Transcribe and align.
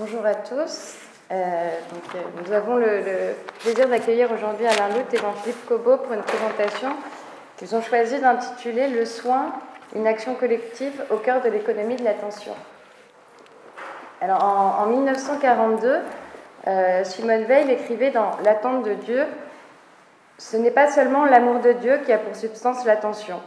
Bonjour 0.00 0.24
à 0.24 0.36
tous. 0.36 0.94
Euh, 1.32 1.34
euh, 1.34 2.18
nous 2.46 2.52
avons 2.52 2.76
le, 2.76 3.02
plaisir 3.58 3.88
d'accueillir 3.88 4.30
aujourd'hui 4.30 4.64
Alain 4.64 4.94
Luth 4.94 5.12
et 5.12 5.16
Jean-Philippe 5.16 5.66
Cobot 5.66 5.96
pour 5.96 6.12
une 6.12 6.22
présentation 6.22 6.90
qu'ils 7.56 7.74
ont 7.74 7.82
choisi 7.82 8.20
d'intituler 8.20 8.86
Le 8.86 9.04
soin, 9.04 9.52
une 9.96 10.06
action 10.06 10.36
collective 10.36 11.02
au 11.10 11.16
cœur 11.16 11.42
de 11.42 11.48
l'économie 11.48 11.96
de 11.96 12.04
l'attention. 12.04 12.52
Alors 14.20 14.44
en, 14.44 14.86
1942, 14.86 15.96
euh, 16.68 17.02
Simone 17.02 17.42
Veil 17.42 17.68
écrivait 17.68 18.12
dans 18.12 18.30
L'attente 18.44 18.84
de 18.84 18.94
Dieu 18.94 19.26
Ce 20.38 20.56
n'est 20.56 20.70
pas 20.70 20.92
seulement 20.92 21.24
l'amour 21.24 21.58
de 21.58 21.72
Dieu 21.72 21.98
qui 22.06 22.12
a 22.12 22.18
pour 22.18 22.36
substance 22.36 22.84
l'attention. 22.84 23.40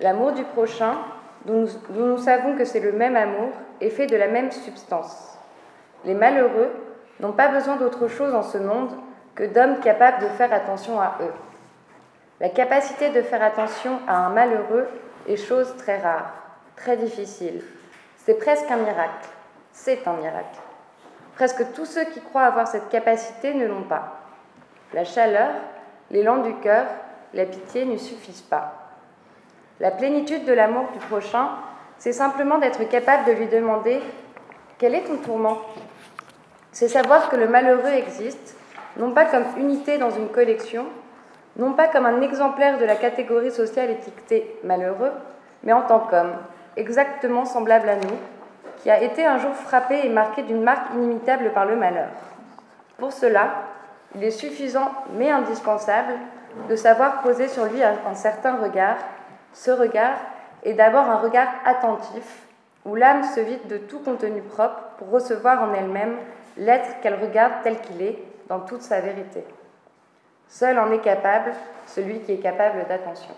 L'amour 0.00 0.32
du 0.32 0.44
prochain, 0.44 0.98
dont 1.46 1.66
nous 1.88 2.18
savons 2.18 2.58
que 2.58 2.66
c'est 2.66 2.80
le 2.80 2.92
même 2.92 3.16
amour, 3.16 3.52
est 3.80 3.88
fait 3.88 4.06
de 4.06 4.16
la 4.16 4.28
même 4.28 4.50
substance. 4.50 5.31
Les 6.04 6.14
malheureux 6.14 6.70
n'ont 7.20 7.32
pas 7.32 7.48
besoin 7.48 7.76
d'autre 7.76 8.08
chose 8.08 8.34
en 8.34 8.42
ce 8.42 8.58
monde 8.58 8.90
que 9.34 9.44
d'hommes 9.44 9.80
capables 9.80 10.22
de 10.22 10.28
faire 10.28 10.52
attention 10.52 11.00
à 11.00 11.16
eux. 11.20 11.32
La 12.40 12.48
capacité 12.48 13.10
de 13.10 13.22
faire 13.22 13.42
attention 13.42 14.00
à 14.08 14.16
un 14.16 14.30
malheureux 14.30 14.88
est 15.28 15.36
chose 15.36 15.74
très 15.78 15.98
rare, 15.98 16.32
très 16.76 16.96
difficile. 16.96 17.62
C'est 18.18 18.34
presque 18.34 18.70
un 18.70 18.76
miracle. 18.76 19.28
C'est 19.72 20.06
un 20.06 20.14
miracle. 20.14 20.58
Presque 21.36 21.72
tous 21.72 21.86
ceux 21.86 22.04
qui 22.04 22.20
croient 22.20 22.42
avoir 22.42 22.66
cette 22.66 22.88
capacité 22.88 23.54
ne 23.54 23.66
l'ont 23.66 23.84
pas. 23.84 24.20
La 24.92 25.04
chaleur, 25.04 25.50
l'élan 26.10 26.38
du 26.38 26.54
cœur, 26.56 26.86
la 27.32 27.46
pitié 27.46 27.84
ne 27.84 27.96
suffisent 27.96 28.42
pas. 28.42 28.74
La 29.80 29.90
plénitude 29.90 30.44
de 30.44 30.52
l'amour 30.52 30.88
du 30.92 30.98
prochain, 30.98 31.48
c'est 31.98 32.12
simplement 32.12 32.58
d'être 32.58 32.88
capable 32.88 33.24
de 33.24 33.32
lui 33.32 33.46
demander 33.46 34.00
Quel 34.78 34.94
est 34.94 35.04
ton 35.04 35.16
tourment? 35.16 35.58
C'est 36.72 36.88
savoir 36.88 37.28
que 37.28 37.36
le 37.36 37.48
malheureux 37.48 37.92
existe, 37.92 38.56
non 38.96 39.12
pas 39.12 39.26
comme 39.26 39.44
unité 39.58 39.98
dans 39.98 40.10
une 40.10 40.28
collection, 40.28 40.86
non 41.56 41.72
pas 41.72 41.88
comme 41.88 42.06
un 42.06 42.22
exemplaire 42.22 42.78
de 42.78 42.84
la 42.84 42.96
catégorie 42.96 43.50
sociale 43.50 43.90
étiquetée 43.90 44.58
malheureux, 44.64 45.12
mais 45.62 45.72
en 45.72 45.82
tant 45.82 46.00
qu'homme, 46.00 46.32
exactement 46.76 47.44
semblable 47.44 47.88
à 47.88 47.96
nous, 47.96 48.16
qui 48.82 48.90
a 48.90 49.02
été 49.02 49.24
un 49.24 49.38
jour 49.38 49.54
frappé 49.54 50.00
et 50.04 50.08
marqué 50.08 50.42
d'une 50.42 50.62
marque 50.62 50.92
inimitable 50.94 51.52
par 51.52 51.66
le 51.66 51.76
malheur. 51.76 52.08
Pour 52.98 53.12
cela, 53.12 53.50
il 54.14 54.24
est 54.24 54.30
suffisant, 54.30 54.90
mais 55.14 55.30
indispensable, 55.30 56.14
de 56.68 56.76
savoir 56.76 57.22
poser 57.22 57.48
sur 57.48 57.66
lui 57.66 57.82
un, 57.82 58.14
certain 58.14 58.56
regard. 58.56 58.96
Ce 59.52 59.70
regard 59.70 60.16
est 60.64 60.74
d'abord 60.74 61.04
un 61.04 61.16
regard 61.16 61.48
attentif, 61.64 62.46
où 62.84 62.94
l'âme 62.94 63.22
se 63.22 63.40
vide 63.40 63.66
de 63.68 63.76
tout 63.76 64.00
contenu 64.00 64.40
propre 64.42 64.82
pour 64.98 65.10
recevoir 65.10 65.62
en 65.62 65.72
elle-même 65.74 66.16
l'être 66.56 67.00
qu'elle 67.00 67.20
regarde 67.20 67.54
tel 67.62 67.80
qu'il 67.80 68.02
est, 68.02 68.18
dans 68.48 68.60
toute 68.60 68.82
sa 68.82 69.00
vérité. 69.00 69.44
Seul 70.48 70.78
en 70.78 70.90
est 70.92 71.00
capable 71.00 71.52
celui 71.86 72.20
qui 72.20 72.32
est 72.32 72.38
capable 72.38 72.86
d'attention. 72.88 73.34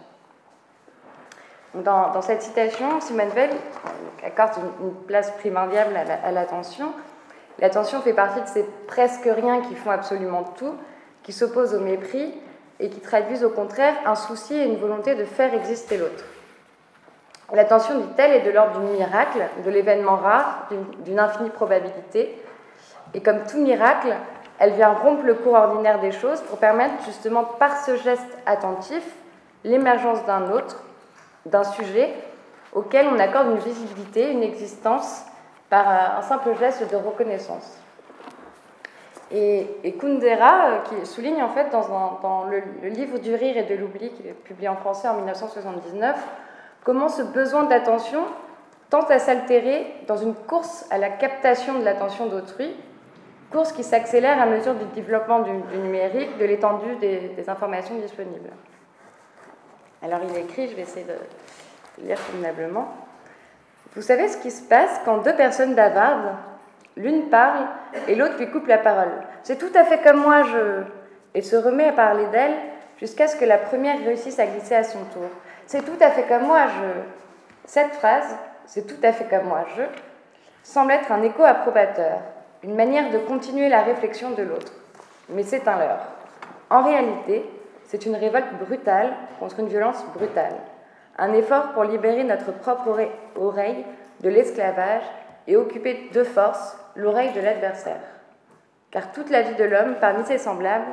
Dans, 1.75 2.23
cette 2.23 2.42
citation, 2.42 3.01
Simone 3.01 3.29
Veil 3.29 3.51
accorde 4.25 4.53
une, 4.81 4.95
place 5.07 5.33
primordiale 5.33 5.89
à 6.23 6.31
l'attention. 6.31 6.92
l'attention 7.59 8.01
fait 8.01 8.12
partie 8.12 8.41
de 8.41 8.47
ces 8.47 8.65
presque 8.87 9.25
rien 9.25 9.61
qui 9.61 9.75
font 9.75 9.91
absolument 9.91 10.45
tout, 10.57 10.75
qui 11.25 11.33
s'opposent 11.33 11.75
au 11.75 11.81
mépris 11.81 12.33
et 12.79 12.91
qui 12.91 13.01
traduisent 13.01 13.45
au 13.45 13.51
contraire 13.51 13.95
un 14.07 14.15
souci 14.15 14.55
et 14.55 14.65
une 14.65 14.77
volonté 14.77 15.17
de 15.17 15.25
faire 15.25 15.53
exister 15.53 15.97
l'autre. 15.97 16.25
L'attention, 17.53 17.98
dit-elle, 17.98 18.33
est 18.33 18.41
de 18.41 18.51
l'ordre 18.51 18.81
du 18.81 18.87
miracle, 18.87 19.42
de 19.65 19.70
l'événement 19.70 20.17
rare, 20.17 20.69
d'une 21.05 21.19
infinie 21.19 21.51
probabilité, 21.51 22.41
et 23.15 23.20
comme 23.20 23.45
tout 23.45 23.59
miracle, 23.59 24.15
elle 24.59 24.73
vient 24.73 24.93
rompre 24.93 25.25
le 25.25 25.34
cours 25.34 25.55
ordinaire 25.55 26.01
des 26.01 26.12
choses 26.12 26.41
pour 26.43 26.59
permettre 26.59 26.95
justement 27.05 27.45
par 27.45 27.77
ce 27.84 27.97
geste 27.97 28.39
attentif 28.47 29.03
l'émergence 29.65 30.25
d'un 30.27 30.51
autre, 30.51 30.83
d'un 31.47 31.64
sujet 31.64 32.13
auquel 32.73 33.07
on 33.07 33.19
accorde 33.19 33.51
une 33.51 33.58
visibilité, 33.58 34.30
une 34.30 34.42
existence 34.42 35.25
par 35.70 36.19
un 36.19 36.23
simple 36.23 36.55
geste 36.58 36.91
de 36.91 36.97
reconnaissance. 36.97 37.79
Et, 39.31 39.96
Kundera, 39.98 40.69
euh, 40.69 40.79
qui 40.81 41.07
souligne 41.07 41.42
en 41.42 41.48
fait 41.48 41.70
dans, 41.70 42.45
le, 42.45 42.63
le, 42.83 42.89
livre 42.89 43.19
du 43.19 43.35
rire 43.35 43.57
et 43.57 43.64
de 43.64 43.75
l'oubli, 43.75 44.11
qui 44.11 44.29
est 44.29 44.33
publié 44.33 44.69
en 44.69 44.77
français 44.77 45.08
en 45.08 45.14
1979, 45.14 46.17
comment 46.85 47.08
ce 47.08 47.23
besoin 47.23 47.64
d'attention 47.64 48.20
tente 48.91 49.11
à 49.11 49.19
s'altérer 49.19 49.86
dans 50.07 50.17
une 50.17 50.35
course 50.35 50.86
à 50.91 50.98
la 50.98 51.08
captation 51.08 51.79
de 51.79 51.85
l'attention 51.85 52.27
d'autrui, 52.27 52.77
course 53.55 53.73
qui 53.73 53.85
s'accélère 53.85 54.42
à 54.42 54.47
mesure 54.47 54.75
du 54.75 54.85
développement 54.97 55.39
du, 55.39 55.53
numérique, 55.79 56.37
de 56.39 56.45
l'étendue 56.45 56.97
des, 56.97 57.48
informations 57.48 57.95
disponibles. 57.95 58.51
Alors 60.03 60.19
il 60.29 60.37
écrit, 60.37 60.69
je 60.69 60.75
vais 60.75 60.83
essayer 60.83 61.07
de 61.07 62.05
lire 62.05 62.19
convenablement. 62.27 62.89
Vous 63.95 64.03
savez 64.03 64.27
ce 64.27 64.39
qui 64.39 64.51
se 64.51 64.63
passe 64.63 65.01
quand 65.05 65.19
deux 65.19 65.37
personnes 65.37 65.77
bavardent? 65.77 66.35
L'une 66.97 67.29
parle 67.29 67.67
et 68.09 68.17
l'autre 68.17 68.39
lui 68.39 68.51
coupe 68.51 68.67
la 68.67 68.79
parole. 68.79 69.13
C'est 69.45 69.59
tout 69.59 69.73
à 69.77 69.85
fait 69.85 69.98
comme 70.03 70.20
moi, 70.20 70.43
je... 70.43 70.83
Et 71.37 71.43
se 71.43 71.57
remet 71.57 71.89
à 71.89 71.93
parler 71.93 72.27
d'elle 72.27 72.55
jusqu'à 72.98 73.29
ce 73.29 73.37
que 73.37 73.45
la 73.45 73.59
première 73.59 73.98
réussisse 73.98 74.39
à 74.39 74.47
glisser 74.47 74.75
à 74.75 74.85
son 74.85 75.05
tour. 75.13 75.29
C'est 75.67 75.85
tout 75.85 76.01
à 76.01 76.11
fait 76.11 76.25
comme 76.25 76.43
moi, 76.43 76.67
je... 76.67 77.01
Cette 77.67 77.95
phrase, 77.95 78.37
c'est 78.67 78.87
tout 78.87 79.01
à 79.05 79.13
fait 79.13 79.25
comme 79.25 79.47
moi, 79.47 79.64
je, 79.77 79.83
semble 80.64 80.93
être 80.93 81.13
un 81.13 81.23
écho 81.23 81.45
approbateur 81.45 82.19
une 82.64 82.75
manière 82.75 83.11
de 83.11 83.19
continuer 83.19 83.69
la 83.69 83.83
réflexion 83.83 84.30
de 84.30 84.42
l'autre. 84.42 84.73
Mais 85.29 85.42
c'est 85.42 85.69
un 85.69 85.79
leurre. 85.79 86.08
En 86.70 86.83
réalité, 86.83 87.45
c'est 87.85 88.07
une 88.07 88.17
révolte 88.17 88.55
brutale 88.58 89.13
contre 89.39 89.61
une 89.61 89.69
violence 89.69 90.02
brutale. 90.14 90.57
Un 91.19 91.35
effort 91.35 91.73
pour 91.73 91.85
libérer 91.85 92.25
notre 92.25 92.52
propre 92.52 93.07
oreille 93.36 93.85
de 94.20 94.29
l'esclavage 94.30 95.02
et 95.47 95.57
occuper 95.57 96.08
de 96.14 96.25
force 96.25 96.79
l'oreille 96.97 97.35
de 97.35 97.41
l'adversaire. 97.41 98.01
Car 98.91 99.13
toute 99.13 99.29
la 99.29 99.42
vie 99.42 99.57
de 99.57 99.64
l'homme, 99.64 99.96
parmi 100.01 100.25
ses 100.25 100.39
semblables, 100.39 100.86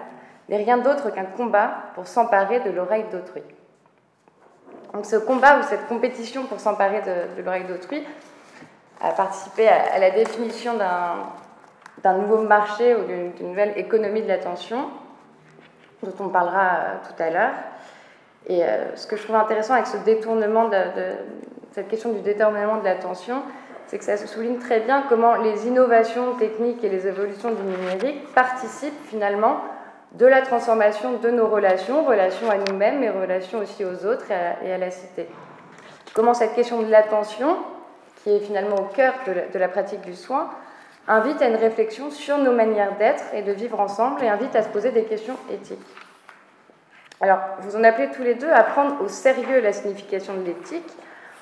n'est 0.50 0.58
rien 0.58 0.78
d'autre 0.78 1.10
qu'un 1.12 1.24
combat 1.24 1.72
pour 1.96 2.06
s'emparer 2.06 2.60
de 2.60 2.72
l'oreille 2.72 3.06
d'autrui. 3.12 3.44
Donc 4.94 5.06
ce 5.06 5.16
combat 5.16 5.60
ou 5.60 5.64
cette 5.64 5.88
compétition 5.88 6.44
pour 6.48 6.60
s'emparer 6.60 7.02
de, 7.02 7.42
l'oreille 7.42 7.64
d'autrui 7.64 8.06
a 9.02 9.12
participé 9.12 9.70
à 9.70 9.98
la 10.00 10.12
définition 10.12 10.76
d'un 10.76 11.16
d'un 12.04 12.14
nouveau 12.14 12.40
marché 12.40 12.96
ou 12.96 13.04
d'une 13.04 13.50
nouvelle 13.50 13.74
économie 13.78 14.22
de 14.22 14.28
l'attention, 14.28 14.90
dont 16.04 16.26
on 16.26 16.30
parlera 16.30 16.62
euh, 16.62 16.96
tout 17.08 17.24
à 17.24 17.30
l'heure. 17.30 17.54
Et 18.48 18.64
euh, 18.64 18.96
ce 18.96 19.06
que 19.08 19.16
je 19.16 19.24
trouve 19.24 19.36
intéressant 19.36 19.76
avec 19.76 19.88
ce 19.88 19.98
détournement 19.98 20.70
cette 21.72 21.88
question 21.88 22.12
du 22.12 22.20
détournement 22.20 22.78
de 22.78 22.84
l'attention, 22.84 23.44
c'est 23.88 23.98
que 23.98 24.04
ça 24.04 24.18
souligne 24.18 24.58
très 24.58 24.82
bien 24.82 25.04
comment 25.08 25.36
les 25.36 25.68
innovations 25.68 26.36
techniques 26.36 26.84
et 26.84 26.90
les 26.90 27.08
évolutions 27.08 27.52
du 27.52 27.62
numérique 27.62 28.34
participent 28.34 29.06
finalement 29.08 29.58
de 30.14 30.26
la 30.26 30.42
transformation 30.42 31.14
de 31.14 31.30
nos 31.30 31.48
relations, 31.48 32.04
relations 32.04 32.50
à 32.50 32.58
nous-mêmes, 32.58 33.00
mais 33.00 33.10
relations 33.10 33.60
aussi 33.60 33.86
aux 33.86 34.06
autres 34.06 34.26
et 34.64 34.74
à, 34.74 34.78
la 34.78 34.92
cité. 34.92 35.28
Comment 36.14 36.34
cette 36.34 36.54
question 36.54 36.82
de 36.82 36.92
l'attention, 36.92 37.56
qui 38.24 38.32
est 38.32 38.40
finalement 38.40 38.76
au 38.76 38.86
cœur 38.94 39.14
de 39.28 39.60
la 39.60 39.70
pratique 39.70 40.02
du 40.02 40.16
soin, 40.16 40.50
invite 41.08 41.42
à 41.42 41.48
une 41.48 41.56
réflexion 41.56 42.12
sur 42.12 42.38
nos 42.38 42.52
manières 42.52 42.98
d'être 42.98 43.24
et 43.34 43.42
de 43.42 43.52
vivre 43.52 43.80
ensemble 43.80 44.24
et 44.24 44.30
invite 44.30 44.56
à 44.56 44.64
se 44.64 44.70
poser 44.70 44.92
des 44.92 45.04
questions 45.04 45.36
éthiques. 45.52 45.80
Alors, 47.20 47.40
vous 47.60 47.76
en 47.76 47.84
appelez 47.84 48.10
tous 48.10 48.24
les 48.24 48.36
deux 48.36 48.50
à 48.50 48.64
prendre 48.64 49.02
au 49.02 49.08
sérieux 49.08 49.62
la 49.62 49.74
signification 49.74 50.34
de 50.34 50.42
l'éthique 50.42 50.92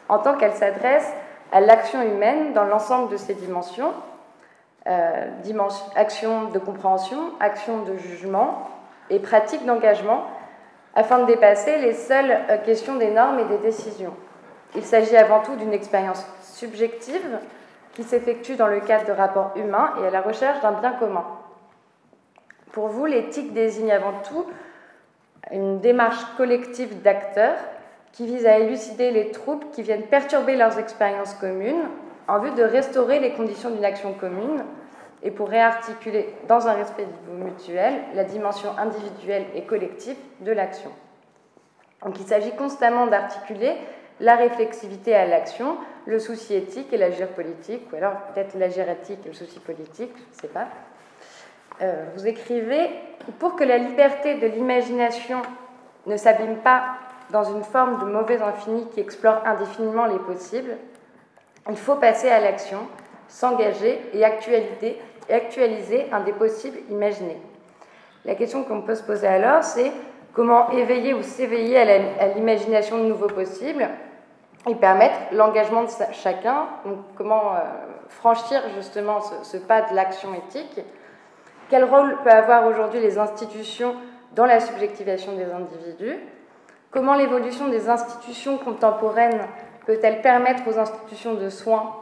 en 0.10 0.20
tant 0.20 0.36
qu'elle 0.36 0.54
s'adresse 0.54 1.08
à 1.52 1.62
l'action 1.62 2.02
humaine 2.02 2.54
dans 2.54 2.66
l'ensemble 2.66 3.12
de 3.12 3.18
ses 3.18 3.34
dimensions, 3.34 3.94
euh, 4.88 5.28
action 5.96 6.46
de 6.50 6.60
compréhension, 6.60 7.32
action 7.40 7.84
de 7.84 7.96
jugement 7.96 8.70
et 9.10 9.20
pratique 9.20 9.66
d'engagement, 9.66 10.26
afin 10.96 11.20
de 11.20 11.26
dépasser 11.26 11.78
les 11.78 11.94
seules 11.94 12.38
euh, 12.50 12.58
questions 12.58 12.96
des 12.96 13.12
normes 13.12 13.40
et 13.40 13.46
des 13.46 13.58
décisions. 13.58 14.14
Il 14.76 14.84
s'agit 14.84 15.16
avant 15.16 15.42
tout 15.42 15.56
d'une 15.56 15.74
expérience 15.74 16.26
subjective 16.42 17.40
qui 18.00 18.06
s'effectue 18.06 18.56
dans 18.56 18.68
le 18.68 18.80
cadre 18.80 19.08
de 19.08 19.12
rapports 19.12 19.52
humains 19.58 19.94
et 20.02 20.08
à 20.08 20.10
la 20.10 20.22
recherche 20.22 20.62
d'un 20.62 20.72
bien 20.72 20.94
commun. 20.94 21.26
Pour 22.72 22.88
vous, 22.88 23.06
l'éthique 23.06 23.52
désigne 23.52 23.92
avant 23.92 24.14
tout 24.24 24.46
une 25.52 25.82
démarche 25.82 26.24
collective 26.38 27.02
d'acteurs 27.02 27.58
qui 28.14 28.26
vise 28.26 28.46
à 28.46 28.58
élucider 28.58 29.12
les 29.12 29.32
troubles 29.32 29.66
qui 29.74 29.82
viennent 29.82 30.04
perturber 30.04 30.56
leurs 30.56 30.80
expériences 30.80 31.34
communes 31.34 31.90
en 32.30 32.40
vue 32.40 32.52
de 32.52 32.64
restaurer 32.64 33.20
les 33.20 33.34
conditions 33.34 33.70
d'une 33.70 33.84
action 33.84 34.14
commune 34.14 34.64
et 35.22 35.32
pour 35.32 35.50
réarticuler 35.50 36.34
dans 36.48 36.70
un 36.70 36.74
respect 36.76 37.06
mutuel 37.30 37.96
la 38.16 38.24
dimension 38.24 38.70
individuelle 38.78 39.44
et 39.56 39.64
collective 39.64 40.16
de 40.40 40.54
l'action. 40.54 40.92
Donc 42.06 42.18
il 42.18 42.26
s'agit 42.26 42.56
constamment 42.56 43.08
d'articuler 43.08 43.76
la 44.22 44.38
réflexivité 44.38 45.14
à 45.14 45.26
l'action, 45.26 45.76
le 46.10 46.18
souci 46.20 46.56
éthique 46.56 46.92
et 46.92 46.98
l'agir 46.98 47.28
politique, 47.28 47.84
ou 47.94 47.96
alors 47.96 48.14
peut-être 48.34 48.58
l'agir 48.58 48.90
éthique 48.90 49.20
et 49.26 49.30
le 49.30 49.36
souci 49.36 49.60
politique, 49.60 50.12
je 50.16 50.38
ne 50.38 50.42
sais 50.42 50.48
pas. 50.48 50.68
Euh, 51.82 52.06
vous 52.16 52.28
écrivez 52.28 52.90
Pour 53.38 53.56
que 53.56 53.64
la 53.64 53.78
liberté 53.78 54.36
de 54.36 54.48
l'imagination 54.48 55.42
ne 56.08 56.18
s'abîme 56.18 56.58
pas 56.58 56.96
dans 57.30 57.44
une 57.44 57.64
forme 57.64 58.00
de 58.00 58.06
mauvais 58.06 58.42
infini 58.42 58.88
qui 58.90 59.00
explore 59.00 59.46
indéfiniment 59.46 60.08
les 60.08 60.18
possibles, 60.18 60.78
il 61.70 61.78
faut 61.78 61.96
passer 61.96 62.30
à 62.30 62.40
l'action, 62.40 62.80
s'engager 63.28 64.00
actualiser, 64.24 64.98
et 65.30 65.34
actualiser 65.34 66.08
un 66.12 66.22
des 66.22 66.34
possibles 66.34 66.80
imaginés. 66.90 67.38
La 68.26 68.34
question 68.34 68.64
qu'on 68.64 68.82
peut 68.82 68.96
se 68.96 69.04
poser 69.04 69.28
alors, 69.28 69.64
c'est 69.64 69.92
comment 70.34 70.72
éveiller 70.72 71.14
ou 71.14 71.22
s'éveiller 71.22 71.78
à 71.78 72.28
l'imagination 72.30 72.98
de 72.98 73.04
nouveaux 73.04 73.28
possibles 73.28 73.88
et 74.68 74.76
permettre 74.76 75.16
l'engagement 75.32 75.84
de 75.84 75.90
chacun, 76.12 76.68
donc 76.86 76.98
comment 77.16 77.54
euh, 77.54 77.60
franchir 78.10 78.62
justement 78.76 79.20
ce, 79.22 79.58
pas 79.58 79.84
de 79.84 79.96
l'action 79.96 80.30
éthique, 80.34 80.82
quel 81.70 81.86
rôle 81.86 82.18
peut 82.24 82.32
avoir 82.32 82.66
aujourd'hui 82.68 83.00
les 83.00 83.18
institutions 83.18 83.96
dans 84.36 84.46
la 84.46 84.60
subjectivation 84.60 85.34
des 85.34 85.46
individus, 85.46 86.18
comment 86.92 87.16
l'évolution 87.16 87.68
des 87.68 87.90
institutions 87.90 88.58
contemporaines 88.58 89.42
peut-elle 89.86 90.22
permettre 90.22 90.68
aux 90.68 90.78
institutions 90.78 91.36
de 91.36 91.50
soins, 91.50 91.96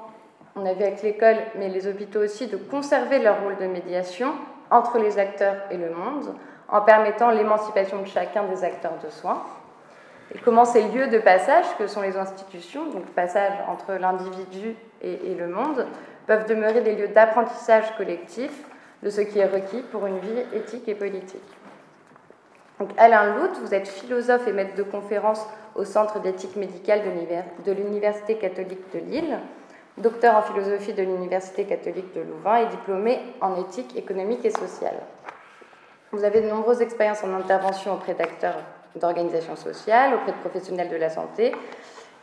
on 0.56 0.66
a 0.66 0.74
vu 0.74 0.84
avec 0.84 1.04
l'école, 1.04 1.38
mais 1.56 1.70
les 1.70 1.88
hôpitaux 1.88 2.22
aussi, 2.22 2.48
de 2.48 2.58
conserver 2.58 3.20
leur 3.20 3.44
rôle 3.44 3.58
de 3.58 3.68
médiation 3.68 4.34
entre 4.72 4.98
les 4.98 5.20
acteurs 5.20 5.58
et 5.70 5.78
le 5.78 5.92
monde, 5.92 6.34
en 6.70 6.82
permettant 6.82 7.30
l'émancipation 7.30 8.02
de 8.02 8.08
chacun 8.08 8.44
des 8.46 8.64
acteurs 8.64 8.98
de 9.04 9.10
soins? 9.10 9.44
Et 10.34 10.40
comment 10.40 10.66
ces 10.66 10.84
lieux 10.90 11.08
de 11.08 11.20
passage, 11.20 11.66
que 11.78 11.88
sont 11.88 12.02
les 12.02 12.18
institutions, 12.18 12.90
donc 12.90 13.06
passage 13.08 13.54
entre 13.70 13.94
l'individu 13.94 14.76
et, 15.02 15.36
le 15.36 15.48
monde, 15.48 15.88
peuvent 16.26 16.48
demeurer 16.48 16.82
des 16.82 16.96
lieux 16.96 17.08
d'apprentissage 17.08 17.96
collectif 17.96 18.52
de 19.04 19.10
ce 19.10 19.22
qui 19.22 19.40
est 19.40 19.46
requis 19.46 19.84
pour 19.92 20.06
une 20.06 20.20
vie 20.20 20.44
éthique 20.54 20.88
et 20.90 20.96
politique. 20.96 21.42
Alain 22.98 23.36
Lout, 23.36 23.60
vous 23.62 23.74
êtes 23.74 23.88
philosophe 23.88 24.48
et 24.48 24.54
maître 24.54 24.76
de 24.76 24.84
conférence 24.84 25.48
au 25.76 25.86
Centre 25.86 26.20
d'éthique 26.20 26.56
médicale 26.56 27.02
de 27.66 27.72
l'Université 27.72 28.36
catholique 28.36 28.92
de 28.94 29.00
Lille, 29.00 29.40
docteur 29.98 30.36
en 30.36 30.42
philosophie 30.42 30.94
de 30.94 31.04
l'Université 31.04 31.64
catholique 31.66 32.14
de 32.14 32.22
Louvain 32.22 32.58
et 32.58 32.66
diplômé 32.68 33.20
en 33.42 33.56
éthique 33.56 33.96
économique 33.96 34.46
et 34.46 34.52
sociale. 34.52 34.98
Vous 36.12 36.24
avez 36.24 36.42
de 36.42 36.50
nombreuses 36.50 36.82
expériences 36.82 37.24
en 37.24 37.34
intervention 37.34 37.94
auprès 37.94 38.14
d'acteurs 38.14 38.64
d'organisations 38.98 39.56
sociales, 39.56 40.14
auprès 40.14 40.32
de 40.32 40.38
professionnels 40.38 40.90
de 40.90 40.96
la 40.96 41.10
santé 41.10 41.54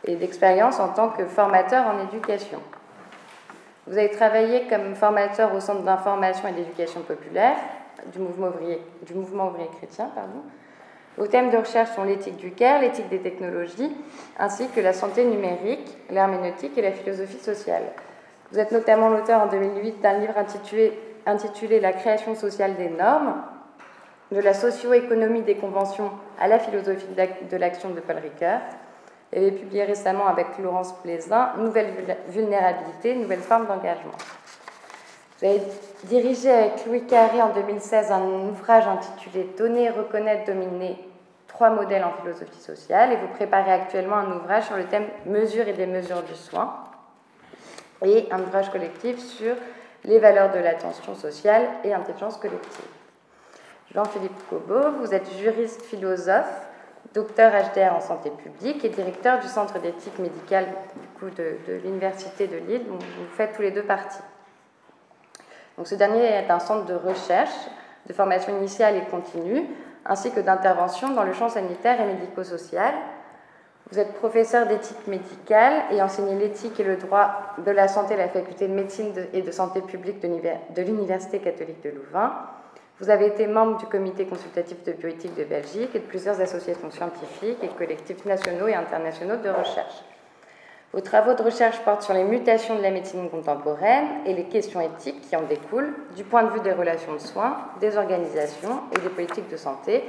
et 0.05 0.15
d'expériences 0.15 0.79
en 0.79 0.89
tant 0.89 1.09
que 1.09 1.25
formateur 1.25 1.85
en 1.87 1.99
éducation. 2.07 2.59
Vous 3.87 3.97
avez 3.97 4.09
travaillé 4.09 4.67
comme 4.67 4.95
formateur 4.95 5.53
au 5.53 5.59
Centre 5.59 5.83
d'information 5.83 6.47
et 6.47 6.53
d'éducation 6.53 7.01
populaire 7.01 7.55
du 8.11 8.19
mouvement 8.19 8.47
ouvrier, 8.47 8.81
du 9.03 9.13
mouvement 9.13 9.47
ouvrier 9.49 9.69
chrétien. 9.77 10.09
Pardon. 10.13 10.41
Vos 11.17 11.27
thèmes 11.27 11.49
de 11.49 11.57
recherche 11.57 11.91
sont 11.91 12.03
l'éthique 12.03 12.35
du 12.37 12.51
care, 12.51 12.81
l'éthique 12.81 13.07
des 13.09 13.21
technologies, 13.21 13.91
ainsi 14.37 14.67
que 14.67 14.81
la 14.81 14.91
santé 14.91 15.23
numérique, 15.23 15.97
l'herméneutique 16.09 16.77
et 16.77 16.81
la 16.81 16.91
philosophie 16.91 17.39
sociale. 17.39 17.83
Vous 18.51 18.59
êtes 18.59 18.71
notamment 18.71 19.09
l'auteur 19.09 19.41
en 19.41 19.47
2008 19.47 20.01
d'un 20.01 20.19
livre 20.19 20.35
intitulé 20.37 21.79
La 21.79 21.93
création 21.93 22.35
sociale 22.35 22.75
des 22.75 22.89
normes, 22.89 23.35
de 24.31 24.39
la 24.39 24.53
socio-économie 24.53 25.41
des 25.41 25.55
conventions 25.55 26.11
à 26.39 26.47
la 26.47 26.59
philosophie 26.59 27.07
de 27.49 27.57
l'action 27.57 27.89
de 27.89 27.99
Paul 27.99 28.17
Ricoeur. 28.17 28.59
Et 29.33 29.37
avez 29.37 29.51
publié 29.51 29.83
récemment 29.83 30.27
avec 30.27 30.47
Laurence 30.59 30.93
Plaisin 31.01 31.51
Nouvelle 31.57 31.93
vulnérabilité, 32.29 33.15
nouvelle 33.15 33.39
forme 33.39 33.67
d'engagement. 33.67 34.13
Avez 35.41 35.61
dirigé 36.05 36.49
avec 36.49 36.85
Louis 36.85 37.05
Carré 37.05 37.41
en 37.41 37.49
2016 37.49 38.11
un 38.11 38.23
ouvrage 38.49 38.87
intitulé 38.87 39.49
Donner, 39.57 39.89
reconnaître, 39.89 40.45
dominer 40.45 40.97
trois 41.47 41.69
modèles 41.69 42.03
en 42.03 42.13
philosophie 42.13 42.59
sociale 42.59 43.11
et 43.11 43.17
vous 43.17 43.27
préparez 43.27 43.71
actuellement 43.71 44.17
un 44.17 44.31
ouvrage 44.37 44.65
sur 44.65 44.77
le 44.77 44.85
thème 44.85 45.05
Mesures 45.25 45.67
et 45.67 45.73
des 45.73 45.87
mesures 45.87 46.23
du 46.23 46.35
soin 46.35 46.83
et 48.03 48.27
un 48.31 48.41
ouvrage 48.41 48.69
collectif 48.71 49.19
sur 49.19 49.55
les 50.03 50.19
valeurs 50.19 50.51
de 50.51 50.59
l'attention 50.59 51.15
sociale 51.15 51.67
et 51.83 51.93
intelligence 51.93 52.37
collective. 52.37 52.94
Jean-Philippe 53.95 54.49
Cobot, 54.49 54.91
vous 54.99 55.13
êtes 55.13 55.31
juriste 55.37 55.81
philosophe, 55.83 56.67
docteur 57.13 57.53
HDR 57.53 57.95
en 57.95 58.01
santé 58.01 58.29
publique 58.29 58.83
et 58.83 58.89
directeur 58.89 59.39
du 59.39 59.47
centre 59.47 59.79
d'éthique 59.79 60.19
médicale 60.19 60.67
de, 61.21 61.73
l'Université 61.81 62.47
de 62.47 62.57
Lille, 62.57 62.85
dont 62.89 62.97
vous 62.97 63.35
faites 63.37 63.55
tous 63.55 63.61
les 63.61 63.71
deux 63.71 63.83
partie. 63.83 64.19
Donc, 65.77 65.87
ce 65.87 65.95
dernier 65.95 66.25
est 66.25 66.51
un 66.51 66.59
centre 66.59 66.85
de 66.85 66.93
recherche, 66.93 67.55
de 68.05 68.11
formation 68.11 68.57
initiale 68.57 68.97
et 68.97 69.05
continue, 69.09 69.63
ainsi 70.05 70.29
que 70.31 70.41
d'intervention 70.41 71.11
dans 71.11 71.23
le 71.23 71.31
champ 71.31 71.47
sanitaire 71.47 72.01
et 72.01 72.05
médico-social. 72.05 72.93
Vous 73.91 73.99
êtes 73.99 74.13
professeur 74.15 74.67
d'éthique 74.67 75.07
médicale 75.07 75.83
et 75.91 76.01
enseignez 76.01 76.35
l'éthique 76.35 76.77
et 76.81 76.83
le 76.83 76.97
droit 76.97 77.55
de 77.65 77.71
la 77.71 77.87
santé 77.87 78.15
à 78.15 78.17
la 78.17 78.27
faculté 78.27 78.67
de 78.67 78.73
médecine 78.73 79.13
et 79.31 79.41
de 79.41 79.51
santé 79.51 79.79
publique 79.79 80.19
de 80.19 80.81
l'Université 80.81 81.39
catholique 81.39 81.81
de 81.81 81.91
Louvain. 81.91 82.33
Vous 83.01 83.09
avez 83.09 83.27
été 83.27 83.45
membre 83.45 83.77
du 83.77 83.87
comité 83.87 84.25
consultatif 84.25 84.81
de 84.85 84.93
bioéthique 84.93 85.35
de 85.35 85.43
Belgique 85.43 85.89
et 85.93 85.99
de 85.99 86.05
plusieurs 86.05 86.39
associations 86.39 86.89
scientifiques 86.91 87.57
et 87.61 87.67
collectifs 87.67 88.23
nationaux 88.23 88.69
et 88.69 88.73
internationaux 88.73 89.35
de 89.35 89.49
recherche. 89.49 90.01
Vos 90.93 91.01
travaux 91.01 91.33
de 91.33 91.43
recherche 91.43 91.77
portent 91.81 92.03
sur 92.03 92.13
les 92.13 92.23
mutations 92.23 92.77
de 92.77 92.81
la 92.81 92.91
médecine 92.91 93.29
contemporaine 93.29 94.07
et 94.25 94.33
les 94.33 94.45
questions 94.45 94.79
éthiques 94.79 95.19
qui 95.27 95.35
en 95.35 95.41
découlent 95.41 95.93
du 96.15 96.23
point 96.23 96.43
de 96.43 96.51
vue 96.51 96.61
des 96.61 96.71
relations 96.71 97.11
de 97.11 97.19
soins, 97.19 97.57
des 97.81 97.97
organisations 97.97 98.79
et 98.95 99.01
des 99.01 99.09
politiques 99.09 99.49
de 99.49 99.57
santé. 99.57 100.05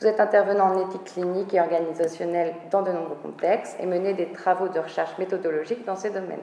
Vous 0.00 0.06
êtes 0.08 0.18
intervenant 0.18 0.74
en 0.74 0.88
éthique 0.88 1.04
clinique 1.04 1.54
et 1.54 1.60
organisationnelle 1.60 2.54
dans 2.72 2.82
de 2.82 2.90
nombreux 2.90 3.18
contextes 3.22 3.76
et 3.80 3.86
menez 3.86 4.14
des 4.14 4.32
travaux 4.32 4.66
de 4.66 4.80
recherche 4.80 5.16
méthodologique 5.18 5.84
dans 5.84 5.94
ces 5.94 6.10
domaines. 6.10 6.40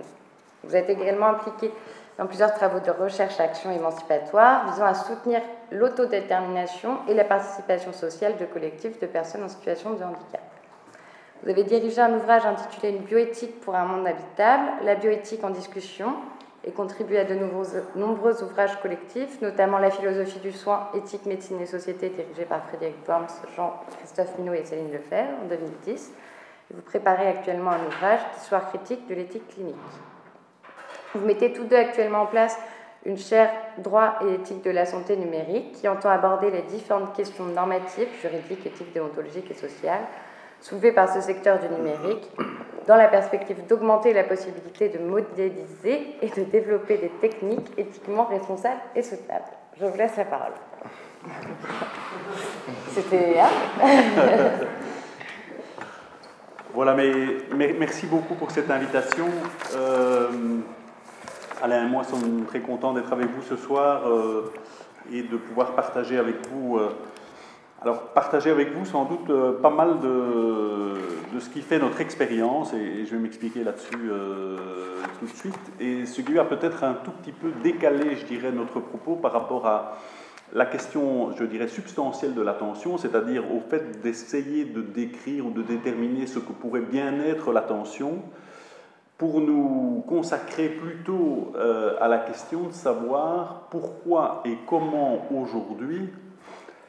Vous 0.64 0.78
êtes 0.78 0.90
également 0.90 1.28
impliqué 1.28 1.74
dans 2.18 2.28
plusieurs 2.28 2.54
travaux 2.54 2.80
de 2.80 2.92
recherche-action 2.92 3.72
émancipatoire 3.72 4.72
visant 4.72 4.86
à 4.86 4.94
soutenir 4.94 5.42
l'autodétermination 5.72 7.00
et 7.08 7.14
la 7.14 7.24
participation 7.24 7.92
sociale 7.92 8.38
de 8.38 8.46
collectifs 8.46 9.00
de 9.00 9.08
personnes 9.08 9.44
en 9.44 9.50
situation 9.50 9.92
de 9.92 10.04
handicap. 10.04 10.42
Vous 11.44 11.50
avez 11.50 11.64
dirigé 11.64 12.00
un 12.00 12.14
ouvrage 12.14 12.46
intitulé 12.46 12.92
Une 12.92 13.04
bioéthique 13.04 13.60
pour 13.62 13.76
un 13.76 13.86
monde 13.86 14.08
habitable, 14.08 14.64
la 14.86 14.96
bioéthique 14.96 15.44
en 15.44 15.50
discussion, 15.50 16.16
et 16.64 16.72
contribué 16.72 17.20
à 17.20 17.26
de 17.26 17.36
nombreux, 17.96 18.44
ouvrages 18.44 18.80
collectifs, 18.82 19.42
notamment 19.42 19.78
La 19.80 19.92
philosophie 19.92 20.40
du 20.40 20.54
soin, 20.54 20.88
éthique, 20.94 21.26
médecine 21.26 21.60
et 21.60 21.66
société, 21.66 22.10
dirigé 22.10 22.46
par 22.46 22.64
Frédéric 22.68 22.96
Worms, 23.08 23.28
Jean-Christophe 23.58 24.38
Minot 24.40 24.54
et 24.54 24.64
Céline 24.64 24.94
Lefebvre 24.94 25.34
en 25.44 25.48
2010. 25.50 26.14
vous 26.74 26.82
préparez 26.82 27.28
actuellement 27.28 27.72
un 27.72 27.86
ouvrage 27.88 28.22
d'histoire 28.36 28.70
critique 28.70 29.06
de 29.10 29.16
l'éthique 29.16 29.50
clinique. 29.50 29.76
Vous 31.16 31.26
mettez 31.26 31.54
tous 31.54 31.64
deux 31.66 31.76
actuellement 31.76 32.22
en 32.22 32.26
place 32.26 32.58
une 33.06 33.18
chaire 33.18 33.50
droit 33.78 34.16
et 34.26 34.36
éthique 34.36 34.64
de 34.64 34.72
la 34.72 34.86
santé 34.86 35.18
numérique 35.18 35.74
qui 35.74 35.88
entend 35.88 36.10
aborder 36.10 36.52
les 36.52 36.62
différentes 36.62 37.14
questions 37.14 37.46
normatives, 37.46 38.08
juridiques, 38.22 38.66
éthiques, 38.66 38.94
déontologiques 38.94 39.52
et 39.52 39.56
sociales 39.56 40.04
soulevées 40.62 40.94
par 40.94 41.14
ce 41.14 41.20
secteur 41.20 41.60
du 41.60 41.68
numérique 41.68 42.32
dans 42.88 42.96
la 42.96 43.08
perspective 43.08 43.58
d'augmenter 43.68 44.14
la 44.14 44.24
possibilité 44.24 44.88
de 44.90 45.00
modéliser 45.00 46.16
et 46.22 46.30
de 46.30 46.44
développer 46.44 46.98
des 46.98 47.10
techniques 47.10 47.72
éthiquement 47.78 48.26
responsables 48.26 48.80
et 48.96 49.04
soutenables. 49.04 49.46
Je 49.80 49.86
vous 49.86 49.98
laisse 49.98 50.16
la 50.16 50.26
parole. 50.26 50.54
C'était... 52.92 53.36
voilà, 56.74 56.94
mais, 56.94 57.12
merci 57.78 58.06
beaucoup 58.06 58.36
pour 58.36 58.52
cette 58.52 58.70
invitation. 58.72 59.26
Euh, 59.76 60.28
Alain 61.64 61.86
et 61.86 61.90
moi 61.90 62.04
sommes 62.04 62.44
très 62.46 62.60
contents 62.60 62.92
d'être 62.92 63.14
avec 63.14 63.28
vous 63.28 63.42
ce 63.42 63.56
soir 63.56 64.06
euh, 64.06 64.52
et 65.14 65.24
de 65.24 65.38
pouvoir 65.38 65.76
partager 65.76 66.18
avec 66.18 66.46
vous. 66.50 66.78
Euh, 66.78 66.90
alors, 67.82 68.02
partager 68.10 68.52
avec 68.52 68.74
vous 68.74 68.84
sans 68.84 69.06
doute 69.06 69.30
euh, 69.30 69.62
pas 69.62 69.70
mal 69.70 70.02
de, 70.02 71.40
ce 71.40 71.50
qui 71.50 71.62
fait 71.62 71.80
notre 71.80 72.02
expérience, 72.02 72.74
et, 72.74 73.06
je 73.06 73.16
vais 73.16 73.18
m'expliquer 73.18 73.64
là-dessus 73.64 74.12
tout 75.20 75.26
de 75.26 75.32
suite, 75.34 75.72
et 75.80 76.06
ce 76.06 76.20
qui 76.20 76.34
va 76.34 76.44
peut-être 76.44 76.84
un 76.84 76.96
tout 76.96 77.12
petit 77.12 77.32
peu 77.32 77.52
décaler, 77.64 78.18
je 78.18 78.26
dirais, 78.26 78.52
notre 78.52 78.82
propos 78.82 79.16
par 79.16 79.32
rapport 79.32 79.66
à 79.66 79.98
la 80.54 80.66
question, 80.66 81.32
je 81.38 81.46
dirais, 81.46 81.70
substantielle 81.70 82.34
de 82.34 82.42
l'attention, 82.42 82.98
c'est-à-dire 82.98 83.50
au 83.54 83.62
fait 83.62 84.02
d'essayer 84.02 84.66
de 84.66 84.82
décrire 84.82 85.46
ou 85.46 85.52
de 85.52 85.62
déterminer 85.62 86.28
ce 86.28 86.40
que 86.40 86.52
pourrait 86.52 86.82
bien 86.82 87.22
être 87.22 87.54
l'attention 87.54 88.22
pour 89.18 89.42
nous 89.42 90.04
consacrer 90.08 90.70
plutôt 90.70 91.54
euh, 91.56 91.96
à 92.02 92.08
la 92.08 92.18
question 92.18 92.68
de 92.68 92.74
savoir 92.74 93.68
pourquoi 93.70 94.42
et 94.46 94.58
comment 94.68 95.28
aujourd'hui 95.32 96.10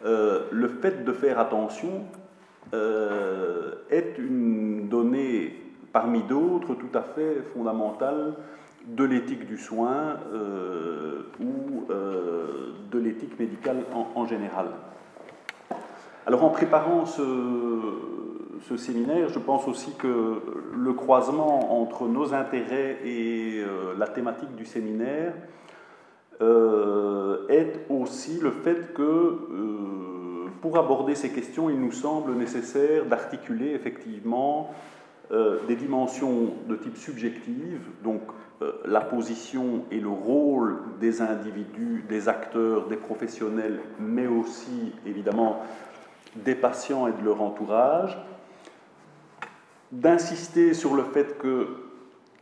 euh, 0.04 0.46
le 0.50 0.68
fait 0.68 1.04
de 1.04 1.12
faire 1.12 1.38
attention 1.38 2.04
euh, 2.72 3.74
est 3.90 4.16
une 4.18 4.88
donnée 4.88 5.62
parmi 5.92 6.22
d'autres 6.22 6.74
tout 6.74 6.90
à 6.94 7.02
fait 7.02 7.42
fondamentales 7.54 8.34
de 8.86 9.04
l'éthique 9.04 9.46
du 9.46 9.56
soin 9.56 10.18
ou 11.40 11.86
de 12.90 12.98
l'éthique 12.98 13.38
médicale 13.38 13.78
en, 14.14 14.26
général. 14.26 14.66
Alors 16.26 16.44
en 16.44 16.50
préparant 16.50 17.06
ce, 17.06 17.22
ce, 18.68 18.76
séminaire, 18.76 19.28
je 19.28 19.38
pense 19.38 19.68
aussi 19.68 19.92
que 19.98 20.42
le 20.76 20.92
croisement 20.92 21.80
entre 21.80 22.06
nos 22.06 22.34
intérêts 22.34 22.98
et 23.04 23.62
la 23.98 24.06
thématique 24.06 24.54
du 24.56 24.64
séminaire 24.64 25.32
euh, 26.40 27.46
est 27.48 27.86
aussi 27.88 28.40
le 28.40 28.50
fait 28.50 28.92
que 28.92 29.02
euh, 29.02 30.48
pour 30.60 30.76
aborder 30.78 31.14
ces 31.14 31.30
questions, 31.30 31.70
il 31.70 31.80
nous 31.80 31.92
semble 31.92 32.34
nécessaire 32.34 33.04
d'articuler 33.06 33.70
effectivement 33.70 34.72
euh, 35.30 35.58
des 35.68 35.76
dimensions 35.76 36.54
de 36.68 36.74
type 36.74 36.96
subjective, 36.96 37.80
donc 38.02 38.20
la 38.86 39.02
position 39.02 39.84
et 39.90 40.00
le 40.00 40.08
rôle 40.08 40.78
des 40.98 41.20
individus, 41.20 42.02
des 42.08 42.30
acteurs, 42.30 42.86
des 42.86 42.96
professionnels, 42.96 43.78
mais 43.98 44.26
aussi 44.26 44.94
évidemment 45.04 45.60
des 46.36 46.54
patients 46.54 47.06
et 47.06 47.12
de 47.12 47.22
leur 47.22 47.42
entourage, 47.42 48.16
d'insister 49.94 50.74
sur 50.74 50.94
le 50.94 51.04
fait 51.04 51.38
que 51.38 51.68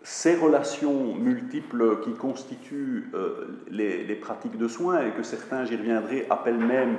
ces 0.03 0.35
relations 0.35 1.15
multiples 1.15 2.01
qui 2.01 2.13
constituent 2.13 3.11
euh, 3.15 3.63
les, 3.71 4.17
pratiques 4.17 4.59
de 4.59 4.67
soins 4.67 5.07
et 5.07 5.11
que 5.13 5.23
certains, 5.23 5.65
j'y 5.65 5.77
reviendrai, 5.77 6.27
appellent 6.29 6.59
même 6.59 6.97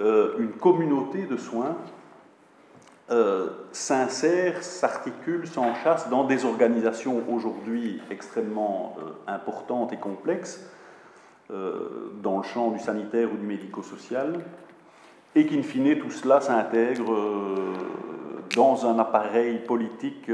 euh, 0.00 0.38
une 0.38 0.52
communauté 0.52 1.26
de 1.26 1.36
soins, 1.36 1.76
euh, 3.10 3.48
s'insèrent, 3.72 4.62
s'articulent, 4.62 5.46
s'enchassent 5.46 6.08
dans 6.08 6.24
des 6.24 6.44
organisations 6.44 7.22
aujourd'hui 7.28 8.00
extrêmement 8.10 8.96
importantes 9.26 9.92
et 9.92 9.96
complexes 9.96 10.64
dans 12.22 12.36
le 12.36 12.44
champ 12.44 12.70
du 12.70 12.78
sanitaire 12.78 13.28
ou 13.32 13.36
du 13.36 13.44
médico-social, 13.44 14.34
et 15.34 15.46
qu'in 15.46 15.62
fine 15.62 15.98
tout 15.98 16.10
cela 16.10 16.40
s'intègre 16.40 17.14
dans 18.54 18.86
un 18.86 18.98
appareil 18.98 19.58
politique 19.58 20.28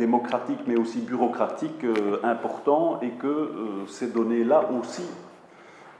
démocratique 0.00 0.60
mais 0.66 0.76
aussi 0.76 1.00
bureaucratique 1.00 1.84
euh, 1.84 2.18
important 2.24 2.98
et 3.02 3.10
que 3.10 3.26
euh, 3.26 3.86
ces 3.86 4.08
données-là 4.08 4.70
aussi 4.72 5.04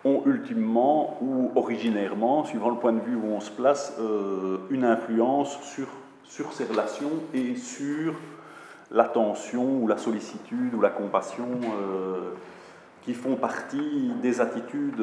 ont 0.07 0.23
ultimement 0.25 1.19
ou 1.21 1.51
originairement, 1.55 2.45
suivant 2.45 2.71
le 2.71 2.77
point 2.77 2.95
de 2.95 3.01
vue 3.01 3.17
où 3.17 3.27
on 3.27 3.41
se 3.41 3.51
place, 3.51 3.95
euh, 4.01 4.57
une 4.71 4.85
influence 4.85 5.61
sur, 5.61 5.89
sur 6.25 6.55
ces 6.55 6.65
relations 6.65 7.13
et 7.35 7.55
sur 7.57 8.15
l'attention 8.91 9.83
ou 9.83 9.87
la 9.87 9.99
sollicitude 9.99 10.75
ou 10.75 10.81
la 10.81 10.89
compassion 10.89 11.47
qui 13.03 13.15
font 13.15 13.37
partie 13.37 14.13
des 14.23 14.41
attitudes 14.41 15.03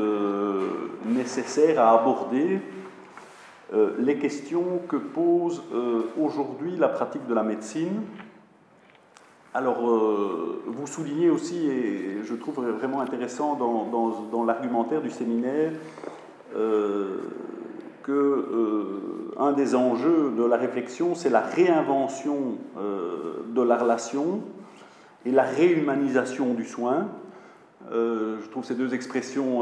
nécessaires 1.06 1.80
à 1.80 2.00
aborder 2.00 2.60
les 4.00 4.18
questions 4.18 4.82
que 4.88 4.98
pose 4.98 5.64
aujourd'hui 6.18 6.78
la 6.78 6.90
pratique 6.90 7.26
de 7.28 7.34
la 7.34 7.44
médecine 7.44 8.02
alors, 9.58 9.90
euh, 9.90 10.62
vous 10.68 10.86
soulignez 10.86 11.32
aussi, 11.32 11.68
et 11.68 12.18
je 12.24 12.36
trouve 12.36 12.64
vraiment 12.64 13.02
intéressant 13.02 13.56
dans, 13.56 14.44
l'argumentaire 14.44 15.02
du 15.02 15.10
séminaire, 15.10 15.72
euh, 16.56 17.18
que 18.04 18.12
euh, 18.12 19.34
un 19.40 19.54
des 19.54 19.74
enjeux 19.74 20.32
de 20.38 20.44
la 20.44 20.58
réflexion, 20.58 21.16
c'est 21.16 21.32
la 21.32 21.42
réinvention 21.42 22.60
de 22.76 23.62
la 23.64 23.78
relation 23.78 24.42
et 25.26 25.32
la 25.32 25.42
réhumanisation 25.42 26.54
du 26.54 26.64
soin. 26.64 27.08
Je 27.92 28.50
trouve 28.50 28.66
ces 28.66 28.76
deux 28.76 28.94
expressions 28.94 29.62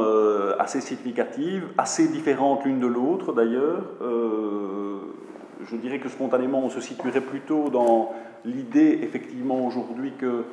assez 0.59 0.81
significatives, 0.81 1.67
assez 1.77 2.07
différentes 2.07 2.65
l'une 2.65 2.79
de 2.79 2.87
l'autre 2.87 3.33
d'ailleurs. 3.33 3.83
je 4.01 5.75
dirais 5.75 5.99
que 5.99 6.09
spontanément, 6.09 6.63
on 6.63 6.69
se 6.69 6.81
situerait 6.81 7.21
plutôt 7.21 7.69
dans 7.69 8.13
l'idée 8.45 8.99
effectivement 9.01 9.65
aujourd'hui 9.65 10.13
que 10.17 10.43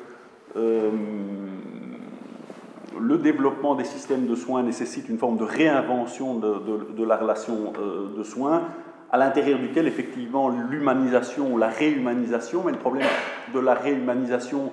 euh, 0.57 0.91
le 3.00 3.19
développement 3.19 3.75
des 3.75 3.85
systèmes 3.85 4.26
de 4.26 4.35
soins 4.35 4.62
nécessite 4.62 5.09
une 5.09 5.19
forme 5.19 5.38
de 5.38 5.45
réinvention 5.45 6.35
de, 6.38 7.05
la 7.05 7.17
relation 7.17 7.73
euh, 7.79 8.17
de 8.17 8.23
soins, 8.23 8.62
à 9.11 9.19
l'intérieur 9.19 9.59
duquel 9.59 9.87
effectivement 9.87 10.49
l'humanisation, 10.49 11.57
la 11.57 11.69
réhumanisation, 11.69 12.62
mais 12.64 12.73
le 12.73 12.79
problème 12.79 13.07
de 13.55 13.61
la 13.61 13.75
réhumanisation 13.75 14.73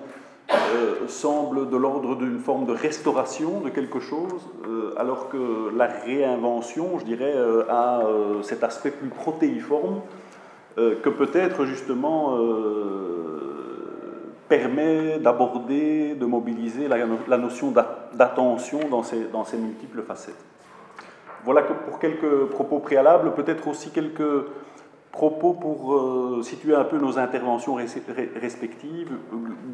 euh, 0.52 1.08
semble 1.08 1.70
de 1.70 1.76
l'ordre 1.76 2.16
d'une 2.16 2.38
forme 2.38 2.66
de 2.66 2.72
restauration 2.72 3.60
de 3.60 3.68
quelque 3.68 4.00
chose, 4.00 4.48
alors 4.96 5.28
que 5.28 5.74
la 5.76 5.86
réinvention, 5.86 6.98
je 6.98 7.04
dirais, 7.04 7.34
a 7.68 8.02
cet 8.42 8.62
aspect 8.64 8.90
plus 8.90 9.08
protéiforme 9.08 10.02
euh, 10.78 10.94
que 11.02 11.08
peut-être 11.08 11.64
justement 11.64 12.36
euh, 12.38 14.32
permet 14.48 15.18
d'aborder, 15.18 16.14
de 16.14 16.24
mobiliser 16.24 16.86
la, 16.86 17.36
notion 17.38 17.72
d'attention 18.14 18.78
dans 18.88 19.02
ses, 19.02 19.24
dans 19.24 19.44
ses 19.44 19.56
multiples 19.56 20.02
facettes. 20.02 20.42
Voilà 21.44 21.62
pour 21.62 21.98
quelques 21.98 22.46
propos 22.50 22.78
préalables, 22.78 23.34
peut-être 23.34 23.66
aussi 23.66 23.90
quelques 23.90 24.46
propos 25.12 25.54
pour 25.54 25.94
euh, 25.94 26.42
situer 26.42 26.74
un 26.74 26.84
peu 26.84 26.98
nos 26.98 27.18
interventions 27.18 27.74
respectives. 27.74 29.10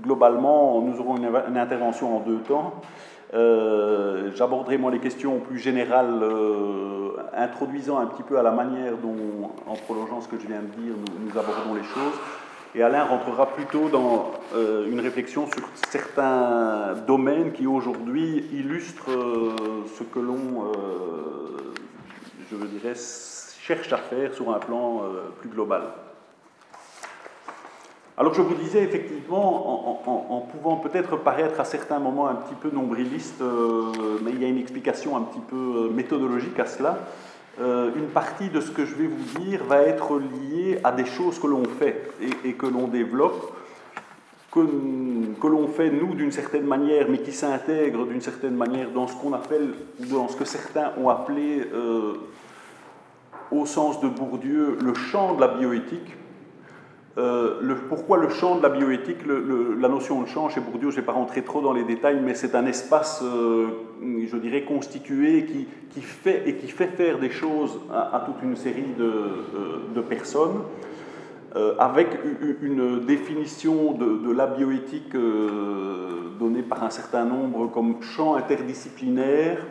Globalement, 0.03 0.81
nous 0.81 0.99
aurons 1.01 1.17
une, 1.17 1.57
intervention 1.57 2.17
en 2.17 2.21
deux 2.21 2.39
temps. 2.39 2.75
Euh, 3.35 4.31
j'aborderai 4.35 4.79
moi 4.79 4.91
les 4.91 5.01
questions 5.01 5.41
plus 5.41 5.59
générales, 5.59 6.23
euh, 6.23 7.11
introduisant 7.37 7.99
un 7.99 8.07
petit 8.07 8.23
peu 8.23 8.39
à 8.39 8.43
la 8.43 8.53
manière 8.53 8.97
dont, 8.99 9.51
en 9.67 9.75
prolongeant 9.75 10.21
ce 10.21 10.29
que 10.29 10.39
je 10.39 10.47
viens 10.47 10.63
de 10.63 10.83
dire, 10.83 10.95
nous, 11.21 11.31
abordons 11.31 11.75
les 11.75 11.83
choses. 11.83 12.15
Et 12.75 12.83
Alain 12.83 13.05
rentrera 13.05 13.47
plutôt 13.47 13.89
dans 13.89 14.33
une 14.55 15.01
réflexion 15.01 15.47
sur 15.47 15.67
certains 15.89 16.95
domaines 17.07 17.53
qui 17.53 17.67
aujourd'hui 17.67 18.45
illustrent 18.53 19.09
ce 19.97 20.03
que 20.03 20.19
l'on, 20.19 20.73
je 22.51 22.57
dirais, 22.67 22.95
cherche 23.67 23.93
à 23.93 23.97
faire 23.97 24.33
sur 24.33 24.55
un 24.55 24.59
plan 24.59 25.03
euh, 25.03 25.31
plus 25.41 25.49
global. 25.49 25.83
Alors 28.17 28.33
je 28.33 28.41
vous 28.41 28.55
disais 28.55 28.83
effectivement, 28.83 30.07
en, 30.31 30.41
pouvant 30.41 30.77
peut-être 30.77 31.17
paraître 31.17 31.61
à 31.61 31.65
certains 31.65 31.99
moments 31.99 32.29
un 32.29 32.37
petit 32.37 32.55
peu 32.55 32.71
nombriliste, 32.71 33.43
euh, 33.43 34.19
mais 34.23 34.31
il 34.31 34.41
y 34.41 34.45
a 34.47 34.49
une 34.49 34.59
explication 34.59 35.17
un 35.17 35.23
petit 35.23 35.41
peu 35.41 35.57
euh, 35.57 35.91
méthodologique 35.91 36.59
à 36.59 36.67
cela, 36.67 36.99
une 37.59 38.09
partie 38.13 38.51
de 38.51 38.61
ce 38.61 38.71
que 38.71 38.85
je 38.85 38.95
vais 38.95 39.07
vous 39.07 39.41
dire 39.41 39.65
va 39.65 39.81
être 39.81 40.19
liée 40.19 40.79
à 40.85 40.93
des 40.93 41.07
choses 41.07 41.39
que 41.39 41.47
l'on 41.47 41.65
fait 41.65 42.11
et, 42.45 42.53
que 42.53 42.67
l'on 42.67 42.87
développe, 42.87 43.51
que, 44.53 44.61
que 45.41 45.47
l'on 45.47 45.67
fait 45.67 45.89
nous 45.89 46.15
d'une 46.15 46.33
certaine 46.33 46.67
manière, 46.67 47.07
mais 47.09 47.17
qui 47.17 47.33
s'intègrent 47.33 48.05
d'une 48.05 48.21
certaine 48.21 48.57
manière 48.57 48.91
dans 48.91 49.09
ce 49.09 49.15
qu'on 49.15 49.33
appelle, 49.33 49.73
dans 50.01 50.29
ce 50.29 50.37
que 50.37 50.45
certains 50.45 50.93
ont 50.99 51.09
appelé 51.09 51.67
au 53.51 53.67
sens 53.67 54.01
de 54.01 54.09
Bourdieu, 54.09 54.79
le 54.83 54.95
champ 54.95 55.35
de 55.35 55.41
la 55.41 55.49
bioéthique. 55.49 56.17
Euh, 57.19 57.75
pourquoi 57.89 58.19
le 58.19 58.29
champ 58.29 58.57
de 58.57 58.63
la 58.63 58.69
bioéthique 58.69 59.25
La 59.27 59.89
notion 59.89 60.21
de 60.21 60.27
champ 60.27 60.51
chez 60.51 60.61
Bourdieu, 60.61 60.91
je 60.91 60.97
ne 60.97 61.01
vais 61.01 61.07
pas 61.07 61.13
rentrer 61.13 61.43
trop 61.43 61.63
dans 61.63 61.73
les 61.73 61.85
détails, 61.85 62.21
mais 62.23 62.35
c'est 62.35 62.55
un 62.55 62.67
espace, 62.67 63.23
euh, 63.25 63.69
je 64.03 64.37
dirais, 64.37 64.65
constitué 64.65 65.47
qui, 65.47 66.01
fait 66.03 66.43
et 66.47 66.57
qui 66.57 66.69
fait 66.69 66.89
faire 66.89 67.19
des 67.19 67.31
choses 67.31 67.81
à, 67.91 68.23
toute 68.27 68.43
une 68.43 68.57
série 68.57 68.93
de, 68.99 69.05
euh, 69.05 70.03
personnes, 70.03 70.61
avec 71.79 72.09
une 72.61 73.01
définition 73.07 73.93
de 73.93 74.31
la 74.31 74.47
bioéthique 74.47 75.17
donnée 76.39 76.61
par 76.61 76.85
un 76.85 76.91
certain 76.91 77.25
nombre 77.25 77.69
comme 77.69 78.03
champ 78.03 78.35
interdisciplinaire 78.35 79.65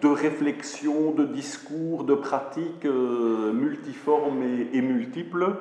de 0.00 0.08
réflexion, 0.08 1.12
de 1.12 1.24
discours, 1.24 2.04
de 2.04 2.14
pratiques 2.14 2.84
euh, 2.84 3.52
multiformes 3.52 4.42
et, 4.72 4.80
multiples, 4.80 5.56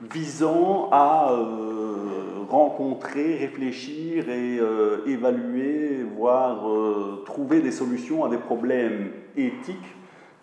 visant 0.00 0.88
à 0.92 1.32
euh, 1.32 2.44
rencontrer, 2.48 3.36
réfléchir 3.36 4.28
et 4.28 4.58
euh, 4.58 4.98
évaluer, 5.06 6.04
voire 6.16 6.64
trouver 7.24 7.60
des 7.60 7.72
solutions 7.72 8.24
à 8.24 8.28
des 8.28 8.38
problèmes 8.38 9.10
éthiques 9.36 9.76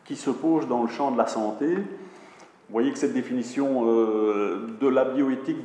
qui 0.06 0.16
se 0.16 0.30
posent 0.30 0.68
dans 0.68 0.84
le 0.84 0.90
champ 0.90 1.12
de 1.12 1.18
la 1.18 1.28
santé. 1.28 1.68
Vous 1.76 2.74
voyez 2.74 2.92
que 2.92 2.98
cette 2.98 3.14
définition 3.14 3.86
de 3.86 4.88
la 4.88 5.06
bioéthique, 5.06 5.58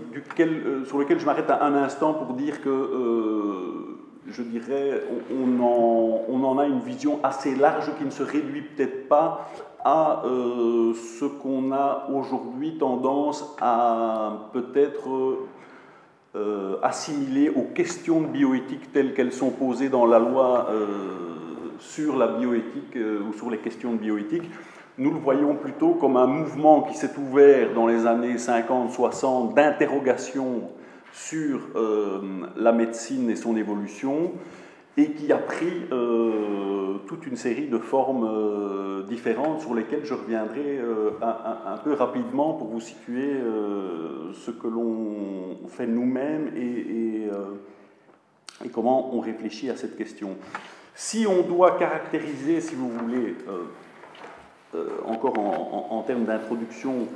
sur 0.85 0.99
laquelle 0.99 1.19
je 1.19 1.27
m'arrête 1.27 1.51
un 1.51 1.75
instant 1.75 2.15
pour 2.15 2.35
dire 2.35 2.63
que 2.63 3.92
je 4.29 4.43
dirais, 4.43 5.03
on 5.31 6.45
en, 6.45 6.59
a 6.59 6.67
une 6.67 6.81
vision 6.81 7.19
assez 7.23 7.55
large 7.55 7.91
qui 7.99 8.05
ne 8.05 8.11
se 8.11 8.23
réduit 8.23 8.63
peut-être 8.63 9.09
pas 9.09 9.49
à 9.85 10.23
euh, 10.25 10.95
ce 11.19 11.25
qu'on 11.25 11.73
a 11.73 12.09
aujourd'hui 12.13 12.79
tendance 12.79 13.57
à 13.61 14.49
peut-être 14.53 15.39
euh, 16.37 16.77
assimiler 16.83 17.51
aux 17.51 17.73
questions 17.75 18.21
de 18.21 18.27
bioéthique 18.27 18.93
telles 18.93 19.13
qu'elles 19.13 19.33
sont 19.33 19.51
posées 19.51 19.89
dans 19.89 20.07
la 20.07 20.21
loi 20.21 20.69
euh, 20.71 20.87
sur 21.81 22.17
la 22.17 22.29
bioéthique 22.29 22.97
ou 22.97 23.33
sur 23.33 23.51
les 23.51 23.59
questions 23.59 23.93
de 23.93 23.99
bioéthique. 23.99 24.49
Nous 24.99 25.11
le 25.11 25.19
voyons 25.19 25.57
plutôt 25.57 25.95
comme 25.95 26.17
un 26.17 26.27
mouvement 26.27 26.83
qui 26.83 26.95
s'est 26.95 27.19
ouvert 27.19 27.75
dans 27.75 27.89
les 27.89 28.07
années 28.07 28.37
50-60 28.37 29.55
d'interrogation 29.55 30.71
sur 31.13 31.61
la 32.57 32.73
médecine 32.73 33.29
et 33.31 33.37
son 33.37 33.57
évolution, 33.57 34.33
et 34.97 35.13
qui 35.13 35.33
a 35.33 35.39
pris 35.39 35.87
euh, 35.91 36.99
toute 37.07 37.27
une 37.27 37.37
série 37.37 37.69
de 37.69 37.79
formes 37.79 38.29
euh, 38.31 39.03
différentes 39.05 39.61
sur 39.61 39.75
lesquelles 39.75 40.05
je 40.05 40.13
reviendrai 40.13 40.79
euh, 40.79 41.13
un, 41.23 41.79
peu 41.79 41.95
rapidement 41.95 42.53
pour 42.55 42.69
vous 42.69 42.81
situer 42.81 43.41
ce 44.35 44.51
que 44.51 44.67
l'on 44.67 45.57
fait 45.69 45.87
nous-mêmes 45.87 46.53
et, 46.57 47.29
comment 48.73 49.15
on 49.15 49.21
réfléchit 49.21 49.71
à 49.71 49.77
cette 49.77 49.97
question. 49.97 50.37
Si 50.95 51.27
on 51.27 51.43
doit 51.43 51.79
caractériser, 51.79 52.61
si 52.61 52.75
vous 52.75 52.89
voulez, 52.89 53.35
encore 55.07 55.39
en, 55.39 55.89
en 55.91 56.03
termes 56.03 56.25
d'introduction, 56.25 57.09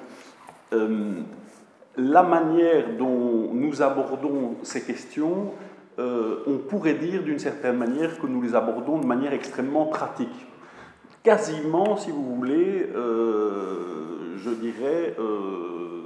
la 1.96 2.22
manière 2.22 2.96
dont 2.98 3.50
nous 3.52 3.82
abordons 3.82 4.56
ces 4.62 4.82
questions, 4.82 5.52
euh, 5.98 6.42
on 6.46 6.58
pourrait 6.58 6.94
dire 6.94 7.22
d'une 7.22 7.38
certaine 7.38 7.76
manière 7.76 8.18
que 8.18 8.26
nous 8.26 8.42
les 8.42 8.54
abordons 8.54 8.98
de 8.98 9.06
manière 9.06 9.32
extrêmement 9.32 9.86
pratique. 9.86 10.46
Quasiment, 11.22 11.96
si 11.96 12.10
vous 12.10 12.36
voulez, 12.36 12.88
euh, 12.94 14.36
je 14.36 14.50
dirais, 14.50 15.16
euh, 15.18 16.02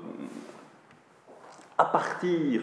à 1.77 1.85
partir, 1.87 2.63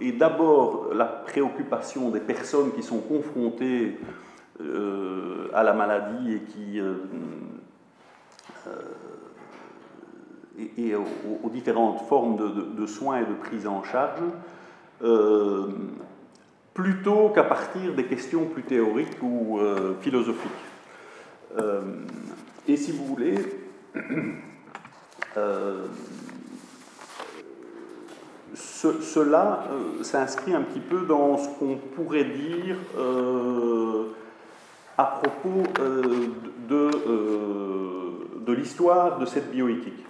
et 0.00 0.12
d'abord 0.12 0.94
la 0.94 1.04
préoccupation 1.04 2.10
des 2.10 2.20
personnes 2.20 2.70
qui 2.72 2.82
sont 2.84 3.00
confrontées 3.00 3.98
à 4.60 5.62
la 5.64 5.72
maladie 5.72 6.34
et 6.34 6.40
qui... 6.42 6.80
et, 10.78 10.94
aux, 10.94 11.50
différentes 11.50 12.06
formes 12.08 12.36
de, 12.76 12.86
soins 12.86 13.18
et 13.18 13.24
de 13.24 13.34
prise 13.34 13.66
en 13.66 13.82
charge, 13.82 14.20
plutôt 16.74 17.28
qu'à 17.28 17.44
partir 17.44 17.94
des 17.94 18.04
questions 18.04 18.46
plus 18.46 18.64
théoriques 18.64 19.22
ou 19.22 19.60
euh, 19.60 19.94
philosophiques. 20.00 20.50
Euh, 21.56 21.80
et 22.66 22.76
si 22.76 22.90
vous 22.90 23.06
voulez, 23.06 23.38
euh, 25.36 25.86
cela 28.54 29.64
s'inscrit 30.02 30.52
un 30.54 30.62
petit 30.62 30.80
peu 30.80 31.06
dans 31.06 31.38
ce 31.38 31.48
qu'on 31.58 31.76
pourrait 31.76 32.24
dire 32.24 32.76
à 34.98 35.04
propos 35.04 35.62
de 36.68 38.52
l'histoire 38.52 39.18
de 39.18 39.26
cette 39.26 39.50
bioéthique. 39.50 40.04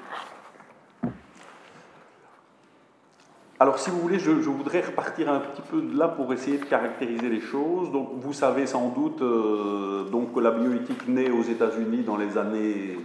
Alors, 3.64 3.78
si 3.78 3.88
vous 3.88 3.98
voulez, 3.98 4.18
je, 4.18 4.30
voudrais 4.30 4.82
repartir 4.82 5.32
un 5.32 5.40
petit 5.40 5.62
peu 5.62 5.80
de 5.80 5.96
là 5.96 6.06
pour 6.06 6.30
essayer 6.34 6.58
de 6.58 6.66
caractériser 6.66 7.30
les 7.30 7.40
choses. 7.40 7.88
Vous 7.88 8.34
savez 8.34 8.66
sans 8.66 8.90
doute 8.90 9.22
euh, 9.22 10.04
que 10.34 10.40
la 10.40 10.50
bioéthique 10.50 11.08
naît 11.08 11.30
aux 11.30 11.44
États-Unis 11.44 12.02
dans 12.02 12.18
les 12.18 12.36
années 12.36 12.98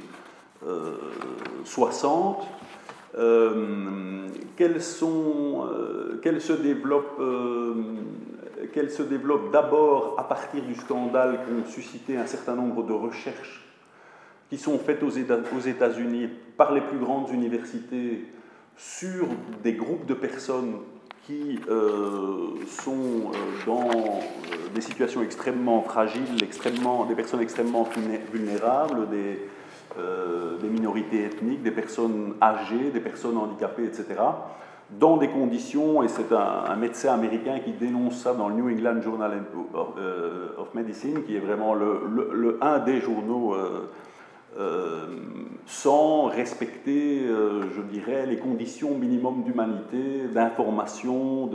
60. 1.63 2.45
Euh, 3.17 3.21
euh, 3.21 4.27
qu'elle 4.57 4.81
se 6.41 6.51
développe, 6.51 7.21
qu'elle 8.73 8.91
se 8.91 9.03
développe 9.03 9.53
d'abord 9.53 10.15
à 10.17 10.27
partir 10.27 10.61
du 10.61 10.75
scandale 10.75 11.39
qui 11.45 11.53
ont 11.53 11.71
suscité 11.71 12.17
un 12.17 12.27
certain 12.27 12.55
nombre 12.55 12.83
de 12.83 12.91
recherches 12.91 13.65
qui 14.49 14.57
sont 14.57 14.77
faites 14.77 15.03
aux 15.03 15.59
États-Unis 15.61 16.27
par 16.57 16.73
les 16.73 16.81
plus 16.81 16.97
grandes 16.97 17.29
universités 17.29 18.25
sur 18.79 19.27
des 19.61 19.73
groupes 19.73 20.05
de 20.05 20.13
personnes 20.13 20.75
qui 21.27 21.59
euh, 21.69 22.55
sont 22.65 22.93
euh, 22.95 23.65
dans 23.65 23.89
euh, 23.89 24.69
des 24.73 24.81
situations 24.81 25.21
extrêmement 25.21 25.81
fragiles, 25.81 26.41
extrêmement, 26.41 27.05
des 27.05 27.13
personnes 27.13 27.41
extrêmement 27.41 27.87
vulnérables, 28.31 29.09
des, 29.09 29.39
minorités 30.69 31.25
ethniques, 31.25 31.61
des 31.61 31.71
personnes 31.71 32.35
âgées, 32.41 32.89
des 32.91 32.99
personnes 33.01 33.37
handicapées, 33.37 33.85
etc., 33.85 34.05
dans 34.91 35.17
des 35.17 35.27
conditions, 35.27 36.01
et 36.01 36.07
c'est 36.07 36.31
un, 36.31 36.75
médecin 36.75 37.13
américain 37.13 37.59
qui 37.59 37.73
dénonce 37.73 38.15
ça 38.15 38.33
dans 38.33 38.49
le 38.49 38.55
New 38.55 38.69
England 38.69 39.01
Journal 39.01 39.43
of 39.73 40.73
Medicine, 40.73 41.23
qui 41.23 41.35
est 41.35 41.39
vraiment 41.39 41.73
le, 41.73 42.01
le, 42.31 42.57
un 42.61 42.79
des 42.79 43.01
journaux 43.01 43.55
sans 45.69 46.25
respecter, 46.25 47.21
euh, 47.21 47.61
je 47.75 47.81
dirais, 47.81 48.25
les 48.25 48.37
conditions 48.37 48.95
minimum 48.95 49.43
d'humanité, 49.43 50.23
d'information, 50.33 51.47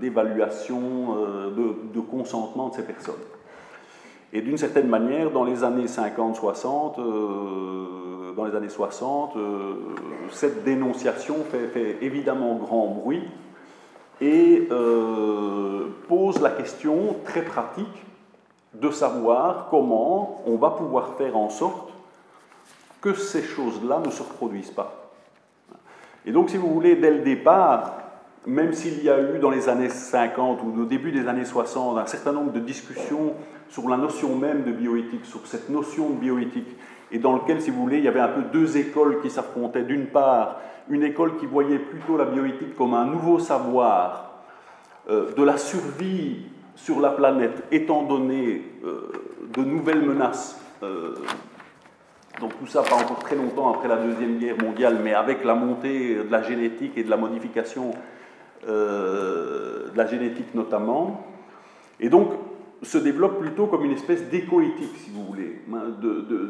d'évaluation, 0.00 1.14
de, 1.14 1.62
de, 1.62 1.74
de, 1.94 2.00
consentement 2.00 2.68
de 2.68 2.74
ces 2.74 2.82
personnes. 2.82 3.14
Et 4.34 4.42
d'une 4.42 4.58
certaine 4.58 4.88
manière, 4.88 5.30
dans 5.30 5.44
les 5.44 5.64
années 5.64 5.86
50-60, 5.86 7.00
euh, 7.00 8.32
dans 8.36 8.44
les 8.44 8.54
années 8.54 8.68
60, 8.68 9.32
cette 10.30 10.62
dénonciation 10.62 11.36
fait, 11.50 11.96
évidemment 12.02 12.54
grand 12.56 12.86
bruit 12.86 13.22
et 14.20 14.68
pose 16.06 16.40
la 16.40 16.50
question 16.50 17.16
très 17.24 17.42
pratique 17.42 18.04
de 18.74 18.90
savoir 18.90 19.68
comment 19.70 20.42
on 20.46 20.56
va 20.56 20.70
pouvoir 20.70 21.14
faire 21.16 21.36
en 21.36 21.48
sorte 21.48 21.90
que 23.00 23.14
ces 23.14 23.42
choses-là 23.42 24.00
ne 24.04 24.10
se 24.10 24.22
reproduisent 24.22 24.70
pas. 24.70 25.10
Et 26.26 26.32
donc, 26.32 26.50
si 26.50 26.56
vous 26.56 26.68
voulez, 26.68 26.96
dès 26.96 27.10
le 27.10 27.20
départ, 27.20 27.94
même 28.46 28.72
s'il 28.72 29.02
y 29.02 29.10
a 29.10 29.20
eu 29.20 29.38
dans 29.38 29.50
les 29.50 29.68
années 29.68 29.88
50 29.88 30.60
ou 30.62 30.82
au 30.82 30.84
début 30.84 31.12
des 31.12 31.26
années 31.28 31.44
60 31.44 31.98
un 31.98 32.06
certain 32.06 32.32
nombre 32.32 32.52
de 32.52 32.60
discussions 32.60 33.34
sur 33.68 33.88
la 33.88 33.96
notion 33.96 34.36
même 34.36 34.64
de 34.64 34.72
bioéthique, 34.72 35.24
sur 35.24 35.46
cette 35.46 35.68
notion 35.68 36.10
de 36.10 36.14
bioéthique, 36.16 36.76
et 37.12 37.18
dans 37.18 37.34
lequel, 37.34 37.60
si 37.60 37.70
vous 37.70 37.82
voulez, 37.82 37.98
il 37.98 38.04
y 38.04 38.08
avait 38.08 38.20
un 38.20 38.28
peu 38.28 38.42
deux 38.42 38.76
écoles 38.76 39.20
qui 39.20 39.30
s'affrontaient. 39.30 39.82
D'une 39.82 40.06
part, 40.06 40.60
une 40.88 41.02
école 41.02 41.38
qui 41.38 41.46
voyait 41.46 41.78
plutôt 41.78 42.16
la 42.16 42.24
bioéthique 42.24 42.76
comme 42.76 42.94
un 42.94 43.04
nouveau 43.04 43.38
savoir 43.38 44.30
euh, 45.08 45.32
de 45.34 45.42
la 45.42 45.56
survie 45.56 46.49
sur 46.76 47.00
la 47.00 47.10
planète, 47.10 47.62
étant 47.70 48.02
donné 48.02 48.62
euh, 48.84 49.10
de 49.54 49.62
nouvelles 49.62 50.02
menaces, 50.02 50.60
euh, 50.82 51.14
donc 52.40 52.58
tout 52.58 52.66
ça 52.66 52.82
pas 52.82 52.96
encore 52.96 53.18
très 53.18 53.36
longtemps 53.36 53.72
après 53.72 53.88
la 53.88 53.96
Deuxième 53.96 54.38
Guerre 54.38 54.56
mondiale, 54.62 54.98
mais 55.02 55.12
avec 55.12 55.44
la 55.44 55.54
montée 55.54 56.16
de 56.16 56.30
la 56.30 56.42
génétique 56.42 56.92
et 56.96 57.04
de 57.04 57.10
la 57.10 57.16
modification 57.16 57.92
euh, 58.68 59.90
de 59.90 59.96
la 59.96 60.06
génétique 60.06 60.54
notamment, 60.54 61.26
et 61.98 62.08
donc 62.08 62.30
se 62.82 62.96
développe 62.96 63.40
plutôt 63.40 63.66
comme 63.66 63.84
une 63.84 63.92
espèce 63.92 64.28
d'éco-éthique, 64.30 64.96
si 65.04 65.10
vous 65.10 65.24
voulez, 65.24 65.60
hein, 65.72 65.92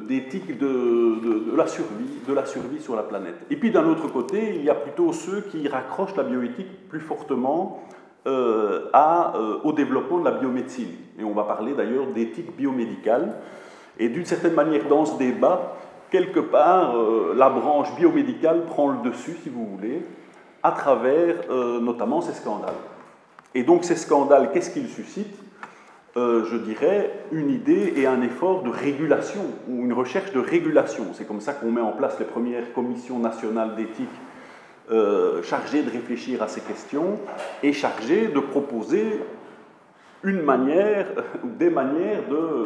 d'éthique 0.07 0.59
de, 0.59 1.57
la 1.57 1.67
survie, 1.67 2.21
de 2.27 2.33
la 2.33 2.47
survie 2.47 2.81
sur 2.81 2.95
la 2.95 3.03
planète. 3.03 3.35
Et 3.51 3.57
puis 3.57 3.73
d'un 3.73 3.85
autre 3.89 4.07
côté, 4.09 4.55
il 4.55 4.65
y 4.65 4.71
a 4.71 4.77
plutôt 4.77 5.13
ceux 5.13 5.41
qui 5.41 5.67
raccrochent 5.67 6.15
la 6.15 6.23
bioéthique 6.23 6.89
plus 6.89 7.01
fortement 7.01 7.83
euh, 8.27 8.91
à, 8.93 9.33
euh, 9.37 9.61
au 9.65 9.73
développement 9.73 10.19
de 10.19 10.27
la 10.27 10.33
biomédecine. 10.33 10.91
Et 11.19 11.25
on 11.25 11.33
va 11.33 11.45
parler 11.45 11.73
d'ailleurs 11.73 12.07
d'éthique 12.09 12.55
biomédicale. 12.55 13.33
Et 13.99 14.11
d'une 14.11 14.27
certaine 14.27 14.53
manière, 14.53 14.87
dans 14.91 15.07
ce 15.07 15.17
débat, 15.17 15.77
quelque 16.11 16.41
part, 16.41 16.99
euh, 16.99 17.33
la 17.35 17.49
branche 17.49 17.97
biomédicale 17.97 18.67
prend 18.67 18.89
le 18.89 18.99
dessus, 19.09 19.39
si 19.43 19.49
vous 19.49 19.65
voulez, 19.65 20.03
à 20.63 20.73
travers 20.73 21.37
notamment 21.81 22.21
ces 22.21 22.35
scandales. 22.35 22.75
Et 23.55 23.63
donc 23.63 23.85
ces 23.85 23.97
scandales, 23.97 24.51
qu'est-ce 24.53 24.69
qu'ils 24.71 24.91
suscitent? 24.91 25.41
Je 26.15 26.57
dirais 26.59 27.11
une 27.33 27.49
idée 27.49 27.95
et 27.97 28.07
un 28.07 28.21
effort 28.21 28.63
de 28.63 28.69
régulation, 28.69 29.41
ou 29.67 29.83
une 29.83 29.95
recherche 29.95 30.33
de 30.33 30.41
régulation. 30.41 31.07
C'est 31.15 31.27
comme 31.27 31.41
ça 31.41 31.55
qu'on 31.55 31.71
met 31.71 31.81
en 31.81 31.93
place 31.93 32.19
les 32.19 32.27
premières 32.27 32.75
commissions 32.75 33.19
nationales 33.19 33.75
d'éthique 33.75 34.11
euh, 34.91 35.41
chargé 35.45 35.85
de 35.85 35.91
réfléchir 35.91 36.43
à 36.43 36.49
ces 36.49 36.63
questions 36.63 37.21
et 37.63 37.73
chargé 37.73 38.27
de 38.27 38.41
proposer 38.41 39.21
une 40.25 40.43
manière 40.43 41.07
ou 41.45 41.49
des 41.49 41.71
manières 41.71 42.23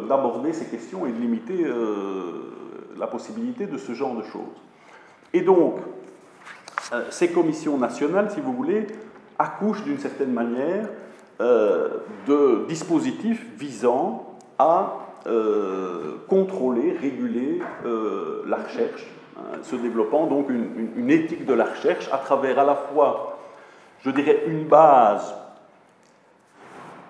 d'aborder 0.09 0.51
ces 0.51 0.65
questions 0.65 1.05
et 1.05 1.11
de 1.11 1.19
limiter 1.19 1.63
euh, 1.63 2.51
la 2.97 3.05
possibilité 3.05 3.67
de 3.67 3.77
ce 3.77 3.91
genre 3.91 4.15
de 4.15 4.23
choses. 4.23 4.57
Et 5.33 5.41
donc, 5.41 5.75
euh, 6.93 7.03
ces 7.11 7.29
commissions 7.29 7.77
nationales, 7.77 8.31
si 8.31 8.41
vous 8.41 8.53
voulez, 8.53 8.87
accouchent 9.37 9.83
d'une 9.83 9.99
certaine 9.99 10.33
manière 10.33 10.89
de 11.39 12.65
dispositifs 12.67 13.45
visant 13.59 14.37
à 14.57 14.99
contrôler, 16.29 16.93
réguler 16.93 17.59
la 17.83 18.55
recherche, 18.55 19.05
se 19.63 19.75
développant 19.75 20.27
donc 20.27 20.49
une, 20.49 21.09
éthique 21.09 21.45
de 21.45 21.53
la 21.53 21.65
recherche 21.65 22.07
à 22.11 22.17
travers 22.17 22.59
à 22.59 22.63
la 22.63 22.75
fois, 22.75 23.39
je 24.01 24.11
dirais, 24.11 24.43
une 24.47 24.65
base 24.65 25.33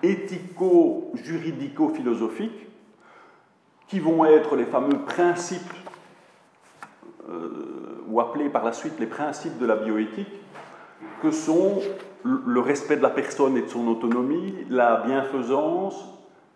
éthico-juridico-philosophiques 0.02 2.66
qui 3.88 4.00
vont 4.00 4.24
être 4.24 4.56
les 4.56 4.64
fameux 4.64 4.98
principes, 4.98 5.72
euh, 7.28 8.02
ou 8.08 8.18
appelés 8.20 8.48
par 8.48 8.64
la 8.64 8.72
suite 8.72 8.98
les 8.98 9.06
principes 9.06 9.58
de 9.58 9.66
la 9.66 9.76
bioéthique, 9.76 10.40
que 11.22 11.30
sont 11.30 11.80
le 12.24 12.60
respect 12.60 12.96
de 12.96 13.02
la 13.02 13.10
personne 13.10 13.56
et 13.56 13.62
de 13.62 13.68
son 13.68 13.86
autonomie, 13.86 14.52
la 14.68 15.04
bienfaisance, 15.06 16.04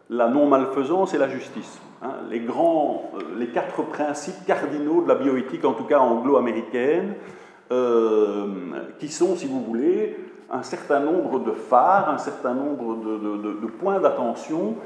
la 0.08 0.26
non-malfaisance 0.28 1.14
et 1.14 1.18
la 1.18 1.28
justice. 1.28 1.80
Hein. 2.02 2.14
euh, 2.32 3.38
les 3.38 3.48
quatre 3.48 3.82
principes 3.82 4.46
cardinaux 4.46 5.02
de 5.02 5.08
la 5.08 5.16
bioéthique, 5.16 5.64
en 5.64 5.74
tout 5.74 5.84
cas 5.84 5.98
anglo-américaine, 5.98 7.14
euh, 7.72 8.46
qui 8.98 9.08
sont, 9.08 9.36
si 9.36 9.46
vous 9.46 9.62
voulez, 9.62 10.16
un 10.50 10.62
certain 10.62 11.00
nombre 11.00 11.40
de 11.40 11.52
phares, 11.52 12.08
un 12.08 12.18
certain 12.18 12.54
nombre 12.54 12.96
de, 12.96 13.66
points 13.66 14.00
d'attention 14.00 14.76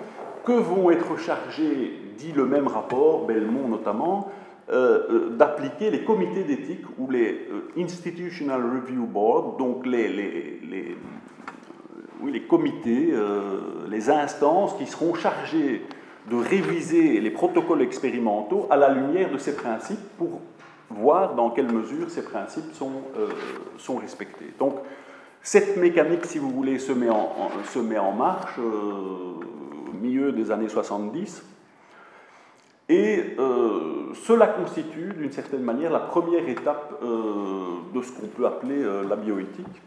que 0.44 0.52
vont 0.52 0.90
être 0.90 1.16
chargés, 1.18 1.92
dit 2.18 2.32
le 2.32 2.44
même 2.46 2.66
rapport, 2.66 3.26
Belmont 3.26 3.68
notamment, 3.68 4.30
euh, 4.70 5.30
d'appliquer 5.30 5.90
les 5.90 6.04
comités 6.04 6.42
d'éthique 6.44 6.84
ou 6.98 7.10
les 7.10 7.48
Institutional 7.78 8.60
Review 8.60 9.06
Board, 9.06 9.56
donc 9.58 9.86
les 9.86 10.60
comités, 12.48 13.14
les 13.88 14.10
instances 14.10 14.74
qui 14.74 14.86
seront 14.86 15.14
chargées 15.14 15.82
de 16.30 16.36
réviser 16.36 17.20
les 17.20 17.30
protocoles 17.30 17.82
expérimentaux 17.82 18.66
à 18.70 18.76
la 18.76 18.88
lumière 18.88 19.30
de 19.30 19.38
ces 19.38 19.54
principes 19.54 20.00
pour 20.16 20.40
voir 20.90 21.34
dans 21.34 21.50
quelle 21.50 21.70
mesure 21.70 22.10
ces 22.10 22.22
principes 22.22 22.72
sont, 22.72 22.92
sont 23.78 23.96
respectés. 23.96 24.52
Donc, 24.58 24.76
cette 25.46 25.76
mécanique, 25.76 26.24
si 26.24 26.38
vous 26.38 26.48
voulez, 26.48 26.78
se 26.78 26.92
met 26.92 27.10
en, 27.10 27.50
se 27.64 27.78
met 27.78 27.98
en 27.98 28.12
marche 28.12 28.58
euh, 28.58 28.62
au 28.62 29.92
milieu 29.92 30.32
des 30.32 30.50
années 30.50 30.70
70. 30.70 31.44
Et 32.88 33.36
euh, 33.38 34.14
cela 34.14 34.46
constitue, 34.46 35.12
d'une 35.12 35.32
certaine 35.32 35.60
manière, 35.60 35.92
la 35.92 36.00
première 36.00 36.48
étape 36.48 36.94
euh, 37.02 37.64
de 37.94 38.00
ce 38.00 38.12
qu'on 38.12 38.28
peut 38.28 38.46
appeler 38.46 38.82
la 39.06 39.16
bioéthique, 39.16 39.82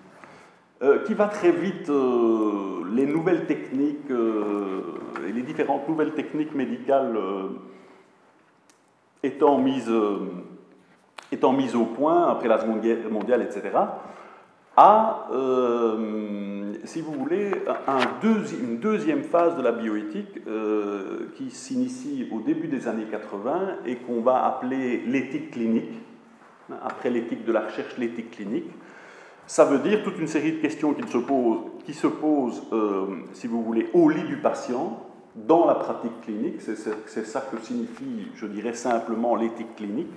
qui 1.05 1.13
va 1.13 1.27
très 1.27 1.51
vite, 1.51 1.89
les 1.89 3.05
nouvelles 3.05 3.45
techniques 3.45 4.11
et 4.11 5.31
les 5.31 5.41
différentes 5.41 5.87
nouvelles 5.89 6.13
techniques 6.13 6.53
médicales 6.53 7.17
étant 9.23 9.57
mises, 9.57 9.91
étant 11.31 11.53
mises 11.53 11.75
au 11.75 11.85
point 11.85 12.27
après 12.27 12.47
la 12.47 12.59
Seconde 12.59 12.81
Guerre 12.81 13.09
mondiale, 13.09 13.41
etc 13.41 13.71
à, 14.77 15.27
euh, 15.31 16.73
si 16.83 17.01
vous 17.01 17.11
voulez, 17.11 17.51
une 18.61 18.77
deuxième 18.77 19.23
phase 19.23 19.57
de 19.57 19.63
la 19.63 19.71
bioéthique 19.71 20.39
euh, 20.47 21.31
qui 21.35 21.49
s'initie 21.49 22.29
au 22.31 22.41
début 22.41 22.67
des 22.67 22.87
années 22.87 23.07
80 23.09 23.77
et 23.87 23.95
qu'on 23.95 24.21
va 24.21 24.45
appeler 24.45 25.01
l'éthique 25.07 25.51
clinique. 25.51 25.99
Après 26.83 27.09
l'éthique 27.09 27.43
de 27.43 27.51
la 27.51 27.61
recherche, 27.61 27.97
l'éthique 27.97 28.31
clinique. 28.31 28.69
Ça 29.47 29.65
veut 29.65 29.79
dire 29.79 30.03
toute 30.03 30.19
une 30.19 30.27
série 30.27 30.51
de 30.53 30.57
questions 30.57 30.93
qui 30.93 31.07
se 31.09 31.17
posent, 31.17 31.59
qui 31.85 31.93
se 31.93 32.07
posent 32.07 32.61
euh, 32.73 33.05
si 33.33 33.47
vous 33.47 33.63
voulez, 33.63 33.89
au 33.93 34.09
lit 34.09 34.23
du 34.23 34.37
patient, 34.37 35.03
dans 35.35 35.65
la 35.65 35.75
pratique 35.75 36.21
clinique. 36.21 36.61
C'est 36.61 37.25
ça 37.25 37.41
que 37.41 37.57
signifie, 37.65 38.27
je 38.35 38.45
dirais 38.45 38.73
simplement, 38.73 39.35
l'éthique 39.35 39.75
clinique 39.75 40.11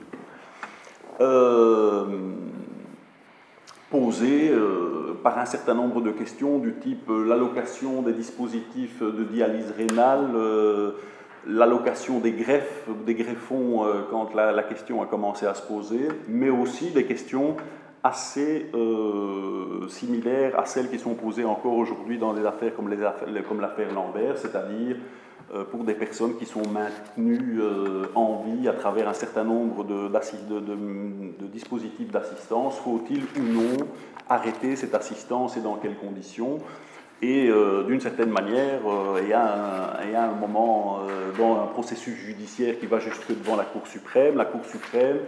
posées 3.91 4.51
euh, 4.51 5.19
par 5.23 5.39
un 5.39 5.45
certain 5.45 5.75
nombre 5.75 6.01
de 6.01 6.13
questions 6.13 6.59
du 6.59 6.75
type 6.75 7.11
euh, 7.11 7.27
l'allocation 7.27 8.03
des 8.03 8.13
dispositifs 8.13 9.03
de 9.03 9.25
dialyse 9.25 9.73
rénale, 9.77 10.29
euh, 10.35 10.93
l'allocation 11.47 12.21
des 12.21 12.33
greffes, 12.33 12.89
des 13.05 13.15
greffons 13.15 13.85
quand 14.11 14.35
la, 14.35 14.63
question 14.63 15.03
a 15.03 15.07
commencé 15.07 15.47
à 15.47 15.55
se 15.55 15.63
poser, 15.63 16.09
mais 16.29 16.51
aussi 16.51 16.91
des 16.91 17.05
questions 17.05 17.57
assez 18.03 18.71
similaires 19.89 20.59
à 20.59 20.65
celles 20.65 20.89
qui 20.91 20.99
sont 20.99 21.15
posées 21.15 21.45
encore 21.45 21.75
aujourd'hui 21.75 22.19
dans 22.19 22.33
des 22.33 22.47
affaires 22.47 22.75
comme, 22.75 22.89
l'affaire 22.91 23.93
Lambert, 23.93 24.39
c'est-à-dire 24.39 24.97
euh, 25.53 25.65
pour 25.65 25.83
des 25.83 25.95
personnes 25.95 26.37
qui 26.37 26.47
sont 26.47 26.63
maintenues 26.73 27.59
euh, 27.61 28.05
en 28.15 28.45
vie 28.47 28.69
à 28.69 28.73
travers 28.73 29.09
un 29.09 29.13
certain 29.13 29.43
nombre 29.43 29.83
de, 29.83 30.09
dispositifs 31.49 32.13
d'assistance. 32.13 32.79
Faut-il 32.79 33.25
ou 33.37 33.43
non 33.43 33.77
arrêter 34.29 34.77
cette 34.77 34.95
assistance 34.95 35.57
et 35.57 35.61
dans 35.61 35.75
quelles 35.75 35.97
conditions? 35.97 36.59
Et 37.21 37.49
euh, 37.49 37.83
d'une 37.83 38.01
certaine 38.01 38.31
manière, 38.31 38.79
il 39.21 39.29
y, 39.29 39.33
a 39.33 40.23
un, 40.23 40.35
moment 40.35 41.01
dans 41.37 41.65
un 41.65 41.67
processus 41.67 42.15
judiciaire 42.15 42.79
qui 42.79 42.87
va 42.87 43.01
jusque 43.01 43.27
devant 43.31 43.57
la 43.57 43.65
Cour 43.65 43.89
suprême. 43.89 44.37
La 44.37 44.45
Cour 44.45 44.65
suprême, 44.65 45.19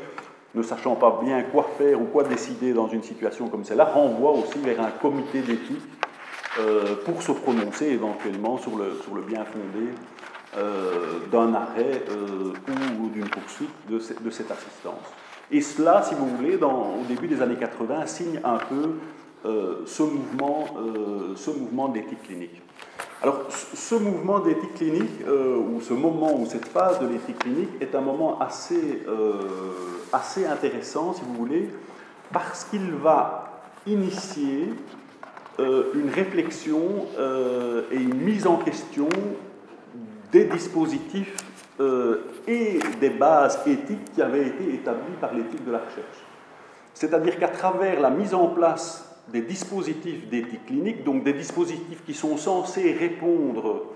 ne 0.55 0.63
sachant 0.63 0.95
pas 0.97 1.21
bien 1.23 1.43
quoi 1.43 1.67
faire 1.79 2.01
ou 2.01 2.05
quoi 2.05 2.25
décider 2.25 2.73
dans 2.73 2.89
une 2.89 3.03
situation 3.03 3.49
comme 3.49 3.65
celle-là, 3.65 3.87
renvoie 3.87 4.33
aussi 4.33 4.59
vers 4.59 4.81
un 4.81 4.91
comité 4.91 5.41
d'éthique 5.41 5.83
pour 7.07 7.23
se 7.23 7.33
prononcer 7.33 7.87
éventuellement 7.87 8.59
sur 8.59 8.73
le, 8.77 9.23
bien 9.23 9.45
fondé 9.45 9.89
euh, 10.59 11.21
d'un 11.31 11.55
arrêt 11.55 12.05
euh, 12.11 12.53
ou 13.01 13.09
d'une 13.09 13.27
poursuite 13.27 13.71
de, 13.89 13.99
cette 13.99 14.51
assistance. 14.51 15.01
Et 15.51 15.63
cela, 15.63 16.03
si 16.03 16.15
vous 16.15 16.27
voulez, 16.27 16.59
au 16.63 17.05
début 17.09 17.27
des 17.27 17.41
années 17.41 17.57
80, 17.57 18.05
signe 18.05 18.39
un 18.45 18.59
peu 18.59 18.97
euh, 19.47 19.83
ce 19.87 20.03
mouvement, 20.03 20.67
ce 21.37 21.51
mouvement 21.51 21.89
d'éthique 21.89 22.23
clinique. 22.25 22.61
Alors, 23.23 23.43
ce 23.51 23.95
mouvement 23.95 24.41
d'éthique 24.41 24.75
clinique, 24.75 25.21
ou 25.29 25.81
ce 25.81 25.93
moment 25.93 26.35
ou 26.41 26.45
cette 26.47 26.67
phase 26.67 26.99
de 26.99 27.07
l'éthique 27.07 27.39
clinique, 27.39 27.71
est 27.81 27.95
un 27.95 28.01
moment 28.01 28.41
assez, 28.41 29.05
assez 30.13 30.45
intéressant, 30.45 31.13
si 31.13 31.23
vous 31.23 31.35
voulez, 31.35 31.71
parce 32.33 32.65
qu'il 32.65 32.91
va 32.95 33.63
initier 33.87 34.75
une 35.61 36.11
réflexion 36.13 37.07
et 37.93 37.97
une 37.97 38.15
mise 38.17 38.49
en 38.49 38.57
question 38.57 39.09
des 40.33 40.47
dispositifs 40.47 41.37
euh, 41.79 42.25
et 42.49 42.81
des 43.01 43.11
bases 43.11 43.61
éthiques 43.67 44.13
qui 44.15 44.23
avaient 44.23 44.47
été 44.47 44.75
établies 44.75 45.17
par 45.21 45.33
l'éthique 45.33 45.65
de 45.65 45.71
la 45.71 45.79
recherche. 45.79 46.25
C'est-à-dire 46.95 47.39
qu'à 47.39 47.49
travers 47.49 48.01
la 48.01 48.11
mise 48.11 48.35
en 48.35 48.49
place 48.49 49.12
des 49.29 49.43
dispositifs 49.43 50.29
d'éthique 50.29 50.67
clinique, 50.67 51.05
donc 51.05 51.25
des 51.25 51.33
dispositifs 51.33 52.05
qui 52.05 52.15
sont 52.15 52.37
censés 52.37 52.93
répondre 52.93 53.87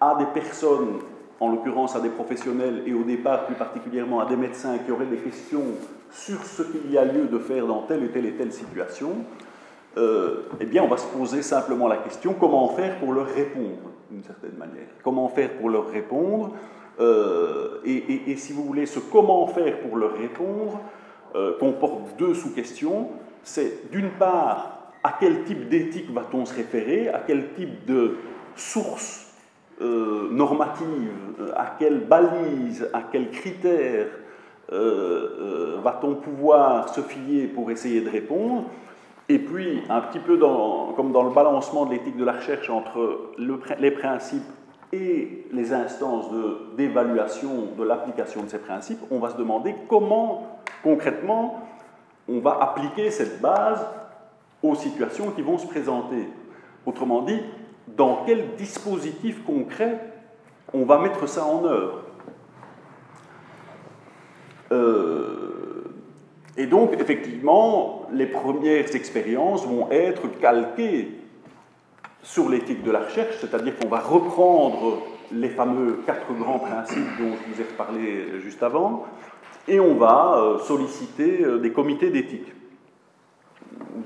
à 0.00 0.16
des 0.18 0.26
personnes, 0.26 0.98
en 1.40 1.50
l'occurrence 1.50 1.96
à 1.96 2.00
des 2.00 2.08
professionnels 2.08 2.82
et 2.86 2.92
au 2.92 3.04
départ 3.04 3.46
plus 3.46 3.54
particulièrement 3.54 4.20
à 4.20 4.26
des 4.26 4.36
médecins 4.36 4.78
qui 4.78 4.90
auraient 4.90 5.06
des 5.06 5.16
questions 5.16 5.64
sur 6.10 6.44
ce 6.44 6.62
qu'il 6.62 6.90
y 6.90 6.98
a 6.98 7.04
lieu 7.04 7.26
de 7.26 7.38
faire 7.38 7.66
dans 7.66 7.82
telle 7.82 8.04
et 8.04 8.08
telle 8.08 8.26
et 8.26 8.32
telle 8.32 8.52
situation, 8.52 9.10
euh, 9.96 10.48
eh 10.60 10.66
bien 10.66 10.82
on 10.82 10.88
va 10.88 10.96
se 10.96 11.06
poser 11.06 11.42
simplement 11.42 11.88
la 11.88 11.98
question 11.98 12.34
comment 12.34 12.68
faire 12.68 12.98
pour 12.98 13.12
leur 13.12 13.26
répondre 13.26 13.90
d'une 14.10 14.22
certaine 14.22 14.56
manière. 14.58 14.88
Comment 15.02 15.28
faire 15.28 15.50
pour 15.58 15.70
leur 15.70 15.88
répondre 15.88 16.52
euh, 17.00 17.80
et, 17.84 18.36
si 18.36 18.52
vous 18.52 18.64
voulez, 18.64 18.86
ce 18.86 18.98
comment 18.98 19.46
faire 19.46 19.80
pour 19.80 19.96
leur 19.96 20.12
répondre 20.12 20.80
euh, 21.34 21.58
comporte 21.58 22.16
deux 22.18 22.34
sous-questions. 22.34 23.08
C'est 23.42 23.90
d'une 23.90 24.10
part, 24.10 24.92
à 25.02 25.16
quel 25.18 25.44
type 25.44 25.68
d'éthique 25.68 26.10
va-t-on 26.12 26.44
se 26.44 26.54
référer 26.54 27.08
À 27.08 27.20
quel 27.26 27.52
type 27.54 27.84
de 27.86 28.16
source 28.54 29.34
euh, 29.80 30.28
normative 30.30 31.10
À 31.56 31.74
quelle 31.78 32.00
balise 32.00 32.88
À 32.92 33.02
quels 33.10 33.30
critères 33.30 34.08
va-t-on 34.70 36.14
pouvoir 36.14 36.88
se 36.88 37.02
fier 37.02 37.48
pour 37.48 37.70
essayer 37.70 38.00
de 38.00 38.08
répondre? 38.08 38.64
Et 39.28 39.38
puis, 39.38 39.82
un 39.88 40.00
petit 40.00 40.18
peu 40.18 40.38
comme 40.96 41.12
dans 41.12 41.22
le 41.22 41.30
balancement 41.30 41.86
de 41.86 41.92
l'éthique 41.92 42.16
de 42.16 42.24
la 42.24 42.32
recherche 42.32 42.68
entre 42.68 43.32
les 43.38 43.90
principes 43.90 44.42
et 44.92 45.46
les 45.52 45.72
instances 45.72 46.26
d'évaluation 46.76 47.68
de, 47.78 47.82
l'application 47.84 48.42
de 48.42 48.48
ces 48.48 48.58
principes, 48.58 48.98
on 49.10 49.20
va 49.20 49.30
se 49.30 49.36
demander 49.36 49.74
comment, 49.88 50.60
concrètement, 50.82 51.60
on 52.28 52.40
va 52.40 52.58
appliquer 52.60 53.10
cette 53.10 53.40
base 53.40 53.84
aux 54.62 54.74
situations 54.74 55.30
qui 55.30 55.42
vont 55.42 55.58
se 55.58 55.66
présenter. 55.66 56.28
Autrement 56.86 57.22
dit, 57.22 57.40
dans 57.88 58.24
quel 58.26 58.54
dispositif 58.56 59.44
concret 59.44 60.00
on 60.72 60.84
va 60.84 60.98
mettre 60.98 61.28
ça 61.28 61.44
en 61.44 61.64
œuvre. 61.64 62.02
Euh, 64.70 65.84
et 66.56 66.66
donc, 66.66 66.94
effectivement, 66.98 68.06
les 68.12 68.26
premières 68.26 68.94
expériences 68.94 69.66
vont 69.66 69.90
être 69.90 70.28
calquées 70.40 71.10
sur 72.22 72.48
l'éthique 72.48 72.82
de 72.82 72.90
la 72.90 73.00
recherche, 73.00 73.36
c'est-à-dire 73.40 73.76
qu'on 73.78 73.88
va 73.88 74.00
reprendre 74.00 75.02
les 75.32 75.48
fameux 75.48 76.00
quatre 76.06 76.32
grands 76.34 76.58
principes 76.58 77.08
dont 77.18 77.32
je 77.32 77.52
vous 77.52 77.60
ai 77.60 77.64
parlé 77.64 78.40
juste 78.40 78.62
avant, 78.62 79.04
et 79.68 79.80
on 79.80 79.94
va 79.94 80.36
euh, 80.36 80.58
solliciter 80.58 81.44
euh, 81.44 81.58
des 81.58 81.72
comités 81.72 82.10
d'éthique, 82.10 82.52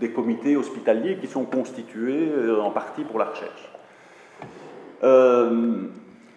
des 0.01 0.11
comités 0.11 0.57
hospitaliers 0.57 1.17
qui 1.19 1.27
sont 1.27 1.45
constitués 1.45 2.29
euh, 2.31 2.61
en 2.61 2.71
partie 2.71 3.05
pour 3.05 3.19
la 3.19 3.27
recherche. 3.27 3.73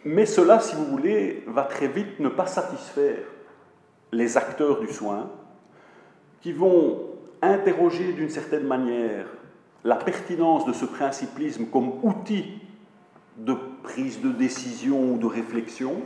mais 0.06 0.26
cela, 0.26 0.60
si 0.60 0.76
vous 0.76 0.86
voulez, 0.86 1.44
va 1.48 1.64
très 1.64 1.88
vite 1.88 2.20
ne 2.20 2.30
pas 2.30 2.46
satisfaire 2.46 3.26
les 4.12 4.38
acteurs 4.38 4.80
du 4.80 4.88
soin, 4.88 5.30
qui 6.42 6.54
vont 6.54 7.00
interroger 7.42 8.14
d'une 8.14 8.30
certaine 8.30 8.66
manière 8.66 9.26
la 9.84 9.96
pertinence 9.96 10.66
de 10.66 10.74
ce 10.74 10.86
principlisme 10.86 11.66
comme 11.66 11.92
outil 12.04 12.60
de 13.38 13.56
prise 13.84 14.22
de 14.22 14.32
décision 14.32 15.14
ou 15.14 15.18
de 15.18 15.26
réflexion, 15.26 16.02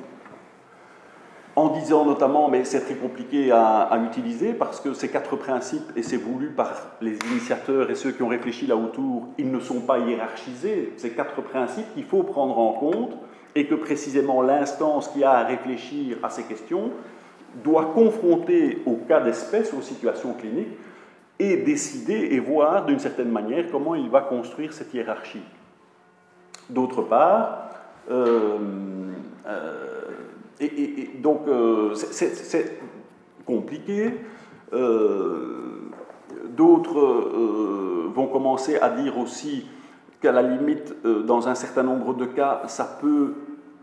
en 1.55 1.69
disant 1.69 2.05
notamment, 2.05 2.49
mais 2.49 2.65
c'est 2.65 2.81
très 2.81 2.95
compliqué 2.95 3.51
à, 3.51 3.99
utiliser 4.05 4.53
parce 4.53 4.79
que 4.79 4.93
ces 4.93 5.09
quatre 5.09 5.35
principes, 5.35 5.91
et 5.95 6.01
c'est 6.01 6.17
voulu 6.17 6.49
par 6.49 6.71
les 7.01 7.17
initiateurs 7.31 7.91
et 7.91 7.95
ceux 7.95 8.11
qui 8.11 8.23
ont 8.23 8.27
réfléchi 8.27 8.65
là 8.65 8.75
autour, 8.75 9.27
ils 9.37 9.51
ne 9.51 9.59
sont 9.59 9.81
pas 9.81 9.99
hiérarchisés. 9.99 10.93
Ces 10.97 11.11
quatre 11.11 11.41
principes 11.41 11.93
qu'il 11.93 12.05
faut 12.05 12.23
prendre 12.23 12.57
en 12.57 12.73
compte 12.73 13.17
et 13.55 13.67
que 13.67 13.75
précisément 13.75 14.41
l'instance 14.41 15.09
qui 15.09 15.23
a 15.23 15.31
à 15.31 15.43
réfléchir 15.43 16.17
à 16.23 16.29
ces 16.29 16.43
questions 16.43 16.91
doit 17.63 17.91
confronter 17.93 18.81
au 18.87 18.95
cas 19.07 19.19
d'espèce, 19.19 19.73
aux 19.73 19.81
situations 19.81 20.33
cliniques, 20.33 20.75
et 21.37 21.57
décider 21.57 22.29
et 22.31 22.39
voir 22.39 22.85
d'une 22.85 22.99
certaine 22.99 23.29
manière 23.29 23.65
comment 23.71 23.93
il 23.93 24.09
va 24.09 24.21
construire 24.21 24.73
cette 24.73 24.91
hiérarchie. 24.93 25.43
D'autre 26.69 27.03
part, 27.03 27.69
euh, 28.09 28.57
euh, 29.45 30.02
et, 30.59 31.11
donc 31.21 31.47
euh, 31.47 31.93
c'est 31.95 32.79
compliqué. 33.45 34.13
D'autres 36.49 38.09
vont 38.13 38.27
commencer 38.27 38.77
à 38.77 38.89
dire 38.89 39.17
aussi 39.17 39.65
qu'à 40.21 40.31
la 40.31 40.41
limite, 40.41 40.95
dans 41.25 41.47
un 41.47 41.55
certain 41.55 41.83
nombre 41.83 42.13
de 42.13 42.25
cas, 42.25 42.63
ça 42.67 42.85
peut 42.99 43.33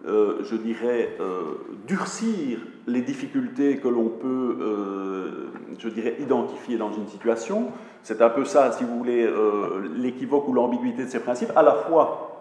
euh, 0.07 0.39
je 0.45 0.57
dirais, 0.57 1.15
euh, 1.21 1.59
durcir 1.87 2.59
les 2.87 3.03
difficultés 3.03 3.77
que 3.77 3.89
l'on 3.89 4.09
peut, 4.09 4.57
euh, 4.59 5.51
je 5.79 5.91
dirais, 5.91 6.17
identifier 6.19 6.79
dans 6.79 6.91
une 6.91 7.07
situation. 7.07 7.67
C'est 8.03 8.23
un 8.23 8.31
peu 8.31 8.47
ça, 8.47 8.73
si 8.73 8.85
vous 8.85 8.97
voulez, 8.97 9.29
l'équivoque 9.95 10.49
ou 10.49 10.55
l'ambiguïté 10.55 11.05
de 11.05 11.11
ces 11.11 11.21
principes, 11.21 11.53
à 11.55 11.63
la 11.63 11.75
fois, 11.75 12.40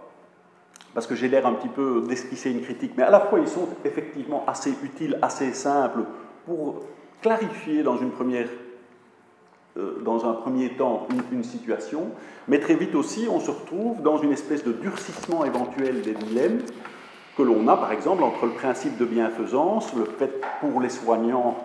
parce 0.99 1.07
que 1.07 1.15
j'ai 1.15 1.29
l'air 1.29 1.47
un 1.47 1.53
petit 1.53 1.69
peu 1.69 2.03
d'esquisser 2.05 2.51
une 2.51 2.59
critique, 2.59 2.91
mais 2.97 3.03
à 3.03 3.09
la 3.09 3.21
fois 3.21 3.39
ils 3.39 3.47
sont 3.47 3.69
effectivement 3.85 4.43
assez 4.45 4.73
utiles, 4.83 5.17
assez 5.21 5.53
simples 5.53 6.01
pour 6.45 6.81
clarifier 7.21 7.83
dans 7.83 7.95
une 7.95 8.11
première 8.11 8.49
dans 10.03 10.29
un 10.29 10.33
premier 10.33 10.71
temps 10.71 11.07
une, 11.31 11.45
situation, 11.45 12.07
mais 12.49 12.59
très 12.59 12.75
vite 12.75 12.95
aussi 12.95 13.29
on 13.31 13.39
se 13.39 13.49
retrouve 13.49 14.01
dans 14.01 14.17
une 14.17 14.33
espèce 14.33 14.65
de 14.65 14.73
durcissement 14.73 15.45
éventuel 15.45 16.01
des 16.01 16.15
dilemmes 16.15 16.63
que 17.37 17.43
l'on 17.43 17.65
a, 17.69 17.77
par 17.77 17.93
exemple, 17.93 18.21
entre 18.21 18.47
le 18.47 18.51
principe 18.51 18.97
de 18.97 19.05
bienfaisance, 19.05 19.93
le 19.95 20.03
fait 20.03 20.41
pour 20.59 20.81
les 20.81 20.89
soignants 20.89 21.55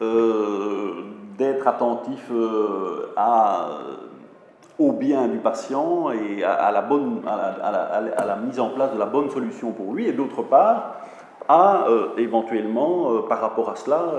euh, 0.00 1.06
d'être 1.36 1.66
attentifs 1.66 2.30
euh, 2.30 3.12
à, 3.16 3.80
au 4.78 4.92
bien 4.92 5.28
du 5.28 5.38
patient 5.38 6.10
et 6.10 6.44
à, 6.44 6.70
la 6.70 6.82
bonne, 6.82 7.22
à 7.26 8.24
la, 8.26 8.36
mise 8.36 8.60
en 8.60 8.70
place 8.70 8.92
de 8.92 8.98
la 8.98 9.06
bonne 9.06 9.30
solution 9.30 9.72
pour 9.72 9.94
lui, 9.94 10.06
et 10.06 10.12
d'autre 10.12 10.42
part, 10.42 11.00
à 11.48 11.86
euh, 11.88 12.08
éventuellement, 12.18 13.22
par 13.22 13.40
rapport 13.40 13.70
à 13.70 13.76
cela, 13.76 14.12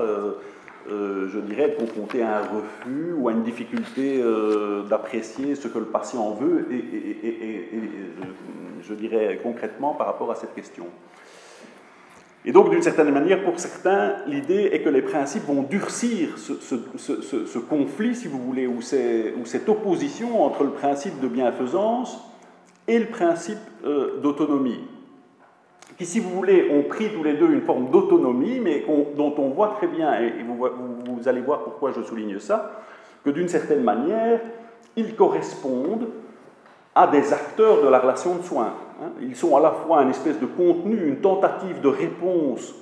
je 0.90 1.40
dirais, 1.40 1.64
être 1.64 1.78
confronté 1.78 2.24
à 2.24 2.38
un 2.38 2.42
refus 2.42 3.14
ou 3.18 3.30
à 3.30 3.34
une 3.34 3.44
difficulté 3.44 4.24
d'apprécier 4.90 5.56
ce 5.56 5.68
que 5.68 5.78
le 5.78 5.86
patient 5.86 6.32
veut 6.32 6.68
et 6.72 7.80
je 8.82 8.94
dirais 8.94 9.40
concrètement 9.44 9.94
par 9.94 10.08
rapport 10.08 10.32
à 10.32 10.36
cette 10.36 10.56
question. 10.56 10.86
Et 12.48 12.54
donc, 12.54 12.70
d'une 12.70 12.82
certaine 12.82 13.12
manière, 13.12 13.44
pour 13.44 13.60
certains, 13.60 14.14
l'idée 14.26 14.70
est 14.72 14.80
que 14.80 14.88
les 14.88 15.02
principes 15.02 15.44
vont 15.44 15.64
durcir 15.64 16.30
ce, 16.38 17.58
conflit, 17.58 18.16
si 18.16 18.30
vous 18.30 18.40
voulez, 18.40 18.68
ou, 18.68 18.82
cette 18.82 19.68
opposition 19.68 20.46
entre 20.46 20.64
le 20.64 20.70
principe 20.70 21.20
de 21.20 21.28
bienfaisance 21.28 22.18
et 22.88 23.00
le 23.00 23.08
principe 23.08 23.58
euh, 23.86 24.22
d'autonomie, 24.22 24.80
qui, 25.98 26.06
si 26.06 26.22
vous 26.22 26.30
voulez, 26.30 26.70
ont 26.72 26.84
pris 26.84 27.10
tous 27.14 27.22
les 27.22 27.34
deux 27.34 27.52
une 27.52 27.64
forme 27.64 27.92
d'autonomie, 27.92 28.62
mais 28.62 28.86
dont 29.18 29.36
on 29.38 29.50
voit 29.50 29.76
très 29.78 29.88
bien, 29.88 30.18
et 30.22 30.32
vous 30.42 31.28
allez 31.28 31.42
voir 31.42 31.66
pourquoi 31.66 31.92
je 31.92 32.02
souligne 32.02 32.40
ça, 32.40 32.82
que 33.26 33.30
d'une 33.30 33.50
certaine 33.50 33.84
manière, 33.84 34.40
ils 34.96 35.18
correspondent 35.18 36.08
à 36.96 37.08
des 37.08 37.34
acteurs 37.34 37.84
de 37.84 37.90
la 37.90 38.00
relation 38.00 38.38
de 38.38 38.44
soins. 38.44 38.74
Hein. 39.02 39.12
Ils 39.22 39.36
sont 39.36 39.56
à 39.56 39.60
la 39.60 39.72
fois 39.72 40.00
un 40.00 40.10
espèce 40.10 40.40
de 40.40 40.46
contenu, 40.46 41.08
une 41.08 41.18
tentative 41.18 41.82
de 41.82 41.88
réponse 41.88 42.74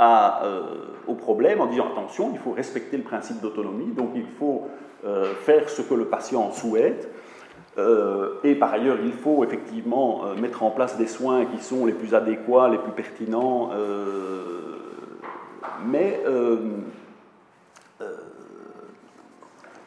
euh, 0.00 0.62
au 1.06 1.14
problème 1.14 1.60
en 1.60 1.66
disant 1.66 1.86
attention, 1.92 2.30
il 2.32 2.38
faut 2.38 2.52
respecter 2.52 2.96
le 2.96 3.02
principe 3.02 3.40
d'autonomie, 3.40 3.92
donc 3.92 4.10
il 4.14 4.26
faut 4.38 4.68
euh, 5.04 5.34
faire 5.34 5.68
ce 5.68 5.82
que 5.82 5.94
le 5.94 6.06
patient 6.06 6.50
souhaite. 6.52 7.08
Euh, 7.76 8.34
et 8.44 8.54
par 8.54 8.72
ailleurs, 8.72 8.98
il 9.04 9.12
faut 9.12 9.44
effectivement 9.44 10.22
mettre 10.40 10.62
en 10.62 10.70
place 10.70 10.96
des 10.96 11.06
soins 11.06 11.44
qui 11.44 11.62
sont 11.62 11.86
les 11.86 11.92
plus 11.92 12.14
adéquats, 12.14 12.68
les 12.68 12.78
plus 12.78 12.92
pertinents. 12.92 13.70
mais, 15.86 16.20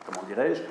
comment 0.05 0.23
dirais-je 0.27 0.61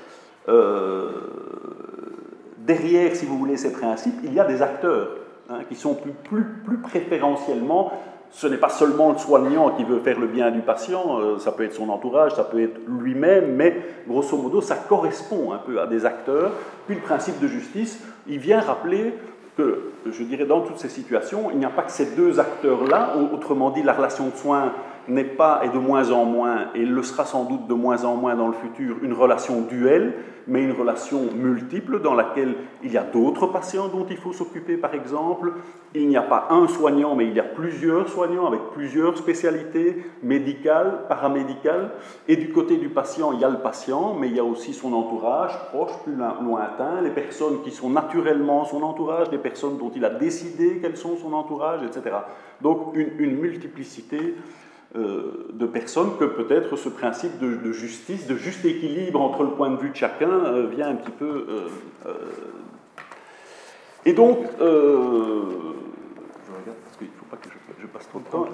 derrière, 2.66 3.14
si 3.14 3.26
vous 3.26 3.38
voulez, 3.38 3.57
ces 3.57 3.72
principes, 3.72 4.16
il 4.24 4.35
y 4.35 4.40
a 4.40 4.44
des 4.44 4.61
acteurs 4.62 5.09
hein, 5.48 5.61
qui 5.68 5.74
sont 5.74 5.94
plus, 5.94 6.12
plus, 6.12 6.44
plus 6.64 6.79
préférentiellement 6.79 7.92
ce 8.31 8.46
n'est 8.46 8.57
pas 8.57 8.68
seulement 8.68 9.12
le 9.12 9.18
soignant 9.18 9.70
qui 9.70 9.85
veut 9.85 10.00
faire 10.00 10.18
le 10.18 10.26
bien 10.26 10.50
du 10.50 10.61
patient, 10.61 11.18
euh, 11.20 11.38
ça 11.38 11.52
peut 11.52 11.64
être 11.64 11.74
son 11.74 11.88
entourage, 11.88 12.35
ça 12.35 12.44
peut 12.44 12.62
être 12.62 12.81
lui-même, 12.87 13.55
mais 13.55 13.76
grosso 14.07 14.37
modo, 14.37 14.61
ça 14.61 14.76
correspond 14.76 15.52
un 15.52 15.59
peu 15.59 15.81
à 15.81 15.87
des 15.87 16.05
acteurs. 16.05 16.52
Puis 16.87 16.96
le 16.96 17.02
principe 17.02 17.40
de 17.40 17.48
justice, 17.48 18.02
il 18.26 18.38
vient 18.38 18.61
rappeler 18.61 19.14
que, 19.57 19.92
je 20.05 20.22
dirais, 20.22 20.44
dans 20.44 20.61
toutes 20.61 20.79
ces 20.79 20.88
situations, 20.88 21.50
il 21.50 21.59
n'y 21.59 21.64
a 21.64 21.70
pas 21.70 21.83
que 21.83 21.92
ces 21.92 22.14
deux 22.14 22.38
acteurs-là, 22.38 23.14
autrement 23.33 23.70
dit, 23.70 23.83
la 23.83 23.94
relation 23.94 24.26
de 24.26 24.37
soins 24.37 24.72
n'est 25.09 25.25
pas, 25.25 25.62
et 25.64 25.69
de 25.69 25.79
moins 25.79 26.11
en 26.11 26.25
moins, 26.25 26.69
et 26.75 26.85
le 26.85 27.03
sera 27.03 27.25
sans 27.25 27.45
doute 27.45 27.66
de 27.66 27.75
moins 27.75 28.05
en 28.05 28.16
moins 28.16 28.35
dans 28.35 28.49
le 28.49 28.55
futur, 28.55 28.97
une 29.03 29.12
relation 29.12 29.62
duelle, 29.62 30.14
mais 30.49 30.62
une 30.62 30.73
relation 30.73 31.33
multiple 31.35 32.01
dans 32.01 32.14
laquelle 32.14 32.55
il 32.83 32.92
y 32.92 32.97
a 32.97 33.03
d'autres 33.03 33.47
patients 33.47 33.88
dont 33.88 34.07
il 34.09 34.16
faut 34.16 34.33
s'occuper, 34.33 34.77
par 34.77 34.95
exemple. 34.95 35.55
Il 35.95 36.09
n'y 36.09 36.16
a 36.16 36.23
pas 36.23 36.49
un 36.51 36.69
soignant, 36.69 37.16
mais 37.16 37.27
il 37.27 37.35
y 37.35 37.40
a 37.40 37.45
plusieurs 37.45 38.09
soignants 38.09 38.47
avec 38.47 38.61
plusieurs 38.73 39.16
spécialités 39.16 40.05
médicales, 40.23 41.07
paramédicales. 41.09 41.90
Et 42.29 42.37
du 42.37 42.53
côté 42.53 42.77
du 42.77 42.88
patient, 42.90 43.33
il 43.33 43.40
y 43.40 43.45
a 43.45 43.49
le 43.49 43.59
patient, 43.59 44.14
mais 44.14 44.29
il 44.29 44.37
y 44.37 44.40
a 44.40 44.45
aussi 44.45 44.73
son 44.73 44.92
entourage, 44.92 45.53
proche, 45.71 45.92
plus 46.05 46.14
lointain, 46.14 47.01
les 47.03 47.11
personnes 47.11 47.62
qui 47.62 47.71
sont 47.71 47.90
naturellement 47.90 48.64
son 48.64 48.83
entourage, 48.83 49.31
les 49.33 49.38
personnes 49.38 49.79
dont 49.79 49.90
il 49.95 50.05
a 50.05 50.11
décidé 50.11 50.79
qu'elles 50.79 50.97
sont 50.97 51.16
son 51.16 51.33
entourage, 51.33 51.81
etc. 51.83 52.16
Donc 52.61 52.95
une, 52.95 53.11
une 53.19 53.37
multiplicité 53.37 54.37
euh, 54.97 55.49
de 55.53 55.67
personnes 55.67 56.17
que 56.19 56.25
peut-être 56.25 56.77
ce 56.77 56.89
principe 56.89 57.39
de, 57.39 57.73
justice, 57.73 58.27
de 58.27 58.37
juste 58.37 58.65
équilibre 58.65 59.21
entre 59.21 59.43
le 59.43 59.51
point 59.51 59.69
de 59.71 59.77
vue 59.77 59.91
de 59.91 59.97
chacun 59.97 60.31
euh, 60.31 60.67
vient 60.75 60.89
un 60.89 60.95
petit 60.95 61.11
peu... 61.11 61.47
Euh, 62.07 62.13
et 64.07 64.13
donc, 64.13 64.39
je 64.59 64.65
regarde 64.65 65.67
parce 66.85 66.97
qu'il 66.97 67.09
ne 67.09 67.13
faut 67.13 67.27
pas 67.31 67.37
que 67.37 67.51
je, 67.81 67.87
passe 67.89 68.09
trop 68.09 68.21
de 68.21 68.29
temps. 68.31 68.47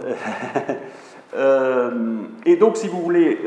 et 2.47 2.57
donc, 2.57 2.77
si 2.77 2.89
vous 2.89 3.03
voulez, 3.03 3.39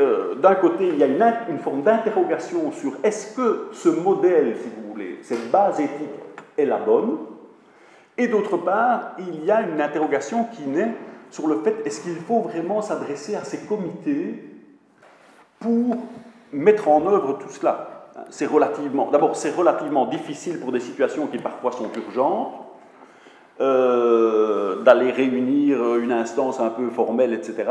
d'un 0.41 0.55
côté, 0.55 0.87
il 0.87 0.97
y 0.97 1.03
a 1.03 1.07
une, 1.07 1.21
une 1.49 1.59
forme 1.59 1.81
d'interrogation 1.81 2.71
sur 2.71 2.93
est-ce 3.03 3.35
que 3.35 3.67
ce 3.71 3.89
modèle, 3.89 4.55
si 4.61 4.69
vous 4.69 4.91
voulez, 4.91 5.19
cette 5.23 5.49
base 5.49 5.79
éthique 5.79 6.11
est 6.57 6.65
la 6.65 6.77
bonne. 6.77 7.17
Et 8.17 8.27
d'autre 8.27 8.57
part, 8.57 9.15
il 9.19 9.43
y 9.43 9.51
a 9.51 9.61
une 9.61 9.81
interrogation 9.81 10.45
qui 10.45 10.65
naît 10.67 10.93
sur 11.31 11.47
le 11.47 11.59
fait 11.59 11.75
est-ce 11.85 12.01
qu'il 12.01 12.15
faut 12.15 12.41
vraiment 12.41 12.81
s'adresser 12.81 13.35
à 13.35 13.43
ces 13.43 13.59
comités 13.59 14.43
pour 15.59 15.97
mettre 16.51 16.87
en 16.87 17.05
œuvre 17.07 17.37
tout 17.37 17.49
cela? 17.49 18.11
C'est 18.29 18.45
relativement, 18.45 19.11
d'abord, 19.11 19.35
c'est 19.35 19.51
relativement 19.51 20.05
difficile 20.05 20.59
pour 20.59 20.71
des 20.71 20.79
situations 20.79 21.27
qui 21.27 21.37
parfois 21.37 21.71
sont 21.71 21.89
urgentes, 21.95 22.53
euh, 23.59 24.81
d'aller 24.83 25.11
réunir 25.11 25.95
une 25.95 26.11
instance 26.11 26.59
un 26.59 26.69
peu 26.69 26.89
formelle, 26.89 27.33
etc. 27.33 27.63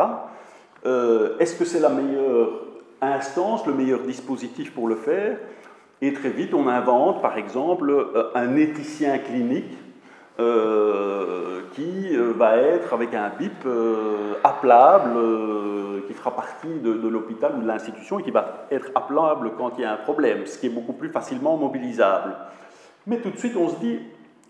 Euh, 0.87 1.37
est-ce 1.39 1.57
que 1.57 1.65
c'est 1.65 1.81
la 1.81 1.89
meilleure 1.89 2.63
instance, 3.01 3.67
le 3.67 3.75
meilleur 3.75 4.01
dispositif 4.01 4.73
pour 4.75 4.89
le 4.89 4.97
faire? 4.97 5.39
Et 6.03 6.13
très 6.13 6.31
vite, 6.31 6.53
on 6.55 6.69
invente, 6.69 7.23
par 7.23 7.39
exemple, 7.39 7.91
euh, 7.91 8.31
un 8.35 8.57
éthicien 8.57 9.19
clinique 9.19 9.77
euh, 10.41 11.61
qui 11.75 12.17
euh, 12.17 12.33
va 12.37 12.57
être 12.57 12.93
avec 12.93 13.15
un 13.15 13.31
BIP 13.39 13.67
appelable, 14.43 15.17
qui 16.07 16.15
fera 16.15 16.35
partie 16.35 16.81
de, 16.81 17.09
l'hôpital 17.09 17.55
ou 17.57 17.63
de 17.63 17.67
l'institution 17.67 18.19
et 18.19 18.23
qui 18.23 18.31
va 18.31 18.67
être 18.71 18.91
appelable 18.95 19.53
quand 19.57 19.73
il 19.79 19.83
y 19.83 19.85
a 19.85 19.93
un 19.93 19.97
problème, 19.97 20.47
ce 20.47 20.59
qui 20.59 20.67
est 20.67 20.71
beaucoup 20.71 20.93
plus 20.93 21.11
facilement 21.11 21.57
mobilisable. 21.57 22.35
Mais 23.07 23.19
tout 23.19 23.31
de 23.31 23.39
suite, 23.39 23.57
on 23.57 23.69
se 23.69 23.77
dit, 23.77 23.99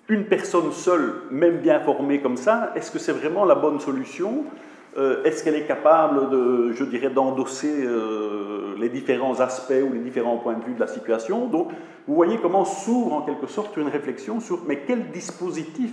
une 0.09 0.25
personne 0.25 0.73
seule, 0.73 1.23
même 1.31 1.59
bien 1.59 1.81
formée 1.81 2.21
comme 2.21 2.37
ça, 2.37 2.73
est-ce 2.75 2.91
que 2.91 2.99
c'est 2.99 3.13
vraiment 3.13 3.45
la 3.45 3.55
bonne 3.55 3.81
solution? 3.81 4.45
Euh, 4.97 5.25
est-ce 5.25 5.43
qu'elle 5.43 5.57
est 5.57 5.67
capable, 5.67 6.31
de, 6.31 6.73
je 6.73 6.85
dirais, 6.85 7.11
d'endosser 7.11 7.85
euh, 7.85 8.77
les 8.79 8.89
différents 8.89 9.41
aspects 9.41 9.83
ou 9.83 9.93
les 9.93 9.99
différents 9.99 10.37
points 10.37 10.55
de 10.55 10.65
vue 10.65 10.75
de 10.75 10.81
la 10.81 10.87
situation? 10.87 11.47
Donc, 11.49 11.71
vous 12.07 12.15
voyez 12.15 12.39
comment 12.39 12.65
s'ouvre 12.65 13.15
en 13.15 13.23
quelque 13.23 13.49
sorte 13.49 13.77
une 13.77 13.89
réflexion 13.89 14.39
sur 14.39 14.61
mais 14.69 14.83
quel 14.87 15.11
dispositif 15.11 15.91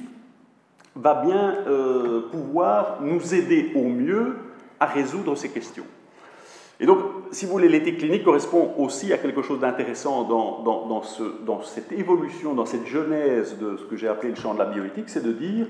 va 0.96 1.16
bien 1.16 1.56
euh, 1.68 2.30
pouvoir 2.32 3.00
nous 3.02 3.34
aider 3.34 3.72
au 3.76 3.86
mieux 3.86 4.36
à 4.80 4.86
résoudre 4.86 5.34
ces 5.36 5.50
questions? 5.50 5.86
Et 6.80 6.86
donc, 6.86 7.00
si 7.32 7.46
vous 7.46 7.54
voulez, 7.54 7.70
l'éthique 7.70 8.00
clinique 8.00 8.24
correspond 8.24 8.74
aussi 8.78 9.14
à 9.14 9.18
quelque 9.18 9.42
chose 9.42 9.60
d'intéressant 9.60 10.24
dans, 10.24 10.62
dans, 10.64 11.62
cette 11.64 11.92
évolution, 11.92 12.54
dans 12.54 12.66
cette 12.66 12.88
genèse 12.88 13.58
de 13.58 13.78
ce 13.78 13.86
que 13.86 13.96
j'ai 13.96 14.08
appelé 14.08 14.30
le 14.30 14.36
champ 14.36 14.54
de 14.54 14.60
la 14.60 14.66
bioéthique, 14.66 15.08
c'est 15.10 15.24
de 15.24 15.32
dire, 15.32 15.68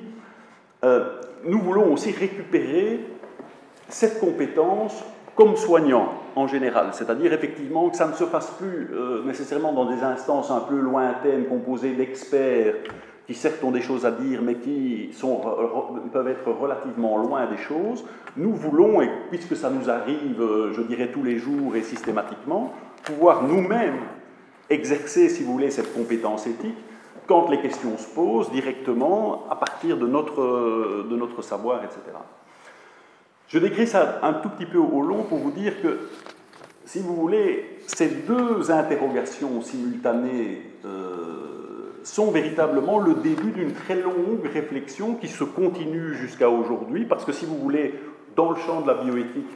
nous 1.43 1.59
voulons 1.59 1.91
aussi 1.91 2.11
récupérer 2.11 3.01
cette 3.93 4.19
compétence 4.19 5.03
comme 5.35 5.55
soignant 5.55 6.09
en 6.35 6.47
général, 6.47 6.89
c'est-à-dire 6.93 7.33
effectivement 7.33 7.89
que 7.89 7.97
ça 7.97 8.07
ne 8.07 8.13
se 8.13 8.25
fasse 8.25 8.51
plus 8.51 8.89
euh, 8.93 9.23
nécessairement 9.25 9.73
dans 9.73 9.85
des 9.85 10.01
instances 10.03 10.51
un 10.51 10.59
peu 10.59 10.77
lointaines 10.77 11.45
composées 11.45 11.93
d'experts 11.93 12.75
qui 13.27 13.33
certes 13.33 13.63
ont 13.63 13.71
des 13.71 13.81
choses 13.81 14.05
à 14.05 14.11
dire 14.11 14.41
mais 14.41 14.55
qui 14.55 15.09
peuvent 16.11 16.27
être 16.27 16.51
relativement 16.51 17.17
loin 17.17 17.45
des 17.47 17.57
choses. 17.57 18.03
Nous 18.35 18.53
voulons, 18.53 19.01
et 19.01 19.09
puisque 19.29 19.55
ça 19.55 19.69
nous 19.69 19.89
arrive, 19.89 20.41
euh, 20.41 20.73
je 20.73 20.81
dirais, 20.81 21.09
tous 21.11 21.23
les 21.23 21.37
jours 21.37 21.75
et 21.75 21.81
systématiquement, 21.81 22.73
pouvoir 23.03 23.43
nous-mêmes 23.43 23.99
exercer, 24.69 25.29
si 25.29 25.43
vous 25.43 25.53
voulez, 25.53 25.71
cette 25.71 25.93
compétence 25.93 26.47
éthique 26.47 26.77
quand 27.27 27.49
les 27.49 27.61
questions 27.61 27.97
se 27.97 28.07
posent 28.13 28.51
directement 28.51 29.45
à 29.49 29.55
partir 29.55 29.97
de 29.97 30.07
notre, 30.07 31.05
de 31.09 31.15
notre 31.15 31.41
savoir, 31.41 31.83
etc. 31.83 31.99
Je 33.51 33.59
décris 33.59 33.87
ça 33.87 34.19
un 34.23 34.33
tout 34.33 34.49
petit 34.49 34.65
peu 34.65 34.77
au 34.77 35.01
long 35.01 35.23
pour 35.23 35.39
vous 35.39 35.51
dire 35.51 35.81
que, 35.81 35.99
si 36.85 36.99
vous 36.99 37.15
voulez, 37.15 37.79
ces 37.85 38.07
deux 38.07 38.71
interrogations 38.71 39.61
simultanées 39.61 40.61
euh, 40.85 41.91
sont 42.03 42.31
véritablement 42.31 42.99
le 42.99 43.15
début 43.15 43.51
d'une 43.51 43.73
très 43.73 43.95
longue 43.95 44.45
réflexion 44.53 45.15
qui 45.15 45.27
se 45.27 45.43
continue 45.43 46.15
jusqu'à 46.15 46.49
aujourd'hui, 46.49 47.03
parce 47.03 47.25
que 47.25 47.33
si 47.33 47.45
vous 47.45 47.57
voulez, 47.57 47.93
dans 48.37 48.51
le 48.51 48.55
champ 48.55 48.81
de 48.81 48.87
la 48.87 48.93
bioéthique, 48.93 49.51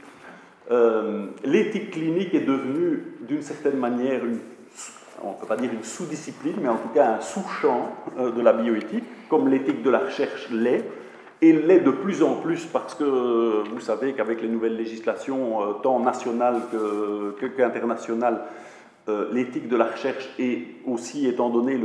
euh, 0.71 1.27
l'éthique 1.45 1.91
clinique 1.91 2.33
est 2.33 2.45
devenue 2.45 3.03
d'une 3.21 3.43
certaine 3.43 3.77
manière 3.77 4.21
on 5.23 5.31
ne 5.31 5.35
peut 5.35 5.47
pas 5.47 5.55
dire 5.55 5.71
une 5.71 5.83
sous-discipline, 5.83 6.55
mais 6.61 6.67
en 6.67 6.75
tout 6.75 6.89
cas 6.89 7.15
un 7.15 7.21
sous-champ 7.21 7.89
euh, 8.19 8.31
de 8.31 8.41
la 8.41 8.51
bioéthique, 8.51 9.05
comme 9.29 9.47
l'éthique 9.47 9.81
de 9.81 9.89
la 9.89 9.99
recherche 9.99 10.49
l'est, 10.51 10.83
et 11.45 11.53
l'est 11.53 11.79
de 11.79 11.91
plus 11.91 12.23
en 12.23 12.35
plus 12.35 12.65
parce 12.65 12.95
que 12.95 13.63
vous 13.69 13.79
savez 13.79 14.13
qu'avec 14.13 14.41
les 14.41 14.47
nouvelles 14.47 14.77
législations, 14.77 15.61
euh, 15.61 15.73
tant 15.83 15.99
nationales 15.99 16.61
qu'internationales, 17.57 18.41
euh, 19.07 19.27
l'éthique 19.31 19.67
de 19.67 19.77
la 19.77 19.85
recherche 19.85 20.27
et 20.39 20.65
aussi, 20.87 21.27
étant 21.27 21.51
donné 21.51 21.79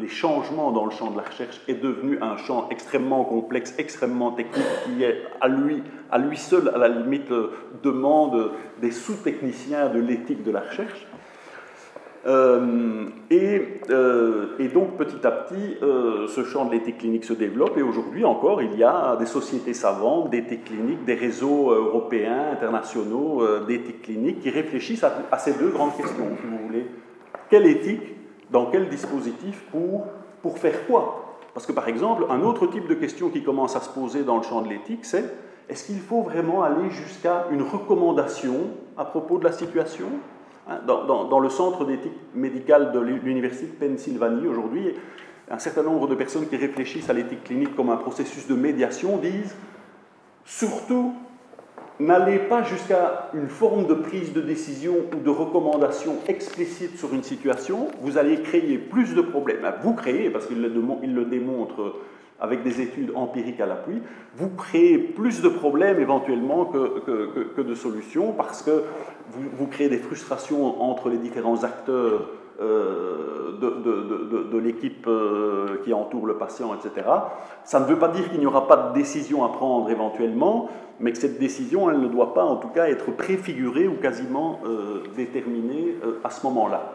les 0.00 0.08
changements 0.08 0.72
dans 0.72 0.84
le 0.84 0.90
champ 0.90 1.12
de 1.12 1.16
la 1.16 1.22
recherche, 1.22 1.60
est 1.68 1.80
devenu 1.80 2.18
un 2.20 2.36
champ 2.38 2.68
extrêmement 2.70 3.22
complexe, 3.22 3.72
extrêmement 3.78 4.32
technique, 4.32 4.66
qui 4.84 5.04
est 5.04 5.22
à 5.40 5.46
lui, 5.46 5.84
à 6.10 6.18
lui 6.18 6.36
seul, 6.36 6.68
à 6.74 6.78
la 6.78 6.88
limite, 6.88 7.30
euh, 7.30 7.52
demande 7.84 8.50
des 8.80 8.90
sous-techniciens 8.90 9.90
de 9.90 10.00
l'éthique 10.00 10.42
de 10.42 10.50
la 10.50 10.62
recherche. 10.62 11.06
Euh, 12.26 13.06
euh, 13.30 14.56
et, 14.58 14.68
donc 14.68 14.96
petit 14.96 15.24
à 15.24 15.30
petit, 15.30 15.76
euh, 15.82 16.26
ce 16.26 16.42
champ 16.42 16.64
de 16.64 16.72
l'éthique 16.72 16.98
clinique 16.98 17.24
se 17.24 17.32
développe. 17.32 17.78
Et 17.78 17.82
aujourd'hui 17.82 18.24
encore, 18.24 18.62
il 18.62 18.76
y 18.76 18.82
a 18.82 19.16
des 19.16 19.26
sociétés 19.26 19.74
savantes 19.74 20.30
d'éthique 20.30 20.64
clinique, 20.64 21.04
des 21.04 21.14
réseaux 21.14 21.70
européens, 21.70 22.50
internationaux 22.52 23.42
d'éthique 23.66 24.02
clinique 24.02 24.40
qui 24.40 24.50
réfléchissent 24.50 25.04
à, 25.04 25.38
ces 25.38 25.52
deux 25.52 25.68
grandes 25.68 25.96
questions, 25.96 26.36
si 26.40 26.46
vous 26.46 26.66
voulez. 26.66 26.86
Quelle 27.48 27.66
éthique 27.66 28.02
Dans 28.50 28.66
quel 28.66 28.88
dispositif 28.88 29.64
Pour, 29.70 30.06
pour 30.42 30.58
faire 30.58 30.86
quoi? 30.86 31.38
Parce 31.54 31.64
que 31.64 31.72
par 31.72 31.88
exemple, 31.88 32.26
un 32.28 32.42
autre 32.42 32.66
type 32.66 32.88
de 32.88 32.94
question 32.94 33.30
qui 33.30 33.42
commence 33.42 33.76
à 33.76 33.80
se 33.80 33.88
poser 33.88 34.24
dans 34.24 34.36
le 34.36 34.42
champ 34.42 34.62
de 34.62 34.68
l'éthique, 34.68 35.04
c'est 35.04 35.24
est-ce 35.68 35.86
qu'il 35.86 36.00
faut 36.00 36.22
vraiment 36.22 36.62
aller 36.62 36.90
jusqu'à 36.90 37.46
une 37.52 37.62
recommandation 37.62 38.70
à 38.96 39.04
propos 39.04 39.38
de 39.38 39.44
la 39.44 39.52
situation? 39.52 40.06
Hein, 40.68 40.80
dans, 40.84 41.38
le 41.38 41.48
centre 41.48 41.84
d'éthique 41.84 42.12
médicale 42.34 42.90
de 42.90 42.98
l'Université 42.98 43.66
de 43.66 43.86
Pennsylvanie, 43.86 44.48
aujourd'hui, 44.48 44.94
un 45.48 45.60
certain 45.60 45.84
nombre 45.84 46.08
de 46.08 46.16
personnes 46.16 46.48
qui 46.48 46.56
réfléchissent 46.56 47.08
à 47.08 47.12
l'éthique 47.12 47.44
clinique 47.44 47.76
comme 47.76 47.90
un 47.90 47.96
processus 47.96 48.48
de 48.48 48.54
médiation 48.54 49.16
disent 49.18 49.54
surtout 50.44 51.14
n'allez 52.00 52.38
pas 52.40 52.64
jusqu'à 52.64 53.30
une 53.32 53.48
forme 53.48 53.86
de 53.86 53.94
prise 53.94 54.32
de 54.32 54.40
décision 54.40 54.96
ou 55.14 55.22
de 55.22 55.30
recommandation 55.30 56.16
explicite 56.26 56.98
sur 56.98 57.14
une 57.14 57.22
situation, 57.22 57.88
vous 58.00 58.18
allez 58.18 58.42
créer 58.42 58.76
plus 58.76 59.14
de 59.14 59.20
problèmes. 59.20 59.72
Vous 59.82 59.94
créez, 59.94 60.30
parce 60.30 60.46
qu'il 60.46 60.60
le 60.60 61.24
démontre 61.24 61.94
avec 62.40 62.62
des 62.62 62.80
études 62.80 63.12
empiriques 63.14 63.60
à 63.60 63.66
l'appui, 63.66 64.02
vous 64.34 64.50
créez 64.50 64.98
plus 64.98 65.40
de 65.40 65.48
problèmes 65.48 65.98
éventuellement 66.00 66.66
que, 66.66 67.00
que, 67.56 67.60
de 67.60 67.74
solutions 67.74 68.32
parce 68.32 68.62
que 68.62 68.84
vous, 69.30 69.42
vous, 69.56 69.66
créez 69.66 69.88
des 69.88 69.98
frustrations 69.98 70.82
entre 70.82 71.08
les 71.08 71.18
différents 71.18 71.64
acteurs 71.64 72.28
euh, 72.60 73.52
de, 73.60 73.70
de, 73.70 74.48
de, 74.50 74.58
l'équipe 74.58 75.06
euh, 75.06 75.78
qui 75.84 75.94
entoure 75.94 76.26
le 76.26 76.36
patient, 76.36 76.74
etc. 76.74 77.06
Ça 77.64 77.80
ne 77.80 77.86
veut 77.86 77.98
pas 77.98 78.08
dire 78.08 78.30
qu'il 78.30 78.40
n'y 78.40 78.46
aura 78.46 78.66
pas 78.66 78.76
de 78.76 78.94
décision 78.94 79.44
à 79.44 79.48
prendre 79.48 79.90
éventuellement, 79.90 80.68
mais 81.00 81.12
que 81.12 81.18
cette 81.18 81.38
décision, 81.38 81.90
elle 81.90 82.00
ne 82.00 82.08
doit 82.08 82.34
pas 82.34 82.44
en 82.44 82.56
tout 82.56 82.68
cas 82.68 82.88
être 82.88 83.10
préfigurée 83.12 83.88
ou 83.88 83.94
quasiment 83.94 84.60
euh, 84.66 85.02
déterminée 85.16 85.96
à 86.22 86.30
ce 86.30 86.46
moment-là. 86.46 86.92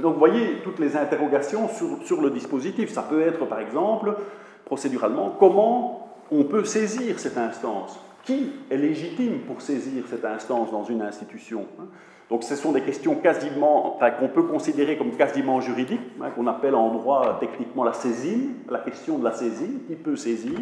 Donc 0.00 0.14
vous 0.14 0.18
voyez 0.18 0.58
toutes 0.64 0.80
les 0.80 0.96
interrogations 0.96 1.68
sur, 1.68 2.02
sur, 2.04 2.20
le 2.20 2.30
dispositif. 2.30 2.90
Ça 2.90 3.02
peut 3.02 3.20
être 3.20 3.46
par 3.46 3.60
exemple 3.60 4.16
procéduralement, 4.64 5.34
comment 5.38 6.08
on 6.30 6.44
peut 6.44 6.64
saisir 6.64 7.18
cette 7.18 7.38
instance? 7.38 7.98
Qui 8.24 8.52
est 8.70 8.76
légitime 8.76 9.40
pour 9.40 9.60
saisir 9.60 10.04
cette 10.08 10.24
instance 10.24 10.70
dans 10.70 10.84
une 10.84 11.02
institution 11.02 11.66
hein? 11.78 11.84
donc 12.30 12.42
ce 12.42 12.56
sont 12.56 12.72
des 12.72 12.80
questions 12.80 13.16
quasiment, 13.16 13.96
enfin, 13.96 14.10
qu'on 14.10 14.28
peut 14.28 14.44
considérer 14.44 14.96
comme 14.96 15.12
quasiment 15.12 15.60
juridiques, 15.60 16.00
hein, 16.22 16.30
qu'on 16.34 16.46
appelle 16.46 16.74
en 16.74 16.90
droit 16.90 17.36
techniquement 17.38 17.84
la 17.84 17.92
saisine, 17.92 18.54
la 18.70 18.78
question 18.78 19.18
de 19.18 19.24
la 19.24 19.32
saisine, 19.32 19.80
qui 19.86 19.94
peut 19.94 20.16
saisir. 20.16 20.58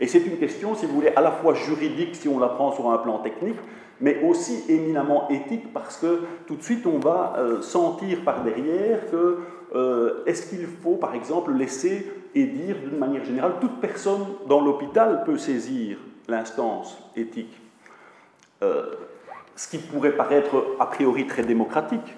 Et 0.00 0.08
c'est 0.08 0.18
une 0.18 0.36
question, 0.36 0.74
si 0.74 0.84
vous 0.84 0.94
voulez, 0.94 1.12
à 1.14 1.20
la 1.20 1.30
fois 1.30 1.54
juridique 1.54 2.16
si 2.16 2.28
on 2.28 2.38
la 2.38 2.48
prend 2.48 2.72
sur 2.72 2.90
un 2.90 2.98
plan 2.98 3.18
technique, 3.18 3.56
mais 4.00 4.22
aussi 4.24 4.64
éminemment 4.68 5.28
éthique 5.30 5.72
parce 5.72 5.96
que 5.96 6.20
tout 6.46 6.56
de 6.56 6.62
suite 6.62 6.86
on 6.86 6.98
va 6.98 7.36
euh, 7.38 7.62
sentir 7.62 8.18
par 8.24 8.42
derrière 8.42 9.10
que 9.10 9.38
euh, 9.74 10.22
est-ce 10.26 10.50
qu'il 10.50 10.66
faut 10.66 10.96
par 10.96 11.14
exemple 11.14 11.52
laisser 11.52 12.06
et 12.36 12.44
dire 12.44 12.76
d'une 12.84 12.98
manière 12.98 13.24
générale, 13.24 13.54
toute 13.60 13.80
personne 13.80 14.26
dans 14.46 14.60
l'hôpital 14.60 15.24
peut 15.24 15.38
saisir 15.38 15.96
l'instance 16.28 16.98
éthique. 17.16 17.56
Euh, 18.62 18.94
ce 19.56 19.68
qui 19.68 19.78
pourrait 19.78 20.12
paraître 20.12 20.76
a 20.78 20.86
priori 20.86 21.26
très 21.26 21.42
démocratique. 21.42 22.14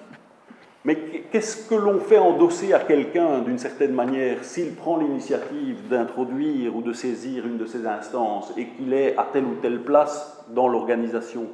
Mais 0.83 0.95
qu'est-ce 1.31 1.69
que 1.69 1.75
l'on 1.75 1.99
fait 1.99 2.17
endosser 2.17 2.73
à 2.73 2.79
quelqu'un 2.79 3.39
d'une 3.39 3.57
certaine 3.57 3.93
manière 3.93 4.43
s'il 4.43 4.75
prend 4.75 4.97
l'initiative 4.97 5.87
d'introduire 5.87 6.75
ou 6.75 6.81
de 6.81 6.91
saisir 6.91 7.47
une 7.47 7.57
de 7.57 7.65
ces 7.65 7.85
instances 7.85 8.51
et 8.57 8.67
qu'il 8.67 8.93
est 8.93 9.17
à 9.17 9.25
telle 9.31 9.45
ou 9.45 9.55
telle 9.61 9.81
place 9.81 10.43
dans 10.49 10.67
l'organisation? 10.67 11.47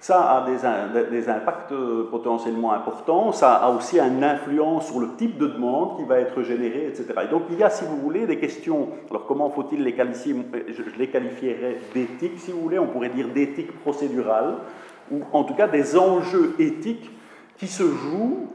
Ça 0.00 0.36
a 0.36 0.46
des, 0.46 1.28
impacts 1.28 1.72
euh, 1.72 2.08
potentiellement 2.10 2.72
importants, 2.72 3.32
ça 3.32 3.54
a 3.54 3.70
aussi 3.70 3.98
une 4.00 4.24
influence 4.24 4.88
sur 4.88 4.98
le 4.98 5.14
type 5.16 5.38
de 5.38 5.46
demande 5.46 5.96
qui 5.96 6.04
va 6.04 6.18
être 6.18 6.42
générée, 6.42 6.88
etc. 6.88 7.06
Et 7.24 7.28
donc 7.28 7.42
il 7.50 7.58
y 7.58 7.62
a, 7.62 7.70
si 7.70 7.84
vous 7.84 7.96
voulez, 7.98 8.26
des 8.26 8.38
questions, 8.38 8.88
alors 9.10 9.26
comment 9.26 9.48
faut-il 9.50 9.82
les 9.82 9.94
qualifier? 9.94 10.34
Je 10.68 10.98
les 10.98 11.08
qualifierais 11.08 11.78
d'éthique, 11.94 12.38
si 12.38 12.52
vous 12.52 12.60
voulez, 12.60 12.78
on 12.78 12.88
pourrait 12.88 13.10
dire 13.10 13.28
d'éthique 13.28 13.78
procédurale, 13.80 14.56
ou 15.10 15.20
en 15.32 15.44
tout 15.44 15.54
cas 15.54 15.68
des 15.68 15.96
enjeux 15.96 16.54
éthiques 16.58 17.10
qui 17.56 17.68
se 17.68 17.84
jouent 17.84 18.48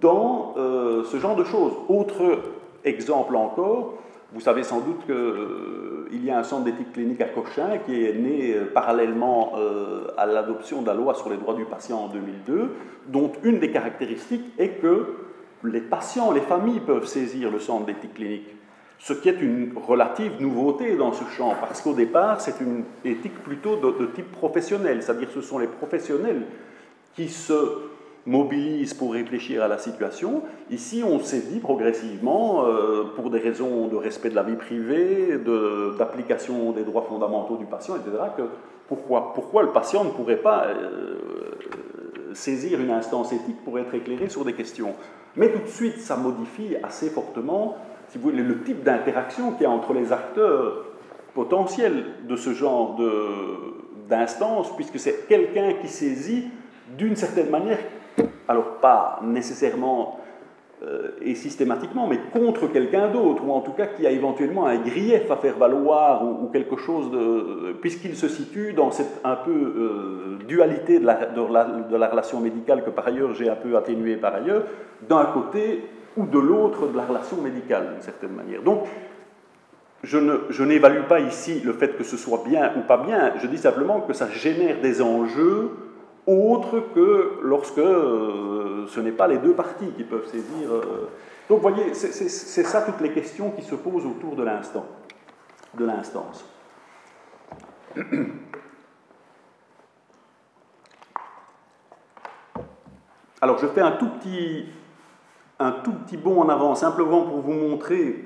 dans 0.00 0.54
euh, 0.56 1.04
ce 1.04 1.16
genre 1.18 1.36
de 1.36 1.44
choses. 1.44 1.72
Autre 1.88 2.42
exemple 2.84 3.34
encore, 3.34 3.94
vous 4.32 4.40
savez 4.40 4.64
sans 4.64 4.80
doute 4.80 5.06
qu'il 5.06 5.14
euh, 5.14 6.08
y 6.12 6.30
a 6.30 6.38
un 6.38 6.42
centre 6.42 6.64
d'éthique 6.64 6.92
clinique 6.92 7.20
à 7.20 7.26
Cochin 7.26 7.78
qui 7.86 8.04
est 8.04 8.12
né 8.12 8.54
euh, 8.54 8.64
parallèlement 8.72 9.52
euh, 9.56 10.08
à 10.16 10.26
l'adoption 10.26 10.82
de 10.82 10.88
la 10.88 10.94
loi 10.94 11.14
sur 11.14 11.30
les 11.30 11.36
droits 11.36 11.54
du 11.54 11.64
patient 11.64 11.98
en 11.98 12.08
2002, 12.08 12.70
dont 13.06 13.30
une 13.44 13.60
des 13.60 13.70
caractéristiques 13.70 14.46
est 14.58 14.80
que 14.80 15.14
les 15.62 15.80
patients, 15.80 16.32
les 16.32 16.40
familles 16.40 16.80
peuvent 16.80 17.06
saisir 17.06 17.50
le 17.50 17.60
centre 17.60 17.86
d'éthique 17.86 18.14
clinique, 18.14 18.48
ce 18.98 19.12
qui 19.12 19.28
est 19.28 19.40
une 19.40 19.72
relative 19.76 20.32
nouveauté 20.40 20.96
dans 20.96 21.12
ce 21.12 21.24
champ, 21.36 21.54
parce 21.60 21.80
qu'au 21.80 21.94
départ, 21.94 22.40
c'est 22.40 22.60
une 22.60 22.84
éthique 23.04 23.38
plutôt 23.44 23.76
de, 23.76 24.06
type 24.06 24.32
professionnel, 24.32 25.02
c'est-à-dire 25.02 25.28
ce 25.32 25.40
sont 25.40 25.58
les 25.58 25.66
professionnels 25.68 26.42
qui 27.14 27.28
se 27.28 27.52
mobilisent 28.26 28.94
pour 28.94 29.12
réfléchir 29.12 29.62
à 29.62 29.68
la 29.68 29.78
situation. 29.78 30.42
Ici, 30.70 31.02
on 31.06 31.20
s'est 31.20 31.42
dit 31.52 31.60
progressivement, 31.60 32.64
euh, 32.66 33.04
pour 33.14 33.30
des 33.30 33.38
raisons 33.38 33.86
de 33.86 33.96
respect 33.96 34.30
de 34.30 34.34
la 34.34 34.42
vie 34.42 34.56
privée, 34.56 35.38
d'application 35.96 36.72
des 36.72 36.82
droits 36.82 37.06
fondamentaux 37.08 37.56
du 37.56 37.66
patient, 37.66 37.94
etc., 37.96 38.10
que 38.36 38.42
pourquoi, 38.88 39.32
pourquoi 39.34 39.62
le 39.62 39.70
patient 39.70 40.04
ne 40.04 40.10
pourrait 40.10 40.36
pas 40.36 40.66
euh, 40.66 41.14
saisir 42.34 42.80
une 42.80 42.90
instance 42.90 43.32
éthique 43.32 43.64
pour 43.64 43.78
être 43.78 43.94
éclairé 43.94 44.28
sur 44.28 44.44
des 44.44 44.52
questions. 44.52 44.94
Mais 45.36 45.52
tout 45.52 45.60
de 45.60 45.68
suite, 45.68 45.98
ça 45.98 46.16
modifie 46.16 46.76
assez 46.82 47.10
fortement, 47.10 47.76
si 48.08 48.18
vous 48.18 48.30
voulez, 48.30 48.42
le 48.42 48.62
type 48.62 48.82
d'interaction 48.82 49.52
qu'il 49.52 49.62
y 49.62 49.66
a 49.66 49.70
entre 49.70 49.92
les 49.92 50.12
acteurs 50.12 50.84
potentiels 51.34 52.04
de 52.28 52.36
ce 52.36 52.52
genre 52.54 52.98
d'instance, 54.08 54.74
puisque 54.74 54.98
c'est 54.98 55.26
quelqu'un 55.28 55.74
qui 55.80 55.88
saisit 55.88 56.44
d'une 56.96 57.16
certaine 57.16 57.50
manière, 57.50 57.78
alors 58.48 58.78
pas 58.80 59.20
nécessairement 59.22 60.18
euh, 60.82 61.12
et 61.22 61.34
systématiquement, 61.34 62.06
mais 62.06 62.18
contre 62.34 62.66
quelqu'un 62.66 63.08
d'autre, 63.08 63.42
ou 63.42 63.50
en 63.50 63.62
tout 63.62 63.72
cas 63.72 63.86
qui 63.86 64.06
a 64.06 64.10
éventuellement 64.10 64.66
un 64.66 64.76
grief 64.76 65.30
à 65.30 65.36
faire 65.36 65.56
valoir, 65.56 66.22
ou, 66.22 66.48
quelque 66.48 66.76
chose 66.76 67.10
de... 67.10 67.72
puisqu'il 67.80 68.14
se 68.14 68.28
situe 68.28 68.74
dans 68.74 68.90
cette 68.90 69.22
un 69.24 69.36
peu 69.36 69.50
euh, 69.50 70.38
dualité 70.46 70.98
de 70.98 71.06
la, 71.06 71.14
de, 71.24 71.96
la, 71.96 72.08
relation 72.08 72.40
médicale 72.40 72.84
que 72.84 72.90
par 72.90 73.06
ailleurs 73.06 73.32
j'ai 73.32 73.48
un 73.48 73.56
peu 73.56 73.74
atténuée 73.74 74.16
par 74.16 74.34
ailleurs, 74.34 74.64
d'un 75.08 75.24
côté 75.24 75.82
ou 76.14 76.26
de 76.26 76.38
l'autre 76.38 76.88
de 76.88 76.96
la 76.96 77.06
relation 77.06 77.40
médicale, 77.40 77.92
d'une 77.94 78.02
certaine 78.02 78.32
manière. 78.32 78.60
Donc, 78.62 78.84
je 80.02 80.62
n'évalue 80.62 81.04
pas 81.08 81.20
ici 81.20 81.62
le 81.64 81.72
fait 81.72 81.96
que 81.96 82.04
ce 82.04 82.18
soit 82.18 82.42
bien 82.46 82.72
ou 82.76 82.82
pas 82.82 82.98
bien, 82.98 83.32
je 83.40 83.46
dis 83.46 83.58
simplement 83.58 84.02
que 84.02 84.12
ça 84.12 84.28
génère 84.28 84.82
des 84.82 85.00
enjeux 85.00 85.70
autre 86.26 86.80
que 86.94 87.38
lorsque 87.42 87.78
euh, 87.78 88.86
ce 88.88 89.00
n'est 89.00 89.12
pas 89.12 89.28
les 89.28 89.38
deux 89.38 89.54
parties 89.54 89.90
qui 89.96 90.04
peuvent 90.04 90.26
saisir. 90.26 90.70
Euh. 90.70 91.08
Donc, 91.48 91.62
vous 91.62 91.68
voyez, 91.68 91.94
c'est 91.94 92.64
ça 92.64 92.82
toutes 92.82 93.00
les 93.00 93.12
questions 93.12 93.52
qui 93.52 93.62
se 93.62 93.76
posent 93.76 94.04
autour 94.04 94.34
de 94.34 94.42
l'instant, 94.42 94.84
de 95.74 95.84
l'instance. 95.84 96.44
Alors, 103.40 103.58
je 103.58 103.66
fais 103.68 103.82
un 103.82 103.92
tout 103.92 104.08
petit, 104.08 104.66
un 105.60 105.70
tout 105.70 105.92
petit 105.92 106.16
bond 106.16 106.40
en 106.40 106.48
avant, 106.48 106.74
simplement 106.74 107.22
pour 107.22 107.42
vous 107.42 107.52
montrer, 107.52 108.24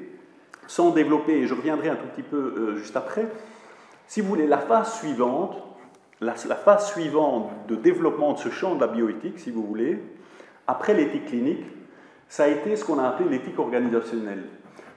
sans 0.66 0.92
développer, 0.92 1.32
et 1.32 1.46
je 1.46 1.52
reviendrai 1.52 1.90
un 1.90 1.96
tout 1.96 2.06
petit 2.06 2.22
peu 2.22 2.36
euh, 2.36 2.76
juste 2.76 2.96
après, 2.96 3.26
si 4.06 4.22
vous 4.22 4.28
voulez, 4.28 4.46
la 4.46 4.58
phase 4.58 4.94
suivante, 4.94 5.56
la, 6.20 6.34
phase 6.34 6.92
suivante 6.92 7.50
de 7.68 7.76
développement 7.76 8.34
de 8.34 8.38
ce 8.38 8.50
champ 8.50 8.74
de 8.74 8.80
la 8.80 8.86
bioéthique, 8.86 9.38
si 9.38 9.50
vous 9.50 9.62
voulez, 9.62 9.98
après 10.66 10.94
l'éthique 10.94 11.26
clinique, 11.26 11.64
ça 12.28 12.44
a 12.44 12.48
été 12.48 12.76
ce 12.76 12.84
qu'on 12.84 12.98
a 12.98 13.08
appelé 13.08 13.28
l'éthique 13.28 13.58
organisationnelle. 13.58 14.44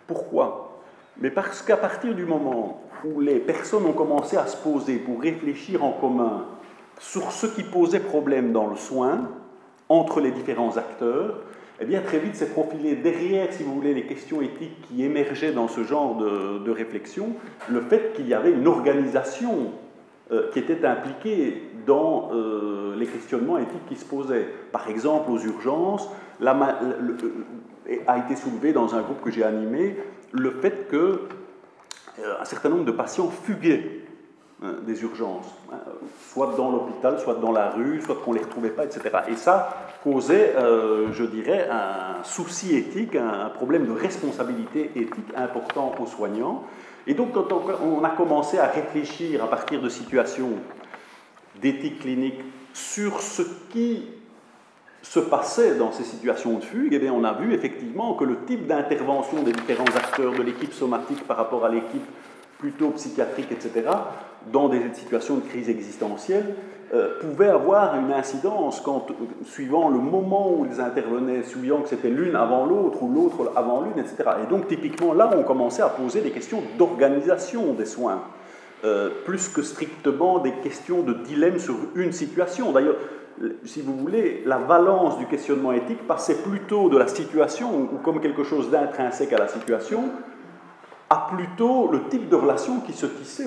Pourquoi? 0.06 0.82
Mais 1.18 1.32
parce 1.32 1.62
qu'à 1.62 1.78
partir 1.78 2.14
du 2.14 2.26
moment 2.26 2.84
où 3.06 3.22
les 3.22 3.40
personnes 3.40 3.86
ont 3.86 3.94
commencé 3.94 4.38
à 4.38 4.46
se 4.48 4.58
poser 4.58 4.98
pour 4.98 5.22
réfléchir 5.22 5.84
en 5.84 5.92
commun 5.92 6.46
sur 7.00 7.32
ce 7.32 7.48
qui 7.48 7.64
posait 7.64 8.00
problème 8.00 8.52
dans 8.52 8.68
le 8.68 8.76
soin, 8.76 9.30
entre 9.90 10.22
les 10.22 10.32
différents 10.32 10.78
acteurs, 10.78 11.42
eh 11.80 11.86
bien 11.86 12.02
très 12.02 12.20
vite 12.20 12.36
s'est 12.36 12.50
profilé 12.50 12.96
derrière, 12.96 13.52
si 13.52 13.64
vous 13.64 13.74
voulez, 13.74 13.94
les 13.94 14.06
questions 14.06 14.42
éthiques 14.42 14.82
qui 14.88 15.04
émergeaient 15.04 15.52
dans 15.52 15.68
ce 15.68 15.84
genre 15.84 16.16
de, 16.16 16.60
de 16.60 16.72
réflexion, 16.72 17.30
le 17.68 17.82
fait 17.82 18.14
qu'il 18.16 18.28
y 18.28 18.34
avait 18.34 18.52
une 18.52 18.68
organisation 18.68 19.72
euh, 20.32 20.50
qui 20.52 20.60
étaient 20.60 20.86
impliqués 20.86 21.62
dans 21.86 22.30
euh, 22.32 22.96
les 22.96 23.08
questionnements 23.08 23.58
éthiques 23.58 23.86
qui 23.90 23.98
se 23.98 24.06
posaient. 24.06 24.48
Par 24.72 24.88
exemple, 24.88 25.30
aux 25.30 25.40
urgences, 25.40 26.10
euh, 26.42 26.54
a 28.08 28.18
été 28.20 28.38
soulevé 28.38 28.72
dans 28.72 28.96
un 28.96 29.02
groupe 29.02 29.22
que 29.22 29.30
j'ai 29.30 29.44
animé 29.44 29.98
le 30.32 30.52
fait 30.52 30.88
que 30.88 31.24
un 32.40 32.46
certain 32.46 32.70
nombre 32.70 32.86
de 32.86 32.92
patients 32.92 33.28
fuguaient 33.28 34.06
hein, 34.64 34.76
des 34.88 35.04
urgences, 35.04 35.54
hein, 35.74 35.80
soit 36.32 36.56
dans 36.56 36.72
l'hôpital, 36.72 37.20
soit 37.20 37.36
dans 37.36 37.52
la 37.52 37.72
rue, 37.72 38.00
soit 38.02 38.16
qu'on 38.16 38.32
ne 38.32 38.38
les 38.38 38.46
retrouvait 38.46 38.70
pas, 38.70 38.86
etc. 38.86 39.10
Et 39.28 39.36
ça 39.36 39.76
causait, 40.06 40.54
je 41.12 41.24
dirais, 41.26 41.68
un 41.70 42.24
souci 42.24 42.78
éthique, 42.78 43.18
un 43.18 43.50
problème 43.50 43.86
de 43.86 43.92
responsabilité 43.92 44.90
éthique 44.96 45.34
important 45.36 45.94
aux 46.00 46.06
soignants. 46.06 46.64
Et 47.08 47.14
donc, 47.14 47.34
quand 47.34 47.52
on 47.52 48.04
a 48.04 48.10
commencé 48.12 48.58
à 48.58 48.68
réfléchir 48.68 49.44
à 49.44 49.50
partir 49.50 49.82
de 49.82 49.90
situations 49.90 50.52
d'éthique 51.62 52.00
clinique 52.00 52.40
sur 52.74 53.22
ce 53.22 53.42
qui 53.70 54.06
se 55.02 55.20
passait 55.20 55.76
dans 55.76 55.92
ces 55.92 56.04
situations 56.04 56.58
de 56.58 56.64
fugue, 56.64 56.98
eh 57.02 57.10
on 57.10 57.24
a 57.26 57.34
vu 57.34 57.54
effectivement 57.54 58.14
que 58.14 58.24
le 58.24 58.46
type 58.46 58.68
d'intervention 58.68 59.44
des 59.44 59.52
différents 59.52 59.96
acteurs 59.96 60.34
de 60.34 60.42
l'équipe 60.42 60.74
somatique 60.74 61.28
par 61.28 61.38
rapport 61.38 61.66
à 61.66 61.70
l'équipe 61.70 62.06
plutôt 62.58 62.92
psychiatrique, 62.92 63.52
etc., 63.52 63.90
dans 64.52 64.70
des 64.70 64.82
situations 64.94 65.36
de 65.36 65.42
crise 65.42 65.70
existentielle, 65.70 66.56
euh, 66.94 67.20
pouvait 67.20 67.48
avoir 67.48 67.96
une 67.96 68.14
incidence 68.14 68.80
quand, 68.80 69.08
suivant 69.46 69.90
le 69.90 69.98
moment 69.98 70.54
où 70.54 70.68
ils 70.72 70.80
intervenaient, 70.80 71.42
suivant 71.42 71.82
que 71.82 71.90
c'était 71.90 72.10
l'une 72.10 72.36
avant 72.36 72.68
l'autre 72.68 73.02
ou 73.02 73.12
l'autre 73.12 73.52
avant 73.56 73.82
l'une, 73.82 73.98
etc. 73.98 74.18
Et 74.44 74.48
donc 74.48 74.68
typiquement 74.68 75.12
là, 75.12 75.32
on 75.36 75.42
commençait 75.42 75.82
à 75.82 75.90
poser 75.90 76.22
des 76.22 76.30
questions 76.30 76.62
d'organisation 76.78 77.74
des 77.74 77.88
soins, 77.88 78.22
euh, 78.84 79.10
plus 79.26 79.50
que 79.50 79.64
strictement 79.64 80.38
des 80.38 80.52
questions 80.52 81.02
de 81.02 81.14
dilemme 81.14 81.58
sur 81.58 81.74
une 81.96 82.12
situation. 82.12 82.72
D'ailleurs, 82.72 82.98
si 83.66 83.82
vous 83.82 83.98
voulez, 83.98 84.44
la 84.46 84.60
valence 84.60 85.18
du 85.18 85.26
questionnement 85.26 85.72
éthique 85.72 86.06
passait 86.06 86.44
plutôt 86.44 86.90
de 86.90 86.98
la 87.00 87.08
situation, 87.08 87.90
ou 87.92 87.98
comme 88.04 88.22
quelque 88.22 88.44
chose 88.44 88.70
d'intrinsèque 88.70 89.34
à 89.34 89.40
la 89.40 89.48
situation, 89.48 90.04
à 91.10 91.28
plutôt 91.36 91.90
le 91.92 92.04
type 92.10 92.30
de 92.30 92.36
relation 92.36 92.82
qui 92.82 92.94
se 92.94 93.08
tissait 93.08 93.46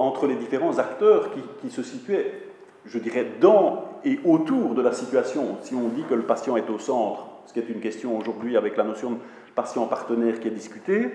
entre 0.00 0.26
les 0.26 0.34
différents 0.34 0.78
acteurs 0.80 1.30
qui, 1.32 1.40
qui 1.60 1.70
se 1.72 1.84
situaient 1.84 2.45
je 2.88 2.98
dirais, 2.98 3.26
dans 3.40 3.84
et 4.04 4.20
autour 4.24 4.74
de 4.74 4.82
la 4.82 4.92
situation, 4.92 5.56
si 5.62 5.74
on 5.74 5.88
dit 5.88 6.04
que 6.08 6.14
le 6.14 6.22
patient 6.22 6.56
est 6.56 6.70
au 6.70 6.78
centre, 6.78 7.26
ce 7.46 7.52
qui 7.52 7.58
est 7.58 7.68
une 7.68 7.80
question 7.80 8.16
aujourd'hui 8.16 8.56
avec 8.56 8.76
la 8.76 8.84
notion 8.84 9.12
de 9.12 9.16
patient 9.54 9.86
partenaire 9.86 10.38
qui 10.38 10.48
est 10.48 10.52
discutée, 10.52 11.12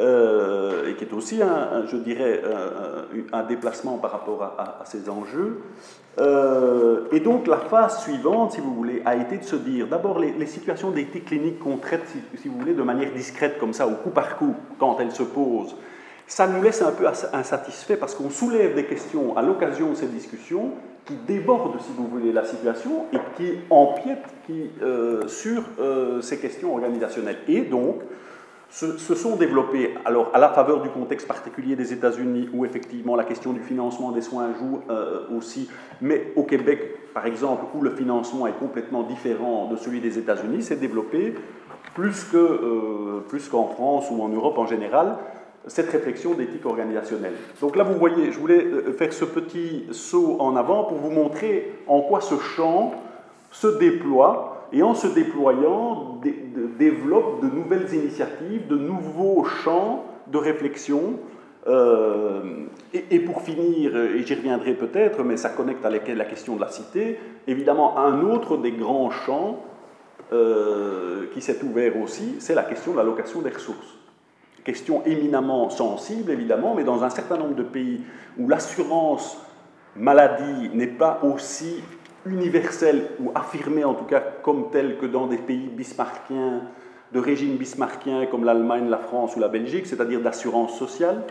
euh, 0.00 0.88
et 0.88 0.94
qui 0.94 1.04
est 1.04 1.12
aussi, 1.12 1.40
un, 1.40 1.86
je 1.86 1.96
dirais, 1.96 2.42
un, 3.32 3.42
déplacement 3.44 3.98
par 3.98 4.10
rapport 4.10 4.42
à, 4.42 4.82
ces 4.84 5.08
enjeux. 5.08 5.62
Euh, 6.18 7.06
et 7.12 7.20
donc 7.20 7.46
la 7.46 7.58
phase 7.58 8.02
suivante, 8.02 8.52
si 8.52 8.60
vous 8.60 8.74
voulez, 8.74 9.02
a 9.04 9.14
été 9.14 9.38
de 9.38 9.44
se 9.44 9.56
dire, 9.56 9.86
d'abord 9.86 10.18
les, 10.18 10.46
situations 10.46 10.90
d'éthique 10.90 11.26
clinique 11.26 11.60
qu'on 11.60 11.76
traite, 11.76 12.02
si, 12.06 12.18
si, 12.40 12.48
vous 12.48 12.58
voulez, 12.58 12.74
de 12.74 12.82
manière 12.82 13.12
discrète 13.12 13.58
comme 13.58 13.72
ça, 13.72 13.86
au 13.86 13.94
coup 13.94 14.10
par 14.10 14.36
coup, 14.36 14.54
quand 14.80 14.98
elles 14.98 15.12
se 15.12 15.22
posent, 15.22 15.76
ça 16.26 16.46
nous 16.48 16.62
laisse 16.62 16.82
un 16.82 16.90
peu 16.90 17.06
insatisfaits 17.06 17.96
parce 17.96 18.14
qu'on 18.14 18.30
soulève 18.30 18.74
des 18.74 18.86
questions 18.86 19.36
à 19.36 19.42
l'occasion 19.42 19.90
de 19.90 19.94
ces 19.94 20.06
discussions 20.06 20.72
qui 21.04 21.14
déborde, 21.26 21.80
si 21.80 21.92
vous 21.96 22.06
voulez, 22.06 22.32
la 22.32 22.44
situation 22.44 23.06
et 23.12 23.18
qui 23.36 23.58
empiète 23.70 24.24
euh, 24.82 25.28
sur 25.28 25.62
euh, 25.78 26.20
ces 26.20 26.38
questions 26.38 26.72
organisationnelles. 26.72 27.38
Et 27.48 27.62
donc, 27.62 27.96
se, 28.70 29.14
sont 29.14 29.36
développés, 29.36 29.94
alors 30.04 30.30
à 30.34 30.38
la 30.38 30.48
faveur 30.48 30.82
du 30.82 30.88
contexte 30.88 31.28
particulier 31.28 31.76
des 31.76 31.92
États-Unis, 31.92 32.48
où 32.52 32.64
effectivement 32.64 33.14
la 33.14 33.24
question 33.24 33.52
du 33.52 33.60
financement 33.60 34.10
des 34.10 34.22
soins 34.22 34.48
joue 34.58 34.80
euh, 34.90 35.28
aussi, 35.36 35.70
mais 36.00 36.32
au 36.34 36.42
Québec, 36.42 37.12
par 37.12 37.26
exemple, 37.26 37.66
où 37.74 37.82
le 37.82 37.90
financement 37.90 38.48
est 38.48 38.58
complètement 38.58 39.04
différent 39.04 39.68
de 39.70 39.76
celui 39.76 40.00
des 40.00 40.18
États-Unis, 40.18 40.62
s'est 40.62 40.76
développé 40.76 41.34
plus 41.94 42.24
qu'en 43.48 43.68
France 43.68 44.10
ou 44.10 44.20
en 44.20 44.28
Europe 44.28 44.58
en 44.58 44.66
général, 44.66 45.18
cette 45.66 45.90
réflexion 45.90 46.34
d'éthique 46.34 46.66
organisationnelle. 46.66 47.34
Donc 47.60 47.76
là, 47.76 47.84
vous 47.84 47.98
voyez, 47.98 48.32
je 48.32 48.38
voulais 48.38 48.64
euh, 48.64 48.92
faire 48.92 49.12
ce 49.12 49.24
petit 49.24 49.86
saut 49.92 50.36
en 50.40 50.56
avant 50.56 50.84
pour 50.84 50.98
vous 50.98 51.10
montrer 51.10 51.72
en 51.86 52.02
quoi 52.02 52.20
ce 52.20 52.38
champ 52.38 52.94
se 53.50 53.66
déploie 53.78 54.68
et 54.72 54.82
en 54.82 54.94
se 54.94 55.06
déployant 55.06 56.20
développe 56.78 57.42
de 57.42 57.48
nouvelles 57.48 57.92
initiatives, 57.94 58.66
de 58.66 58.76
nouveaux 58.76 59.44
champs 59.44 60.04
de 60.26 60.38
réflexion. 60.38 61.18
Euh, 61.66 62.66
et, 62.92 63.20
pour 63.20 63.40
finir, 63.40 63.96
et 63.96 64.22
j'y 64.22 64.34
reviendrai 64.34 64.74
peut-être, 64.74 65.22
mais 65.22 65.38
ça 65.38 65.48
connecte 65.48 65.84
à 65.84 65.90
la 65.90 66.24
question 66.26 66.56
de 66.56 66.60
la 66.60 66.68
cité, 66.68 67.18
évidemment, 67.46 67.98
un 67.98 68.20
autre 68.22 68.58
des 68.58 68.72
grands 68.72 69.10
champs 69.10 69.60
euh, 70.32 71.26
qui 71.32 71.40
s'est 71.40 71.62
ouvert 71.62 72.00
aussi, 72.00 72.36
c'est 72.38 72.54
la 72.54 72.64
question 72.64 72.92
de 72.92 72.98
l'allocation 72.98 73.40
des 73.40 73.50
ressources. 73.50 74.03
Question 74.64 75.02
éminemment 75.04 75.68
sensible, 75.68 76.30
évidemment, 76.30 76.74
mais 76.74 76.84
dans 76.84 77.04
un 77.04 77.10
certain 77.10 77.36
nombre 77.36 77.54
de 77.54 77.62
pays 77.62 78.00
où 78.38 78.48
l'assurance 78.48 79.38
maladie 79.94 80.70
n'est 80.72 80.86
pas 80.86 81.20
aussi 81.22 81.82
universelle, 82.26 83.08
ou 83.20 83.30
affirmée 83.34 83.84
en 83.84 83.94
tout 83.94 84.04
cas 84.04 84.20
comme 84.20 84.70
telle 84.70 84.96
que 84.96 85.06
dans 85.06 85.26
des 85.26 85.36
pays 85.36 85.68
bismarckiens, 85.68 86.62
de 87.12 87.20
régime 87.20 87.56
bismarckien 87.56 88.26
comme 88.26 88.44
l'Allemagne, 88.44 88.88
la 88.88 88.98
France 88.98 89.36
ou 89.36 89.40
la 89.40 89.48
Belgique, 89.48 89.86
c'est-à-dire 89.86 90.20
d'assurance 90.20 90.78
sociale, 90.78 91.22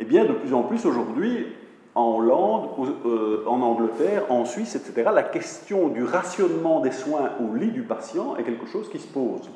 eh 0.00 0.04
bien 0.04 0.24
de 0.24 0.32
plus 0.32 0.54
en 0.54 0.62
plus 0.62 0.86
aujourd'hui, 0.86 1.46
en 1.94 2.16
Hollande, 2.16 2.70
euh, 3.04 3.44
en 3.46 3.60
Angleterre, 3.60 4.24
en 4.30 4.46
Suisse, 4.46 4.74
etc., 4.74 5.10
la 5.14 5.22
question 5.22 5.88
du 5.88 6.04
rationnement 6.04 6.80
des 6.80 6.90
soins 6.90 7.32
au 7.38 7.54
lit 7.54 7.70
du 7.70 7.82
patient 7.82 8.36
est 8.36 8.44
quelque 8.44 8.66
chose 8.66 8.88
qui 8.88 8.98
se 8.98 9.06
pose. 9.06 9.50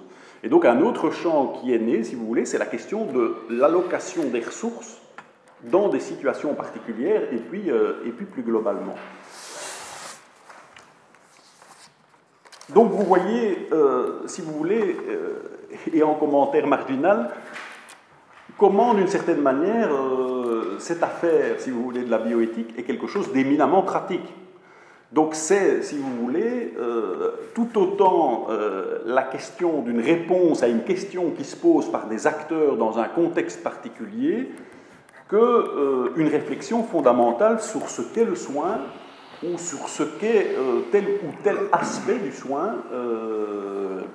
Et 0.46 0.48
donc 0.48 0.64
un 0.64 0.80
autre 0.80 1.10
champ 1.10 1.54
qui 1.60 1.74
est 1.74 1.78
né, 1.80 2.04
si 2.04 2.14
vous 2.14 2.24
voulez, 2.24 2.44
c'est 2.44 2.56
la 2.56 2.66
question 2.66 3.04
de 3.04 3.34
l'allocation 3.50 4.28
des 4.28 4.38
ressources 4.38 5.00
dans 5.64 5.88
des 5.88 5.98
situations 5.98 6.54
particulières 6.54 7.22
et 7.32 7.38
puis, 7.38 7.68
euh, 7.68 8.04
et 8.06 8.10
puis 8.10 8.26
plus 8.26 8.44
globalement. 8.44 8.94
Donc 12.68 12.92
vous 12.92 13.02
voyez, 13.02 13.66
euh, 13.72 14.20
si 14.26 14.40
vous 14.40 14.52
voulez, 14.52 14.96
et 15.92 16.04
en 16.04 16.14
commentaire 16.14 16.68
marginal, 16.68 17.30
comment 18.56 18.94
d'une 18.94 19.08
certaine 19.08 19.40
manière 19.40 19.90
cette 20.78 21.02
affaire, 21.02 21.58
si 21.58 21.70
vous 21.70 21.82
voulez, 21.82 22.04
de 22.04 22.10
la 22.10 22.18
bioéthique 22.18 22.78
est 22.78 22.84
quelque 22.84 23.08
chose 23.08 23.32
d'éminemment 23.32 23.82
pratique. 23.82 24.32
Donc 25.12 25.34
c'est, 25.34 25.82
si 25.82 25.96
vous 25.98 26.16
voulez, 26.16 26.74
euh, 26.78 27.30
tout 27.54 27.78
autant 27.78 28.48
euh, 28.50 28.98
la 29.06 29.22
question 29.22 29.82
d'une 29.82 30.00
réponse 30.00 30.62
à 30.62 30.68
une 30.68 30.82
question 30.82 31.30
qui 31.30 31.44
se 31.44 31.54
pose 31.54 31.90
par 31.92 32.08
des 32.08 32.26
acteurs 32.26 32.76
dans 32.76 32.98
un 32.98 33.04
contexte 33.04 33.62
particulier 33.62 34.50
que 35.28 35.36
euh, 35.36 36.10
une 36.16 36.28
réflexion 36.28 36.82
fondamentale 36.82 37.60
sur 37.60 37.88
ce 37.88 38.02
qu'est 38.02 38.24
le 38.24 38.34
soin 38.34 38.80
ou 39.44 39.58
sur 39.58 39.88
ce 39.88 40.02
qu'est 40.02 40.56
tel 40.90 41.04
ou 41.04 41.30
tel 41.44 41.56
aspect 41.70 42.18
du 42.18 42.32
soin, 42.32 42.76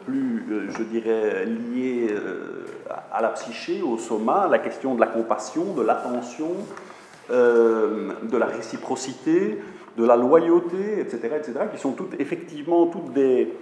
plus, 0.03 0.43
je 0.69 0.81
dirais, 0.81 1.45
lié 1.45 2.07
à 3.11 3.21
la 3.21 3.29
psyché, 3.29 3.83
au 3.83 3.99
soma, 3.99 4.47
la 4.49 4.57
question 4.57 4.95
de 4.95 4.99
la 4.99 5.05
compassion, 5.05 5.75
de 5.75 5.83
l'attention, 5.83 6.53
de 7.29 8.35
la 8.37 8.47
réciprocité, 8.47 9.59
de 9.97 10.05
la 10.05 10.15
loyauté, 10.15 10.99
etc., 10.99 11.19
etc., 11.37 11.53
qui 11.71 11.79
sont 11.79 11.91
toutes 11.91 12.19
effectivement 12.19 12.87
toutes 12.87 13.13
des 13.13 13.53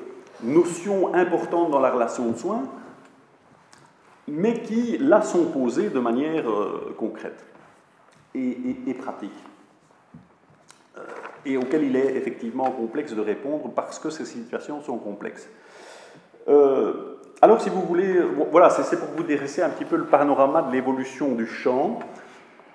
notions 0.43 1.13
importantes 1.13 1.71
dans 1.71 1.79
la 1.79 1.91
relation 1.91 2.29
de 2.29 2.37
soins, 2.37 2.63
mais 4.27 4.61
qui 4.61 4.97
là 4.97 5.21
sont 5.21 5.45
posées 5.45 5.89
de 5.89 5.99
manière 5.99 6.49
euh, 6.49 6.95
concrète 6.97 7.45
et, 8.35 8.93
pratique, 8.93 9.31
euh, 10.97 11.01
et 11.45 11.57
auxquelles 11.57 11.83
il 11.83 11.95
est 11.95 12.15
effectivement 12.15 12.69
complexe 12.71 13.13
de 13.13 13.21
répondre 13.21 13.71
parce 13.75 13.97
que 13.99 14.09
ces 14.09 14.25
situations 14.25 14.81
sont 14.81 14.97
complexes. 14.97 15.49
Euh, 16.47 17.19
alors, 17.41 17.61
si 17.61 17.69
vous 17.69 17.81
voulez, 17.81 18.21
voilà, 18.51 18.69
c'est 18.69 18.99
pour 18.99 19.09
vous 19.15 19.23
dresser 19.23 19.61
un 19.61 19.69
petit 19.69 19.85
peu 19.85 19.95
le 19.95 20.05
panorama 20.05 20.61
de 20.61 20.73
l'évolution 20.73 21.35
du 21.35 21.47
champ. 21.47 21.99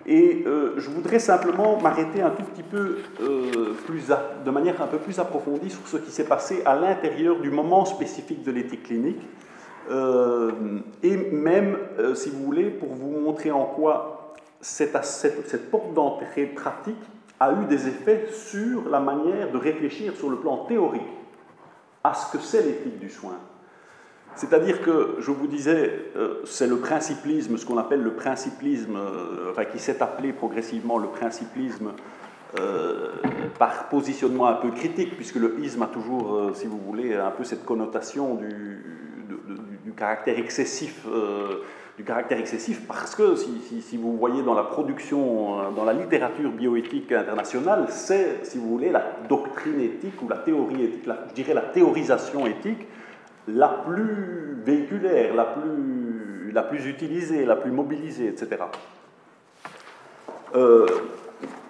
Et 0.07 0.44
euh, 0.46 0.74
je 0.76 0.90
voudrais 0.90 1.18
simplement 1.18 1.80
m'arrêter 1.80 2.20
un 2.20 2.30
tout 2.30 2.42
petit 2.42 2.62
peu 2.62 2.98
euh, 3.22 3.74
plus 3.86 4.05
de 4.44 4.50
manière 4.50 4.82
un 4.82 4.86
peu 4.86 4.98
plus 4.98 5.18
approfondie 5.18 5.70
sur 5.70 5.86
ce 5.86 5.96
qui 5.96 6.11
s'est 6.11 6.26
passé 6.26 6.62
à 6.66 6.74
l'intérieur 6.74 7.40
du 7.40 7.50
moment 7.50 7.84
spécifique 7.84 8.42
de 8.42 8.52
l'éthique 8.52 8.82
clinique. 8.84 9.22
Euh, 9.90 10.52
et 11.02 11.16
même, 11.16 11.78
si 12.14 12.30
vous 12.30 12.44
voulez, 12.44 12.70
pour 12.70 12.90
vous 12.94 13.11
montrer 13.20 13.50
en 13.50 13.64
quoi 13.64 14.34
cette, 14.61 15.02
cette, 15.05 15.48
cette 15.48 15.70
porte 15.70 15.94
d'entrée 15.94 16.46
pratique 16.46 16.96
a 17.40 17.52
eu 17.52 17.66
des 17.66 17.88
effets 17.88 18.26
sur 18.30 18.88
la 18.88 19.00
manière 19.00 19.50
de 19.52 19.59
réfléchir 19.59 20.14
sur 20.16 20.30
le 20.30 20.36
plan 20.36 20.64
théorique 20.66 21.02
à 22.02 22.14
ce 22.14 22.30
que 22.32 22.42
c'est 22.42 22.62
l'éthique 22.62 22.98
du 22.98 23.11
soin. 23.11 23.38
C'est-à-dire 24.37 24.82
que, 24.82 25.16
je 25.20 25.30
vous 25.30 25.47
disais, 25.47 25.93
euh, 26.16 26.41
c'est 26.45 26.66
le 26.66 26.78
principlisme, 26.78 27.57
ce 27.57 27.64
qu'on 27.64 27.78
appelle 27.78 28.03
le 28.03 28.14
principlisme, 28.14 28.97
euh, 28.97 29.51
enfin, 29.51 29.64
qui 29.64 29.78
s'est 29.78 30.03
appelé 30.03 30.32
progressivement 30.32 30.99
le 30.99 31.09
principlisme 31.09 31.93
euh, 32.59 33.12
par 33.59 33.89
positionnement 33.89 34.47
un 34.47 34.55
peu 34.55 34.70
critique, 34.70 35.16
puisque 35.16 35.37
le 35.37 35.61
isme 35.61 35.82
a 35.82 35.87
toujours, 35.87 36.51
si 36.55 36.66
vous 36.66 36.78
voulez, 36.78 37.14
un 37.14 37.30
peu 37.30 37.45
cette 37.45 37.64
connotation 37.64 38.35
du, 38.35 38.80
caractère 39.97 40.37
excessif. 40.37 41.07
excessif 42.30 42.89
parce 42.89 43.14
que 43.14 43.37
si, 43.37 43.80
si, 43.80 43.97
vous 43.97 44.16
voyez 44.16 44.43
dans 44.43 44.55
la 44.55 44.64
production, 44.64 45.70
dans 45.70 45.85
la 45.85 45.93
littérature 45.93 46.51
bioéthique 46.51 47.12
internationale, 47.12 47.87
c'est, 47.91 48.45
si 48.45 48.59
vous 48.59 48.68
voulez, 48.68 48.91
la 48.91 49.05
doctrine 49.28 49.80
éthique 49.80 50.20
ou 50.20 50.28
la 50.28 50.39
théorie 50.39 50.82
éthique, 50.82 51.09
je 51.28 51.35
dirais 51.35 51.55
la 51.55 51.61
théorisation 51.62 52.45
éthique, 52.49 52.89
la 53.49 53.68
plus 53.68 54.57
véhiculaire, 54.64 55.34
la 55.34 55.45
plus, 56.62 56.86
utilisée, 56.86 57.45
la 57.45 57.57
plus 57.57 57.70
mobilisée, 57.70 58.28
etc., 58.28 58.62
euh, 60.55 60.86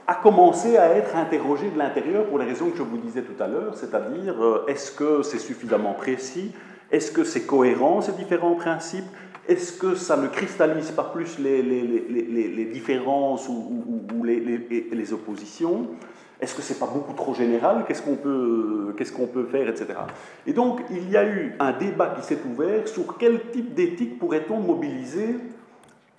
a 0.06 0.14
commencé 0.16 0.76
à 0.76 0.90
être 0.90 1.16
interrogée 1.16 1.70
de 1.70 1.78
l'intérieur 1.78 2.26
pour 2.26 2.38
les 2.38 2.44
raisons 2.44 2.70
que 2.70 2.76
je 2.76 2.82
vous 2.82 2.98
disais 2.98 3.22
tout 3.22 3.42
à 3.42 3.46
l'heure, 3.46 3.74
c'est-à-dire 3.74 4.44
euh, 4.44 4.66
est-ce 4.68 4.92
que 4.92 5.22
c'est 5.22 5.38
suffisamment 5.38 5.94
précis, 5.94 6.52
est-ce 6.90 7.10
que 7.10 7.24
c'est 7.24 7.46
cohérent 7.46 8.02
ces 8.02 8.12
différents 8.12 8.54
principes, 8.54 9.06
est-ce 9.48 9.72
que 9.72 9.94
ça 9.94 10.16
ne 10.16 10.28
cristallise 10.28 10.90
pas 10.90 11.04
plus 11.04 11.38
les 11.38 12.70
différences 12.72 13.48
ou, 13.48 14.06
ou 14.14 14.24
les, 14.24 15.12
oppositions? 15.12 15.88
Est-ce 16.40 16.54
que 16.54 16.62
c'est 16.62 16.78
pas 16.78 16.86
beaucoup 16.86 17.12
trop 17.14 17.32
général? 17.34 17.84
Qu'est-ce 17.86 18.02
qu'on 18.02 18.16
peut, 18.16 18.94
qu'est-ce 18.96 19.12
peut 19.12 19.44
faire, 19.44 19.68
etc. 19.68 19.94
Et 20.46 20.52
donc, 20.52 20.80
il 20.90 21.08
y 21.10 21.16
a 21.16 21.24
eu 21.24 21.54
un 21.60 21.72
débat 21.72 22.14
qui 22.16 22.22
s'est 22.22 22.38
ouvert 22.44 22.86
sur 22.88 23.16
quel 23.18 23.50
type 23.50 23.74
d'éthique 23.74 24.18
pourrait-on 24.18 24.58
mobiliser 24.58 25.36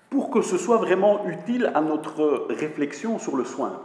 pour 0.09 0.29
que 0.29 0.41
ce 0.41 0.57
soit 0.57 0.77
vraiment 0.77 1.25
utile 1.27 1.71
à 1.75 1.81
notre 1.81 2.47
réflexion 2.49 3.19
sur 3.19 3.35
le 3.35 3.43
soin. 3.43 3.81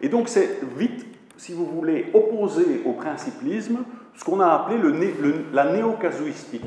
Et 0.00 0.08
donc, 0.08 0.28
c'est 0.28 0.60
vite, 0.76 1.04
si 1.36 1.52
vous 1.52 1.66
voulez, 1.66 2.10
opposé 2.14 2.82
au 2.84 2.92
principlisme, 2.92 3.78
ce 4.14 4.24
qu'on 4.24 4.40
a 4.40 4.46
appelé 4.46 4.78
la 5.52 5.72
néocasuistique. 5.72 6.64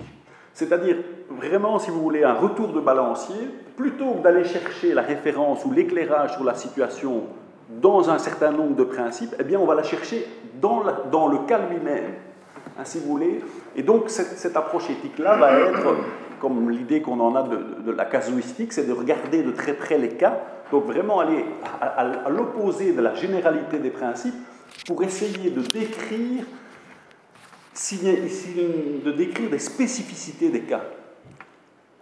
C'est-à-dire 0.53 0.97
vraiment, 1.29 1.79
si 1.79 1.91
vous 1.91 2.01
voulez, 2.01 2.23
un 2.23 2.33
retour 2.33 2.69
de 2.73 2.79
balancier, 2.79 3.35
plutôt 3.75 4.13
que 4.13 4.23
d'aller 4.23 4.43
chercher 4.43 4.93
la 4.93 5.01
référence 5.01 5.65
ou 5.65 5.71
l'éclairage 5.71 6.33
sur 6.33 6.43
la 6.43 6.55
situation 6.55 7.23
dans 7.69 8.09
un 8.09 8.17
certain 8.17 8.51
nombre 8.51 8.75
de 8.75 8.83
principes, 8.83 9.35
eh 9.39 9.43
bien, 9.43 9.59
on 9.59 9.65
va 9.65 9.75
la 9.75 9.83
chercher 9.83 10.25
dans, 10.61 10.83
dans 11.11 11.27
le 11.27 11.39
cas 11.39 11.59
lui-même, 11.69 12.13
hein, 12.77 12.83
vous 12.95 13.11
voulez. 13.11 13.41
Et 13.75 13.83
donc, 13.83 14.09
cette, 14.09 14.55
approche 14.55 14.89
éthique-là 14.89 15.37
va 15.37 15.59
être, 15.59 15.95
comme 16.39 16.69
l'idée 16.69 17.01
qu'on 17.01 17.19
en 17.19 17.35
a 17.35 17.43
de, 17.43 17.91
la 17.91 18.05
casuistique, 18.05 18.73
c'est 18.73 18.87
de 18.87 18.93
regarder 18.93 19.43
de 19.43 19.51
très 19.51 19.73
près 19.73 19.97
les 19.97 20.09
cas, 20.09 20.39
donc 20.71 20.85
vraiment 20.85 21.19
aller 21.19 21.45
à, 21.81 22.29
l'opposé 22.29 22.93
de 22.93 23.01
la 23.01 23.13
généralité 23.15 23.79
des 23.79 23.89
principes 23.89 24.35
pour 24.85 25.03
essayer 25.03 25.49
de 25.49 25.61
décrire, 25.61 26.45
de 29.05 29.11
décrire 29.11 29.49
des 29.49 29.59
spécificités 29.59 30.49
des 30.49 30.61
cas. 30.61 30.81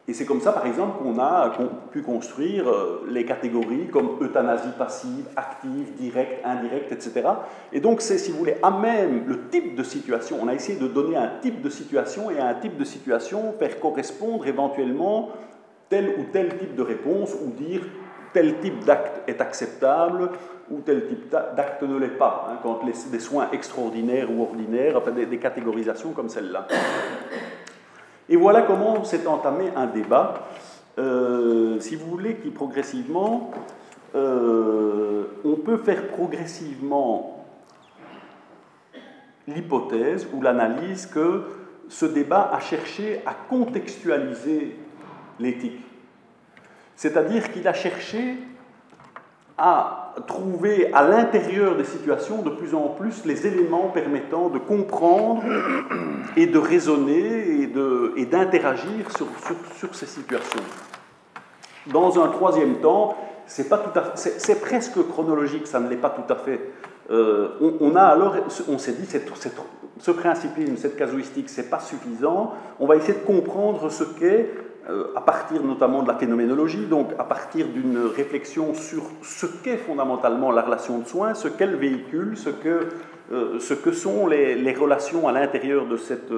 Et 0.05 0.13
c'est 0.13 0.25
comme 0.25 0.41
ça, 0.41 0.51
par 0.51 0.65
exemple, 0.65 1.01
qu'on 1.01 1.17
a 1.17 1.53
pu 1.91 2.01
construire 2.01 2.69
euh, 2.69 3.07
les 3.09 3.25
catégories 3.25 3.87
comme 3.87 4.17
euthanasie 4.21 4.73
passive, 4.77 5.27
active, 5.37 5.93
directe, 5.95 6.45
indirecte, 6.45 6.91
etc. 6.91 7.21
Et 7.71 7.79
donc, 7.79 8.01
c'est, 8.01 8.17
si 8.17 8.31
vous 8.31 8.37
voulez, 8.37 8.57
à 8.61 8.69
même 8.69 9.23
le 9.27 9.47
type 9.47 9.75
de 9.75 9.83
situation. 9.83 10.39
On 10.41 10.49
a 10.49 10.53
essayé 10.53 10.77
de 10.77 10.87
donner 10.87 11.15
un 11.15 11.31
type 11.41 11.61
de 11.61 11.69
situation 11.69 12.29
et 12.29 12.39
à 12.39 12.47
un 12.47 12.53
type 12.55 12.77
de 12.77 12.83
situation 12.83 13.53
faire 13.57 13.79
correspondre 13.79 14.45
éventuellement 14.45 15.29
tel 15.87 16.15
ou 16.19 16.23
tel 16.33 16.57
type 16.57 16.75
de 16.75 16.81
réponse 16.81 17.33
ou 17.41 17.51
dire 17.51 17.83
tel 18.33 18.59
type 18.59 18.83
d'acte 18.83 19.21
est 19.29 19.39
acceptable 19.39 20.31
ou 20.69 20.81
tel 20.81 21.07
type 21.07 21.29
d'acte 21.29 21.81
ne 21.83 21.97
l'est 21.97 22.17
pas, 22.17 22.49
hein, 22.49 22.59
quand 22.61 22.83
les, 22.83 22.93
des 23.09 23.19
soins 23.19 23.47
extraordinaires 23.53 24.29
ou 24.29 24.41
ordinaires, 24.41 24.97
enfin 24.97 25.11
des 25.11 25.37
catégorisations 25.37 26.11
comme 26.11 26.29
celle-là. 26.29 26.67
Et 28.29 28.35
voilà 28.35 28.61
comment 28.61 29.03
s'est 29.03 29.27
entamé 29.27 29.71
un 29.75 29.85
débat, 29.87 30.47
euh, 30.97 31.79
si 31.79 31.95
vous 31.95 32.09
voulez, 32.09 32.37
qui 32.37 32.49
progressivement, 32.49 33.51
euh, 34.15 35.25
on 35.43 35.55
peut 35.55 35.77
faire 35.77 36.07
progressivement 36.07 37.45
l'hypothèse 39.47 40.27
ou 40.33 40.41
l'analyse 40.41 41.05
que 41.05 41.43
ce 41.89 42.05
débat 42.05 42.49
a 42.53 42.59
cherché 42.59 43.21
à 43.25 43.33
contextualiser 43.33 44.77
l'éthique. 45.39 45.81
C'est-à-dire 46.95 47.51
qu'il 47.51 47.67
a 47.67 47.73
cherché 47.73 48.37
à 49.57 50.02
trouver 50.27 50.93
à 50.93 51.07
l'intérieur 51.07 51.75
des 51.75 51.83
situations 51.83 52.41
de 52.41 52.49
plus 52.49 52.73
en 52.75 52.89
plus 52.89 53.25
les 53.25 53.47
éléments 53.47 53.89
permettant 53.89 54.49
de 54.49 54.59
comprendre 54.59 55.43
et 56.35 56.45
de 56.45 56.57
raisonner 56.57 57.69
et 58.15 58.25
d'interagir 58.25 59.11
sur, 59.15 59.27
sur, 59.45 59.55
sur, 59.75 59.95
ces 59.95 60.05
situations. 60.05 60.61
Dans 61.87 62.23
un 62.23 62.27
troisième 62.29 62.75
temps, 62.75 63.17
c'est 63.45 64.61
presque 64.61 65.07
chronologique, 65.09 65.67
ça 65.67 65.79
ne 65.79 65.89
l'est 65.89 65.97
pas 65.97 66.11
tout 66.11 66.31
à 66.31 66.35
fait. 66.35 66.61
Euh, 67.11 67.49
on, 67.81 67.95
a 67.95 68.03
alors, 68.03 68.35
on 68.69 68.77
s'est 68.77 68.93
dit, 68.93 69.07
ce 69.99 70.11
principe, 70.11 70.51
cette 70.77 70.95
casuistique, 70.95 71.49
c'est 71.49 71.69
pas 71.69 71.79
suffisant. 71.79 72.53
On 72.79 72.87
va 72.87 72.95
essayer 72.95 73.13
de 73.13 73.25
comprendre 73.25 73.89
ce 73.89 74.03
qu'est, 74.03 74.49
à 75.15 75.21
partir 75.21 75.63
notamment 75.63 76.03
de 76.03 76.07
la 76.07 76.15
phénoménologie, 76.15 76.85
donc 76.85 77.11
à 77.17 77.23
partir 77.23 77.67
d'une 77.67 77.97
réflexion 77.97 78.73
sur 78.73 79.03
ce 79.21 79.45
qu'est 79.45 79.77
fondamentalement 79.77 80.51
la 80.51 80.61
relation 80.61 80.99
de 80.99 81.07
soins, 81.07 81.33
ce 81.33 81.47
qu'elle 81.47 81.75
véhicule, 81.75 82.35
ce 82.35 82.49
que, 82.49 82.89
euh, 83.31 83.59
ce 83.59 83.73
que 83.73 83.91
sont 83.91 84.27
les, 84.27 84.73
relations 84.73 85.27
à 85.27 85.31
l'intérieur 85.31 85.87
de 85.87 85.97
cette 85.97 86.31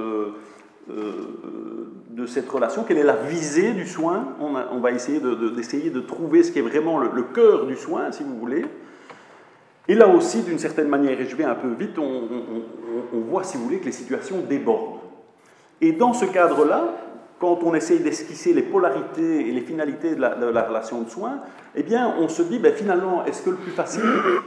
de 2.16 2.26
cette 2.26 2.50
relation, 2.50 2.84
quelle 2.84 2.98
est 2.98 3.04
la 3.04 3.16
visée 3.16 3.74
du 3.74 3.86
soin. 3.86 4.36
On, 4.40 4.80
va 4.80 4.92
essayer 4.92 5.20
d'essayer 5.56 5.90
de, 5.90 6.00
trouver 6.00 6.44
ce 6.44 6.52
qui 6.52 6.60
est 6.60 6.64
vraiment 6.64 7.00
le, 7.00 7.24
cœur 7.24 7.66
du 7.66 7.76
soin, 7.76 8.12
si 8.12 8.24
vous 8.24 8.38
voulez. 8.38 8.66
Et 9.88 9.96
là 9.96 10.08
aussi, 10.08 10.42
d'une 10.42 10.58
certaine 10.58 10.88
manière, 10.88 11.20
et 11.20 11.26
je 11.26 11.36
vais 11.36 11.44
un 11.44 11.56
peu 11.56 11.68
vite, 11.78 12.00
on, 12.00 13.20
voit, 13.30 13.44
si 13.44 13.58
vous 13.58 13.66
voulez, 13.66 13.80
que 13.80 13.86
les 13.86 13.92
situations 13.92 14.38
débordent. 14.48 15.00
Et 15.82 15.92
dans 15.92 16.14
ce 16.14 16.26
cadre-là, 16.26 16.96
quand 17.40 17.60
on 17.64 17.74
essaye 17.74 18.00
d'esquisser 18.00 18.54
les 18.54 18.62
polarités 18.62 19.48
et 19.48 19.52
les 19.52 19.62
finalités 19.62 20.16
de 20.16 20.22
la, 20.22 20.64
relation 20.64 21.02
de 21.02 21.10
soins, 21.10 21.40
eh 21.76 21.84
bien, 21.84 22.16
on 22.20 22.30
se 22.30 22.42
dit, 22.42 22.60
ben, 22.60 22.74
finalement, 22.74 23.26
est-ce 23.26 23.42
que 23.42 23.50
le 23.50 23.58
plus 23.58 23.72
facile, 23.72 24.04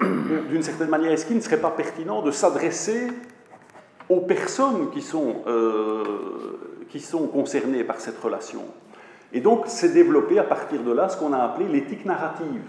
d'une 0.50 0.62
certaine 0.62 0.88
manière, 0.88 1.12
est-ce 1.12 1.26
qu'il 1.26 1.36
ne 1.36 1.42
serait 1.42 1.60
pas 1.60 1.70
pertinent 1.70 2.22
de 2.22 2.30
s'adresser 2.30 3.08
aux 4.08 4.20
personnes 4.20 4.90
qui 4.90 5.02
sont, 5.02 5.42
euh, 5.46 6.02
qui 6.88 7.00
sont 7.00 7.26
concernées 7.26 7.84
par 7.84 8.00
cette 8.00 8.18
relation? 8.18 8.62
Et 9.32 9.40
donc, 9.40 9.64
c'est 9.66 9.92
développé 9.92 10.38
à 10.38 10.44
partir 10.44 10.82
de 10.82 10.92
là 10.92 11.10
ce 11.10 11.18
qu'on 11.18 11.34
a 11.34 11.38
appelé 11.38 11.68
l'éthique 11.68 12.06
narrative. 12.06 12.62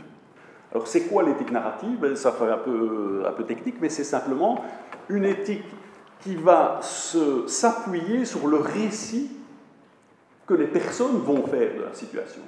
Alors 0.72 0.88
c'est 0.88 1.02
quoi 1.02 1.24
l'éthique 1.24 1.52
narrative? 1.52 1.98
Ben, 2.00 2.16
Ça 2.16 2.32
fait 2.32 2.50
un 2.50 2.58
peu, 2.58 3.24
un 3.26 3.32
peu 3.32 3.44
technique, 3.44 3.76
mais 3.82 3.90
c'est 3.90 4.04
simplement 4.04 4.64
une 5.08 5.26
éthique 5.26 5.64
qui 6.22 6.36
va 6.36 6.80
s'appuyer 6.82 8.26
sur 8.26 8.48
le 8.48 8.58
récit 8.58 9.32
que 10.50 10.56
les 10.56 10.66
personnes 10.66 11.20
vont 11.20 11.46
faire 11.46 11.76
de 11.78 11.84
la 11.84 11.94
situation. 11.94 12.42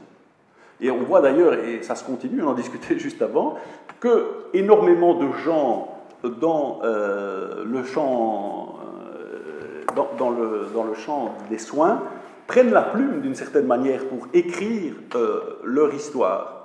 Et 0.82 0.90
on 0.90 1.04
voit 1.04 1.22
d'ailleurs, 1.22 1.54
et 1.54 1.84
ça 1.84 1.94
se 1.94 2.04
continue, 2.04 2.42
on 2.42 2.48
en 2.48 2.54
discutait 2.56 2.98
juste 3.06 3.22
avant, 3.22 3.58
que 4.00 4.26
énormément 4.54 5.14
de 5.14 5.32
gens 5.34 6.00
dans 6.24 6.80
euh, 6.84 7.64
le 7.64 7.84
champ 7.84 8.80
euh, 9.16 9.84
dans, 10.18 10.32
le, 10.32 10.68
dans, 10.74 10.84
le, 10.84 10.94
champ 10.96 11.36
des 11.50 11.60
soins 11.60 12.02
prennent 12.48 12.72
la 12.72 12.82
plume 12.82 13.22
d'une 13.22 13.36
certaine 13.36 13.68
manière 13.68 14.08
pour 14.08 14.28
écrire 14.34 14.94
euh, 15.16 15.60
leur 15.64 15.94
histoire. 15.94 16.58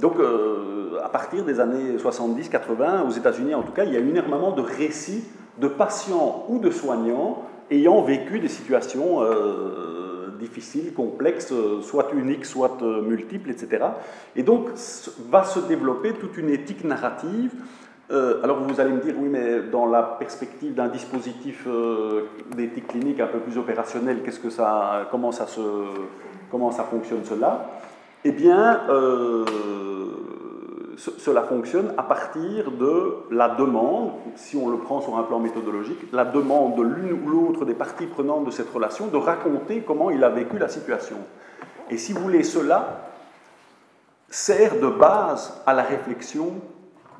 Donc, 0.00 0.14
à 1.02 1.08
partir 1.10 1.44
des 1.44 1.60
années 1.60 1.98
70-80, 1.98 3.06
aux 3.06 3.10
États-Unis 3.10 3.54
en 3.54 3.62
tout 3.62 3.72
cas, 3.72 3.84
il 3.84 3.92
y 3.92 3.96
a 3.98 4.00
énormément 4.00 4.52
de 4.52 4.62
récits 4.62 5.24
de 5.58 5.68
patients 5.68 6.46
ou 6.48 6.58
de 6.58 6.70
soignants 6.70 7.42
ayant 7.70 8.02
vécu 8.02 8.40
des 8.40 8.48
situations 8.48 9.22
euh, 9.22 10.36
difficiles, 10.38 10.92
complexes, 10.92 11.52
soit 11.82 12.08
uniques, 12.12 12.44
soit 12.44 12.82
multiples, 12.82 13.50
etc. 13.50 13.84
Et 14.36 14.42
donc, 14.42 14.68
va 15.30 15.44
se 15.44 15.60
développer 15.60 16.12
toute 16.12 16.36
une 16.36 16.50
éthique 16.50 16.84
narrative. 16.84 17.52
alors, 18.10 18.60
vous 18.62 18.80
allez 18.80 18.92
me 18.92 19.00
dire, 19.00 19.14
oui, 19.18 19.28
mais 19.30 19.62
dans 19.72 19.86
la 19.86 20.02
perspective 20.02 20.74
d'un 20.74 20.88
dispositif 20.88 21.66
d'éthique 22.54 22.88
clinique 22.88 23.20
un 23.20 23.26
peu 23.28 23.38
plus 23.38 23.56
opérationnel, 23.56 24.22
qu'est-ce 24.22 24.40
que 24.40 24.50
ça, 24.50 25.08
comment 25.10 25.32
ça 25.32 25.46
se, 25.46 25.60
comment 26.50 26.70
ça 26.70 26.84
fonctionne 26.84 27.24
cela? 27.24 27.70
Eh 28.26 28.32
bien, 28.32 28.80
euh, 28.88 29.44
cela 30.96 31.42
fonctionne 31.42 31.92
à 31.96 32.02
partir 32.02 32.70
de 32.70 33.16
la 33.30 33.48
demande, 33.48 34.12
si 34.36 34.56
on 34.56 34.68
le 34.68 34.78
prend 34.78 35.00
sur 35.00 35.16
un 35.16 35.22
plan 35.22 35.38
méthodologique, 35.38 36.12
la 36.12 36.24
demande 36.24 36.76
de 36.76 36.82
l'une 36.82 37.12
ou 37.24 37.28
l'autre 37.28 37.64
des 37.64 37.74
parties 37.74 38.06
prenantes 38.06 38.44
de 38.44 38.50
cette 38.50 38.70
relation 38.70 39.06
de 39.06 39.16
raconter 39.16 39.82
comment 39.86 40.10
il 40.10 40.22
a 40.22 40.30
vécu 40.30 40.58
la 40.58 40.68
situation. 40.68 41.16
Et 41.90 41.98
si 41.98 42.12
vous 42.12 42.20
voulez, 42.22 42.42
cela 42.42 43.10
sert 44.28 44.80
de 44.80 44.88
base 44.88 45.62
à 45.66 45.74
la 45.74 45.82
réflexion 45.82 46.54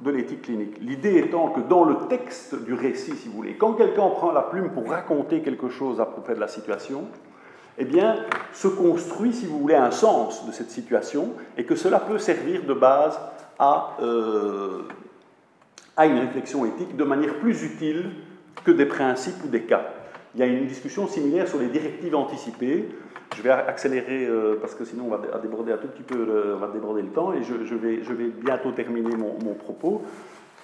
de 0.00 0.10
l'éthique 0.10 0.42
clinique. 0.42 0.76
L'idée 0.80 1.18
étant 1.18 1.48
que 1.48 1.60
dans 1.60 1.84
le 1.84 2.08
texte 2.08 2.60
du 2.64 2.74
récit, 2.74 3.14
si 3.16 3.28
vous 3.28 3.34
voulez, 3.34 3.56
quand 3.56 3.74
quelqu'un 3.74 4.08
prend 4.10 4.32
la 4.32 4.42
plume 4.42 4.70
pour 4.70 4.90
raconter 4.90 5.40
quelque 5.40 5.68
chose 5.68 6.00
à 6.00 6.06
propos 6.06 6.34
de 6.34 6.40
la 6.40 6.48
situation, 6.48 7.04
eh 7.78 7.84
bien, 7.84 8.16
se 8.52 8.68
construit, 8.68 9.32
si 9.32 9.46
vous 9.46 9.58
voulez, 9.58 9.74
un 9.74 9.90
sens 9.90 10.46
de 10.46 10.52
cette 10.52 10.70
situation 10.70 11.30
et 11.56 11.64
que 11.64 11.74
cela 11.74 11.98
peut 11.98 12.18
servir 12.18 12.64
de 12.64 12.74
base 12.74 13.18
à, 13.58 13.96
euh, 14.00 14.82
à 15.96 16.06
une 16.06 16.18
réflexion 16.18 16.64
éthique 16.64 16.96
de 16.96 17.04
manière 17.04 17.34
plus 17.38 17.62
utile 17.62 18.10
que 18.64 18.70
des 18.70 18.86
principes 18.86 19.44
ou 19.44 19.48
des 19.48 19.62
cas. 19.62 19.86
Il 20.34 20.40
y 20.40 20.42
a 20.42 20.46
une 20.46 20.66
discussion 20.66 21.06
similaire 21.06 21.46
sur 21.46 21.58
les 21.58 21.68
directives 21.68 22.14
anticipées. 22.14 22.88
Je 23.36 23.42
vais 23.42 23.50
accélérer 23.50 24.26
euh, 24.26 24.56
parce 24.60 24.74
que 24.74 24.84
sinon 24.84 25.06
on 25.06 25.10
va 25.10 25.38
déborder 25.38 25.72
un 25.72 25.76
tout 25.76 25.88
petit 25.88 26.02
peu, 26.02 26.24
le, 26.24 26.54
on 26.56 26.58
va 26.58 26.68
déborder 26.68 27.02
le 27.02 27.08
temps 27.08 27.32
et 27.32 27.42
je, 27.42 27.74
vais, 27.74 28.26
bientôt 28.28 28.72
terminer 28.72 29.16
mon, 29.16 29.54
propos. 29.54 30.02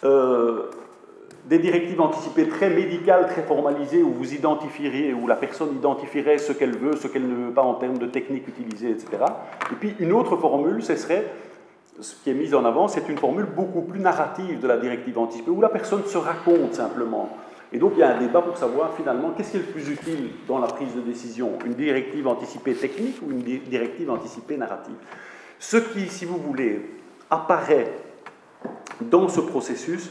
Euh, 0.04 0.70
des 1.46 1.58
directives 1.58 2.00
anticipées 2.00 2.48
très 2.48 2.70
médicales, 2.70 3.26
très 3.26 3.42
formalisées, 3.42 4.02
où 4.02 4.10
vous 4.10 4.34
identifieriez, 4.34 5.14
où 5.14 5.26
la 5.26 5.36
personne 5.36 5.74
identifierait 5.74 6.38
ce 6.38 6.52
qu'elle 6.52 6.76
veut, 6.76 6.96
ce 6.96 7.08
qu'elle 7.08 7.26
ne 7.26 7.46
veut 7.46 7.52
pas 7.52 7.62
en 7.62 7.74
termes 7.74 7.98
de 7.98 8.06
technique 8.06 8.46
utilisée, 8.46 8.90
etc. 8.90 9.08
Et 9.72 9.74
puis 9.74 9.94
une 9.98 10.12
autre 10.12 10.36
formule, 10.36 10.82
ce 10.82 10.96
serait, 10.96 11.26
ce 12.00 12.14
qui 12.22 12.30
est 12.30 12.34
mis 12.34 12.54
en 12.54 12.64
avant, 12.64 12.88
c'est 12.88 13.08
une 13.08 13.18
formule 13.18 13.46
beaucoup 13.46 13.82
plus 13.82 14.00
narrative 14.00 14.60
de 14.60 14.66
la 14.68 14.76
directive 14.76 15.18
anticipée, 15.18 15.50
où 15.50 15.60
la 15.60 15.68
personne 15.68 16.04
se 16.04 16.18
raconte 16.18 16.74
simplement. 16.74 17.30
Et 17.72 17.78
donc 17.78 17.92
il 17.96 18.00
y 18.00 18.02
a 18.02 18.16
un 18.16 18.18
débat 18.18 18.42
pour 18.42 18.56
savoir 18.56 18.94
finalement 18.94 19.30
qu'est-ce 19.30 19.52
qui 19.52 19.56
est 19.58 19.60
le 19.60 19.66
plus 19.66 19.88
utile 19.90 20.30
dans 20.48 20.58
la 20.58 20.66
prise 20.66 20.94
de 20.94 21.00
décision, 21.00 21.52
une 21.64 21.74
directive 21.74 22.26
anticipée 22.26 22.74
technique 22.74 23.16
ou 23.22 23.30
une 23.30 23.42
directive 23.42 24.10
anticipée 24.10 24.56
narrative? 24.56 24.96
Ce 25.58 25.76
qui, 25.76 26.08
si 26.08 26.24
vous 26.24 26.38
voulez, 26.38 26.80
apparaît 27.28 27.92
dans 29.00 29.28
ce 29.28 29.40
processus, 29.40 30.10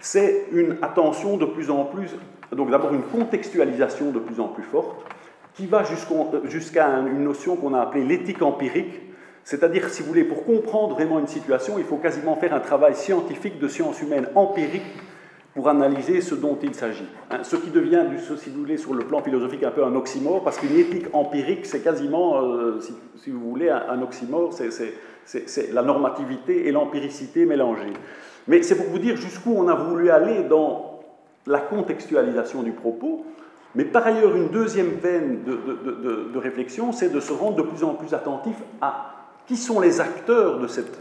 c'est 0.00 0.46
une 0.52 0.78
attention 0.82 1.36
de 1.36 1.44
plus 1.44 1.70
en 1.70 1.84
plus, 1.84 2.10
donc 2.52 2.70
d'abord 2.70 2.92
une 2.92 3.02
contextualisation 3.02 4.10
de 4.10 4.18
plus 4.18 4.40
en 4.40 4.48
plus 4.48 4.64
forte, 4.64 5.04
qui 5.54 5.66
va 5.66 5.82
jusqu'à 6.44 6.86
une 6.86 7.24
notion 7.24 7.56
qu'on 7.56 7.74
a 7.74 7.80
appelée 7.80 8.04
l'éthique 8.04 8.42
empirique, 8.42 9.11
c'est-à-dire, 9.44 9.88
si 9.88 10.02
vous 10.02 10.08
voulez, 10.08 10.24
pour 10.24 10.44
comprendre 10.44 10.94
vraiment 10.94 11.18
une 11.18 11.26
situation, 11.26 11.78
il 11.78 11.84
faut 11.84 11.96
quasiment 11.96 12.36
faire 12.36 12.54
un 12.54 12.60
travail 12.60 12.94
scientifique 12.94 13.58
de 13.58 13.68
sciences 13.68 14.00
humaines 14.00 14.28
empirique 14.34 14.82
pour 15.54 15.68
analyser 15.68 16.20
ce 16.20 16.34
dont 16.34 16.58
il 16.62 16.74
s'agit. 16.74 17.06
Hein, 17.30 17.38
ce 17.42 17.56
qui 17.56 17.70
devient, 17.70 18.04
si 18.38 18.50
vous 18.50 18.60
voulez, 18.60 18.76
sur 18.76 18.94
le 18.94 19.04
plan 19.04 19.22
philosophique, 19.22 19.64
un 19.64 19.70
peu 19.70 19.84
un 19.84 19.94
oxymore, 19.94 20.42
parce 20.44 20.58
qu'une 20.58 20.76
éthique 20.78 21.06
empirique, 21.12 21.66
c'est 21.66 21.82
quasiment, 21.82 22.40
euh, 22.42 22.80
si, 23.16 23.30
vous 23.30 23.50
voulez, 23.50 23.68
un, 23.68 23.82
un 23.90 24.02
oxymore, 24.02 24.52
c'est 24.54 25.72
la 25.72 25.82
normativité 25.82 26.68
et 26.68 26.72
l'empiricité 26.72 27.44
mélangées. 27.44 27.92
Mais 28.48 28.62
c'est 28.62 28.76
pour 28.76 28.86
vous 28.86 28.98
dire 28.98 29.16
jusqu'où 29.16 29.54
on 29.56 29.68
a 29.68 29.74
voulu 29.74 30.10
aller 30.10 30.44
dans 30.44 31.00
la 31.46 31.60
contextualisation 31.60 32.62
du 32.62 32.72
propos. 32.72 33.24
Mais 33.74 33.84
par 33.84 34.06
ailleurs, 34.06 34.36
une 34.36 34.48
deuxième 34.48 34.90
veine 34.90 35.44
de, 35.44 36.38
réflexion, 36.38 36.92
c'est 36.92 37.08
de 37.08 37.20
se 37.20 37.32
rendre 37.32 37.56
de 37.56 37.62
plus 37.62 37.84
en 37.84 37.94
plus 37.94 38.14
attentif 38.14 38.56
à 38.80 39.21
qui 39.46 39.56
sont 39.56 39.80
les 39.80 40.00
acteurs 40.00 40.58
de 40.58 40.66
cette, 40.66 40.98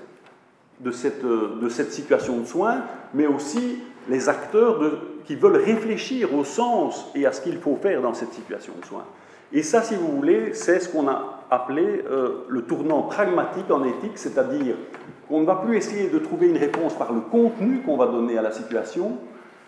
de 0.79 0.91
cette, 0.91 1.23
de 1.23 1.69
cette 1.69 1.91
situation 1.91 2.37
de 2.39 2.45
soins, 2.45 2.83
mais 3.13 3.27
aussi 3.27 3.79
les 4.09 4.29
acteurs 4.29 4.79
qui 5.25 5.35
veulent 5.35 5.57
réfléchir 5.57 6.33
au 6.33 6.43
sens 6.43 7.11
et 7.15 7.25
à 7.25 7.31
ce 7.31 7.41
qu'il 7.41 7.57
faut 7.57 7.75
faire 7.75 8.01
dans 8.01 8.13
cette 8.13 8.33
situation 8.33 8.73
de 8.79 8.85
soins. 8.85 9.05
Et 9.53 9.63
ça, 9.63 9.81
si 9.81 9.95
vous 9.95 10.07
voulez, 10.07 10.53
c'est 10.53 10.79
ce 10.79 10.89
qu'on 10.89 11.07
a 11.07 11.43
appelé 11.49 12.03
euh, 12.09 12.45
le 12.47 12.61
tournant 12.63 13.03
pragmatique 13.03 13.69
en 13.69 13.83
éthique, 13.83 14.15
c'est-à-dire 14.17 14.75
on 15.29 15.41
ne 15.41 15.45
va 15.45 15.55
plus 15.55 15.77
essayer 15.77 16.09
de 16.09 16.19
trouver 16.19 16.47
une 16.47 16.57
réponse 16.57 16.93
par 16.93 17.13
le 17.13 17.21
contenu 17.21 17.81
qu'on 17.81 17.97
va 17.97 18.07
donner 18.07 18.37
à 18.37 18.41
la 18.41 18.51
situation, 18.51 19.17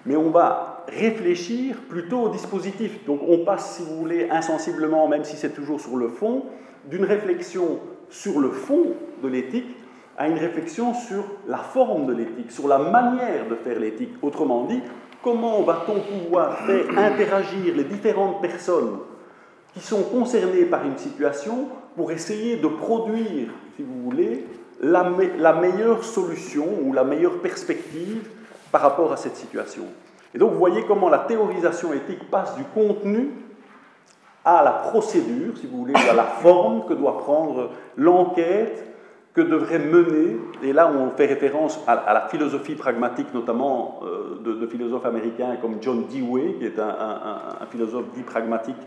mais 0.06 0.16
on 0.16 0.30
va 0.30 0.86
réfléchir 0.88 1.78
plutôt 1.90 2.24
au 2.24 2.30
dispositif. 2.30 3.06
Donc 3.06 3.22
on 3.28 3.40
passe, 3.46 3.78
si 3.78 3.84
vous 3.84 3.98
voulez, 3.98 4.30
insensiblement, 4.30 5.08
même 5.08 5.24
si 5.24 5.36
c'est 5.36 5.54
toujours 5.54 5.80
sur 5.80 5.98
le 5.98 6.10
fond, 6.10 6.46
d'une 6.90 7.06
réflexion 7.06 7.80
sur 8.14 8.40
le 8.40 8.52
fond 8.52 8.94
de 9.24 9.28
l'éthique 9.28 9.76
à 10.18 10.28
une 10.28 10.38
réflexion 10.38 10.94
sur 10.94 11.24
la 11.48 11.58
forme 11.58 12.06
de 12.06 12.14
l'éthique, 12.14 12.52
sur 12.52 12.68
la 12.68 12.78
manière 12.78 13.50
de 13.50 13.56
faire 13.56 13.80
l'éthique. 13.80 14.14
Autrement 14.22 14.66
dit, 14.66 14.80
comment 15.24 15.64
va-t-on 15.64 16.00
pouvoir 16.00 16.60
faire 16.60 16.86
interagir 16.96 17.76
les 17.76 17.84
différentes 17.84 18.40
personnes 18.40 19.00
qui 19.74 19.80
sont 19.80 20.04
concernées 20.04 20.66
par 20.66 20.86
une 20.86 20.98
situation 20.98 21.68
pour 21.96 22.12
essayer 22.12 22.58
de 22.58 22.68
produire, 22.68 23.50
si 23.76 23.82
vous 23.82 24.04
voulez, 24.04 24.46
la, 24.80 25.54
meilleure 25.54 26.04
solution 26.04 26.68
ou 26.84 26.94
la 26.94 27.04
meilleure 27.04 27.40
perspective 27.40 28.30
par 28.72 28.82
rapport 28.82 29.12
à 29.12 29.18
cette 29.18 29.36
situation. 29.36 29.86
Et 30.36 30.38
donc 30.38 30.52
vous 30.52 30.60
voyez 30.60 30.84
comment 30.88 31.10
la 31.10 31.20
théorisation 31.20 31.94
éthique 31.94 32.30
passe 32.30 32.56
du 32.56 32.64
contenu 32.76 33.32
à 34.46 34.64
la 34.64 34.72
procédure, 34.72 35.58
si 35.58 35.68
vous 35.68 35.80
voulez, 35.80 35.96
à 35.96 36.14
la 36.14 36.24
forme 36.24 36.86
que 36.86 36.94
doit 36.94 37.18
prendre 37.20 37.70
l'enquête 37.98 38.94
que 39.34 39.42
devrait 39.42 39.80
mener, 39.80 40.38
et 40.62 40.74
là 40.74 40.92
on 40.94 41.10
fait 41.18 41.26
référence 41.26 41.80
à, 41.88 42.14
la 42.14 42.28
philosophie 42.28 42.76
pragmatique, 42.76 43.34
notamment 43.34 44.02
euh, 44.04 44.40
de, 44.44 44.68
philosophes 44.68 45.06
américains 45.06 45.56
comme 45.60 45.78
John 45.82 46.06
Dewey, 46.08 46.56
qui 46.60 46.66
est 46.66 46.80
un, 46.80 47.66
philosophe 47.72 48.06
dit 48.14 48.22
pragmatique 48.22 48.78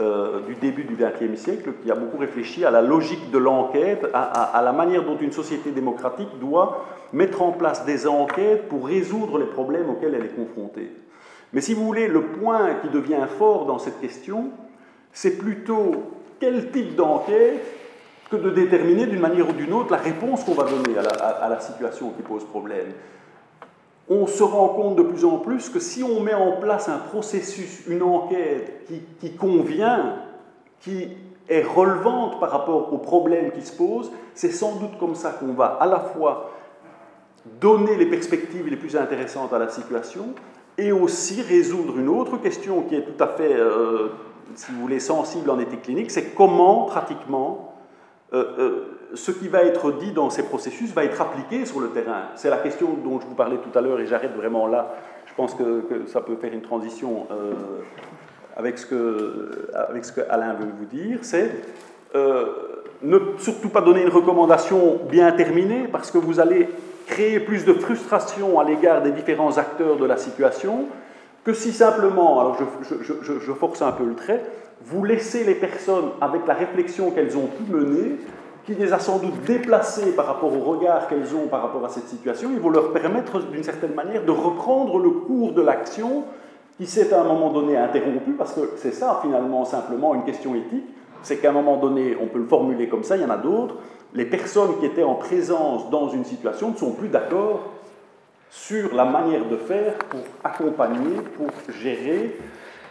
euh, 0.00 0.40
du 0.46 0.54
début 0.54 0.84
du 0.84 0.96
XXe 0.96 1.38
siècle, 1.38 1.72
qui 1.82 1.90
a 1.90 1.94
beaucoup 1.94 2.16
réfléchi 2.16 2.64
à 2.64 2.70
la 2.70 2.80
logique 2.80 3.30
de 3.30 3.36
l'enquête, 3.36 4.06
à, 4.14 4.62
la 4.64 4.72
manière 4.72 5.04
dont 5.04 5.18
une 5.18 5.32
société 5.32 5.72
démocratique 5.72 6.38
doit 6.40 6.86
mettre 7.12 7.42
en 7.42 7.52
place 7.52 7.84
des 7.84 8.06
enquêtes 8.06 8.68
pour 8.68 8.86
résoudre 8.86 9.38
les 9.38 9.44
problèmes 9.46 9.90
auxquels 9.90 10.14
elle 10.14 10.24
est 10.24 10.34
confrontée. 10.34 10.90
Mais 11.52 11.60
si 11.60 11.74
vous 11.74 11.84
voulez, 11.84 12.08
le 12.08 12.22
point 12.22 12.76
qui 12.80 12.88
devient 12.88 13.26
fort 13.36 13.66
dans 13.66 13.78
cette 13.78 14.00
question, 14.00 14.52
c'est 15.12 15.38
plutôt 15.38 15.92
quel 16.40 16.70
type 16.70 16.96
d'enquête 16.96 17.62
que 18.30 18.36
de 18.36 18.50
déterminer 18.50 19.06
d'une 19.06 19.20
manière 19.20 19.48
ou 19.48 19.52
d'une 19.52 19.72
autre 19.74 19.92
la 19.92 19.98
réponse 19.98 20.42
qu'on 20.44 20.54
va 20.54 20.64
donner 20.64 20.96
à 20.98 21.48
la, 21.48 21.60
situation 21.60 22.10
qui 22.10 22.22
pose 22.22 22.44
problème. 22.44 22.92
On 24.08 24.26
se 24.26 24.42
rend 24.42 24.68
compte 24.68 24.96
de 24.96 25.02
plus 25.02 25.24
en 25.24 25.38
plus 25.38 25.68
que 25.68 25.78
si 25.78 26.02
on 26.02 26.20
met 26.20 26.34
en 26.34 26.52
place 26.52 26.88
un 26.88 26.98
processus, 26.98 27.86
une 27.86 28.02
enquête 28.02 28.88
qui, 29.20 29.36
convient, 29.36 30.16
qui 30.80 31.08
est 31.48 31.62
relevante 31.62 32.40
par 32.40 32.50
rapport 32.50 32.92
aux 32.92 32.98
problèmes 32.98 33.52
qui 33.52 33.62
se 33.62 33.76
posent, 33.76 34.10
c'est 34.34 34.50
sans 34.50 34.76
doute 34.76 34.98
comme 34.98 35.14
ça 35.14 35.30
qu'on 35.30 35.52
va 35.52 35.66
à 35.78 35.86
la 35.86 36.00
fois 36.00 36.50
donner 37.60 37.96
les 37.96 38.06
perspectives 38.06 38.66
les 38.66 38.76
plus 38.76 38.96
intéressantes 38.96 39.52
à 39.52 39.58
la 39.58 39.68
situation 39.68 40.34
et 40.78 40.90
aussi 40.90 41.42
résoudre 41.42 41.98
une 41.98 42.08
autre 42.08 42.38
question 42.38 42.82
qui 42.82 42.94
est 42.94 43.02
tout 43.02 43.22
à 43.22 43.28
fait, 43.28 43.52
euh, 43.52 44.08
si 44.54 44.72
vous 44.72 44.80
voulez, 44.80 45.00
sensible 45.00 45.50
en 45.50 45.58
éthique 45.58 45.82
clinique, 45.82 46.10
c'est 46.10 46.34
comment 46.34 46.84
pratiquement 46.84 47.74
euh, 48.32 48.44
euh, 48.58 48.98
ce 49.14 49.30
qui 49.30 49.48
va 49.48 49.62
être 49.62 49.92
dit 49.92 50.12
dans 50.12 50.30
ces 50.30 50.44
processus 50.44 50.92
va 50.92 51.04
être 51.04 51.20
appliqué 51.20 51.66
sur 51.66 51.80
le 51.80 51.88
terrain. 51.88 52.28
C'est 52.34 52.48
la 52.48 52.56
question 52.56 52.94
dont 53.04 53.20
je 53.20 53.26
vous 53.26 53.34
parlais 53.34 53.58
tout 53.58 53.76
à 53.78 53.82
l'heure 53.82 54.00
et 54.00 54.06
j'arrête 54.06 54.34
vraiment 54.34 54.66
là. 54.66 54.94
Je 55.26 55.34
pense 55.34 55.54
que, 55.54 55.84
ça 56.06 56.20
peut 56.20 56.36
faire 56.36 56.52
une 56.52 56.62
transition 56.62 57.26
euh, 57.30 57.52
avec, 58.56 58.78
ce 58.78 58.86
que, 58.86 59.68
avec 59.74 60.04
ce 60.04 60.12
que 60.12 60.20
Alain 60.30 60.54
veut 60.54 60.68
vous 60.78 60.86
dire. 60.86 61.18
C'est 61.22 61.50
ne 63.02 63.18
surtout 63.38 63.68
pas 63.68 63.80
donner 63.80 64.02
une 64.02 64.08
recommandation 64.08 65.00
bien 65.10 65.32
terminée 65.32 65.88
parce 65.90 66.10
que 66.10 66.18
vous 66.18 66.40
allez 66.40 66.68
créer 67.06 67.40
plus 67.40 67.64
de 67.64 67.72
frustration 67.72 68.60
à 68.60 68.64
l'égard 68.64 69.02
des 69.02 69.10
différents 69.10 69.58
acteurs 69.58 69.96
de 69.96 70.04
la 70.04 70.16
situation 70.16 70.86
que 71.44 71.52
si 71.52 71.72
simplement, 71.72 72.40
alors 72.40 72.56
je, 72.58 73.52
force 73.52 73.82
un 73.82 73.92
peu 73.92 74.04
le 74.04 74.14
trait, 74.14 74.42
vous 74.84 75.04
laissez 75.04 75.44
les 75.44 75.54
personnes 75.54 76.10
avec 76.20 76.46
la 76.46 76.54
réflexion 76.54 77.10
qu'elles 77.10 77.36
ont 77.36 77.46
pu 77.46 77.70
mener, 77.70 78.16
qui 78.64 78.74
les 78.74 78.92
a 78.92 79.00
sans 79.00 79.18
doute 79.18 79.42
déplacées 79.44 80.12
par 80.12 80.26
rapport 80.26 80.52
au 80.52 80.60
regard 80.60 81.08
qu'elles 81.08 81.34
ont 81.34 81.48
par 81.48 81.62
rapport 81.62 81.84
à 81.84 81.88
cette 81.88 82.06
situation, 82.06 82.50
ils 82.52 82.60
vont 82.60 82.70
leur 82.70 82.92
permettre 82.92 83.40
d'une 83.40 83.64
certaine 83.64 83.94
manière 83.94 84.24
de 84.24 84.30
reprendre 84.30 84.98
le 84.98 85.10
cours 85.10 85.52
de 85.52 85.62
l'action 85.62 86.24
qui 86.78 86.86
s'est 86.86 87.12
à 87.12 87.20
un 87.20 87.24
moment 87.24 87.50
donné 87.50 87.76
interrompu, 87.76 88.32
parce 88.32 88.52
que 88.52 88.72
c'est 88.76 88.94
ça 88.94 89.18
finalement 89.22 89.64
simplement 89.64 90.14
une 90.14 90.24
question 90.24 90.54
éthique, 90.54 90.86
c'est 91.22 91.38
qu'à 91.38 91.50
un 91.50 91.52
moment 91.52 91.76
donné, 91.76 92.16
on 92.20 92.26
peut 92.26 92.38
le 92.38 92.46
formuler 92.46 92.88
comme 92.88 93.02
ça, 93.02 93.16
il 93.16 93.22
y 93.22 93.24
en 93.24 93.30
a 93.30 93.36
d'autres, 93.36 93.76
les 94.14 94.26
personnes 94.26 94.78
qui 94.78 94.86
étaient 94.86 95.02
en 95.02 95.14
présence 95.14 95.90
dans 95.90 96.08
une 96.08 96.24
situation 96.24 96.70
ne 96.70 96.76
sont 96.76 96.92
plus 96.92 97.08
d'accord 97.08 97.71
sur 98.52 98.94
la 98.94 99.06
manière 99.06 99.46
de 99.46 99.56
faire 99.56 99.94
pour 100.10 100.20
accompagner, 100.44 101.16
pour 101.38 101.48
gérer 101.72 102.36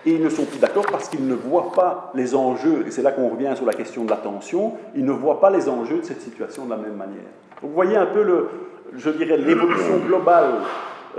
et 0.07 0.13
ils 0.13 0.23
ne 0.23 0.29
sont 0.29 0.45
plus 0.45 0.57
d'accord 0.57 0.87
parce 0.91 1.07
qu'ils 1.07 1.27
ne 1.27 1.35
voient 1.35 1.71
pas 1.73 2.11
les 2.15 2.33
enjeux, 2.33 2.85
et 2.87 2.89
c'est 2.89 3.03
là 3.03 3.11
qu'on 3.11 3.29
revient 3.29 3.53
sur 3.55 3.67
la 3.67 3.73
question 3.73 4.03
de 4.03 4.09
l'attention, 4.09 4.73
ils 4.95 5.05
ne 5.05 5.11
voient 5.11 5.39
pas 5.39 5.51
les 5.51 5.69
enjeux 5.69 5.99
de 5.99 6.03
cette 6.03 6.21
situation 6.21 6.65
de 6.65 6.71
la 6.71 6.77
même 6.77 6.95
manière. 6.95 7.29
vous 7.61 7.69
voyez 7.69 7.95
un 7.95 8.07
peu, 8.07 8.23
le, 8.23 8.49
je 8.95 9.11
dirais, 9.11 9.37
l'évolution 9.37 9.97
globale 9.97 10.55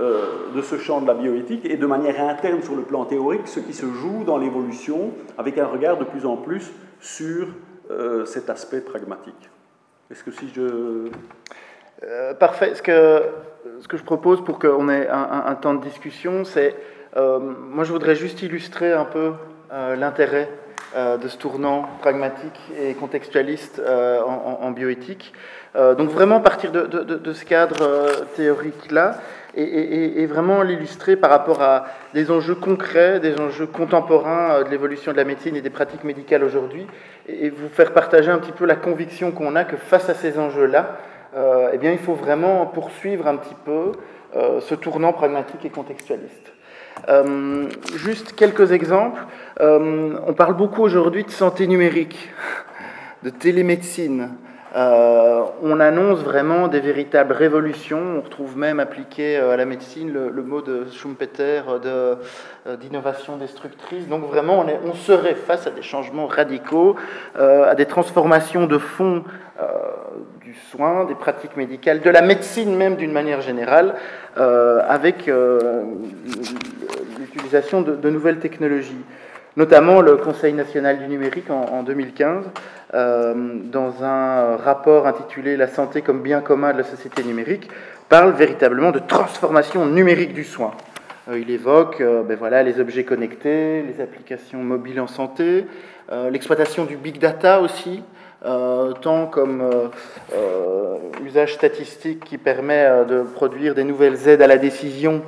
euh, 0.01 0.51
de 0.53 0.61
ce 0.61 0.77
champ 0.77 0.99
de 0.99 1.07
la 1.07 1.13
bioéthique 1.13 1.63
et 1.63 1.77
de 1.77 1.85
manière 1.85 2.19
interne 2.27 2.61
sur 2.61 2.75
le 2.75 2.81
plan 2.81 3.05
théorique, 3.05 3.47
ce 3.47 3.61
qui 3.61 3.73
se 3.73 3.85
joue 3.85 4.25
dans 4.25 4.37
l'évolution 4.37 5.11
avec 5.37 5.57
un 5.57 5.67
regard 5.67 5.97
de 5.97 6.03
plus 6.03 6.25
en 6.25 6.35
plus 6.35 6.69
sur 6.99 7.47
euh, 7.89 8.25
cet 8.25 8.49
aspect 8.49 8.81
pragmatique. 8.81 9.49
Est-ce 10.11 10.25
que 10.25 10.31
si 10.31 10.49
je... 10.53 11.09
Euh, 12.03 12.33
parfait. 12.33 12.75
Ce 12.75 12.81
que, 12.81 13.21
ce 13.79 13.87
que 13.87 13.97
je 13.97 14.03
propose 14.03 14.43
pour 14.43 14.59
qu'on 14.59 14.89
ait 14.89 15.07
un, 15.09 15.55
temps 15.55 15.73
de 15.73 15.81
discussion, 15.81 16.43
c'est 16.45 16.75
euh, 17.15 17.39
moi, 17.39 17.83
je 17.83 17.91
voudrais 17.91 18.15
juste 18.15 18.41
illustrer 18.41 18.91
un 18.91 19.05
peu 19.05 19.33
euh, 19.71 19.95
l'intérêt 19.95 20.49
euh, 20.95 21.17
de 21.17 21.27
ce 21.27 21.37
tournant 21.37 21.87
pragmatique 22.01 22.59
et 22.79 22.93
contextualiste 22.93 23.81
en, 23.85 24.71
bioéthique. 24.71 25.33
donc 25.75 26.09
vraiment 26.09 26.39
partir 26.39 26.71
de, 26.71 27.33
ce 27.33 27.45
cadre 27.45 28.09
théorique-là 28.35 29.15
et, 29.55 30.25
vraiment 30.25 30.63
l'illustrer 30.63 31.15
par 31.15 31.29
rapport 31.29 31.61
à 31.61 31.85
des 32.13 32.31
enjeux 32.31 32.55
concrets, 32.55 33.19
des 33.19 33.39
enjeux 33.39 33.67
contemporains 33.67 34.63
de 34.63 34.69
l'évolution 34.69 35.11
de 35.11 35.17
la 35.17 35.25
médecine 35.25 35.55
et 35.55 35.61
des 35.61 35.69
pratiques 35.69 36.03
médicales 36.03 36.43
aujourd'hui, 36.43 36.87
et, 37.27 37.49
vous 37.49 37.69
faire 37.69 37.93
partager 37.93 38.31
un 38.31 38.39
petit 38.39 38.51
peu 38.51 38.65
la 38.65 38.75
conviction 38.75 39.31
qu'on 39.31 39.55
a 39.55 39.63
que 39.63 39.77
face 39.77 40.09
à 40.09 40.13
ces 40.13 40.39
enjeux-là, 40.39 40.97
eh 41.35 41.77
bien, 41.77 41.91
il 41.91 41.97
faut 41.97 42.13
vraiment 42.13 42.65
poursuivre 42.65 43.27
un 43.27 43.37
petit 43.37 43.55
peu 43.65 43.91
ce 44.33 44.75
tournant 44.75 45.13
pragmatique 45.13 45.65
et 45.65 45.69
contextualiste. 45.69 46.53
Euh, 47.09 47.69
juste 47.95 48.33
quelques 48.33 48.71
exemples. 48.71 49.25
Euh, 49.59 50.17
on 50.25 50.33
parle 50.33 50.55
beaucoup 50.55 50.81
aujourd'hui 50.81 51.23
de 51.23 51.31
santé 51.31 51.67
numérique, 51.67 52.29
de 53.23 53.29
télémédecine. 53.29 54.29
Euh, 54.75 55.43
on 55.61 55.79
annonce 55.79 56.19
vraiment 56.19 56.67
des 56.67 56.79
véritables 56.79 57.33
révolutions. 57.33 58.17
On 58.17 58.21
retrouve 58.21 58.57
même 58.57 58.79
appliqué 58.79 59.37
à 59.37 59.55
la 59.55 59.65
médecine 59.65 60.11
le, 60.11 60.43
mot 60.43 60.61
de 60.61 60.87
Schumpeter 60.91 61.61
d'innovation 62.79 63.37
destructrice. 63.37 64.07
Donc 64.07 64.25
vraiment, 64.25 64.65
on, 64.85 64.93
serait 64.93 65.35
face 65.35 65.67
à 65.67 65.69
des 65.69 65.83
changements 65.83 66.27
radicaux, 66.27 66.95
à 67.35 67.75
des 67.75 67.85
transformations 67.85 68.65
de 68.65 68.77
fond 68.79 69.23
du 70.41 70.55
soin, 70.71 71.05
des 71.05 71.15
pratiques 71.15 71.55
médicales, 71.55 72.01
de 72.01 72.09
la 72.09 72.21
médecine 72.21 72.75
même 72.75 72.95
d'une 72.95 73.11
manière 73.11 73.41
générale, 73.41 73.95
avec 74.35 75.29
l'utilisation 77.19 77.81
de, 77.81 78.09
nouvelles 78.09 78.39
technologies, 78.39 79.03
notamment 79.57 80.01
le 80.01 80.17
Conseil 80.17 80.53
national 80.53 80.99
du 80.99 81.07
numérique 81.07 81.49
en, 81.49 81.83
2015, 81.83 82.45
euh, 82.93 83.33
dans 83.65 84.03
un 84.03 84.57
rapport 84.57 85.07
intitulé 85.07 85.57
La 85.57 85.67
santé 85.67 86.01
comme 86.01 86.21
bien 86.21 86.41
commun 86.41 86.73
de 86.73 86.77
la 86.79 86.83
société 86.83 87.23
numérique, 87.23 87.69
parle 88.09 88.33
véritablement 88.33 88.91
de 88.91 88.99
transformation 88.99 89.85
numérique 89.85 90.33
du 90.33 90.43
soin. 90.43 90.71
Euh, 91.29 91.39
il 91.39 91.49
évoque 91.51 92.01
euh, 92.01 92.23
ben 92.23 92.37
voilà, 92.37 92.63
les 92.63 92.79
objets 92.79 93.03
connectés, 93.03 93.83
les 93.83 94.01
applications 94.01 94.59
mobiles 94.59 94.99
en 94.99 95.07
santé, 95.07 95.65
l'exploitation 96.29 96.83
du 96.83 96.95
big 96.95 97.17
data 97.17 97.59
aussi, 97.61 98.03
tant 98.43 99.25
comme 99.25 99.89
usage 101.25 101.55
statistique 101.55 102.23
qui 102.25 102.37
permet 102.37 103.05
de 103.07 103.21
produire 103.21 103.73
des 103.73 103.83
nouvelles 103.83 104.27
aides 104.27 104.41
à 104.43 104.47
la 104.47 104.57
décision 104.57 105.23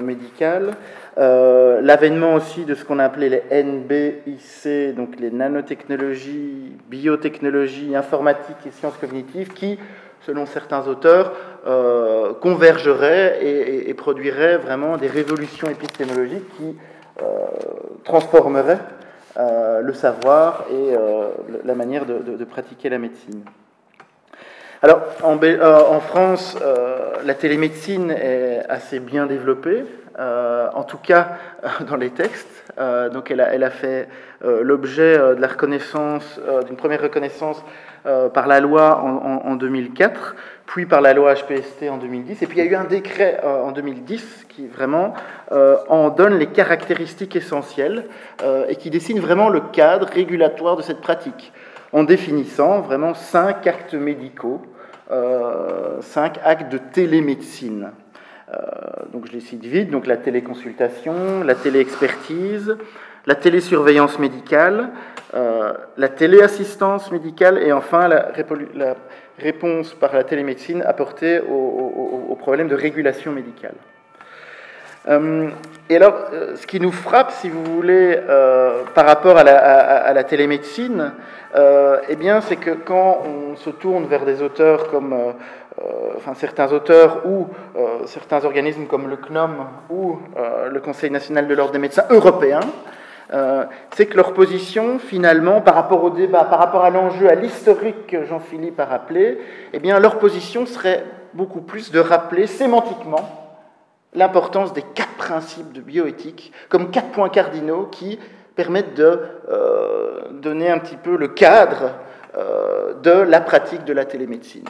médicale, 0.00 0.70
euh, 1.18 1.80
l'avènement 1.80 2.34
aussi 2.34 2.64
de 2.64 2.74
ce 2.74 2.84
qu'on 2.84 2.98
a 2.98 3.04
appelé 3.04 3.28
les 3.28 3.62
NBIC, 3.62 4.94
donc 4.94 5.18
les 5.18 5.30
nanotechnologies, 5.30 6.76
biotechnologies, 6.88 7.96
informatiques 7.96 8.64
et 8.66 8.70
sciences 8.70 8.96
cognitives, 8.96 9.52
qui, 9.52 9.78
selon 10.22 10.46
certains 10.46 10.86
auteurs, 10.86 11.32
euh, 11.66 12.32
convergeraient 12.34 13.44
et, 13.44 13.92
produiraient 13.94 14.56
vraiment 14.56 14.96
des 14.96 15.08
révolutions 15.08 15.68
épistémologiques 15.68 16.48
qui 16.56 16.76
euh, 17.22 17.24
transformeraient 18.04 18.78
le 19.82 19.92
savoir 19.94 20.66
et 20.70 20.94
la 21.64 21.74
manière 21.74 22.04
de, 22.04 22.44
pratiquer 22.44 22.90
la 22.90 22.98
médecine. 22.98 23.42
Alors, 24.82 25.00
en, 25.22 25.38
en 25.38 26.00
France, 26.00 26.58
la 27.24 27.34
télémédecine 27.34 28.10
est 28.10 28.62
assez 28.68 29.00
bien 29.00 29.26
développée. 29.26 29.84
Euh, 30.18 30.68
en 30.74 30.82
tout 30.82 30.98
cas 30.98 31.36
euh, 31.62 31.68
dans 31.88 31.96
les 31.96 32.10
textes. 32.10 32.64
Euh, 32.78 33.08
donc 33.10 33.30
elle 33.30 33.40
a, 33.40 33.70
fait 33.70 34.08
l'objet 34.42 35.18
d'une 35.36 36.76
première 36.76 37.02
reconnaissance 37.02 37.62
par 38.32 38.46
la 38.46 38.60
loi 38.60 39.02
en, 39.02 39.54
2004, 39.56 40.34
puis 40.64 40.86
par 40.86 41.02
la 41.02 41.12
loi 41.12 41.34
HPST 41.34 41.90
en 41.90 41.98
2010, 41.98 42.42
et 42.42 42.46
puis 42.46 42.58
il 42.58 42.64
y 42.64 42.66
a 42.66 42.70
eu 42.70 42.74
un 42.74 42.84
décret 42.84 43.40
en 43.44 43.72
2010 43.72 44.46
qui 44.48 44.66
vraiment 44.66 45.12
en 45.50 46.08
donne 46.08 46.38
les 46.38 46.46
caractéristiques 46.46 47.36
essentielles 47.36 48.06
et 48.68 48.76
qui 48.76 48.88
dessine 48.88 49.20
vraiment 49.20 49.50
le 49.50 49.60
cadre 49.60 50.06
régulatoire 50.06 50.76
de 50.76 50.82
cette 50.82 51.02
pratique, 51.02 51.52
en 51.92 52.04
définissant 52.04 52.80
vraiment 52.80 53.12
cinq 53.12 53.66
actes 53.66 53.94
médicaux, 53.94 54.62
cinq 56.00 56.40
actes 56.42 56.72
de 56.72 56.78
télémédecine. 56.78 57.90
Donc 59.12 59.26
je 59.26 59.32
les 59.32 59.40
cite 59.40 59.64
vite, 59.64 59.90
donc 59.90 60.06
la 60.06 60.16
téléconsultation, 60.16 61.42
la 61.44 61.54
téléexpertise, 61.54 62.76
la 63.26 63.34
télésurveillance 63.34 64.18
médicale, 64.18 64.90
la 65.32 66.08
téléassistance 66.08 67.12
médicale 67.12 67.58
et 67.58 67.72
enfin 67.72 68.08
la, 68.08 68.32
réponse 69.38 69.94
par 69.94 70.14
la 70.14 70.24
télémédecine 70.24 70.82
apportée 70.82 71.40
aux 71.40 72.36
problèmes 72.40 72.68
de 72.68 72.74
régulation 72.74 73.32
médicale. 73.32 73.74
Euh, 75.08 75.48
et 75.88 75.96
alors, 75.96 76.26
euh, 76.32 76.56
ce 76.56 76.66
qui 76.66 76.78
nous 76.78 76.92
frappe, 76.92 77.30
si 77.32 77.48
vous 77.48 77.64
voulez, 77.64 78.18
euh, 78.28 78.82
par 78.94 79.06
rapport 79.06 79.38
à 79.38 79.44
la, 79.44 80.24
télémédecine, 80.24 81.12
eh 82.08 82.16
bien, 82.16 82.40
c'est 82.40 82.56
que 82.56 82.70
quand 82.70 83.22
on 83.24 83.56
se 83.56 83.70
tourne 83.70 84.06
vers 84.06 84.24
des 84.24 84.42
auteurs 84.42 84.88
comme, 84.88 85.14
enfin, 86.16 86.34
certains 86.34 86.72
auteurs 86.72 87.26
ou 87.26 87.46
certains 88.06 88.44
organismes 88.44 88.86
comme 88.86 89.08
le 89.08 89.16
CNOM 89.16 89.66
ou 89.88 90.18
le 90.70 90.80
Conseil 90.80 91.10
national 91.10 91.48
de 91.48 91.54
l'ordre 91.54 91.72
des 91.72 91.78
médecins 91.78 92.04
européens, 92.10 92.60
c'est 93.94 94.06
que 94.06 94.16
leur 94.16 94.34
position, 94.34 94.98
finalement, 94.98 95.60
par 95.60 95.74
rapport 95.74 96.04
au 96.04 96.10
débat, 96.10 96.44
par 96.44 96.58
rapport 96.58 96.84
à 96.84 96.90
l'enjeu, 96.90 97.30
à 97.30 97.34
l'historique 97.34 98.08
que 98.08 98.24
Jean-Philippe 98.24 98.78
a 98.78 98.84
rappelé, 98.84 99.38
eh 99.72 99.78
bien, 99.78 99.98
leur 100.00 100.18
position 100.18 100.66
serait 100.66 101.04
beaucoup 101.34 101.60
plus 101.60 101.90
de 101.90 102.00
rappeler 102.00 102.46
sémantiquement 102.46 103.40
l'importance 104.14 104.72
des 104.72 104.82
quatre 104.82 105.14
principes 105.14 105.72
de 105.72 105.80
bioéthique 105.80 106.52
comme 106.68 106.90
quatre 106.90 107.10
points 107.10 107.28
cardinaux 107.28 107.88
qui 107.90 108.18
permettent 108.56 108.94
de 108.94 109.20
euh, 109.48 110.22
donner 110.32 110.70
un 110.70 110.78
petit 110.78 110.96
peu 110.96 111.16
le 111.16 111.28
cadre 111.28 111.92
euh, 112.36 112.94
de 112.94 113.10
la 113.10 113.40
pratique 113.40 113.84
de 113.84 113.92
la 113.92 114.04
télémédecine. 114.04 114.64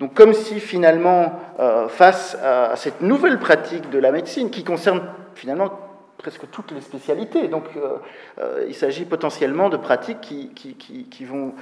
Donc 0.00 0.12
comme 0.14 0.34
si 0.34 0.60
finalement, 0.60 1.40
euh, 1.58 1.88
face 1.88 2.36
à 2.42 2.76
cette 2.76 3.00
nouvelle 3.00 3.38
pratique 3.38 3.88
de 3.90 3.98
la 3.98 4.12
médecine 4.12 4.50
qui 4.50 4.62
concerne 4.62 5.02
finalement 5.34 5.70
presque 6.18 6.50
toutes 6.50 6.72
les 6.72 6.82
spécialités. 6.82 7.48
Donc 7.48 7.64
euh, 7.76 7.96
euh, 8.38 8.64
il 8.68 8.74
s'agit 8.74 9.06
potentiellement 9.06 9.68
de 9.70 9.76
pratiques 9.76 10.20
qui, 10.20 11.24
vont 11.24 11.54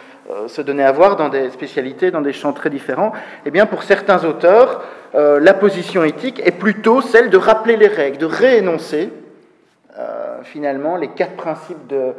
se 0.48 0.62
donner 0.62 0.82
à 0.82 0.90
voir 0.90 1.16
dans 1.16 1.28
des 1.28 1.50
spécialités, 1.50 2.10
dans 2.10 2.22
des 2.22 2.32
champs 2.32 2.52
très 2.52 2.70
différents. 2.70 3.12
Eh 3.46 3.50
bien, 3.50 3.66
pour 3.66 3.84
certains 3.84 4.24
auteurs, 4.24 4.82
la 5.14 5.54
position 5.54 6.02
éthique 6.02 6.40
est 6.44 6.58
plutôt 6.58 7.00
celle 7.02 7.30
de 7.30 7.36
rappeler 7.36 7.76
les 7.76 7.86
règles, 7.86 8.18
de 8.18 8.26
réénoncer 8.26 9.10
finalement 10.44 10.96
les 10.96 11.08
quatre 11.08 11.36
principes 11.36 11.86
de 11.88 12.12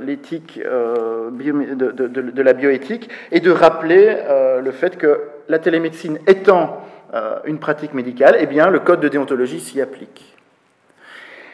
l'éthique, 0.00 0.60
de, 0.62 1.90
de, 1.90 2.06
de, 2.06 2.42
la 2.42 2.52
bioéthique, 2.52 3.10
et 3.32 3.40
de 3.40 3.50
rappeler 3.50 4.16
le 4.62 4.70
fait 4.70 4.96
que 4.96 5.20
la 5.48 5.58
télémédecine 5.58 6.18
étant 6.26 6.82
une 7.44 7.58
pratique 7.58 7.94
médicale, 7.94 8.36
eh 8.38 8.46
bien, 8.46 8.70
le 8.70 8.80
code 8.80 9.00
de 9.00 9.08
déontologie 9.08 9.60
s'y 9.60 9.80
applique. 9.80 10.36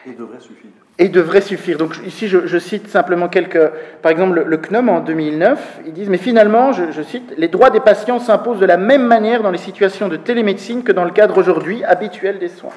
Et 0.07 0.13
devrait 0.13 0.39
suffire. 0.39 0.71
Et 0.99 1.09
devrait 1.09 1.41
suffire. 1.41 1.77
Donc 1.77 1.95
ici, 2.05 2.27
je, 2.27 2.57
cite 2.59 2.87
simplement 2.87 3.27
quelques... 3.27 3.71
Par 4.01 4.11
exemple, 4.11 4.43
le, 4.45 4.57
CNOM 4.57 4.89
en 4.89 4.99
2009, 4.99 5.79
ils 5.87 5.93
disent, 5.93 6.09
mais 6.09 6.17
finalement, 6.17 6.71
je, 6.73 7.01
cite, 7.01 7.33
les 7.37 7.47
droits 7.47 7.71
des 7.71 7.79
patients 7.79 8.19
s'imposent 8.19 8.59
de 8.59 8.65
la 8.65 8.77
même 8.77 9.05
manière 9.05 9.41
dans 9.41 9.51
les 9.51 9.57
situations 9.57 10.07
de 10.07 10.15
télémédecine 10.15 10.83
que 10.83 10.91
dans 10.91 11.03
le 11.03 11.11
cadre 11.11 11.37
aujourd'hui 11.37 11.83
habituel 11.83 12.37
des 12.37 12.49
soins. 12.49 12.71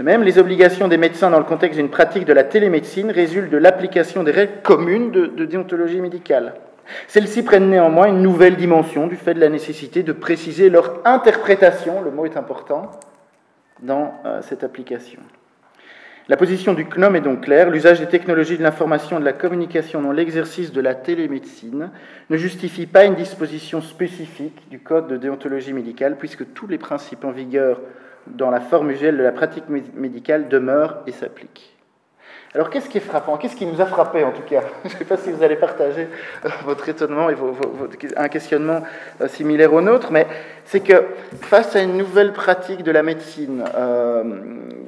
De 0.00 0.02
même, 0.02 0.22
les 0.22 0.38
obligations 0.38 0.88
des 0.88 0.96
médecins 0.96 1.28
dans 1.28 1.38
le 1.38 1.44
contexte 1.44 1.78
d'une 1.78 1.90
pratique 1.90 2.24
de 2.24 2.32
la 2.32 2.42
télémédecine 2.42 3.10
résultent 3.10 3.50
de 3.50 3.58
l'application 3.58 4.22
des 4.22 4.30
règles 4.30 4.62
communes 4.62 5.10
de, 5.10 5.44
déontologie 5.44 6.00
médicale. 6.00 6.54
Celles-ci 7.06 7.42
prennent 7.42 7.68
néanmoins 7.68 8.06
une 8.06 8.22
nouvelle 8.22 8.56
dimension 8.56 9.08
du 9.08 9.16
fait 9.16 9.34
de 9.34 9.40
la 9.40 9.50
nécessité 9.50 10.02
de 10.02 10.12
préciser 10.12 10.70
leur 10.70 11.02
interprétation, 11.04 12.00
le 12.00 12.10
mot 12.10 12.24
est 12.24 12.38
important, 12.38 12.92
dans 13.82 14.14
euh, 14.24 14.40
cette 14.40 14.64
application. 14.64 15.20
La 16.28 16.38
position 16.38 16.72
du 16.72 16.86
CNOM 16.86 17.14
est 17.16 17.20
donc 17.20 17.42
claire. 17.42 17.68
L'usage 17.68 18.00
des 18.00 18.08
technologies 18.08 18.56
de 18.56 18.62
l'information 18.62 19.18
et 19.18 19.20
de 19.20 19.26
la 19.26 19.34
communication 19.34 20.00
dans 20.00 20.12
l'exercice 20.12 20.72
de 20.72 20.80
la 20.80 20.94
télémédecine 20.94 21.90
ne 22.30 22.36
justifie 22.38 22.86
pas 22.86 23.04
une 23.04 23.16
disposition 23.16 23.82
spécifique 23.82 24.66
du 24.70 24.78
Code 24.78 25.08
de 25.08 25.18
déontologie 25.18 25.74
médicale, 25.74 26.16
puisque 26.18 26.54
tous 26.54 26.68
les 26.68 26.78
principes 26.78 27.26
en 27.26 27.32
vigueur 27.32 27.82
dans 28.34 28.50
la 28.50 28.60
forme 28.60 28.90
usuelle 28.90 29.16
de 29.16 29.22
la 29.22 29.32
pratique 29.32 29.64
médicale 29.68 30.48
demeurent 30.48 30.98
et 31.06 31.12
s'appliquent. 31.12 31.76
Alors 32.52 32.68
qu'est-ce 32.68 32.88
qui 32.88 32.98
est 32.98 33.00
frappant? 33.00 33.36
Qu'est-ce 33.36 33.54
qui 33.54 33.64
nous 33.64 33.80
a 33.80 33.86
frappé 33.86 34.24
en 34.24 34.32
tout 34.32 34.42
cas? 34.42 34.62
Je 34.84 34.92
ne 34.92 34.98
sais 34.98 35.04
pas 35.04 35.16
si 35.16 35.30
vous 35.30 35.42
allez 35.44 35.54
partager 35.54 36.08
euh, 36.44 36.48
votre 36.64 36.88
étonnement 36.88 37.30
et 37.30 37.36
un 38.16 38.28
questionnement 38.28 38.82
euh, 39.20 39.28
similaire 39.28 39.72
au 39.72 39.80
nôtre, 39.80 40.10
mais 40.10 40.26
c'est 40.64 40.80
que 40.80 41.04
face 41.42 41.76
à 41.76 41.80
une 41.80 41.96
nouvelle 41.96 42.32
pratique 42.32 42.82
de 42.82 42.90
la 42.90 43.04
médecine, 43.04 43.62
euh, 43.76 44.24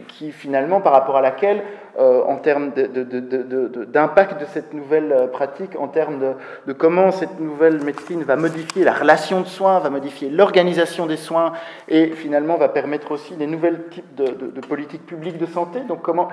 qui 0.08 0.32
finalement, 0.32 0.80
par 0.80 0.92
rapport 0.92 1.16
à 1.16 1.20
laquelle, 1.20 1.62
en 1.98 2.36
termes 2.36 2.70
d'impact 2.72 4.40
de, 4.40 4.46
cette 4.46 4.72
nouvelle 4.72 5.28
pratique, 5.32 5.78
en 5.78 5.88
termes 5.88 6.34
de, 6.66 6.72
comment 6.72 7.10
cette 7.10 7.38
nouvelle 7.38 7.82
médecine 7.82 8.22
va 8.22 8.36
modifier 8.36 8.84
la 8.84 8.94
relation 8.94 9.40
de 9.40 9.46
soins, 9.46 9.78
va 9.78 9.90
modifier 9.90 10.30
l'organisation 10.30 11.06
des 11.06 11.16
soins 11.18 11.52
et 11.88 12.08
finalement 12.12 12.56
va 12.56 12.68
permettre 12.68 13.12
aussi 13.12 13.34
des 13.36 13.46
nouvelles 13.46 13.88
types 13.90 14.14
de, 14.14 14.60
politiques 14.60 15.06
publiques 15.06 15.38
de 15.38 15.46
santé. 15.46 15.80
Donc 15.80 16.02
comment 16.02 16.28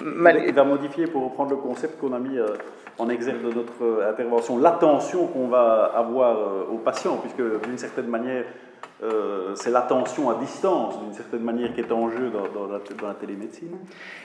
il 0.00 0.54
va 0.54 0.64
modifier, 0.64 1.06
pour 1.06 1.24
reprendre 1.24 1.50
le 1.50 1.56
concept 1.56 2.00
qu'on 2.00 2.12
a 2.12 2.18
mis 2.18 2.38
euh, 2.38 2.46
en 2.98 3.08
exergue 3.08 3.42
de 3.42 3.52
notre 3.52 3.82
euh, 3.82 4.10
intervention, 4.10 4.58
l'attention 4.58 5.26
qu'on 5.26 5.48
va 5.48 5.92
avoir 5.94 6.38
euh, 6.38 6.64
aux 6.72 6.78
patients, 6.78 7.16
puisque 7.16 7.42
d'une 7.66 7.78
certaine 7.78 8.08
manière, 8.08 8.44
c'est 9.54 9.70
l'attention 9.70 10.30
à 10.30 10.34
distance, 10.36 11.00
d'une 11.02 11.12
certaine 11.12 11.42
manière, 11.42 11.72
qui 11.74 11.80
est 11.80 11.92
en 11.92 12.10
jeu 12.10 12.30
dans, 12.30 12.66
la, 12.66 13.14
télémédecine. 13.14 13.76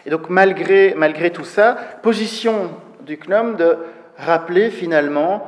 Et 0.05 0.09
donc, 0.09 0.29
malgré, 0.29 0.93
malgré 0.95 1.31
tout 1.31 1.43
ça, 1.43 1.77
position 2.01 2.71
du 3.05 3.17
CNOM 3.17 3.55
de 3.57 3.77
rappeler 4.17 4.69
finalement 4.69 5.47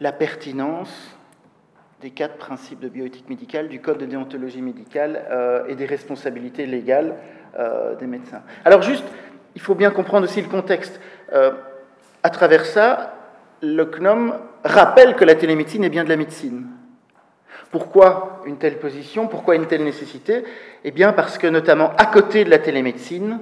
la 0.00 0.12
pertinence 0.12 1.16
des 2.00 2.10
quatre 2.10 2.36
principes 2.36 2.80
de 2.80 2.88
bioéthique 2.88 3.28
médicale, 3.28 3.68
du 3.68 3.80
code 3.80 3.98
de 3.98 4.06
déontologie 4.06 4.62
médicale 4.62 5.22
et 5.68 5.74
des 5.74 5.86
responsabilités 5.86 6.66
légales 6.66 7.16
des 7.98 8.06
médecins. 8.06 8.42
Alors 8.64 8.82
juste, 8.82 9.04
il 9.54 9.60
faut 9.60 9.74
bien 9.74 9.90
comprendre 9.90 10.26
aussi 10.26 10.42
le 10.42 10.48
contexte. 10.48 11.00
Euh, 11.32 11.52
à 12.22 12.30
travers 12.30 12.66
ça, 12.66 13.14
le 13.62 13.84
CNOM 13.84 14.34
rappelle 14.64 15.14
que 15.14 15.24
la 15.24 15.34
télémédecine 15.34 15.84
est 15.84 15.90
bien 15.90 16.04
de 16.04 16.08
la 16.08 16.16
médecine. 16.16 16.66
Pourquoi 17.74 18.40
une 18.46 18.56
telle 18.56 18.78
position 18.78 19.26
Pourquoi 19.26 19.56
une 19.56 19.66
telle 19.66 19.82
nécessité 19.82 20.44
Eh 20.84 20.92
bien 20.92 21.12
parce 21.12 21.38
que 21.38 21.48
notamment 21.48 21.90
à 21.96 22.06
côté 22.06 22.44
de 22.44 22.50
la 22.50 22.58
télémédecine, 22.60 23.40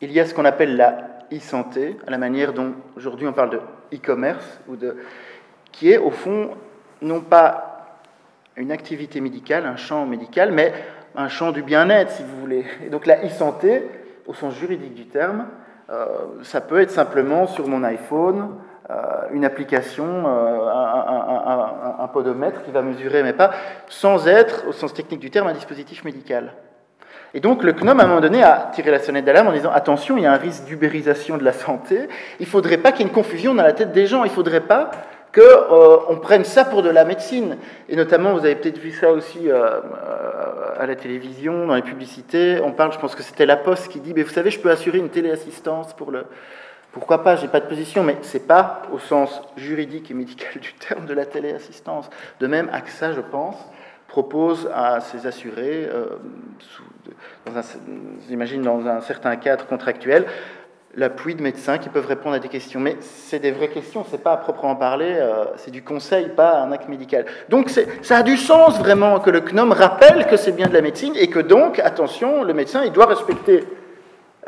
il 0.00 0.12
y 0.12 0.18
a 0.18 0.24
ce 0.24 0.32
qu'on 0.32 0.46
appelle 0.46 0.78
la 0.78 1.26
e-santé, 1.30 1.98
à 2.06 2.10
la 2.10 2.16
manière 2.16 2.54
dont 2.54 2.72
aujourd'hui 2.96 3.26
on 3.26 3.34
parle 3.34 3.50
de 3.50 3.60
e-commerce, 3.92 4.62
ou 4.66 4.76
de, 4.76 4.96
qui 5.72 5.92
est 5.92 5.98
au 5.98 6.10
fond 6.10 6.52
non 7.02 7.20
pas 7.20 7.98
une 8.56 8.72
activité 8.72 9.20
médicale, 9.20 9.66
un 9.66 9.76
champ 9.76 10.06
médical, 10.06 10.52
mais 10.52 10.72
un 11.14 11.28
champ 11.28 11.52
du 11.52 11.62
bien-être, 11.62 12.12
si 12.12 12.22
vous 12.22 12.40
voulez. 12.40 12.64
Et 12.82 12.88
donc 12.88 13.04
la 13.04 13.26
e-santé, 13.26 13.82
au 14.26 14.32
sens 14.32 14.54
juridique 14.54 14.94
du 14.94 15.04
terme, 15.04 15.48
ça 16.42 16.60
peut 16.60 16.80
être 16.80 16.90
simplement 16.90 17.46
sur 17.46 17.68
mon 17.68 17.84
iPhone, 17.84 18.56
euh, 18.88 18.94
une 19.32 19.44
application, 19.44 20.04
euh, 20.04 20.68
un, 21.98 22.06
podomètre 22.06 22.62
qui 22.62 22.70
va 22.70 22.82
mesurer 22.82 23.24
mes 23.24 23.32
pas, 23.32 23.50
sans 23.88 24.28
être, 24.28 24.64
au 24.68 24.72
sens 24.72 24.94
technique 24.94 25.18
du 25.18 25.28
terme, 25.28 25.48
un 25.48 25.52
dispositif 25.52 26.04
médical. 26.04 26.52
Et 27.34 27.40
donc 27.40 27.64
le 27.64 27.72
CNOM, 27.72 27.98
à 27.98 28.04
un 28.04 28.06
moment 28.06 28.20
donné, 28.20 28.44
a 28.44 28.70
tiré 28.72 28.92
la 28.92 29.00
sonnette 29.00 29.24
d'alarme 29.24 29.48
en 29.48 29.52
disant 29.52 29.72
attention, 29.72 30.16
il 30.16 30.22
y 30.22 30.26
a 30.26 30.32
un 30.32 30.36
risque 30.36 30.66
d'ubérisation 30.66 31.36
de 31.36 31.42
la 31.42 31.52
santé, 31.52 32.08
il 32.38 32.46
ne 32.46 32.50
faudrait 32.50 32.76
pas 32.76 32.92
qu'il 32.92 33.00
y 33.00 33.02
ait 33.04 33.08
une 33.08 33.14
confusion 33.14 33.56
dans 33.56 33.64
la 33.64 33.72
tête 33.72 33.90
des 33.90 34.06
gens, 34.06 34.22
il 34.22 34.28
ne 34.28 34.34
faudrait 34.34 34.60
pas 34.60 34.92
qu'on 35.36 36.14
euh, 36.14 36.16
prenne 36.16 36.44
ça 36.44 36.64
pour 36.64 36.82
de 36.82 36.88
la 36.88 37.04
médecine. 37.04 37.58
Et 37.90 37.96
notamment, 37.96 38.32
vous 38.32 38.44
avez 38.44 38.54
peut-être 38.54 38.78
vu 38.78 38.92
ça 38.92 39.10
aussi 39.10 39.50
euh, 39.50 39.54
euh, 39.54 39.80
à 40.78 40.86
la 40.86 40.96
télévision, 40.96 41.66
dans 41.66 41.74
les 41.74 41.82
publicités. 41.82 42.58
On 42.64 42.72
parle, 42.72 42.92
je 42.92 42.98
pense 42.98 43.14
que 43.14 43.22
c'était 43.22 43.44
La 43.44 43.56
Poste 43.56 43.88
qui 43.88 44.00
dit, 44.00 44.14
mais 44.14 44.22
vous 44.22 44.32
savez, 44.32 44.50
je 44.50 44.58
peux 44.58 44.70
assurer 44.70 44.98
une 44.98 45.10
téléassistance 45.10 45.92
pour 45.92 46.10
le... 46.10 46.24
Pourquoi 46.92 47.22
pas, 47.22 47.36
j'ai 47.36 47.48
pas 47.48 47.60
de 47.60 47.66
position, 47.66 48.02
mais 48.02 48.16
c'est 48.22 48.46
pas 48.46 48.80
au 48.90 48.98
sens 48.98 49.42
juridique 49.58 50.10
et 50.10 50.14
médical 50.14 50.48
du 50.60 50.72
terme 50.72 51.04
de 51.04 51.12
la 51.12 51.26
téléassistance. 51.26 52.08
De 52.40 52.46
même, 52.46 52.70
AXA, 52.72 53.12
je 53.12 53.20
pense, 53.20 53.56
propose 54.08 54.70
à 54.74 55.00
ses 55.00 55.26
assurés, 55.26 55.90
j'imagine 58.28 58.62
dans 58.62 58.86
un 58.86 59.00
certain 59.02 59.36
cadre 59.36 59.66
contractuel, 59.66 60.24
l'appui 60.96 61.34
de 61.34 61.42
médecins 61.42 61.78
qui 61.78 61.88
peuvent 61.88 62.06
répondre 62.06 62.34
à 62.34 62.38
des 62.38 62.48
questions. 62.48 62.80
Mais 62.80 62.96
c'est 63.00 63.38
des 63.38 63.52
vraies 63.52 63.68
questions, 63.68 64.04
c'est 64.10 64.22
pas 64.22 64.32
à 64.32 64.36
proprement 64.36 64.76
parler, 64.76 65.16
euh, 65.18 65.44
c'est 65.56 65.70
du 65.70 65.82
conseil, 65.82 66.30
pas 66.30 66.60
un 66.60 66.72
acte 66.72 66.88
médical. 66.88 67.26
Donc 67.48 67.70
ça 68.02 68.16
a 68.16 68.22
du 68.22 68.36
sens 68.36 68.78
vraiment 68.78 69.20
que 69.20 69.30
le 69.30 69.40
CNOM 69.40 69.72
rappelle 69.72 70.26
que 70.26 70.36
c'est 70.36 70.52
bien 70.52 70.66
de 70.66 70.74
la 70.74 70.82
médecine 70.82 71.14
et 71.16 71.28
que 71.28 71.40
donc, 71.40 71.78
attention, 71.78 72.42
le 72.42 72.54
médecin, 72.54 72.82
il 72.84 72.92
doit 72.92 73.06
respecter 73.06 73.64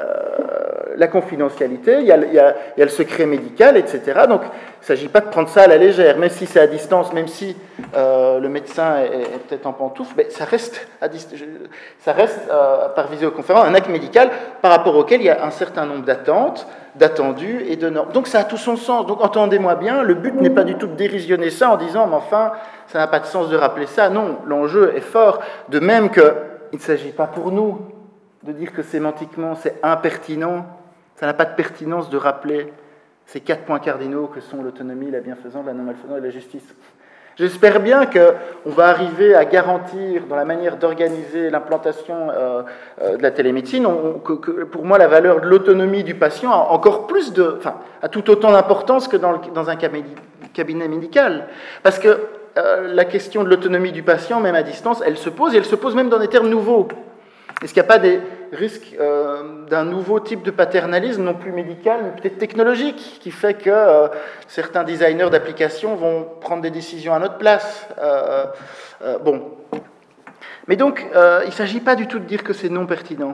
euh, 0.00 0.67
la 0.98 1.06
confidentialité, 1.06 1.98
il 2.00 2.06
y, 2.06 2.12
a, 2.12 2.16
il, 2.16 2.54
il 2.76 2.82
le 2.82 2.88
secret 2.88 3.24
médical, 3.24 3.76
etc. 3.76 4.00
Donc 4.28 4.42
il 4.42 4.80
ne 4.80 4.84
s'agit 4.84 5.08
pas 5.08 5.20
de 5.20 5.28
prendre 5.28 5.48
ça 5.48 5.62
à 5.62 5.66
la 5.68 5.78
légère, 5.78 6.18
même 6.18 6.28
si 6.28 6.44
c'est 6.44 6.60
à 6.60 6.66
distance, 6.66 7.12
même 7.12 7.28
si 7.28 7.56
euh, 7.96 8.40
le 8.40 8.48
médecin 8.48 8.98
est, 8.98 9.38
peut-être 9.48 9.66
en 9.66 9.72
pantoufle, 9.72 10.14
mais 10.16 10.28
ça 10.30 10.44
reste, 10.44 10.86
euh, 11.00 12.88
par 12.88 13.06
visioconférence 13.08 13.64
un 13.64 13.74
acte 13.74 13.88
médical 13.88 14.30
par 14.60 14.72
rapport 14.72 14.96
auquel 14.96 15.20
il 15.20 15.26
y 15.26 15.30
a 15.30 15.44
un 15.44 15.52
certain 15.52 15.86
nombre 15.86 16.04
d'attentes, 16.04 16.66
d'attendus 16.96 17.64
et 17.68 17.76
de 17.76 17.88
normes. 17.88 18.10
Donc 18.12 18.26
ça 18.26 18.40
a 18.40 18.44
tout 18.44 18.56
son 18.56 18.76
sens. 18.76 19.06
Donc 19.06 19.24
entendez-moi 19.24 19.76
bien, 19.76 20.02
le 20.02 20.14
but 20.14 20.34
n'est 20.34 20.50
pas 20.50 20.64
du 20.64 20.74
tout 20.74 20.88
de 20.88 20.96
dérisionner 20.96 21.50
ça 21.50 21.70
en 21.70 21.76
disant, 21.76 22.08
mais 22.08 22.16
enfin, 22.16 22.52
ça 22.88 22.98
n'a 22.98 23.06
pas 23.06 23.20
de 23.20 23.26
sens 23.26 23.48
de 23.48 23.56
rappeler 23.56 23.86
ça. 23.86 24.08
Non, 24.08 24.38
l'enjeu 24.46 24.92
est 24.96 25.00
fort, 25.00 25.38
de 25.68 25.78
même 25.78 26.10
qu'il 26.10 26.24
ne 26.72 26.78
s'agit 26.78 27.12
pas 27.12 27.28
pour 27.28 27.52
nous 27.52 27.78
de 28.42 28.52
dire 28.52 28.72
que 28.72 28.82
sémantiquement 28.82 29.54
c'est 29.56 29.78
impertinent, 29.82 30.64
ça 31.18 31.26
n'a 31.26 31.34
pas 31.34 31.44
de 31.44 31.54
pertinence 31.54 32.10
de 32.10 32.16
rappeler 32.16 32.72
ces 33.26 33.40
quatre 33.40 33.64
points 33.64 33.80
cardinaux 33.80 34.28
que 34.28 34.40
sont 34.40 34.62
l'autonomie, 34.62 35.10
la 35.10 35.20
bienfaisance, 35.20 35.66
la 35.66 35.72
non-malfaisance 35.72 36.18
et 36.18 36.20
la 36.20 36.30
justice. 36.30 36.74
J'espère 37.36 37.80
bien 37.80 38.06
qu'on 38.06 38.70
va 38.70 38.88
arriver 38.88 39.34
à 39.34 39.44
garantir 39.44 40.22
dans 40.28 40.36
la 40.36 40.44
manière 40.44 40.76
d'organiser 40.76 41.50
l'implantation 41.50 42.30
euh, 42.30 42.62
euh, 43.02 43.16
de 43.16 43.22
la 43.22 43.30
télémédecine, 43.30 43.86
que, 44.24 44.64
pour 44.64 44.84
moi 44.84 44.98
la 44.98 45.08
valeur 45.08 45.40
de 45.40 45.46
l'autonomie 45.46 46.04
du 46.04 46.14
patient 46.14 46.52
a 46.52 46.68
encore 46.70 47.06
plus 47.06 47.32
de, 47.32 47.56
enfin, 47.58 47.76
a 48.00 48.08
tout 48.08 48.28
autant 48.30 48.52
d'importance 48.52 49.08
que 49.08 49.16
dans, 49.16 49.70
un 49.70 49.76
cabinet 49.76 50.88
médical. 50.88 51.48
Parce 51.82 51.98
que 51.98 52.16
euh, 52.56 52.94
la 52.94 53.04
question 53.04 53.42
de 53.44 53.48
l'autonomie 53.48 53.92
du 53.92 54.02
patient, 54.04 54.40
même 54.40 54.54
à 54.54 54.62
distance, 54.62 55.02
elle 55.04 55.16
se 55.16 55.30
pose, 55.30 55.54
et 55.54 55.58
elle 55.58 55.64
se 55.64 55.76
pose 55.76 55.94
même 55.94 56.08
dans 56.08 56.18
des 56.18 56.28
termes 56.28 56.48
nouveaux. 56.48 56.88
Est-ce 57.62 57.74
qu'il 57.74 57.82
n'y 57.82 57.86
a 57.86 57.92
pas 57.92 57.98
des 57.98 58.20
risques 58.52 58.96
euh, 58.98 59.66
d'un 59.66 59.84
nouveau 59.84 60.20
type 60.20 60.42
de 60.42 60.50
paternalisme, 60.50 61.22
non 61.22 61.34
plus 61.34 61.52
médical, 61.52 62.00
mais 62.02 62.20
peut-être 62.20 62.38
technologique, 62.38 63.18
qui 63.20 63.30
fait 63.30 63.54
que 63.54 63.70
euh, 63.70 64.08
certains 64.46 64.84
designers 64.84 65.30
d'applications 65.30 65.94
vont 65.94 66.26
prendre 66.40 66.62
des 66.62 66.70
décisions 66.70 67.14
à 67.14 67.18
notre 67.18 67.38
place 67.38 67.88
euh, 67.98 68.46
Bon. 69.24 69.52
Mais 70.66 70.76
donc, 70.76 71.06
il 71.12 71.46
ne 71.46 71.52
s'agit 71.52 71.80
pas 71.80 71.94
du 71.94 72.08
tout 72.08 72.18
de 72.18 72.24
dire 72.24 72.42
que 72.42 72.52
c'est 72.52 72.68
non 72.68 72.84
pertinent. 72.84 73.32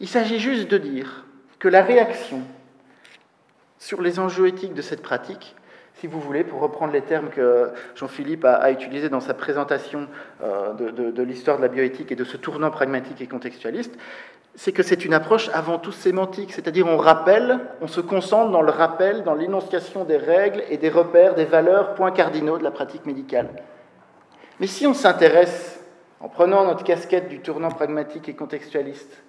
Il 0.00 0.08
s'agit 0.08 0.38
juste 0.38 0.68
de 0.68 0.78
dire 0.78 1.26
que 1.58 1.68
la 1.68 1.82
réaction 1.82 2.40
sur 3.78 4.00
les 4.00 4.18
enjeux 4.18 4.48
éthiques 4.48 4.74
de 4.74 4.82
cette 4.82 5.02
pratique 5.02 5.54
si 5.96 6.08
vous 6.08 6.18
voulez, 6.18 6.42
pour 6.42 6.60
reprendre 6.60 6.92
les 6.92 7.02
termes 7.02 7.28
que 7.28 7.68
Jean-Philippe 7.94 8.44
a, 8.44 8.54
a, 8.54 8.70
utilisés 8.72 9.08
dans 9.08 9.20
sa 9.20 9.34
présentation 9.34 10.08
de 10.40 11.22
l'histoire 11.22 11.58
de 11.58 11.62
la 11.62 11.68
bioéthique 11.68 12.10
et 12.10 12.16
de 12.16 12.24
ce 12.24 12.36
tournant 12.36 12.70
pragmatique 12.70 13.20
et 13.20 13.28
contextualiste, 13.28 13.96
c'est 14.54 14.72
que 14.72 14.82
c'est 14.82 15.04
une 15.04 15.14
approche 15.14 15.48
avant 15.54 15.78
tout 15.78 15.92
sémantique, 15.92 16.52
c'est-à-dire 16.52 16.86
on 16.86 16.98
rappelle, 16.98 17.58
on 17.80 17.86
se 17.86 18.00
concentre 18.00 18.50
dans 18.50 18.62
le 18.62 18.70
rappel, 18.70 19.24
dans 19.24 19.34
l'énonciation 19.34 20.04
des 20.04 20.18
règles 20.18 20.62
et 20.68 20.76
des 20.76 20.90
repères, 20.90 21.34
des 21.34 21.46
valeurs, 21.46 21.94
points 21.94 22.10
cardinaux 22.10 22.58
de 22.58 22.64
la 22.64 22.70
pratique 22.70 23.06
médicale. 23.06 23.48
Mais 24.60 24.66
si 24.66 24.86
on 24.86 24.94
s'intéresse, 24.94 25.82
en 26.20 26.28
prenant 26.28 26.64
notre 26.64 26.84
casquette 26.84 27.28
du 27.28 27.40
tournant 27.40 27.70
pragmatique 27.70 28.28
et 28.28 28.34
contextualiste, 28.34 29.22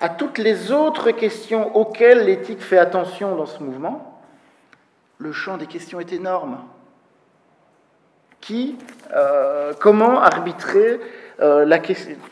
à 0.00 0.08
toutes 0.08 0.38
les 0.38 0.72
autres 0.72 1.10
questions 1.10 1.76
auxquelles 1.76 2.24
l'éthique 2.24 2.62
fait 2.62 2.78
attention 2.78 3.36
dans 3.36 3.46
ce 3.46 3.62
mouvement, 3.62 4.22
le 5.18 5.32
champ 5.32 5.56
des 5.56 5.66
questions 5.66 6.00
est 6.00 6.12
énorme. 6.12 6.58
Qui, 8.40 8.76
euh, 9.14 9.72
comment 9.80 10.20
arbitrer 10.20 11.00
euh, 11.42 11.64
la, 11.64 11.78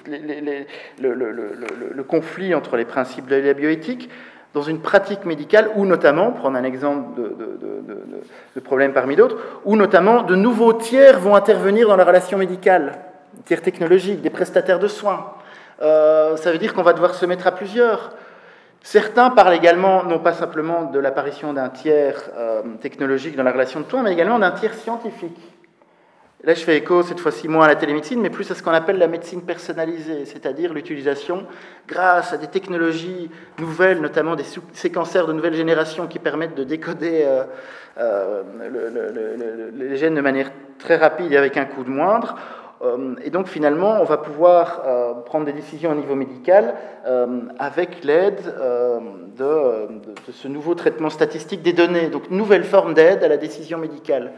le, 0.06 1.14
le, 1.94 2.02
conflit 2.04 2.54
entre 2.54 2.76
les 2.76 2.84
principes 2.84 3.26
de 3.26 3.36
la 3.36 3.52
bioéthique 3.52 4.08
dans 4.54 4.62
une 4.62 4.80
pratique 4.80 5.24
médicale, 5.24 5.70
ou 5.76 5.86
notamment, 5.86 6.30
prendre 6.30 6.58
un 6.58 6.64
exemple 6.64 7.20
de 8.54 8.60
problème 8.60 8.92
parmi 8.92 9.16
d'autres, 9.16 9.38
où 9.64 9.76
notamment 9.76 10.22
de 10.22 10.34
nouveaux 10.34 10.74
tiers 10.74 11.18
vont 11.18 11.34
intervenir 11.34 11.88
dans 11.88 11.96
la 11.96 12.04
relation 12.04 12.36
médicale, 12.36 12.98
tiers 13.46 13.62
technologiques, 13.62 14.20
des 14.20 14.30
prestataires 14.30 14.78
de 14.78 14.88
soins. 14.88 15.32
Euh, 15.80 16.36
ça 16.36 16.52
veut 16.52 16.58
dire 16.58 16.74
qu'on 16.74 16.82
va 16.82 16.92
devoir 16.92 17.14
se 17.14 17.26
mettre 17.26 17.46
à 17.46 17.52
plusieurs. 17.52 18.12
Certains 18.82 19.30
parlent 19.30 19.54
également, 19.54 20.04
non 20.04 20.18
pas 20.18 20.32
simplement 20.32 20.84
de 20.84 20.98
l'apparition 20.98 21.52
d'un 21.52 21.68
tiers 21.68 22.30
euh, 22.36 22.62
technologique 22.80 23.36
dans 23.36 23.42
la 23.42 23.52
relation 23.52 23.80
de 23.80 23.88
soins, 23.88 24.02
mais 24.02 24.12
également 24.12 24.38
d'un 24.38 24.50
tiers 24.50 24.74
scientifique. 24.74 25.38
Là, 26.44 26.54
je 26.54 26.64
fais 26.64 26.76
écho 26.78 27.04
cette 27.04 27.20
fois-ci 27.20 27.46
moins 27.46 27.66
à 27.66 27.68
la 27.68 27.76
télémédecine, 27.76 28.20
mais 28.20 28.28
plus 28.28 28.50
à 28.50 28.56
ce 28.56 28.64
qu'on 28.64 28.72
appelle 28.72 28.98
la 28.98 29.06
médecine 29.06 29.42
personnalisée, 29.42 30.24
c'est-à-dire 30.24 30.74
l'utilisation, 30.74 31.46
grâce 31.86 32.32
à 32.32 32.36
des 32.36 32.48
technologies 32.48 33.30
nouvelles, 33.60 34.00
notamment 34.00 34.34
des 34.34 34.44
séquenceurs 34.72 35.28
de 35.28 35.32
nouvelle 35.34 35.54
génération 35.54 36.08
qui 36.08 36.18
permettent 36.18 36.56
de 36.56 36.64
décoder 36.64 37.22
euh, 37.24 37.44
euh, 37.98 38.42
le, 38.58 38.88
le, 38.88 39.12
le, 39.12 39.88
les 39.88 39.96
gènes 39.96 40.16
de 40.16 40.20
manière 40.20 40.50
très 40.80 40.96
rapide 40.96 41.32
et 41.32 41.36
avec 41.36 41.56
un 41.56 41.64
coût 41.64 41.84
de 41.84 41.90
moindre, 41.90 42.34
euh, 42.82 43.14
et 43.22 43.30
donc 43.30 43.46
finalement, 43.46 44.00
on 44.00 44.04
va 44.04 44.16
pouvoir 44.16 44.82
prendre 45.24 45.46
des 45.46 45.52
décisions 45.52 45.92
au 45.92 45.94
niveau 45.94 46.16
médical 46.16 46.74
avec 47.60 48.02
l'aide 48.02 48.42
de, 49.38 49.44
de, 49.44 50.32
ce 50.32 50.48
nouveau 50.48 50.74
traitement 50.74 51.08
statistique 51.08 51.62
des 51.62 51.72
données, 51.72 52.08
donc 52.08 52.30
nouvelle 52.30 52.64
forme 52.64 52.94
d'aide 52.94 53.22
à 53.22 53.28
la 53.28 53.36
décision 53.36 53.78
médicale. 53.78 54.32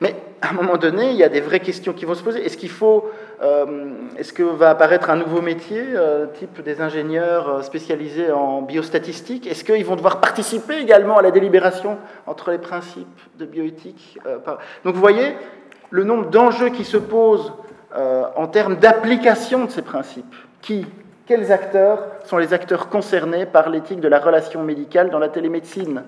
Mais 0.00 0.14
à 0.40 0.50
un 0.50 0.52
moment 0.52 0.76
donné, 0.76 1.10
il 1.10 1.16
y 1.16 1.24
a 1.24 1.28
des 1.28 1.40
vraies 1.40 1.60
questions 1.60 1.92
qui 1.92 2.04
vont 2.04 2.14
se 2.14 2.22
poser. 2.22 2.44
Est-ce 2.44 2.56
qu'il 2.56 2.70
faut, 2.70 3.10
est-ce 4.16 4.32
que 4.32 4.44
va 4.44 4.70
apparaître 4.70 5.10
un 5.10 5.16
nouveau 5.16 5.42
métier, 5.42 5.82
type 6.34 6.62
des 6.62 6.80
ingénieurs 6.80 7.64
spécialisés 7.64 8.30
en 8.30 8.62
biostatistique? 8.62 9.48
Est-ce 9.48 9.64
qu'ils 9.64 9.84
vont 9.84 9.96
devoir 9.96 10.20
participer 10.20 10.78
également 10.78 11.18
à 11.18 11.22
la 11.22 11.32
délibération 11.32 11.98
entre 12.28 12.52
les 12.52 12.58
principes 12.58 13.20
de 13.40 13.46
bioéthique 13.46 14.20
Donc 14.84 14.94
vous 14.94 15.00
voyez 15.00 15.34
le 15.90 16.04
nombre 16.04 16.30
d'enjeux 16.30 16.68
qui 16.68 16.84
se 16.84 16.96
posent 16.96 17.52
euh, 17.96 18.24
en 18.36 18.46
termes 18.46 18.76
d'application 18.76 19.64
de 19.64 19.70
ces 19.70 19.82
principes. 19.82 20.34
Qui, 20.60 20.86
quels 21.26 21.50
acteurs 21.52 22.06
sont 22.24 22.36
les 22.36 22.52
acteurs 22.52 22.88
concernés 22.88 23.46
par 23.46 23.70
l'éthique 23.70 24.00
de 24.00 24.08
la 24.08 24.18
relation 24.18 24.62
médicale 24.62 25.10
dans 25.10 25.18
la 25.18 25.28
télémédecine? 25.28 26.02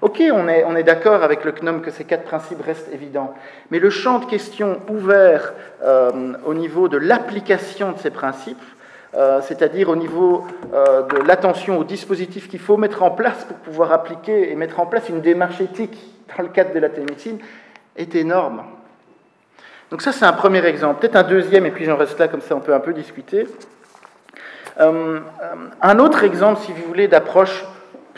Ok, 0.00 0.22
on 0.32 0.46
est, 0.46 0.64
on 0.64 0.76
est 0.76 0.84
d'accord 0.84 1.24
avec 1.24 1.44
le 1.44 1.50
CNOM 1.50 1.80
que 1.80 1.90
ces 1.90 2.04
quatre 2.04 2.22
principes 2.22 2.62
restent 2.62 2.92
évidents, 2.92 3.34
mais 3.72 3.80
le 3.80 3.90
champ 3.90 4.20
de 4.20 4.26
questions 4.26 4.80
ouvert 4.88 5.54
euh, 5.82 6.34
au 6.44 6.54
niveau 6.54 6.86
de 6.86 6.96
l'application 6.96 7.90
de 7.90 7.98
ces 7.98 8.10
principes, 8.10 8.62
euh, 9.16 9.40
c'est-à-dire 9.42 9.88
au 9.88 9.96
niveau 9.96 10.46
euh, 10.72 11.02
de 11.02 11.16
l'attention 11.26 11.78
aux 11.78 11.84
dispositifs 11.84 12.48
qu'il 12.48 12.60
faut 12.60 12.76
mettre 12.76 13.02
en 13.02 13.10
place 13.10 13.44
pour 13.44 13.56
pouvoir 13.56 13.90
appliquer 13.90 14.52
et 14.52 14.54
mettre 14.54 14.78
en 14.78 14.86
place 14.86 15.08
une 15.08 15.20
démarche 15.20 15.60
éthique 15.60 15.98
dans 16.36 16.44
le 16.44 16.50
cadre 16.50 16.72
de 16.72 16.78
la 16.78 16.90
télémédecine, 16.90 17.38
est 17.96 18.14
énorme. 18.14 18.62
Donc 19.90 20.02
ça, 20.02 20.12
c'est 20.12 20.26
un 20.26 20.32
premier 20.32 20.64
exemple. 20.64 21.00
Peut-être 21.00 21.16
un 21.16 21.24
deuxième, 21.24 21.66
et 21.66 21.72
puis 21.72 21.86
j'en 21.86 21.96
reste 21.96 22.20
là, 22.20 22.28
comme 22.28 22.42
ça 22.42 22.54
on 22.54 22.60
peut 22.60 22.74
un 22.74 22.80
peu 22.80 22.92
discuter. 22.92 23.48
Un 24.78 25.98
autre 25.98 26.22
exemple, 26.22 26.60
si 26.60 26.72
vous 26.72 26.84
voulez, 26.86 27.08
d'approche 27.08 27.64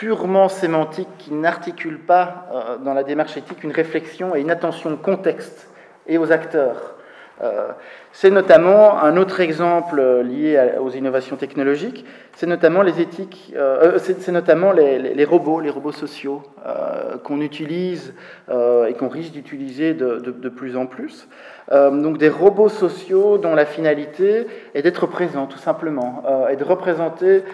purement 0.00 0.48
sémantique 0.48 1.10
qui 1.18 1.34
n'articule 1.34 1.98
pas 1.98 2.48
euh, 2.54 2.78
dans 2.78 2.94
la 2.94 3.02
démarche 3.02 3.36
éthique 3.36 3.62
une 3.62 3.70
réflexion 3.70 4.34
et 4.34 4.40
une 4.40 4.50
attention 4.50 4.94
au 4.94 4.96
contexte 4.96 5.68
et 6.06 6.16
aux 6.16 6.32
acteurs. 6.32 6.94
Euh, 7.42 7.68
c'est 8.12 8.30
notamment 8.30 9.02
un 9.02 9.16
autre 9.16 9.40
exemple 9.40 10.02
lié 10.22 10.58
à, 10.58 10.82
aux 10.82 10.90
innovations 10.90 11.36
technologiques, 11.36 12.04
c'est 12.34 12.46
notamment 12.46 12.82
les 12.82 13.00
éthiques, 13.00 13.54
euh, 13.56 13.98
c'est 13.98 14.32
notamment 14.32 14.72
les, 14.72 15.24
robots, 15.24 15.60
les 15.60 15.70
robots 15.70 15.92
sociaux 15.92 16.42
euh, 16.66 17.16
qu'on 17.18 17.40
utilise 17.40 18.14
et 18.50 18.94
qu'on 18.94 19.08
risque 19.08 19.32
d'utiliser 19.32 19.94
de, 19.94 20.16
de, 20.16 20.32
de, 20.32 20.48
plus 20.48 20.76
en 20.76 20.86
plus. 20.86 21.28
donc 21.70 22.18
des 22.18 22.28
robots 22.28 22.68
sociaux 22.68 23.38
dont 23.38 23.54
la 23.54 23.64
finalité 23.64 24.46
est 24.74 24.82
d'être 24.82 25.06
présent 25.06 25.46
tout 25.46 25.58
simplement 25.58 26.24
et 26.50 26.56
de 26.56 26.64
représenter 26.64 27.44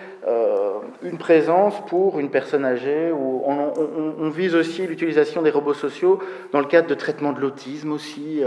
une 1.03 1.19
présence 1.19 1.75
pour 1.87 2.19
une 2.19 2.31
personne 2.31 2.65
âgée. 2.65 3.13
On, 3.13 4.29
vise 4.31 4.55
aussi 4.55 4.87
l'utilisation 4.87 5.43
des 5.43 5.51
robots 5.51 5.75
sociaux 5.75 6.19
dans 6.53 6.59
le 6.59 6.67
cadre 6.67 6.89
de 6.89 6.95
traitement 6.95 7.33
de 7.33 7.41
l'autisme 7.41 7.93
aussi. 7.93 8.43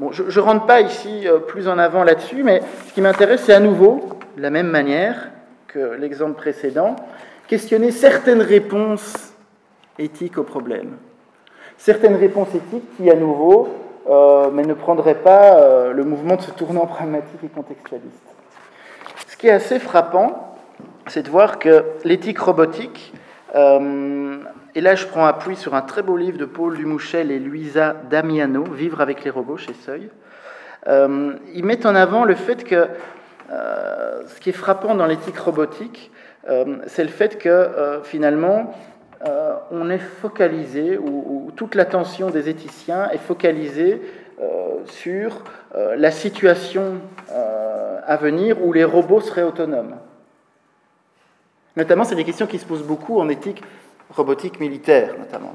Bon, 0.00 0.12
je 0.12 0.22
ne 0.22 0.42
rentre 0.42 0.64
pas 0.64 0.80
ici 0.80 1.28
euh, 1.28 1.40
plus 1.40 1.68
en 1.68 1.76
avant 1.76 2.04
là-dessus, 2.04 2.42
mais 2.42 2.62
ce 2.88 2.94
qui 2.94 3.02
m'intéresse, 3.02 3.42
c'est 3.44 3.52
à 3.52 3.60
nouveau, 3.60 4.00
de 4.34 4.40
la 4.40 4.48
même 4.48 4.68
manière 4.68 5.28
que 5.66 5.78
l'exemple 5.78 6.36
précédent, 6.36 6.96
questionner 7.48 7.90
certaines 7.90 8.40
réponses 8.40 9.34
éthiques 9.98 10.38
au 10.38 10.42
problème. 10.42 10.96
Certaines 11.76 12.16
réponses 12.16 12.48
éthiques 12.54 12.96
qui, 12.96 13.10
à 13.10 13.14
nouveau, 13.14 13.68
euh, 14.08 14.48
mais 14.50 14.62
ne 14.62 14.72
prendraient 14.72 15.22
pas 15.22 15.60
euh, 15.60 15.92
le 15.92 16.04
mouvement 16.04 16.36
de 16.36 16.42
ce 16.42 16.50
tournant 16.52 16.86
pragmatique 16.86 17.44
et 17.44 17.48
contextualiste. 17.48 18.24
Ce 19.28 19.36
qui 19.36 19.48
est 19.48 19.52
assez 19.52 19.78
frappant, 19.78 20.49
c'est 21.06 21.22
de 21.22 21.30
voir 21.30 21.58
que 21.58 21.84
l'éthique 22.04 22.38
robotique 22.38 23.12
euh, 23.54 24.38
et 24.74 24.80
là, 24.80 24.94
je 24.94 25.06
prends 25.06 25.26
appui 25.26 25.56
sur 25.56 25.74
un 25.74 25.82
très 25.82 26.02
beau 26.02 26.16
livre 26.16 26.38
de 26.38 26.44
Paul 26.44 26.76
Dumouchel 26.76 27.30
et 27.30 27.38
Luisa 27.38 27.96
Damiano, 28.08 28.64
Vivre 28.64 29.00
avec 29.00 29.24
les 29.24 29.30
robots 29.30 29.56
chez 29.56 29.74
Seuil. 29.74 30.10
Euh, 30.86 31.34
ils 31.52 31.64
mettent 31.64 31.86
en 31.86 31.94
avant 31.94 32.24
le 32.24 32.34
fait 32.34 32.64
que 32.64 32.86
euh, 33.50 34.22
ce 34.26 34.40
qui 34.40 34.50
est 34.50 34.54
frappant 34.54 34.94
dans 34.94 35.06
l'éthique 35.06 35.38
robotique, 35.38 36.10
c'est 36.86 37.04
le 37.04 37.10
fait 37.10 37.38
que 37.38 38.00
finalement, 38.02 38.74
on 39.70 39.90
est 39.90 39.98
focalisé, 39.98 40.96
ou, 40.98 41.52
toute 41.54 41.74
l'attention 41.74 42.30
des 42.30 42.48
éthiciens 42.48 43.08
est 43.10 43.18
focalisée 43.18 44.00
sur 44.86 45.44
la 45.74 46.10
situation 46.10 46.94
à 48.04 48.16
venir 48.16 48.64
où 48.64 48.72
les 48.72 48.84
robots 48.84 49.20
seraient 49.20 49.44
autonomes. 49.44 49.96
Notamment, 51.76 52.04
c'est 52.04 52.16
des 52.16 52.24
questions 52.24 52.46
qui 52.46 52.58
se 52.58 52.66
posent 52.66 52.82
beaucoup 52.82 53.18
en 53.20 53.28
éthique 53.28 53.62
robotique 54.10 54.58
militaire, 54.60 55.14
notamment. 55.18 55.54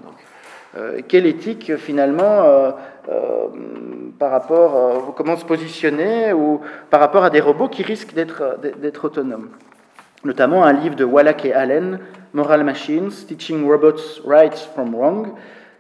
Euh, 0.77 1.01
quelle 1.07 1.25
éthique 1.25 1.75
finalement 1.77 2.43
euh, 2.43 2.71
euh, 3.09 3.47
par 4.17 4.31
rapport 4.31 5.13
comment 5.15 5.37
se 5.37 5.45
positionner 5.45 6.33
ou 6.33 6.61
par 6.89 6.99
rapport 6.99 7.23
à 7.23 7.29
des 7.29 7.39
robots 7.39 7.69
qui 7.69 7.83
risquent 7.83 8.13
d'être 8.13 9.05
autonomes? 9.05 9.49
Notamment 10.23 10.63
un 10.63 10.73
livre 10.73 10.95
de 10.95 11.03
Wallach 11.03 11.45
et 11.45 11.53
Allen, 11.53 11.99
Moral 12.33 12.63
Machines, 12.63 13.11
Teaching 13.27 13.65
Robots 13.67 14.21
Right 14.25 14.55
from 14.73 14.95
Wrong, 14.95 15.33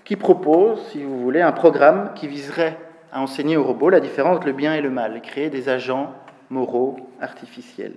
qui 0.03 0.15
propose, 0.15 0.79
si 0.91 1.03
vous 1.03 1.19
voulez, 1.19 1.41
un 1.41 1.51
programme 1.51 2.11
qui 2.13 2.27
viserait 2.27 2.77
à 3.11 3.21
enseigner 3.21 3.57
aux 3.57 3.63
robots 3.63 3.89
la 3.89 3.99
différence 3.99 4.37
entre 4.37 4.47
le 4.47 4.53
bien 4.53 4.75
et 4.75 4.81
le 4.81 4.89
mal, 4.89 5.21
créer 5.21 5.49
des 5.49 5.67
agents 5.67 6.13
moraux 6.49 6.97
artificiels. 7.21 7.95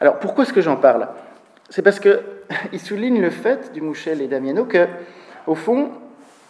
Alors 0.00 0.18
pourquoi 0.18 0.44
est-ce 0.44 0.52
que 0.52 0.60
j'en 0.60 0.76
parle? 0.76 1.08
C'est 1.70 1.82
parce 1.82 2.00
qu'il 2.00 2.20
souligne 2.78 3.20
le 3.20 3.30
fait, 3.30 3.72
du 3.72 3.80
Mouchel 3.80 4.20
et 4.20 4.28
Damiano, 4.28 4.64
que, 4.64 4.86
au 5.46 5.54
fond, 5.54 5.90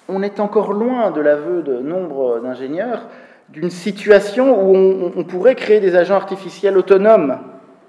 on 0.09 0.23
est 0.23 0.41
encore 0.41 0.73
loin 0.73 1.11
de 1.11 1.21
l'aveu 1.21 1.62
de 1.62 1.79
nombre 1.79 2.41
d'ingénieurs 2.41 3.09
d'une 3.49 3.71
situation 3.71 4.61
où 4.62 5.12
on, 5.17 5.25
pourrait 5.25 5.55
créer 5.55 5.81
des 5.81 5.97
agents 5.97 6.15
artificiels 6.15 6.77
autonomes 6.77 7.39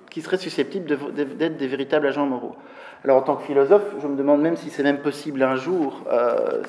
qui 0.10 0.22
seraient 0.22 0.38
susceptibles 0.38 0.86
d'être 0.86 1.58
des 1.58 1.68
véritables 1.68 2.08
agents 2.08 2.26
moraux. 2.26 2.56
Alors 3.04 3.18
en 3.18 3.22
tant 3.22 3.36
que 3.36 3.44
philosophe, 3.44 3.84
je 4.02 4.08
me 4.08 4.16
demande 4.16 4.42
même 4.42 4.56
si 4.56 4.70
c'est 4.70 4.84
même 4.84 5.00
possible 5.00 5.44
un 5.44 5.56
jour. 5.56 6.02
Euh, 6.12 6.64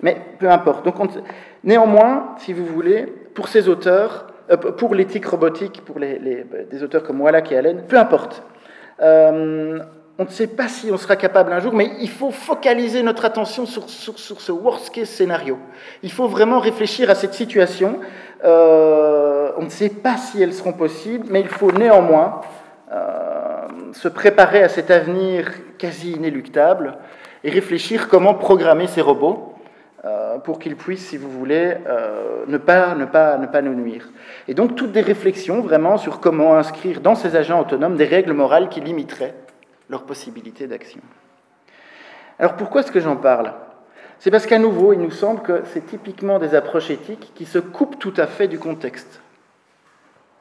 mais 0.00 0.16
peu 0.38 0.48
importe. 0.48 0.86
Néanmoins, 1.64 2.34
si 2.38 2.52
vous 2.52 2.64
voulez, 2.64 3.06
pour 3.34 3.48
ces 3.48 3.68
auteurs, 3.68 4.28
euh, 4.50 4.56
pour 4.56 4.94
l'éthique 4.94 5.26
robotique, 5.26 5.82
pour 5.84 5.98
des 5.98 6.82
auteurs 6.82 7.02
comme 7.02 7.20
Wallach 7.20 7.50
et 7.50 7.56
Allen, 7.56 7.82
peu 7.88 7.98
importe. 7.98 8.42
Euh, 9.00 9.78
on 10.18 10.24
ne 10.24 10.28
sait 10.28 10.46
pas 10.46 10.68
si 10.68 10.90
on 10.92 10.96
sera 10.96 11.16
capable 11.16 11.52
un 11.52 11.58
jour, 11.58 11.72
mais 11.72 11.90
il 12.00 12.08
faut 12.08 12.30
focaliser 12.30 13.02
notre 13.02 13.24
attention 13.24 13.66
sur, 13.66 13.88
ce 13.88 14.52
worst-case 14.52 15.08
scénario. 15.08 15.58
Il 16.04 16.12
faut 16.12 16.28
vraiment 16.28 16.60
réfléchir 16.60 17.10
à 17.10 17.16
cette 17.16 17.34
situation. 17.34 17.98
Euh, 18.44 19.50
on 19.58 19.64
ne 19.64 19.70
sait 19.70 19.88
pas 19.88 20.16
si 20.16 20.40
elles 20.40 20.54
seront 20.54 20.72
possibles, 20.72 21.26
mais 21.30 21.40
il 21.40 21.48
faut 21.48 21.72
néanmoins 21.72 22.42
euh, 22.92 23.66
se 23.92 24.06
préparer 24.06 24.62
à 24.62 24.68
cet 24.68 24.92
avenir 24.92 25.50
quasi 25.78 26.12
inéluctable 26.12 26.96
et 27.42 27.50
réfléchir 27.50 28.08
comment 28.08 28.34
programmer 28.34 28.86
ces 28.86 29.00
robots 29.00 29.53
pour 30.44 30.58
qu'ils 30.58 30.76
puissent, 30.76 31.08
si 31.08 31.16
vous 31.16 31.30
voulez, 31.30 31.76
ne, 32.46 32.58
pas, 32.58 32.94
ne, 32.94 33.06
pas, 33.06 33.38
ne 33.38 33.46
pas 33.46 33.62
nous 33.62 33.74
nuire. 33.74 34.08
Et 34.48 34.54
donc 34.54 34.74
toutes 34.74 34.92
des 34.92 35.00
réflexions 35.00 35.60
vraiment 35.62 35.96
sur 35.96 36.20
comment 36.20 36.56
inscrire 36.56 37.00
dans 37.00 37.14
ces 37.14 37.36
agents 37.36 37.60
autonomes 37.60 37.96
des 37.96 38.04
règles 38.04 38.32
morales 38.32 38.68
qui 38.68 38.80
limiteraient 38.80 39.34
leurs 39.88 40.04
possibilités 40.04 40.66
d'action. 40.66 41.00
Alors 42.38 42.54
pourquoi 42.56 42.82
est-ce 42.82 42.92
que 42.92 43.00
j'en 43.00 43.16
parle? 43.16 43.52
C'est 44.18 44.30
parce 44.30 44.46
qu'à 44.46 44.58
nouveau, 44.58 44.92
il 44.92 45.00
nous 45.00 45.10
semble 45.10 45.42
que 45.42 45.62
c'est 45.72 45.86
typiquement 45.86 46.38
des 46.38 46.54
approches 46.54 46.90
éthiques 46.90 47.32
qui 47.34 47.44
se 47.44 47.58
coupent 47.58 47.98
tout 47.98 48.14
à 48.16 48.26
fait 48.26 48.48
du 48.48 48.58
contexte. 48.58 49.20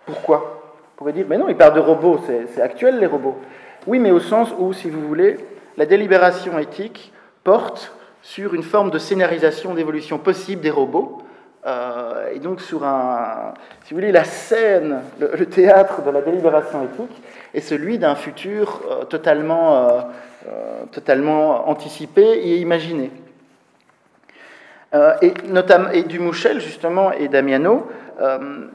Pourquoi? 0.05 0.61
On 0.93 0.97
pourrait 0.97 1.13
dire, 1.13 1.25
mais 1.27 1.37
non, 1.37 1.49
il 1.49 1.57
parle 1.57 1.73
de 1.73 1.79
robots, 1.79 2.19
c'est 2.53 2.61
actuel 2.61 2.99
les 2.99 3.07
robots. 3.07 3.39
Oui, 3.87 3.99
mais 3.99 4.11
au 4.11 4.19
sens 4.19 4.53
où, 4.57 4.73
si 4.73 4.89
vous 4.89 5.01
voulez, 5.01 5.37
la 5.77 5.85
délibération 5.85 6.59
éthique 6.59 7.11
porte 7.43 7.91
sur 8.23 8.53
une 8.53 8.63
forme 8.63 8.89
de 8.89 8.97
scénarisation 8.97 9.73
d'évolution 9.75 10.17
possible 10.17 10.61
des 10.61 10.71
robots, 10.71 11.21
euh, 11.65 12.31
et 12.33 12.39
donc 12.39 12.61
sur 12.61 12.85
un, 12.85 13.53
si 13.83 13.93
vous 13.93 13.99
voulez, 13.99 14.11
la 14.11 14.23
scène, 14.23 15.01
le, 15.19 15.45
théâtre 15.45 16.01
de 16.03 16.09
la 16.09 16.21
délibération 16.21 16.83
éthique 16.83 17.21
est 17.53 17.61
celui 17.61 17.99
d'un 17.99 18.15
futur 18.15 18.81
euh, 18.89 19.03
totalement, 19.03 19.87
euh, 20.47 20.83
totalement 20.91 21.69
anticipé 21.69 22.21
et 22.21 22.57
imaginé. 22.57 23.11
et, 25.21 25.33
notamment, 25.47 25.89
et 25.89 26.03
Dumouchel, 26.03 26.61
justement, 26.61 27.11
et 27.11 27.27
Damiano 27.27 27.87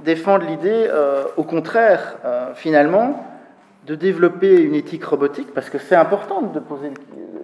défendent 0.03 0.49
l'idée, 0.49 0.91
au 1.37 1.45
contraire, 1.45 2.17
finalement, 2.55 3.25
de 3.87 3.95
développer 3.95 4.61
une 4.61 4.75
éthique 4.75 5.05
robotique, 5.05 5.55
parce 5.55 5.71
que 5.71 5.79
c'est 5.79 5.95
important 5.95 6.43
de 6.43 6.59
poser, 6.59 6.91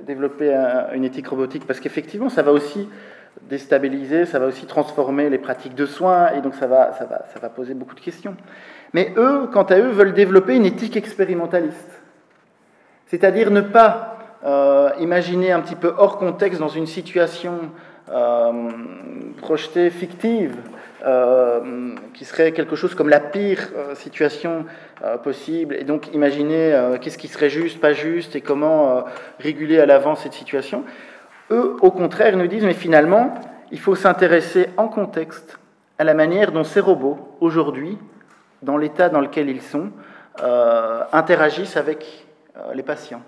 développer 0.04 0.54
une 0.94 1.04
éthique 1.04 1.28
robotique, 1.28 1.66
parce 1.66 1.80
qu'effectivement, 1.80 2.28
ça 2.28 2.42
va 2.42 2.52
aussi 2.52 2.88
déstabiliser, 3.42 4.26
ça 4.26 4.38
va 4.38 4.46
aussi 4.46 4.66
transformer 4.66 5.28
les 5.28 5.38
pratiques 5.38 5.74
de 5.74 5.86
soins, 5.86 6.32
et 6.32 6.40
donc 6.40 6.54
ça 6.54 6.66
va, 6.66 6.92
ça 6.92 7.04
va, 7.04 7.24
ça 7.32 7.40
va 7.40 7.48
poser 7.48 7.74
beaucoup 7.74 7.94
de 7.94 8.00
questions. 8.00 8.36
Mais 8.92 9.12
eux, 9.16 9.48
quant 9.52 9.64
à 9.64 9.76
eux, 9.76 9.90
veulent 9.90 10.14
développer 10.14 10.54
une 10.54 10.66
éthique 10.66 10.96
expérimentaliste. 10.96 12.00
C'est-à-dire 13.06 13.50
ne 13.50 13.60
pas 13.60 14.18
euh, 14.44 14.90
imaginer 15.00 15.52
un 15.52 15.60
petit 15.60 15.74
peu 15.74 15.94
hors 15.96 16.18
contexte 16.18 16.60
dans 16.60 16.68
une 16.68 16.86
situation 16.86 17.70
euh, 18.10 18.52
projetée 19.38 19.90
fictive, 19.90 20.56
euh, 21.04 21.94
qui 22.14 22.24
serait 22.24 22.52
quelque 22.52 22.76
chose 22.76 22.94
comme 22.94 23.08
la 23.08 23.20
pire 23.20 23.68
situation 23.94 24.64
possible, 25.22 25.74
et 25.74 25.84
donc 25.84 26.14
imaginer 26.14 26.96
qu'est-ce 27.00 27.18
qui 27.18 27.28
serait 27.28 27.50
juste, 27.50 27.80
pas 27.80 27.92
juste, 27.92 28.36
et 28.36 28.40
comment 28.40 29.04
réguler 29.38 29.78
à 29.78 29.86
l'avance 29.86 30.20
cette 30.20 30.34
situation. 30.34 30.84
Eux, 31.50 31.76
au 31.82 31.90
contraire, 31.90 32.36
nous 32.36 32.46
disent, 32.46 32.64
mais 32.64 32.74
finalement, 32.74 33.34
il 33.70 33.78
faut 33.78 33.94
s'intéresser 33.94 34.68
en 34.76 34.88
contexte 34.88 35.58
à 35.98 36.04
la 36.04 36.14
manière 36.14 36.52
dont 36.52 36.64
ces 36.64 36.80
robots, 36.80 37.36
aujourd'hui, 37.40 37.98
dans 38.62 38.76
l'état 38.76 39.08
dans 39.08 39.20
lequel 39.20 39.48
ils 39.48 39.62
sont, 39.62 39.90
euh, 40.42 41.02
interagissent 41.12 41.76
avec 41.76 42.26
euh, 42.56 42.74
les 42.74 42.82
patients. 42.82 43.22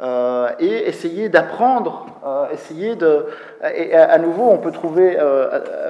Euh, 0.00 0.50
et 0.58 0.88
essayer 0.88 1.28
d'apprendre, 1.28 2.06
essayer 2.52 2.96
de... 2.96 3.26
Et 3.74 3.94
à, 3.94 4.18
nouveau, 4.18 4.50
on 4.50 4.58
peut 4.58 4.72
trouver 4.72 5.16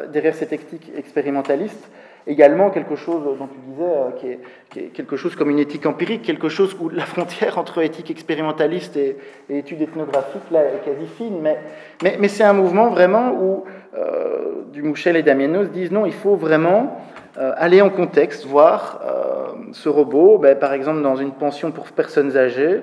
derrière 0.08 0.34
cette 0.34 0.52
éthique 0.52 0.90
expérimentaliste 0.96 1.88
également 2.26 2.70
quelque 2.70 2.96
chose 2.96 3.22
dont 3.24 3.46
tu 3.46 3.58
disais, 3.70 3.82
euh, 3.82 4.10
qui 4.12 4.80
est, 4.80 4.86
quelque 4.92 5.16
chose 5.16 5.34
comme 5.36 5.50
une 5.50 5.58
éthique 5.58 5.86
empirique, 5.86 6.22
quelque 6.22 6.48
chose 6.48 6.76
où 6.80 6.88
la 6.88 7.04
frontière 7.06 7.58
entre 7.58 7.82
éthique 7.82 8.10
expérimentaliste 8.10 8.96
et, 8.96 9.16
étude 9.50 9.82
ethnographique 9.82 10.50
là, 10.50 10.60
est 10.64 10.84
quasi 10.84 11.06
fine, 11.06 11.40
mais, 11.40 11.58
mais, 12.02 12.28
c'est 12.28 12.44
un 12.44 12.52
mouvement 12.52 12.88
vraiment 12.88 13.32
où 13.32 13.64
euh, 13.96 14.62
Dumouchel 14.72 15.16
et 15.16 15.22
Damianos 15.22 15.66
disent 15.66 15.92
non, 15.92 16.06
il 16.06 16.12
faut 16.12 16.36
vraiment 16.36 17.00
euh, 17.38 17.52
aller 17.56 17.82
en 17.82 17.90
contexte, 17.90 18.46
voir 18.46 19.00
euh, 19.04 19.72
ce 19.72 19.88
robot, 19.88 20.38
ben, 20.38 20.58
par 20.58 20.72
exemple 20.72 21.02
dans 21.02 21.16
une 21.16 21.32
pension 21.32 21.70
pour 21.70 21.86
personnes 21.92 22.36
âgées, 22.36 22.80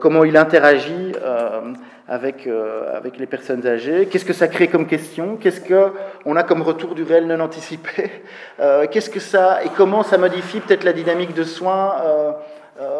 comment 0.00 0.24
il 0.24 0.36
interagit 0.36 1.12
avec, 2.06 2.46
avec 2.46 3.18
les 3.18 3.26
personnes 3.26 3.66
âgées, 3.66 4.06
qu'est-ce 4.06 4.26
que 4.26 4.34
ça 4.34 4.48
crée 4.48 4.68
comme 4.68 4.86
question, 4.86 5.36
qu'est-ce 5.36 5.60
qu'on 5.60 6.36
a 6.36 6.42
comme 6.42 6.60
retour 6.60 6.94
du 6.94 7.02
réel 7.02 7.26
non 7.26 7.40
anticipé, 7.40 8.10
qu'est-ce 8.90 9.08
que 9.08 9.20
ça, 9.20 9.64
et 9.64 9.68
comment 9.74 10.02
ça 10.02 10.18
modifie 10.18 10.60
peut-être 10.60 10.84
la 10.84 10.92
dynamique 10.92 11.34
de 11.34 11.44
soins 11.44 11.94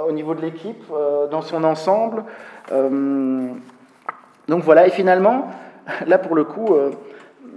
au 0.09 0.13
niveau 0.13 0.35
de 0.35 0.41
l'équipe, 0.41 0.85
dans 1.31 1.43
son 1.43 1.65
ensemble? 1.65 2.25
donc 2.71 4.63
voilà, 4.63 4.87
et 4.87 4.91
finalement, 4.91 5.51
là 6.07 6.17
pour 6.17 6.35
le 6.35 6.45
coup, 6.45 6.75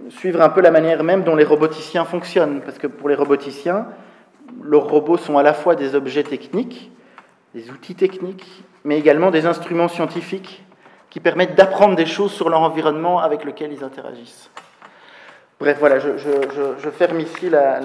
suivre 0.10 0.42
un 0.42 0.50
peu 0.50 0.62
la 0.62 0.72
manière 0.72 1.04
même 1.04 1.24
dont 1.24 1.36
les 1.36 1.44
roboticiens 1.44 2.06
fonctionnent, 2.06 2.62
parce 2.62 2.78
que 2.78 2.88
pour 2.88 3.10
les 3.10 3.16
roboticiens, 3.16 3.88
leurs 4.62 4.88
robots 4.88 5.18
sont 5.18 5.38
à 5.38 5.44
la 5.44 5.54
fois 5.54 5.76
des 5.76 5.96
objets 5.96 6.24
techniques, 6.24 6.92
des 7.54 7.70
outils 7.72 7.96
techniques, 7.96 8.64
mais 8.84 8.98
également 8.98 9.32
des 9.32 9.46
instruments 9.46 9.88
scientifiques 9.88 10.64
qui 11.10 11.20
permettent 11.20 11.56
d'apprendre 11.56 11.96
des 11.96 12.06
choses 12.06 12.32
sur 12.32 12.50
leur 12.50 12.62
environnement 12.62 13.20
avec 13.20 13.44
lequel 13.44 13.72
ils 13.72 13.84
interagissent. 13.84 14.50
Bref, 15.60 15.78
voilà, 15.80 15.98
je, 15.98 16.90
ferme 16.92 17.20
ici 17.20 17.50
la, 17.50 17.80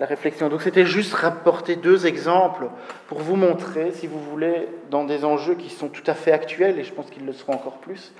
réflexion. 0.00 0.48
Donc 0.48 0.62
c'était 0.62 0.86
juste 0.86 1.12
rapporter 1.12 1.76
deux 1.76 2.06
exemples 2.06 2.68
pour 3.06 3.18
vous 3.18 3.36
montrer, 3.36 3.92
si 3.92 4.06
vous 4.06 4.18
voulez, 4.18 4.68
dans 4.90 5.04
des 5.04 5.24
enjeux 5.24 5.54
qui 5.54 5.68
sont 5.68 5.88
tout 5.88 6.04
à 6.06 6.14
fait 6.14 6.32
actuels, 6.32 6.78
et 6.78 6.84
je 6.84 6.92
pense 6.92 7.10
qu'ils 7.10 7.26
le 7.26 7.34
seront 7.34 7.52
encore 7.52 7.76
plus, 7.76 8.14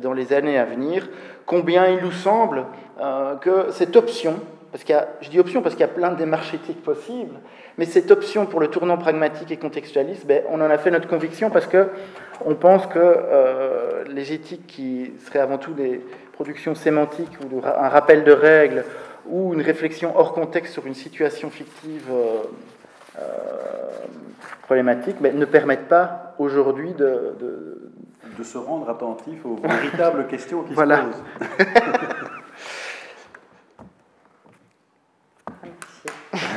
dans 0.00 0.12
les 0.12 0.32
années 0.32 0.58
à 0.58 0.64
venir, 0.64 1.08
combien 1.44 1.86
il 1.86 1.98
nous 2.02 2.12
semble 2.12 2.66
euh, 3.00 3.34
que 3.36 3.70
cette 3.70 3.96
option, 3.96 4.40
parce 4.70 4.84
qu'il 4.84 4.94
y 4.94 4.98
a, 4.98 5.08
je 5.20 5.30
dis 5.30 5.38
option 5.38 5.62
parce 5.62 5.74
qu'il 5.74 5.82
y 5.82 5.88
a 5.88 5.92
plein 5.92 6.10
de 6.10 6.16
démarches 6.16 6.54
éthiques 6.54 6.82
possibles, 6.82 7.36
mais 7.78 7.84
cette 7.84 8.10
option 8.10 8.46
pour 8.46 8.60
le 8.60 8.68
tournant 8.68 8.96
pragmatique 8.96 9.50
et 9.50 9.56
contextualiste, 9.56 10.26
ben, 10.26 10.42
on 10.50 10.60
en 10.60 10.70
a 10.70 10.78
fait 10.78 10.90
notre 10.90 11.08
conviction 11.08 11.50
parce 11.50 11.66
que 11.66 11.88
on 12.44 12.54
pense 12.54 12.86
que 12.86 12.98
euh, 12.98 14.04
les 14.08 14.32
éthiques 14.32 14.66
qui 14.66 15.12
seraient 15.24 15.38
avant 15.40 15.58
tout 15.58 15.72
des 15.72 16.00
productions 16.32 16.74
sémantiques 16.74 17.38
ou 17.50 17.62
un 17.64 17.88
rappel 17.88 18.24
de 18.24 18.32
règles 18.32 18.84
ou 19.26 19.54
une 19.54 19.62
réflexion 19.62 20.16
hors 20.16 20.32
contexte 20.34 20.72
sur 20.72 20.86
une 20.86 20.94
situation 20.94 21.50
fictive 21.50 22.10
euh, 22.10 22.42
problématique, 24.62 25.16
ben, 25.20 25.36
ne 25.38 25.44
permettent 25.44 25.88
pas 25.88 26.34
aujourd'hui 26.38 26.92
de, 26.92 27.34
de, 27.40 27.90
de... 28.36 28.42
se 28.44 28.58
rendre 28.58 28.90
attentif 28.90 29.44
aux 29.44 29.56
véritables 29.56 30.26
questions 30.30 30.62
qui 30.62 30.74
se 30.74 30.80
posent. 30.80 31.22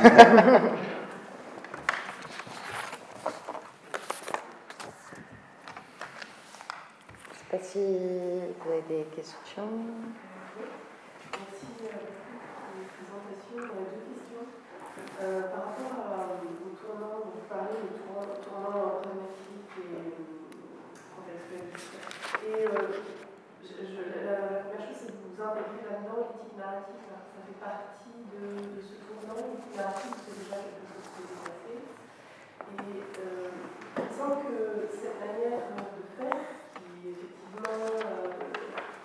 Je 0.02 0.08
ne 0.08 0.12
sais 7.34 7.58
pas 7.58 7.58
si 7.62 7.78
vous 7.78 8.70
avez 8.70 8.82
des 8.88 9.04
questions. 9.20 9.68
Merci 11.28 11.66
pour 11.76 11.92
la 11.92 12.00
présentation. 12.88 13.52
J'aurais 13.52 13.92
deux 13.92 14.16
questions. 14.16 14.48
Euh, 15.20 15.44
par 15.52 15.76
rapport 15.76 15.92
au 16.00 16.72
tournant, 16.80 17.28
vous 17.28 17.44
parlez 17.44 17.84
du 17.84 18.00
tournant, 18.00 18.32
dramatique 18.40 19.76
et 19.76 20.16
contextuel. 21.12 21.68
Et 22.48 22.64
euh, 22.64 22.96
la, 24.24 24.64
première 24.64 24.88
chose, 24.88 24.96
c'est 25.04 25.12
que 25.12 25.20
vous 25.20 25.36
intégrez 25.36 25.84
là-dedans 25.84 26.24
l'éthique 26.24 26.56
narrative. 26.56 27.04
Ça 27.04 27.44
fait 27.44 27.60
partie 27.60 28.24
de, 28.24 28.80
ce 28.80 29.04
tournant. 29.04 29.36
L'éthique 29.36 29.76
narrative, 29.76 30.16
c'est 30.16 30.36
déjà 30.48 30.64
quelque 30.64 30.88
chose 30.96 31.12
qui 31.12 31.28
est 31.28 31.44
passé. 31.44 31.76
Et 31.76 33.04
euh, 33.20 33.52
il 34.00 34.12
semble 34.16 34.48
que 34.48 34.88
cette 34.96 35.20
manière 35.20 35.76
de 35.76 36.08
faire, 36.16 36.40
effectivement 37.04 38.40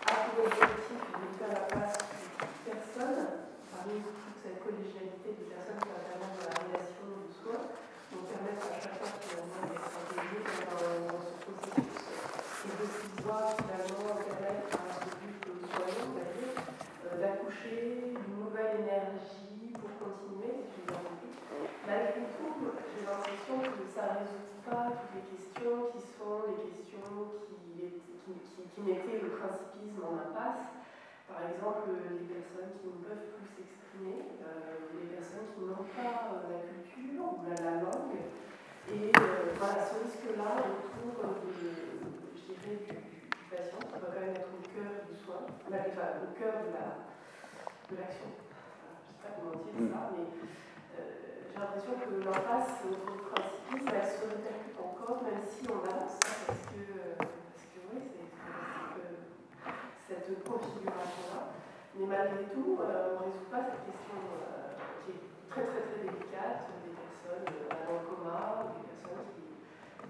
a 0.06 0.30
pour 0.30 0.46
objectif 0.46 1.02
de 1.02 1.28
faire 1.38 1.50
la 1.50 1.66
place 1.66 1.98
de 1.98 2.70
personne, 2.70 3.26
parmi 3.74 3.98
toute 4.06 4.38
cette 4.38 4.62
collégialité 4.62 5.34
de 5.34 5.46
personnes 5.50 5.82
qui 5.82 5.90
interviennent 5.90 6.38
dans 6.38 6.46
la 6.46 6.58
relation 6.62 7.06
de 7.10 7.30
soi, 7.34 7.58
pour 8.14 8.22
permettre 8.30 8.66
à 8.70 8.78
chaque 8.78 8.98
fois 9.02 9.10
finalement 9.18 9.66
d'être 9.66 9.90
intégré 9.98 10.40
dans, 10.46 11.22
ce 11.26 11.34
processus 11.42 12.06
et 12.66 12.74
de 12.78 12.86
pouvoir 13.18 13.58
finalement 13.58 14.14
permettre 14.14 14.78
à 14.78 14.94
ce 14.94 15.10
but 15.26 15.42
soignant, 15.74 16.06
on 16.06 16.22
va 16.22 16.28
dire, 16.38 16.54
d'accoucher 17.18 18.14
d'une 18.14 18.46
nouvelle 18.46 18.86
énergie 18.86 19.74
pour 19.74 19.90
continuer, 19.98 20.70
si 20.70 20.86
je 20.86 20.94
bien 20.94 21.02
compris. 21.02 21.34
Malgré 21.82 22.22
tout, 22.38 22.54
j'ai 22.94 23.04
l'impression 23.10 23.58
que 23.74 23.84
ça 23.90 24.06
ne 24.06 24.22
résout 24.22 24.46
pas 24.66 24.90
toutes 24.98 25.14
les 25.14 25.26
questions 25.38 25.94
qui 25.94 26.02
sont 26.02 26.50
les 26.50 26.70
questions 26.74 27.30
qui 27.46 27.56
qui, 28.74 28.82
mettait 28.82 29.22
le 29.22 29.30
principisme 29.38 30.02
en 30.02 30.18
impasse. 30.18 30.74
Par 31.30 31.42
exemple, 31.50 31.90
les 32.10 32.26
personnes 32.26 32.74
qui 32.82 32.88
ne 32.90 33.02
peuvent 33.02 33.30
plus 33.34 33.50
s'exprimer, 33.50 34.38
euh, 34.42 34.94
les 34.98 35.10
personnes 35.18 35.50
qui 35.54 35.62
n'ont 35.66 35.86
pas 35.90 36.34
euh, 36.34 36.50
la 36.50 36.62
culture 36.70 37.26
ou 37.34 37.46
la, 37.50 37.82
langue. 37.82 38.18
Et 38.90 39.10
euh, 39.10 39.54
voilà, 39.58 39.82
ce 39.82 40.06
risque-là 40.06 40.62
autour 40.62 41.34
de, 41.34 41.70
je 42.38 42.54
dirais, 42.54 42.78
du, 42.86 42.98
patient, 43.50 43.82
qui 43.82 43.98
doit 43.98 44.14
quand 44.14 44.22
même 44.22 44.38
être 44.38 44.54
au 44.54 44.62
cœur 44.70 44.92
du 45.10 45.16
soin, 45.18 45.42
au 45.46 46.30
cœur 46.38 46.56
de 47.90 47.96
l'action. 47.98 48.30
je 48.30 48.42
ne 48.46 49.06
sais 49.06 49.18
pas 49.22 49.34
comment 49.34 49.58
dire 49.66 49.82
ça, 49.90 50.02
mm. 50.06 50.18
mais 50.18 50.26
j'ai 51.56 51.62
l'impression 51.64 51.96
que 51.96 52.20
l'impasse 52.20 52.84
autour 52.84 53.16
du 53.16 53.24
principisme, 53.32 53.88
elle 53.88 54.04
se 54.12 54.28
répercute 54.28 54.76
encore, 54.76 55.24
même 55.24 55.40
si 55.48 55.64
on 55.72 55.80
avance, 55.88 56.20
parce 56.20 56.68
que 56.68 56.84
cette 60.04 60.44
configuration-là. 60.44 61.56
Mais 61.96 62.12
malgré 62.12 62.44
tout, 62.52 62.76
euh, 62.84 63.16
on 63.16 63.24
ne 63.24 63.32
résout 63.32 63.48
pas 63.48 63.72
cette 63.72 63.88
question 63.88 64.20
euh, 64.20 64.76
qui 65.00 65.16
est 65.16 65.24
très 65.48 65.64
très 65.64 65.80
très 65.80 66.04
délicate 66.04 66.76
des 66.84 66.92
personnes 66.92 67.48
euh, 67.48 67.72
dans 67.72 67.96
le 67.96 68.04
coma, 68.04 68.76
des 68.76 68.84
personnes 68.92 69.24
qui, 69.32 69.48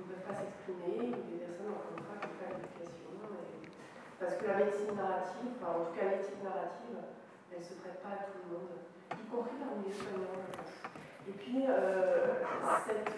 ne 0.02 0.06
peuvent 0.10 0.26
pas 0.26 0.34
s'exprimer, 0.34 1.14
ou 1.14 1.22
des 1.30 1.46
personnes 1.46 1.78
une 1.78 2.02
fois 2.10 2.18
qui 2.26 2.26
n'ont 2.26 2.42
pas 2.42 2.58
l'éducation. 2.58 3.14
Parce 4.18 4.34
que 4.34 4.46
la 4.50 4.58
médecine 4.66 4.98
narrative, 4.98 5.62
enfin 5.62 5.78
en 5.78 5.82
tout 5.86 5.94
cas 5.94 6.10
l'éthique 6.10 6.42
narrative, 6.42 6.98
elle 7.54 7.62
ne 7.62 7.70
se 7.70 7.78
prête 7.78 8.02
pas 8.02 8.18
à 8.18 8.34
tout 8.34 8.42
le 8.42 8.50
monde, 8.50 8.82
y 9.14 9.26
compris 9.30 9.62
parmi 9.62 9.86
les 9.86 9.94
soignants. 9.94 10.42
Et 11.27 11.31
puis, 11.31 11.65
cette 12.85 13.10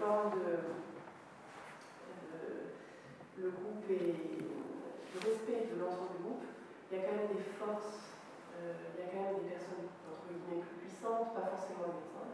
forme 0.00 0.30
de, 0.32 0.58
le 3.38 3.50
groupe 3.50 3.86
est 3.90 4.38
le 5.14 5.20
respect 5.22 5.70
de 5.70 5.78
l'ensemble 5.80 6.18
du 6.18 6.22
groupe, 6.22 6.44
il 6.90 6.98
y 6.98 7.00
a 7.00 7.04
quand 7.06 7.14
même 7.14 7.30
des 7.30 7.46
forces, 7.54 8.18
euh, 8.58 8.74
il 8.90 8.98
y 8.98 9.06
a 9.06 9.10
quand 9.14 9.22
même 9.22 9.38
des 9.44 9.50
personnes 9.54 9.86
entre 10.10 10.26
guillemets 10.26 10.66
plus 10.66 10.90
puissantes, 10.90 11.34
pas 11.34 11.46
forcément 11.46 11.86
les 11.86 12.02
médecins 12.02 12.26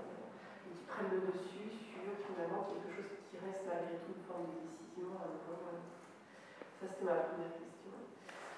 qui 0.64 0.72
prennent 0.88 1.12
le 1.12 1.28
dessus 1.28 1.68
sur 1.68 2.08
finalement 2.24 2.64
quelque 2.72 2.88
chose 2.88 3.12
qui 3.28 3.36
reste 3.36 3.68
malgré 3.68 4.00
tout 4.00 4.16
une 4.16 4.24
forme 4.24 4.56
de 4.56 4.64
décision. 4.64 5.12
Ça 6.80 6.86
c'était 6.88 7.04
ma 7.04 7.28
première. 7.28 7.63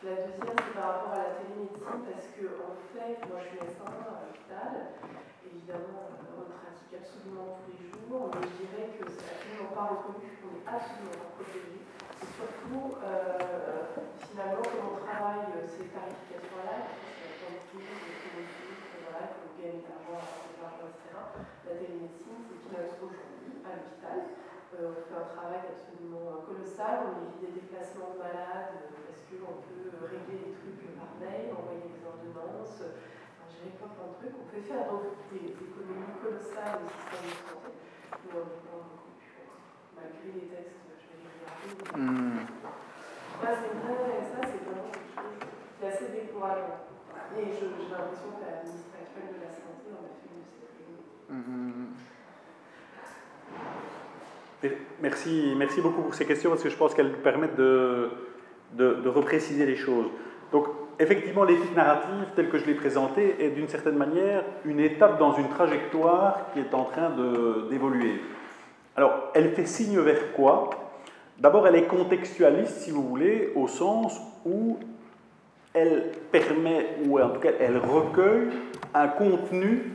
La 0.07 0.23
deuxième 0.23 0.55
c'est 0.55 0.79
par 0.79 1.03
rapport 1.03 1.19
à 1.19 1.23
la 1.27 1.35
télémédecine 1.35 2.07
parce 2.07 2.31
que 2.31 2.47
en 2.63 2.79
fait, 2.95 3.19
moi 3.27 3.43
je 3.43 3.51
suis 3.51 3.59
médecin 3.59 3.91
à 3.91 4.23
l'hôpital, 4.23 5.03
évidemment 5.43 6.15
on 6.31 6.47
pratique 6.47 6.95
absolument 6.95 7.59
tous 7.67 7.75
les 7.75 7.91
jours, 7.91 8.31
mais 8.31 8.47
je 8.47 8.55
dirais 8.71 8.87
que 8.95 9.03
c'est 9.11 9.27
absolument 9.27 9.75
pas 9.75 9.99
reconnu, 9.99 10.31
on 10.47 10.55
n'est 10.55 10.63
absolument 10.63 11.27
protégé 11.35 11.83
et 11.83 12.29
surtout, 12.39 13.03
euh, 13.03 13.99
finalement, 14.31 14.63
comme 14.63 14.95
on 14.95 15.03
travaille 15.03 15.59
euh, 15.59 15.67
ces 15.67 15.91
tarifications-là, 15.91 16.87
il 16.87 17.35
faut 17.35 17.51
gagner 19.59 19.83
de 19.83 19.91
l'argent, 19.91 20.23
de 20.23 20.55
l'argent, 20.63 20.87
etc. 20.87 21.19
La 21.67 21.75
télémédecine, 21.83 22.47
c'est 22.47 22.63
qu'il 22.63 22.79
aujourd'hui 22.79 23.59
à 23.67 23.75
l'hôpital. 23.75 24.39
Euh, 24.71 24.95
on 24.95 25.03
fait 25.03 25.19
un 25.19 25.29
travail 25.35 25.67
absolument 25.67 26.47
colossal, 26.47 27.11
on 27.11 27.27
évite 27.27 27.43
des 27.43 27.59
déplacements 27.59 28.15
de 28.15 28.23
malades 28.23 28.87
qu'on 29.35 29.59
peut 29.67 29.91
régler 30.07 30.39
des 30.47 30.55
trucs 30.55 30.95
par 30.95 31.19
mail, 31.19 31.51
envoyer 31.51 31.91
des 31.91 32.03
ordonnances, 32.07 32.87
enfin, 32.87 33.47
gérer 33.51 33.75
plein, 33.75 33.91
plein 33.91 34.09
de 34.11 34.17
trucs. 34.23 34.37
On 34.39 34.47
fait 34.47 34.63
faire 34.63 34.87
donc 34.87 35.19
des, 35.35 35.51
économies 35.51 36.17
colossales 36.23 36.87
au 36.87 36.89
système 36.89 37.27
de 37.27 37.41
santé, 37.43 37.71
mais 38.23 38.39
on, 38.39 38.87
malgré 39.99 40.29
les 40.31 40.47
textes 40.47 40.87
Hmm. 41.97 42.39
Ça, 43.41 43.49
c'est 43.51 43.75
vrai, 43.83 44.23
ça, 44.23 44.39
c'est 44.43 44.63
vraiment 44.65 44.91
quelque 44.93 45.11
chose 45.15 45.35
qui 45.79 45.85
est 45.85 45.89
assez 45.89 46.09
décourageant. 46.13 46.87
Et 47.37 47.43
j'ai 47.53 47.67
l'impression 47.91 48.31
que 48.39 48.45
la 48.47 48.63
ministre 48.63 48.95
actuelle 48.95 49.35
de 49.35 49.41
la 49.43 49.51
Santé 49.51 49.91
en 49.91 50.05
a 50.05 50.15
fait 50.15 50.31
une 50.31 50.47
de 54.63 54.71
ces 54.71 54.77
Merci, 55.03 55.55
merci 55.57 55.81
beaucoup 55.81 56.03
pour 56.03 56.15
ces 56.15 56.25
questions 56.25 56.51
parce 56.51 56.63
que 56.63 56.71
je 56.71 56.77
pense 56.77 56.95
qu'elles 56.95 57.19
permettent 57.19 57.57
de, 57.57 58.11
de, 58.73 59.09
repréciser 59.09 59.67
les 59.67 59.77
choses. 59.77 60.07
Donc, 60.53 60.67
effectivement, 60.99 61.45
l'éthique 61.45 61.75
narrative, 61.75 62.27
telle 62.35 62.49
que 62.49 62.59
je 62.59 62.67
l'ai 62.67 62.75
présentée, 62.75 63.37
est 63.39 63.51
d'une 63.51 63.69
certaine 63.69 63.97
manière 63.97 64.45
une 64.65 64.81
étape 64.81 65.19
dans 65.19 65.35
une 65.35 65.49
trajectoire 65.49 66.53
qui 66.53 66.61
est 66.61 66.75
en 66.75 66.85
train 66.85 67.11
d'évoluer. 67.71 68.21
Alors, 68.97 69.31
elle 69.35 69.53
fait 69.53 69.67
signe 69.67 69.99
vers 70.01 70.33
quoi? 70.33 70.71
D'abord, 71.39 71.67
elle 71.67 71.77
est 71.77 71.87
contextualiste, 71.87 72.79
si 72.79 72.91
vous 72.91 73.03
voulez, 73.03 73.53
au 73.55 73.69
sens 73.69 74.19
où 74.47 74.79
elle 75.75 76.13
permet, 76.33 76.97
ou 77.05 77.21
en 77.21 77.29
tout 77.29 77.41
cas, 77.41 77.51
elle 77.61 77.77
recueille 77.77 78.49
un 78.95 79.09
contenu 79.09 79.93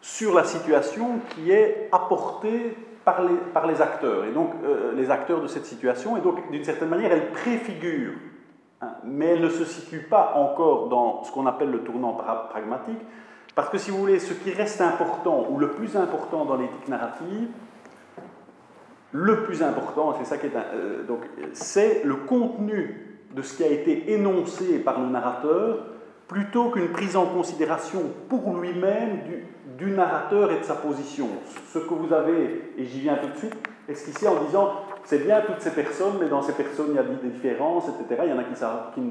sur 0.00 0.34
la 0.34 0.44
situation 0.44 1.18
qui 1.30 1.50
est 1.50 1.88
apporté 1.90 2.76
par 3.12 3.66
les, 3.66 3.82
acteurs, 3.82 4.24
et 4.24 4.32
donc 4.32 4.50
euh, 4.64 4.92
les 4.94 5.10
acteurs 5.10 5.40
de 5.40 5.46
cette 5.46 5.66
situation, 5.66 6.16
et 6.16 6.20
donc 6.20 6.50
d'une 6.50 6.64
certaine 6.64 6.88
manière, 6.88 7.12
elle 7.12 7.30
préfigure, 7.30 8.12
hein, 8.80 8.88
mais 9.04 9.26
elle 9.26 9.40
ne 9.40 9.48
se 9.48 9.64
situe 9.64 10.00
pas 10.00 10.32
encore 10.36 10.88
dans 10.88 11.22
ce 11.24 11.32
qu'on 11.32 11.46
appelle 11.46 11.70
le 11.70 11.80
tournant 11.80 12.14
pragmatique, 12.50 13.00
parce 13.54 13.70
que 13.70 13.78
si 13.78 13.90
vous 13.90 13.98
voulez, 13.98 14.18
ce 14.18 14.34
qui 14.34 14.52
reste 14.52 14.80
important, 14.80 15.46
ou 15.50 15.58
le 15.58 15.70
plus 15.70 15.96
important 15.96 16.44
dans 16.44 16.56
l'éthique 16.56 16.88
narrative, 16.88 17.48
le 19.12 19.42
plus 19.44 19.62
important, 19.62 20.14
c'est 20.18 20.26
ça 20.26 20.36
qui 20.36 20.46
est 20.46 20.52
euh, 20.54 21.04
donc 21.06 21.20
c'est 21.52 22.02
le 22.04 22.16
contenu 22.16 23.20
de 23.34 23.42
ce 23.42 23.56
qui 23.56 23.64
a 23.64 23.68
été 23.68 24.12
énoncé 24.12 24.78
par 24.78 25.00
le 25.00 25.08
narrateur 25.08 25.86
plutôt 26.26 26.70
qu'une 26.70 26.88
prise 26.88 27.16
en 27.16 27.26
considération 27.26 28.02
pour 28.28 28.54
lui-même 28.58 29.22
du, 29.24 29.46
du, 29.78 29.90
narrateur 29.92 30.50
et 30.52 30.58
de 30.58 30.64
sa 30.64 30.74
position. 30.74 31.28
Ce 31.72 31.78
que 31.78 31.94
vous 31.94 32.12
avez, 32.12 32.72
et 32.76 32.84
j'y 32.84 33.00
viens 33.00 33.16
tout 33.16 33.28
de 33.28 33.36
suite, 33.36 33.54
esquissé 33.88 34.28
en 34.28 34.42
disant 34.44 34.72
c'est 35.04 35.24
bien 35.24 35.40
toutes 35.46 35.60
ces 35.60 35.70
personnes, 35.70 36.14
mais 36.20 36.28
dans 36.28 36.42
ces 36.42 36.52
personnes 36.52 36.88
il 36.90 36.96
y 36.96 36.98
a 36.98 37.02
des 37.02 37.28
différences, 37.28 37.84
etc. 37.88 38.22
Il 38.24 38.30
y 38.30 38.32
en 38.32 38.38
a 38.38 38.44
qui, 38.44 38.54
qui, 38.94 39.02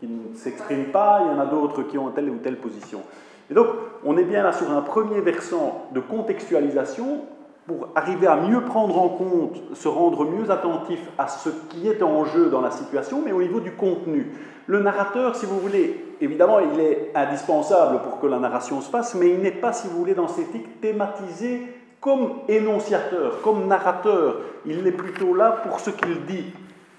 qui 0.00 0.06
ne 0.06 0.34
s'expriment 0.34 0.92
pas, 0.92 1.22
il 1.24 1.32
y 1.32 1.38
en 1.38 1.40
a 1.40 1.46
d'autres 1.46 1.82
qui 1.82 1.98
ont 1.98 2.10
telle 2.10 2.30
ou 2.30 2.36
telle 2.36 2.56
position. 2.56 3.02
Et 3.50 3.54
donc 3.54 3.66
on 4.04 4.16
est 4.16 4.24
bien 4.24 4.42
là 4.42 4.52
sur 4.52 4.70
un 4.70 4.80
premier 4.80 5.20
versant 5.20 5.88
de 5.92 6.00
contextualisation 6.00 7.22
pour 7.66 7.88
arriver 7.94 8.26
à 8.26 8.36
mieux 8.36 8.62
prendre 8.62 9.00
en 9.00 9.08
compte, 9.08 9.60
se 9.74 9.86
rendre 9.88 10.24
mieux 10.24 10.50
attentif 10.50 11.00
à 11.18 11.28
ce 11.28 11.48
qui 11.68 11.88
est 11.88 12.02
en 12.02 12.24
jeu 12.24 12.50
dans 12.50 12.60
la 12.60 12.70
situation, 12.70 13.22
mais 13.24 13.32
au 13.32 13.40
niveau 13.40 13.60
du 13.60 13.72
contenu. 13.72 14.32
Le 14.66 14.80
narrateur, 14.80 15.34
si 15.34 15.46
vous 15.46 15.58
voulez, 15.58 16.16
évidemment, 16.20 16.58
il 16.60 16.80
est 16.80 17.10
indispensable 17.14 18.00
pour 18.02 18.20
que 18.20 18.26
la 18.26 18.38
narration 18.38 18.80
se 18.80 18.90
fasse, 18.90 19.14
mais 19.14 19.30
il 19.30 19.40
n'est 19.40 19.50
pas, 19.50 19.72
si 19.72 19.88
vous 19.88 19.98
voulez, 19.98 20.14
dans 20.14 20.28
cette 20.28 20.48
éthique 20.50 20.80
thématisé 20.80 21.62
comme 22.00 22.34
énonciateur, 22.48 23.40
comme 23.42 23.66
narrateur. 23.66 24.36
Il 24.66 24.86
est 24.86 24.92
plutôt 24.92 25.34
là 25.34 25.62
pour 25.66 25.80
ce 25.80 25.90
qu'il 25.90 26.24
dit 26.26 26.52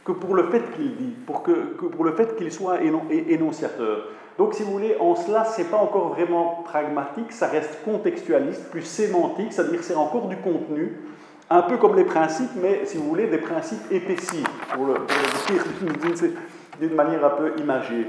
que 0.03 0.11
pour 0.11 0.35
le 0.35 0.43
fait 0.43 0.63
qu'il 0.75 0.95
dit, 0.95 1.13
pour, 1.25 1.43
que, 1.43 1.51
pour 1.51 2.03
le 2.03 2.13
fait 2.13 2.35
qu'il 2.35 2.51
soit 2.51 2.79
énonciateur. 2.81 4.07
Donc, 4.37 4.53
si 4.55 4.63
vous 4.63 4.71
voulez, 4.71 4.95
en 4.99 5.15
cela, 5.15 5.45
ce 5.45 5.61
n'est 5.61 5.67
pas 5.67 5.77
encore 5.77 6.09
vraiment 6.09 6.63
pragmatique, 6.65 7.31
ça 7.31 7.47
reste 7.47 7.79
contextualiste, 7.85 8.69
plus 8.71 8.81
sémantique, 8.81 9.53
c'est-à-dire 9.53 9.83
c'est 9.83 9.95
encore 9.95 10.27
du 10.27 10.37
contenu, 10.37 10.97
un 11.49 11.61
peu 11.61 11.77
comme 11.77 11.95
les 11.95 12.03
principes, 12.03 12.51
mais 12.61 12.81
si 12.85 12.97
vous 12.97 13.07
voulez, 13.07 13.27
des 13.27 13.37
principes 13.37 13.91
épaissis, 13.91 14.43
pour 14.73 14.85
le, 14.87 14.93
dire 15.47 16.31
d'une 16.87 16.95
manière 16.95 17.23
un 17.23 17.29
peu 17.29 17.53
imagée. 17.57 18.07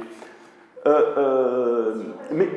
Euh, 0.87 1.15
euh, 1.17 1.95
mais. 2.33 2.49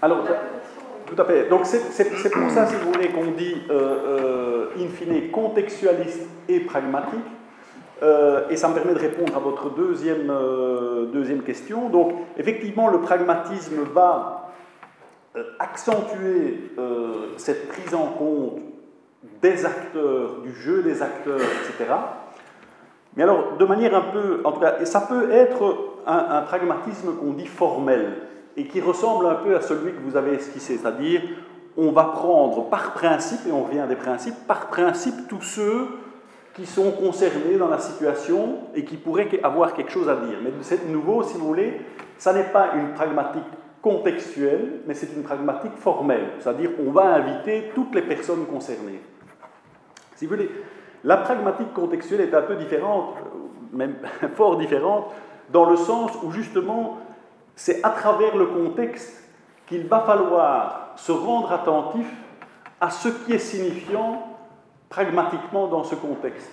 Alors, 0.00 0.24
tout 1.06 1.20
à 1.20 1.24
fait. 1.24 1.48
Donc 1.48 1.66
c'est 1.66 2.30
pour 2.30 2.50
ça, 2.50 2.66
si 2.66 2.76
vous 2.76 2.92
voulez, 2.92 3.08
qu'on 3.08 3.32
dit 3.32 3.56
euh, 3.70 4.68
euh, 4.76 4.82
in 4.84 4.88
fine 4.88 5.30
contextualiste 5.30 6.26
et 6.48 6.60
pragmatique. 6.60 7.18
Euh, 8.00 8.48
et 8.48 8.56
ça 8.56 8.68
me 8.68 8.74
permet 8.74 8.94
de 8.94 9.00
répondre 9.00 9.36
à 9.36 9.40
votre 9.40 9.70
deuxième, 9.70 10.32
deuxième 11.12 11.42
question. 11.42 11.90
Donc 11.90 12.14
effectivement, 12.38 12.88
le 12.88 13.00
pragmatisme 13.00 13.82
va 13.92 14.50
accentuer 15.58 16.72
cette 17.36 17.68
prise 17.68 17.94
en 17.94 18.06
compte 18.06 18.60
des 19.42 19.64
acteurs, 19.64 20.40
du 20.42 20.54
jeu 20.54 20.82
des 20.82 21.02
acteurs, 21.02 21.40
etc. 21.40 21.92
Mais 23.16 23.24
alors, 23.24 23.56
de 23.58 23.64
manière 23.64 23.94
un 23.94 24.12
peu, 24.12 24.40
en 24.44 24.52
tout 24.52 24.60
cas, 24.60 24.84
ça 24.84 25.00
peut 25.00 25.30
être 25.32 25.96
un, 26.06 26.42
pragmatisme 26.42 27.14
qu'on 27.16 27.32
dit 27.32 27.46
formel 27.46 28.12
et 28.56 28.66
qui 28.66 28.80
ressemble 28.80 29.26
un 29.26 29.34
peu 29.34 29.56
à 29.56 29.60
celui 29.60 29.92
que 29.92 30.00
vous 30.04 30.16
avez 30.16 30.34
esquissé, 30.34 30.78
c'est-à-dire 30.78 31.22
on 31.76 31.92
va 31.92 32.04
prendre 32.04 32.68
par 32.68 32.92
principe, 32.92 33.40
et 33.48 33.52
on 33.52 33.62
revient 33.62 33.84
des 33.88 33.96
principes, 33.96 34.34
par 34.46 34.66
principe 34.66 35.28
tous 35.28 35.42
ceux 35.42 35.86
qui 36.54 36.66
sont 36.66 36.90
concernés 36.90 37.56
dans 37.56 37.68
la 37.68 37.78
situation 37.78 38.58
et 38.74 38.84
qui 38.84 38.96
pourraient 38.96 39.28
avoir 39.44 39.74
quelque 39.74 39.92
chose 39.92 40.08
à 40.08 40.16
dire. 40.16 40.38
Mais 40.42 40.50
c'est 40.62 40.88
nouveau, 40.88 41.22
si 41.22 41.38
vous 41.38 41.46
voulez, 41.46 41.80
ça 42.18 42.32
n'est 42.32 42.50
pas 42.50 42.70
une 42.74 42.94
pragmatique 42.94 43.44
contextuelle, 43.82 44.80
mais 44.86 44.94
c'est 44.94 45.12
une 45.14 45.22
pragmatique 45.22 45.76
formelle, 45.76 46.30
c'est-à-dire 46.38 46.70
on 46.84 46.90
va 46.90 47.14
inviter 47.14 47.70
toutes 47.74 47.94
les 47.94 48.02
personnes 48.02 48.46
concernées. 48.46 49.00
Si 50.16 50.26
vous 50.26 50.34
voulez, 50.34 50.50
la 51.04 51.18
pragmatique 51.18 51.72
contextuelle 51.72 52.22
est 52.22 52.34
un 52.34 52.42
peu 52.42 52.56
différente, 52.56 53.14
même 53.72 53.96
fort 54.34 54.56
différente, 54.56 55.12
dans 55.50 55.68
le 55.68 55.76
sens 55.76 56.12
où 56.22 56.30
justement 56.30 56.98
c'est 57.54 57.82
à 57.84 57.90
travers 57.90 58.36
le 58.36 58.46
contexte 58.46 59.24
qu'il 59.66 59.86
va 59.86 60.00
falloir 60.00 60.92
se 60.96 61.12
rendre 61.12 61.52
attentif 61.52 62.06
à 62.80 62.90
ce 62.90 63.08
qui 63.08 63.32
est 63.32 63.38
signifiant 63.38 64.22
pragmatiquement 64.88 65.66
dans 65.66 65.84
ce 65.84 65.94
contexte. 65.94 66.50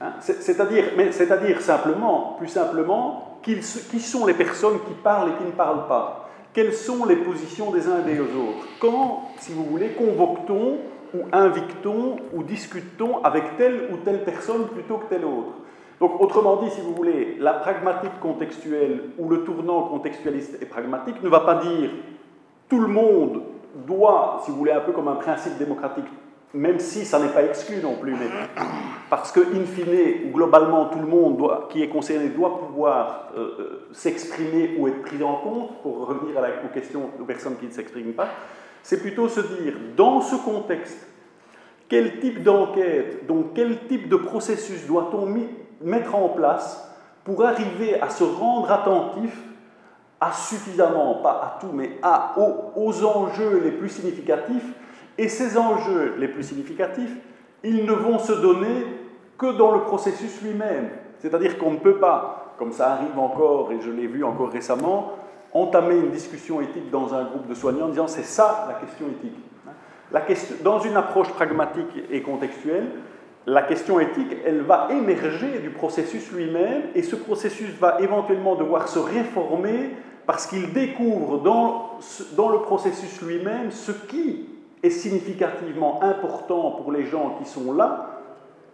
Hein, 0.00 0.12
c'est-à-dire, 0.20 0.84
c'est-à-dire 1.10 1.60
simplement, 1.60 2.36
plus 2.38 2.48
simplement, 2.48 3.40
qui 3.42 3.60
sont 3.62 4.26
les 4.26 4.34
personnes 4.34 4.78
qui 4.86 4.94
parlent 4.94 5.30
et 5.30 5.34
qui 5.34 5.44
ne 5.44 5.50
parlent 5.50 5.86
pas 5.86 6.27
Quelles 6.58 6.74
sont 6.74 7.04
les 7.04 7.14
positions 7.14 7.70
des 7.70 7.86
uns 7.86 8.00
et 8.00 8.14
des 8.14 8.18
autres 8.18 8.66
Quand, 8.80 9.28
si 9.38 9.52
vous 9.52 9.62
voulez, 9.62 9.90
convoque-t-on 9.90 10.78
ou 11.14 11.22
invite-t-on 11.30 12.16
ou 12.34 12.42
discute-t-on 12.42 13.22
avec 13.22 13.56
telle 13.56 13.88
ou 13.92 13.98
telle 13.98 14.24
personne 14.24 14.66
plutôt 14.66 14.96
que 14.96 15.06
telle 15.08 15.24
autre 15.24 15.52
donc, 16.00 16.20
autrement 16.20 16.56
dit, 16.56 16.70
si 16.70 16.80
vous 16.80 16.96
voulez, 16.96 17.36
la 17.38 17.52
pragmatique 17.52 18.18
contextuelle 18.20 19.10
ou 19.18 19.28
le 19.28 19.44
tournant 19.44 19.82
contextualiste 19.82 20.60
et 20.60 20.66
pragmatique 20.66 21.22
ne 21.22 21.28
va 21.28 21.40
pas 21.40 21.56
dire 21.56 21.90
tout 22.68 22.80
le 22.80 22.88
monde 22.88 23.42
doit, 23.86 24.42
si 24.44 24.50
vous 24.50 24.56
voulez, 24.56 24.72
un 24.72 24.80
peu 24.80 24.90
comme 24.90 25.06
un 25.06 25.14
principe 25.14 25.58
démocratique, 25.58 26.06
même 26.54 26.78
si 26.78 27.04
ça 27.04 27.18
n'est 27.18 27.28
pas 27.28 27.42
exclu 27.42 27.76
non 27.82 27.96
plus, 27.96 28.14
parce 29.10 29.32
que, 29.32 29.40
in 29.40 29.64
fine, 29.64 30.26
ou 30.26 30.36
globalement, 30.36 30.86
tout 30.86 30.98
le 30.98 31.06
monde 31.06 31.46
qui 31.68 31.82
est 31.82 31.88
concerné 31.88 32.28
doit 32.28 32.58
pouvoir 32.58 33.32
euh, 33.36 33.40
euh, 33.40 33.88
s'exprimer 33.92 34.76
ou 34.78 34.88
être 34.88 35.02
pris 35.02 35.22
en 35.22 35.36
compte, 35.36 35.82
pour 35.82 36.06
revenir 36.06 36.36
aux 36.64 36.72
questions 36.72 37.10
aux 37.20 37.24
personnes 37.24 37.56
qui 37.56 37.66
ne 37.66 37.72
s'expriment 37.72 38.12
pas, 38.12 38.28
c'est 38.82 39.00
plutôt 39.00 39.28
se 39.28 39.40
dire, 39.40 39.74
dans 39.96 40.20
ce 40.20 40.36
contexte, 40.36 41.06
quel 41.88 42.20
type 42.20 42.42
d'enquête, 42.42 43.26
donc 43.26 43.54
quel 43.54 43.86
type 43.86 44.08
de 44.08 44.16
processus 44.16 44.86
doit-on 44.86 45.26
mettre 45.82 46.14
en 46.14 46.28
place 46.30 46.84
pour 47.24 47.44
arriver 47.44 48.00
à 48.00 48.08
se 48.08 48.24
rendre 48.24 48.70
attentif 48.70 49.36
à 50.20 50.32
suffisamment, 50.32 51.16
pas 51.22 51.30
à 51.30 51.58
tout, 51.60 51.70
mais 51.72 51.98
à, 52.02 52.34
aux, 52.36 53.04
enjeux 53.04 53.60
les 53.62 53.70
plus 53.70 53.88
significatifs. 53.88 54.66
Et 55.18 55.28
ces 55.28 55.58
enjeux 55.58 56.14
les 56.18 56.28
plus 56.28 56.44
significatifs, 56.44 57.14
ils 57.64 57.84
ne 57.84 57.92
vont 57.92 58.20
se 58.20 58.32
donner 58.32 58.86
que 59.36 59.52
dans 59.56 59.72
le 59.72 59.80
processus 59.80 60.40
lui-même. 60.42 60.90
C'est-à-dire 61.18 61.58
qu'on 61.58 61.72
ne 61.72 61.78
peut 61.78 61.98
pas, 61.98 62.54
comme 62.58 62.72
ça 62.72 62.92
arrive 62.92 63.18
encore, 63.18 63.72
et 63.72 63.80
je 63.80 63.90
l'ai 63.90 64.06
vu 64.06 64.22
encore 64.22 64.50
récemment, 64.50 65.12
entamer 65.52 65.96
une 65.96 66.10
discussion 66.10 66.60
éthique 66.60 66.90
dans 66.90 67.14
un 67.14 67.24
groupe 67.24 67.48
de 67.48 67.54
soignants 67.54 67.86
en 67.86 67.88
disant 67.88 68.06
c'est 68.06 68.24
ça 68.24 68.66
la 68.68 68.74
question 68.74 69.06
éthique. 69.08 69.38
Dans 70.62 70.78
une 70.78 70.96
approche 70.96 71.30
pragmatique 71.30 72.04
et 72.10 72.22
contextuelle, 72.22 72.86
la 73.46 73.62
question 73.62 73.98
éthique, 73.98 74.36
elle 74.44 74.60
va 74.60 74.88
émerger 74.90 75.58
du 75.60 75.70
processus 75.70 76.30
lui-même 76.32 76.82
et 76.94 77.02
ce 77.02 77.16
processus 77.16 77.70
va 77.80 77.98
éventuellement 78.00 78.54
devoir 78.54 78.88
se 78.88 78.98
réformer 78.98 79.90
parce 80.26 80.46
qu'il 80.46 80.72
découvre 80.72 81.38
dans, 81.38 81.98
dans 82.36 82.50
le 82.50 82.60
processus 82.60 83.22
lui-même 83.22 83.70
ce 83.70 83.92
qui 83.92 84.46
est 84.82 84.90
significativement 84.90 86.02
important 86.02 86.72
pour 86.72 86.92
les 86.92 87.04
gens 87.04 87.36
qui 87.38 87.48
sont 87.48 87.72
là 87.72 88.18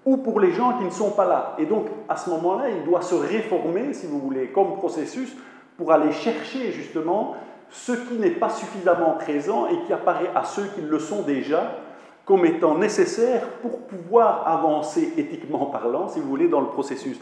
ou 0.05 0.18
pour 0.18 0.40
les 0.40 0.52
gens 0.52 0.78
qui 0.78 0.85
ne 0.85 0.90
sont 0.90 1.12
pas 1.12 1.26
là. 1.26 1.56
Et 1.59 1.66
donc, 1.66 1.86
à 2.09 2.16
ce 2.16 2.28
moment-là, 2.31 2.68
il 2.68 2.85
doit 2.85 3.01
se 3.01 3.14
réformer, 3.14 3.94
si 3.94 4.06
vous 4.06 4.20
voulez, 4.20 4.48
comme 4.48 4.76
processus 4.76 5.35
pour 5.76 5.93
aller 5.93 6.12
chercher 6.12 6.72
justement 6.72 7.35
ce 7.70 7.93
qui 7.93 8.14
n'est 8.14 8.31
pas 8.31 8.51
suffisamment 8.51 9.12
présent 9.12 9.66
et 9.66 9.86
qui 9.86 9.93
apparaît 9.93 10.31
à 10.35 10.44
ceux 10.44 10.66
qui 10.74 10.82
le 10.82 10.98
sont 10.98 11.22
déjà 11.22 11.78
comme 12.24 12.47
étant 12.47 12.78
nécessaire 12.78 13.47
pour 13.60 13.81
pouvoir 13.81 14.47
avancer 14.47 15.12
éthiquement 15.16 15.66
parlant, 15.66 16.09
si 16.09 16.20
vous 16.20 16.28
voulez, 16.28 16.48
dans 16.48 16.60
le 16.60 16.68
processus. 16.68 17.18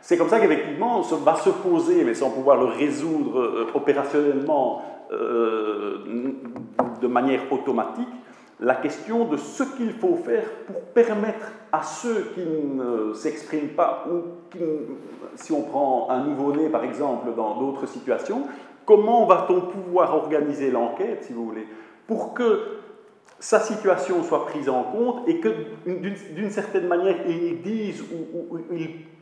C'est 0.00 0.16
comme 0.16 0.28
ça 0.28 0.38
qu'effectivement, 0.38 1.00
on 1.00 1.16
va 1.16 1.34
se 1.34 1.50
poser, 1.50 2.04
mais 2.04 2.14
sans 2.14 2.30
pouvoir 2.30 2.56
le 2.58 2.66
résoudre 2.66 3.40
euh, 3.40 3.66
opérationnellement 3.74 4.82
euh, 5.12 5.98
de 7.00 7.06
manière 7.06 7.40
automatique, 7.50 8.08
la 8.60 8.74
question 8.74 9.26
de 9.26 9.36
ce 9.36 9.62
qu'il 9.62 9.92
faut 9.92 10.16
faire 10.16 10.44
pour 10.66 10.80
permettre 10.94 11.52
à 11.72 11.82
ceux 11.82 12.32
qui 12.34 12.40
ne 12.40 13.12
s'expriment 13.12 13.68
pas, 13.68 14.06
ou 14.10 14.56
si 15.34 15.52
on 15.52 15.62
prend 15.62 16.08
un 16.10 16.24
nouveau-né 16.24 16.68
par 16.68 16.84
exemple 16.84 17.34
dans 17.36 17.58
d'autres 17.58 17.86
situations, 17.86 18.46
comment 18.86 19.26
va-t-on 19.26 19.60
pouvoir 19.62 20.14
organiser 20.14 20.70
l'enquête, 20.70 21.24
si 21.24 21.34
vous 21.34 21.44
voulez, 21.44 21.66
pour 22.06 22.32
que 22.32 22.76
sa 23.38 23.60
situation 23.60 24.22
soit 24.22 24.46
prise 24.46 24.68
en 24.68 24.82
compte 24.84 25.28
et 25.28 25.40
que 25.40 25.50
d'une 25.86 26.50
certaine 26.50 26.86
manière 26.86 27.16
il 27.28 27.60
dise 27.60 28.02
ou, 28.02 28.58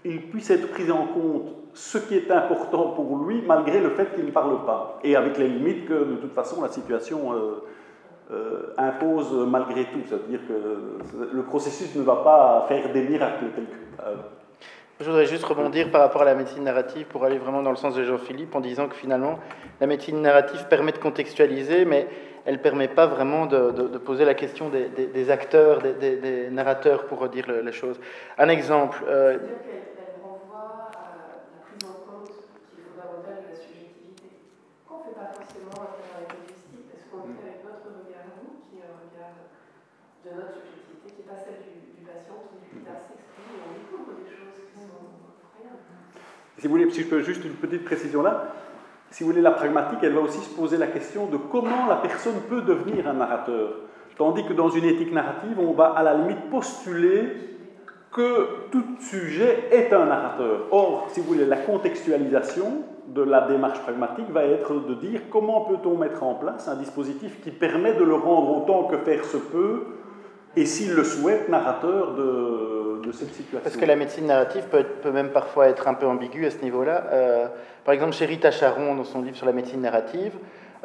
il, 0.04 0.20
puisse 0.30 0.50
être 0.50 0.68
pris 0.70 0.90
en 0.92 1.06
compte 1.06 1.48
ce 1.72 1.98
qui 1.98 2.14
est 2.14 2.30
important 2.30 2.90
pour 2.90 3.24
lui 3.24 3.42
malgré 3.44 3.80
le 3.80 3.90
fait 3.90 4.14
qu'il 4.14 4.26
ne 4.26 4.30
parle 4.30 4.64
pas. 4.64 5.00
Et 5.02 5.16
avec 5.16 5.38
les 5.38 5.48
limites 5.48 5.86
que 5.86 5.94
de 5.94 6.14
toute 6.16 6.32
façon 6.32 6.62
la 6.62 6.68
situation 6.68 7.32
euh, 7.32 7.64
impose 8.78 9.32
malgré 9.48 9.84
tout. 9.84 10.00
C'est-à-dire 10.08 10.40
que 10.48 11.32
le 11.32 11.42
processus 11.42 11.94
ne 11.94 12.02
va 12.02 12.16
pas 12.16 12.64
faire 12.68 12.92
des 12.92 13.02
miracles 13.02 13.46
Je 15.00 15.04
voudrais 15.04 15.26
juste 15.26 15.44
rebondir 15.44 15.90
par 15.90 16.00
rapport 16.00 16.22
à 16.22 16.24
la 16.24 16.34
médecine 16.34 16.64
narrative 16.64 17.06
pour 17.06 17.24
aller 17.24 17.38
vraiment 17.38 17.62
dans 17.62 17.70
le 17.70 17.76
sens 17.76 17.94
de 17.94 18.04
Jean-Philippe 18.04 18.54
en 18.54 18.60
disant 18.60 18.88
que 18.88 18.94
finalement 18.94 19.38
la 19.80 19.86
médecine 19.86 20.20
narrative 20.22 20.66
permet 20.68 20.92
de 20.92 20.98
contextualiser 20.98 21.84
mais 21.84 22.08
elle 22.44 22.54
ne 22.54 22.60
permet 22.60 22.88
pas 22.88 23.06
vraiment 23.06 23.46
de, 23.46 23.98
poser 23.98 24.24
la 24.24 24.34
question 24.34 24.68
des, 24.70 25.30
acteurs, 25.30 25.80
des, 25.80 26.48
narrateurs 26.50 27.06
pour 27.06 27.20
redire 27.20 27.50
les 27.50 27.72
choses. 27.72 27.98
Un 28.38 28.48
exemple. 28.48 29.02
Euh, 29.08 29.38
elle 29.40 30.22
renvoie 30.22 30.90
à 30.92 31.16
la 31.16 31.64
prise 31.64 31.88
en 31.88 32.04
compte 32.04 32.28
qu'il 32.28 32.84
faut 32.84 33.00
davantage 33.00 33.48
de 33.48 33.50
la 33.50 33.56
subjectivité. 33.56 34.44
Qu'on 34.86 34.98
ne 34.98 35.04
fait 35.08 35.16
pas 35.16 35.32
forcément 35.32 35.88
avec 35.88 36.36
le 36.36 36.44
justice, 36.44 36.84
parce 36.92 37.04
qu'on 37.08 37.28
le 37.28 37.34
fait 37.40 37.48
avec 37.48 37.64
notre 37.64 37.88
regard, 37.96 38.28
nous, 38.44 38.60
qui 38.68 38.76
est 38.76 38.84
un 38.84 38.96
regard 39.00 39.40
de 40.34 40.40
notre 40.42 40.58
subjectivité, 40.58 41.14
qui 41.14 41.22
n'est 41.22 41.30
pas 41.30 41.38
celle 41.38 41.62
du, 41.62 42.02
patient, 42.02 42.38
qui 42.50 42.58
lui 42.74 42.84
là 42.84 42.98
s'exprime 42.98 43.54
et 43.54 43.62
on 43.62 43.72
découvre 43.78 44.10
des 44.18 44.30
choses 44.30 44.58
qui 44.66 44.74
sont 44.74 44.90
incroyables. 44.90 45.86
Si 46.58 46.66
vous 46.66 46.72
voulez, 46.74 46.90
si 46.90 47.02
je 47.02 47.08
peux 47.08 47.22
juste 47.22 47.44
une 47.44 47.54
petite 47.54 47.84
précision 47.84 48.22
là, 48.22 48.54
si 49.10 49.22
vous 49.22 49.30
voulez, 49.30 49.42
la 49.42 49.52
pragmatique, 49.52 50.00
elle 50.02 50.14
va 50.14 50.22
aussi 50.22 50.40
se 50.40 50.50
poser 50.54 50.76
la 50.76 50.88
question 50.88 51.26
de 51.26 51.36
comment 51.36 51.86
la 51.86 51.96
personne 51.96 52.40
peut 52.48 52.62
devenir 52.62 53.06
un 53.06 53.14
narrateur. 53.14 53.74
Tandis 54.16 54.44
que 54.44 54.52
dans 54.52 54.70
une 54.70 54.84
éthique 54.84 55.12
narrative, 55.12 55.58
on 55.58 55.72
va 55.72 55.92
à 55.92 56.02
la 56.02 56.14
limite 56.14 56.50
postuler 56.50 57.28
que 58.10 58.70
tout 58.72 58.84
sujet 58.98 59.68
est 59.70 59.92
un 59.92 60.06
narrateur. 60.06 60.66
Or, 60.72 61.06
si 61.10 61.20
vous 61.20 61.26
voulez, 61.26 61.46
la 61.46 61.58
contextualisation, 61.58 62.84
de 63.08 63.22
la 63.22 63.42
démarche 63.42 63.80
pragmatique 63.80 64.30
va 64.30 64.44
être 64.44 64.74
de 64.74 64.94
dire 64.94 65.22
comment 65.30 65.62
peut-on 65.62 65.96
mettre 65.96 66.22
en 66.22 66.34
place 66.34 66.68
un 66.68 66.76
dispositif 66.76 67.40
qui 67.42 67.50
permet 67.50 67.94
de 67.94 68.04
le 68.04 68.14
rendre 68.14 68.62
autant 68.62 68.84
que 68.84 68.96
faire 68.98 69.24
se 69.24 69.36
peut, 69.36 69.82
et 70.56 70.66
s'il 70.66 70.92
le 70.92 71.04
souhaite, 71.04 71.48
narrateur 71.48 72.14
de, 72.14 73.12
cette 73.12 73.34
situation. 73.34 73.60
Parce 73.62 73.76
que 73.76 73.84
la 73.84 73.96
médecine 73.96 74.26
narrative 74.26 74.64
peut, 74.70 75.10
même 75.10 75.28
parfois 75.28 75.68
être 75.68 75.86
un 75.86 75.94
peu 75.94 76.06
ambiguë 76.06 76.46
à 76.46 76.50
ce 76.50 76.58
niveau-là. 76.62 77.04
Euh, 77.12 77.46
par 77.84 77.94
exemple, 77.94 78.12
chez 78.12 78.24
Rita 78.24 78.50
Charon, 78.50 78.94
dans 78.94 79.04
son 79.04 79.22
livre 79.22 79.36
sur 79.36 79.46
la 79.46 79.52
médecine 79.52 79.82
narrative, 79.82 80.32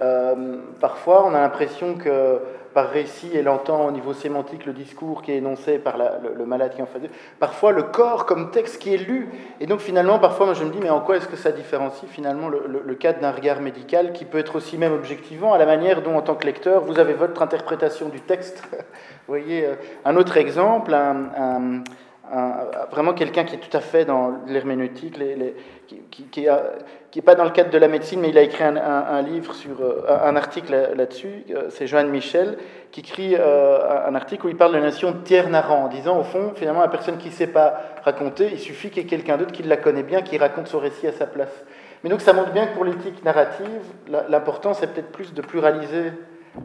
euh, 0.02 0.58
parfois 0.80 1.26
on 1.26 1.34
a 1.34 1.40
l'impression 1.40 1.96
que 1.96 2.40
par 2.74 2.90
récit, 2.90 3.32
elle 3.34 3.50
entend 3.50 3.88
au 3.88 3.92
niveau 3.92 4.14
sémantique 4.14 4.66
le 4.66 4.74
discours 4.74 5.22
qui 5.22 5.32
est 5.32 5.38
énoncé 5.38 5.80
par 5.80 5.98
le, 5.98 6.46
malade 6.46 6.74
qui 6.76 6.82
en 6.82 6.86
fait. 6.86 7.00
Parfois, 7.40 7.72
le 7.72 7.84
corps 7.84 8.26
comme 8.26 8.52
texte 8.52 8.80
qui 8.80 8.94
est 8.94 8.98
lu. 8.98 9.30
Et 9.60 9.66
donc, 9.66 9.80
finalement, 9.80 10.20
parfois, 10.20 10.54
je 10.54 10.64
me 10.64 10.70
dis, 10.70 10.80
mais 10.82 10.90
en 10.90 11.00
quoi 11.00 11.18
est-ce 11.18 11.28
que 11.28 11.36
ça 11.36 11.52
différencie 11.52 12.10
finalement 12.10 12.48
le, 12.48 12.96
cadre 12.96 13.20
d'un 13.20 13.32
regard 13.32 13.62
médical 13.62 14.14
qui 14.14 14.26
peut 14.26 14.38
être 14.38 14.56
aussi 14.56 14.78
même 14.78 14.94
objectivant 14.94 15.54
à 15.54 15.58
la 15.58 15.66
manière 15.66 16.02
dont, 16.02 16.16
en 16.16 16.22
tant 16.22 16.36
que 16.36 16.46
lecteur, 16.46 16.84
vous 16.84 17.00
avez 17.00 17.14
votre 17.14 17.42
interprétation 17.42 18.10
du 18.10 18.22
texte 18.22 18.64
Vous 19.30 19.36
voyez, 19.36 19.64
euh, 19.64 19.76
un 20.06 20.16
autre 20.16 20.38
exemple, 20.38 20.98
vraiment 22.90 23.14
quelqu'un 23.14 23.44
qui 23.44 23.54
est 23.54 23.60
tout 23.60 23.78
à 23.78 23.80
fait 23.80 24.04
dans 24.04 24.40
l'herméneutique, 24.48 25.20
qui 26.10 26.48
n'est 26.48 27.22
pas 27.22 27.36
dans 27.36 27.44
le 27.44 27.52
cadre 27.52 27.70
de 27.70 27.78
la 27.78 27.88
médecine, 27.88 28.22
mais 28.22 28.30
il 28.30 28.38
a 28.40 28.42
écrit 28.42 28.64
un, 28.64 29.22
livre 29.22 29.54
sur 29.54 29.82
euh, 29.82 30.02
un 30.24 30.36
article 30.36 30.76
là-dessus. 30.96 31.46
Euh, 31.52 31.68
c'est 31.70 31.86
Joanne 31.86 32.10
Michel 32.10 32.58
qui 32.92 33.02
écrit 33.02 33.36
un 33.36 34.16
article 34.16 34.48
où 34.48 34.50
il 34.50 34.58
parle 34.58 34.72
de 34.72 34.78
la 34.78 34.86
notion 34.86 35.12
de 35.12 35.18
tiers 35.18 35.48
narrant, 35.48 35.84
en 35.84 35.88
disant 35.90 36.20
au 36.20 36.24
fond, 36.24 36.54
finalement, 36.56 36.82
la 36.82 36.88
personne 36.88 37.20
qui 37.20 37.28
ne 37.28 37.34
sait 37.34 37.46
pas 37.46 37.82
raconter, 38.04 38.50
il 38.52 38.60
suffit 38.60 38.90
qu'il 38.90 39.04
y 39.04 39.06
ait 39.06 39.10
quelqu'un 39.10 39.38
d'autre 39.38 39.52
qui 39.52 39.62
la 39.62 39.78
connaît 39.78 40.02
bien, 40.02 40.24
qui 40.24 40.40
raconte 40.40 40.70
son 40.70 40.80
récit 40.80 41.06
à 41.06 41.12
sa 41.12 41.28
place. 41.28 41.54
Mais 42.04 42.10
donc 42.10 42.22
ça 42.22 42.34
montre 42.34 42.52
bien 42.52 42.66
que 42.66 42.74
pour 42.74 42.84
l'éthique 42.84 43.24
narrative, 43.24 43.84
l'important 44.28 44.74
c'est 44.74 44.88
peut-être 44.88 45.12
plus 45.12 45.36
de 45.36 45.42
pluraliser 45.44 46.14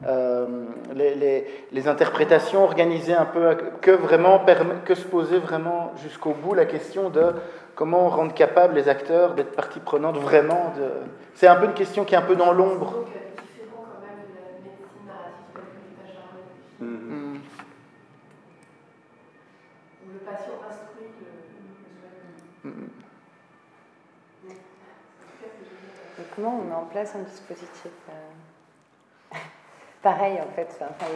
euh, 0.06 0.46
les, 0.94 1.88
interprétations 1.88 2.64
organisées 2.64 3.14
un 3.14 3.26
peu, 3.26 3.54
que, 3.80 3.90
vraiment, 3.90 4.44
que 4.84 4.94
se 4.94 5.06
poser 5.06 5.38
vraiment 5.38 5.92
jusqu'au 6.02 6.32
bout 6.32 6.54
la 6.54 6.64
question 6.64 7.10
de 7.10 7.34
comment 7.74 8.08
rendre 8.08 8.32
capable 8.34 8.74
les 8.74 8.88
acteurs 8.88 9.34
d'être 9.34 9.52
partie 9.52 9.80
prenante 9.80 10.16
vraiment. 10.16 10.72
De... 10.76 10.88
C'est 11.34 11.46
un 11.46 11.56
peu 11.56 11.66
une 11.66 11.74
question 11.74 12.04
qui 12.04 12.14
est 12.14 12.18
un 12.18 12.22
peu 12.22 12.36
dans 12.36 12.52
l'ombre. 12.52 13.04
Mm. 16.80 17.34
le 20.12 20.18
patient 20.24 20.54
instruit 20.68 21.06
le, 22.64 22.70
mm. 22.70 22.88
comment 26.34 26.58
on 26.60 26.64
met 26.64 26.74
en 26.74 26.86
place 26.86 27.14
un 27.14 27.22
dispositif 27.22 27.92
euh, 28.08 28.12
pareil, 30.04 30.38
en 30.38 30.54
fait. 30.54 30.68
Enfin, 30.80 31.06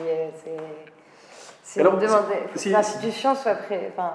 c'est 1.62 1.82
demander 1.82 2.06
que 2.06 2.68
l'institution 2.70 3.34
soit 3.34 3.54
prête. 3.54 3.92
Enfin, 3.96 4.10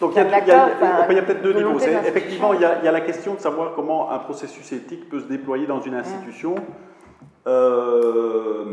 donc 0.00 0.12
il 0.14 0.18
y 0.18 0.20
a, 0.20 1.24
peut-être 1.24 1.42
deux 1.42 1.52
niveaux. 1.52 1.78
Effectivement, 1.78 2.54
il 2.54 2.60
y, 2.60 2.64
a, 2.64 2.92
la 2.92 3.00
question 3.02 3.34
de 3.34 3.40
savoir 3.40 3.74
comment 3.74 4.10
un 4.10 4.18
processus 4.20 4.72
éthique 4.72 5.10
peut 5.10 5.20
se 5.20 5.26
déployer 5.26 5.66
dans 5.66 5.80
une 5.80 5.94
institution. 5.94 6.54
Euh, 7.46 8.64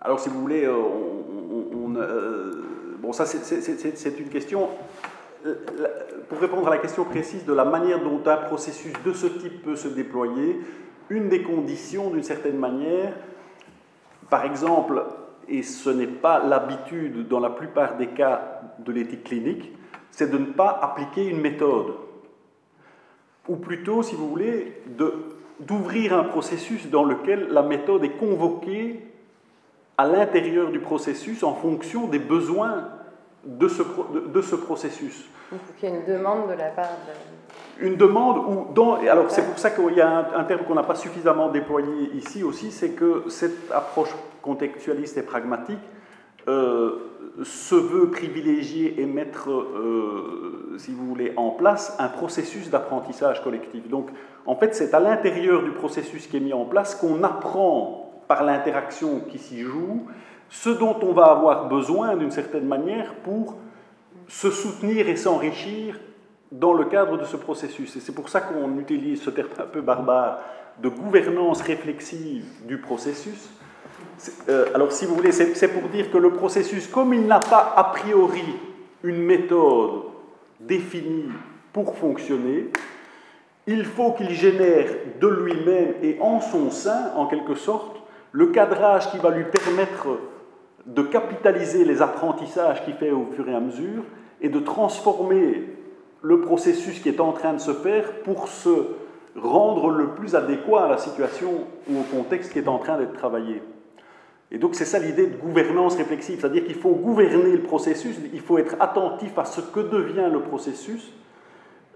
alors, 0.00 0.20
si 0.20 0.30
vous 0.30 0.40
voulez, 0.40 0.64
euh, 0.64 0.74
on, 0.74 1.94
euh, 1.96 2.52
bon, 3.00 3.12
ça 3.12 3.26
c'est 3.26 4.18
une 4.18 4.28
question. 4.28 4.68
Pour 6.30 6.38
répondre 6.38 6.66
à 6.68 6.70
la 6.70 6.78
question 6.78 7.04
précise 7.04 7.44
de 7.44 7.52
la 7.52 7.66
manière 7.66 8.02
dont 8.02 8.22
un 8.24 8.36
processus 8.36 8.94
de 9.04 9.12
ce 9.12 9.26
type 9.26 9.62
peut 9.62 9.76
se 9.76 9.88
déployer, 9.88 10.60
une 11.10 11.28
des 11.28 11.42
conditions, 11.42 12.10
d'une 12.10 12.22
certaine 12.22 12.58
manière, 12.58 13.14
par 14.30 14.44
exemple, 14.44 15.04
et 15.48 15.62
ce 15.62 15.90
n'est 15.90 16.06
pas 16.06 16.44
l'habitude 16.44 17.28
dans 17.28 17.40
la 17.40 17.50
plupart 17.50 17.96
des 17.96 18.08
cas 18.08 18.62
de 18.78 18.92
l'éthique 18.92 19.24
clinique, 19.24 19.72
c'est 20.10 20.30
de 20.30 20.38
ne 20.38 20.46
pas 20.46 20.78
appliquer 20.82 21.26
une 21.26 21.40
méthode. 21.40 21.94
Ou 23.48 23.56
plutôt, 23.56 24.02
si 24.02 24.14
vous 24.14 24.28
voulez, 24.28 24.80
d'ouvrir 25.60 26.18
un 26.18 26.24
processus 26.24 26.88
dans 26.88 27.04
lequel 27.04 27.48
la 27.50 27.62
méthode 27.62 28.04
est 28.04 28.16
convoquée 28.16 29.04
à 29.98 30.06
l'intérieur 30.06 30.70
du 30.70 30.80
processus 30.80 31.42
en 31.42 31.54
fonction 31.54 32.08
des 32.08 32.18
besoins 32.18 32.88
de 33.46 33.68
ce, 33.68 33.82
de, 34.32 34.42
ce 34.42 34.56
processus. 34.56 35.24
Donc 35.50 35.60
il 35.82 35.88
y 35.88 35.92
a 35.92 35.94
une 35.96 36.04
demande 36.04 36.48
de 36.48 36.54
la 36.54 36.68
part 36.70 36.84
de 37.06 37.12
une 37.80 37.96
demande 37.96 38.38
où, 38.38 38.72
dans, 38.72 38.94
alors 38.94 39.30
c'est 39.30 39.44
pour 39.44 39.58
ça 39.58 39.70
qu'il 39.70 39.94
y 39.94 40.00
a 40.00 40.28
un, 40.36 40.44
terme 40.44 40.64
qu'on 40.64 40.74
n'a 40.74 40.84
pas 40.84 40.94
suffisamment 40.94 41.48
déployé 41.48 42.10
ici 42.14 42.44
aussi, 42.44 42.70
c'est 42.70 42.90
que 42.90 43.24
cette 43.28 43.70
approche 43.72 44.14
contextualiste 44.42 45.18
et 45.18 45.22
pragmatique 45.22 45.80
euh, 46.46 47.10
se 47.42 47.74
veut 47.74 48.10
privilégier 48.10 49.00
et 49.00 49.06
mettre, 49.06 49.50
euh, 49.50 50.76
si 50.78 50.92
vous 50.92 51.06
voulez, 51.06 51.32
en 51.36 51.50
place 51.50 51.96
un 51.98 52.08
processus 52.08 52.70
d'apprentissage 52.70 53.42
collectif. 53.42 53.88
Donc, 53.88 54.10
en 54.46 54.54
fait, 54.54 54.74
c'est 54.74 54.94
à 54.94 55.00
l'intérieur 55.00 55.62
du 55.62 55.70
processus 55.72 56.26
qui 56.26 56.36
est 56.36 56.40
mis 56.40 56.52
en 56.52 56.66
place 56.66 56.94
qu'on 56.94 57.24
apprend 57.24 58.22
par 58.28 58.44
l'interaction 58.44 59.20
qui 59.28 59.38
s'y 59.38 59.62
joue 59.62 60.06
ce 60.54 60.70
dont 60.70 60.96
on 61.02 61.12
va 61.12 61.24
avoir 61.24 61.68
besoin 61.68 62.14
d'une 62.14 62.30
certaine 62.30 62.66
manière 62.66 63.12
pour 63.24 63.56
se 64.28 64.52
soutenir 64.52 65.08
et 65.08 65.16
s'enrichir 65.16 65.98
dans 66.52 66.72
le 66.72 66.84
cadre 66.84 67.18
de 67.18 67.24
ce 67.24 67.36
processus. 67.36 67.96
Et 67.96 68.00
c'est 68.00 68.14
pour 68.14 68.28
ça 68.28 68.40
qu'on 68.40 68.78
utilise 68.78 69.20
ce 69.20 69.30
terme 69.30 69.48
un 69.58 69.66
peu 69.66 69.80
barbare 69.80 70.38
de 70.80 70.88
gouvernance 70.88 71.60
réflexive 71.60 72.44
du 72.68 72.78
processus. 72.78 73.50
Euh, 74.48 74.66
alors, 74.74 74.92
si 74.92 75.06
vous 75.06 75.16
voulez, 75.16 75.32
c'est 75.32 75.68
pour 75.68 75.88
dire 75.88 76.08
que 76.12 76.18
le 76.18 76.30
processus, 76.30 76.86
comme 76.86 77.12
il 77.12 77.26
n'a 77.26 77.40
pas 77.40 77.74
a 77.76 77.84
priori 77.84 78.44
une 79.02 79.22
méthode 79.22 80.04
définie 80.60 81.32
pour 81.72 81.96
fonctionner, 81.96 82.70
il 83.66 83.84
faut 83.84 84.12
qu'il 84.12 84.30
génère 84.30 84.88
de 85.20 85.26
lui-même 85.26 85.94
et 86.00 86.16
en 86.20 86.40
son 86.40 86.70
sein, 86.70 87.10
en 87.16 87.26
quelque 87.26 87.56
sorte, 87.56 87.96
le 88.30 88.46
cadrage 88.46 89.10
qui 89.10 89.18
va 89.18 89.30
lui 89.30 89.44
permettre 89.44 90.06
de 90.86 91.02
capitaliser 91.02 91.84
les 91.84 92.02
apprentissages 92.02 92.84
qu'il 92.84 92.94
fait 92.94 93.10
au 93.10 93.26
fur 93.34 93.48
et 93.48 93.54
à 93.54 93.60
mesure 93.60 94.02
et 94.40 94.48
de 94.48 94.60
transformer 94.60 95.64
le 96.22 96.40
processus 96.40 97.00
qui 97.00 97.08
est 97.08 97.20
en 97.20 97.32
train 97.32 97.54
de 97.54 97.58
se 97.58 97.72
faire 97.72 98.20
pour 98.22 98.48
se 98.48 98.88
rendre 99.36 99.90
le 99.90 100.08
plus 100.08 100.34
adéquat 100.34 100.84
à 100.84 100.88
la 100.88 100.98
situation 100.98 101.50
ou 101.88 101.98
au 101.98 102.02
contexte 102.02 102.52
qui 102.52 102.58
est 102.58 102.68
en 102.68 102.78
train 102.78 102.98
d'être 102.98 103.14
travaillé. 103.14 103.62
Et 104.50 104.58
donc 104.58 104.74
c'est 104.74 104.84
ça 104.84 104.98
l'idée 104.98 105.26
de 105.26 105.36
gouvernance 105.36 105.96
réflexive, 105.96 106.40
c'est-à-dire 106.40 106.64
qu'il 106.64 106.76
faut 106.76 106.94
gouverner 106.94 107.52
le 107.52 107.62
processus, 107.62 108.16
il 108.32 108.40
faut 108.40 108.58
être 108.58 108.76
attentif 108.80 109.36
à 109.38 109.44
ce 109.44 109.60
que 109.60 109.80
devient 109.80 110.28
le 110.32 110.40
processus 110.40 111.12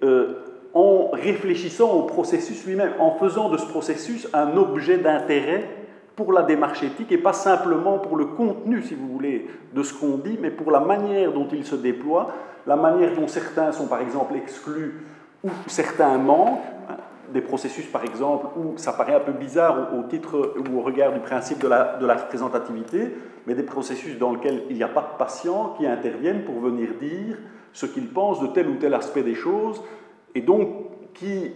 euh, 0.02 0.34
en 0.74 1.10
réfléchissant 1.12 1.92
au 1.92 2.02
processus 2.02 2.66
lui-même, 2.66 2.92
en 2.98 3.12
faisant 3.12 3.48
de 3.48 3.56
ce 3.56 3.66
processus 3.66 4.28
un 4.34 4.56
objet 4.56 4.98
d'intérêt 4.98 5.77
pour 6.18 6.32
la 6.32 6.42
démarche 6.42 6.82
éthique 6.82 7.12
et 7.12 7.18
pas 7.18 7.32
simplement 7.32 8.00
pour 8.00 8.16
le 8.16 8.24
contenu, 8.24 8.82
si 8.82 8.96
vous 8.96 9.06
voulez, 9.06 9.46
de 9.72 9.84
ce 9.84 9.94
qu'on 9.94 10.18
dit, 10.18 10.36
mais 10.42 10.50
pour 10.50 10.72
la 10.72 10.80
manière 10.80 11.32
dont 11.32 11.46
il 11.52 11.64
se 11.64 11.76
déploie, 11.76 12.32
la 12.66 12.74
manière 12.74 13.14
dont 13.14 13.28
certains 13.28 13.70
sont 13.70 13.86
par 13.86 14.00
exemple 14.00 14.34
exclus 14.34 15.06
ou 15.44 15.50
certains 15.68 16.18
manquent, 16.18 16.58
hein, 16.90 16.96
des 17.32 17.40
processus 17.40 17.86
par 17.86 18.02
exemple 18.02 18.46
où 18.56 18.76
ça 18.78 18.94
paraît 18.94 19.14
un 19.14 19.20
peu 19.20 19.30
bizarre 19.30 19.94
au, 19.96 20.02
titre 20.08 20.54
ou 20.58 20.78
au 20.78 20.82
regard 20.82 21.12
du 21.12 21.20
principe 21.20 21.60
de 21.60 21.68
la, 21.68 21.96
de 21.98 22.04
la 22.04 22.16
représentativité, 22.16 23.14
mais 23.46 23.54
des 23.54 23.62
processus 23.62 24.18
dans 24.18 24.32
lesquels 24.32 24.64
il 24.70 24.74
n'y 24.74 24.82
a 24.82 24.88
pas 24.88 25.12
de 25.12 25.18
patients 25.18 25.76
qui 25.78 25.86
interviennent 25.86 26.42
pour 26.42 26.58
venir 26.58 26.88
dire 27.00 27.38
ce 27.72 27.86
qu'ils 27.86 28.08
pensent 28.08 28.40
de 28.40 28.48
tel 28.48 28.68
ou 28.68 28.74
tel 28.74 28.92
aspect 28.92 29.22
des 29.22 29.36
choses, 29.36 29.80
et 30.34 30.40
donc 30.40 30.68
qui 31.14 31.52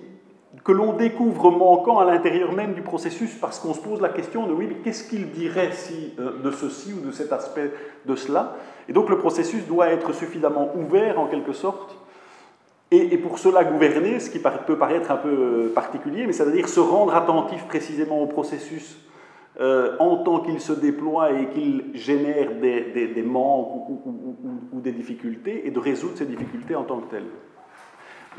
que 0.65 0.73
l'on 0.73 0.93
découvre 0.93 1.51
manquant 1.51 1.99
à 1.99 2.05
l'intérieur 2.05 2.53
même 2.53 2.75
du 2.75 2.83
processus 2.83 3.35
parce 3.35 3.59
qu'on 3.59 3.75
se 3.75 3.81
pose 3.81 4.01
la 4.01 4.11
question 4.11 4.47
de 4.47 4.53
oui, 4.53 4.67
mais 4.69 4.77
qu'est-ce 4.77 5.09
qu'il 5.09 5.31
dirait 5.31 5.71
euh, 6.19 6.43
de 6.43 6.51
ceci 6.51 6.93
ou 6.93 7.07
de 7.07 7.11
cet 7.11 7.33
aspect 7.33 7.73
de 8.07 8.15
cela? 8.15 8.57
Et 8.89 8.93
donc 8.93 9.09
le 9.09 9.19
processus 9.19 9.67
doit 9.67 9.89
être 9.89 10.13
suffisamment 10.13 10.71
ouvert 10.77 11.19
en 11.19 11.27
quelque 11.27 11.53
sorte 11.53 11.97
et, 12.95 13.17
pour 13.17 13.39
cela 13.39 13.65
gouverner, 13.65 14.21
ce 14.21 14.29
qui 14.29 14.39
peut 14.39 14.77
paraître 14.77 15.11
un 15.11 15.17
peu 15.17 15.31
euh, 15.31 15.73
particulier, 15.75 16.27
mais 16.27 16.35
c'est-à-dire 16.35 16.69
se 16.69 16.79
rendre 16.79 17.15
attentif 17.15 17.65
précisément 17.67 18.21
au 18.21 18.27
processus 18.27 18.99
euh, 19.61 19.97
en 19.99 20.19
tant 20.19 20.41
qu'il 20.41 20.61
se 20.61 20.75
déploie 20.75 21.33
et 21.33 21.49
qu'il 21.49 21.85
génère 21.95 22.55
des, 22.61 23.23
manques 23.25 23.89
ou, 23.89 24.37
ou, 24.75 24.81
des 24.83 24.93
difficultés 24.93 25.67
et 25.67 25.71
de 25.71 25.79
résoudre 25.79 26.19
ces 26.19 26.27
difficultés 26.27 26.75
en 26.75 26.85
tant 26.85 26.99
que 26.99 27.11
telles. 27.11 27.31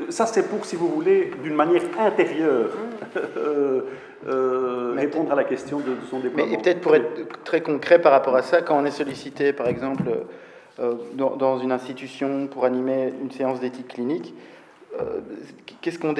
Ça, 0.08 0.26
c'est 0.26 0.48
pour, 0.48 0.64
si 0.64 0.76
vous 0.76 0.88
voulez, 0.88 1.30
d'une 1.42 1.54
manière 1.54 1.82
intérieure, 1.98 2.70
euh, 3.36 3.82
euh, 4.26 4.94
répondre 4.96 5.32
à 5.32 5.34
la 5.36 5.44
question 5.44 5.78
de, 5.78 5.96
son 6.10 6.18
déploiement. 6.18 6.50
Mais 6.50 6.58
peut-être 6.58 6.80
pour 6.80 6.94
être 6.96 7.42
très 7.44 7.60
concret 7.60 8.00
par 8.00 8.12
rapport 8.12 8.34
à 8.34 8.42
ça, 8.42 8.62
quand 8.62 8.76
on 8.76 8.84
est 8.84 8.90
sollicité, 8.90 9.52
par 9.52 9.68
exemple, 9.68 10.04
euh, 10.80 10.94
dans, 11.14 11.58
une 11.58 11.70
institution 11.70 12.48
pour 12.48 12.64
animer 12.64 13.12
une 13.22 13.30
séance 13.30 13.60
d'éthique 13.60 13.88
clinique, 13.88 14.34
qu'est-ce 15.80 15.98
qu'on 15.98 16.14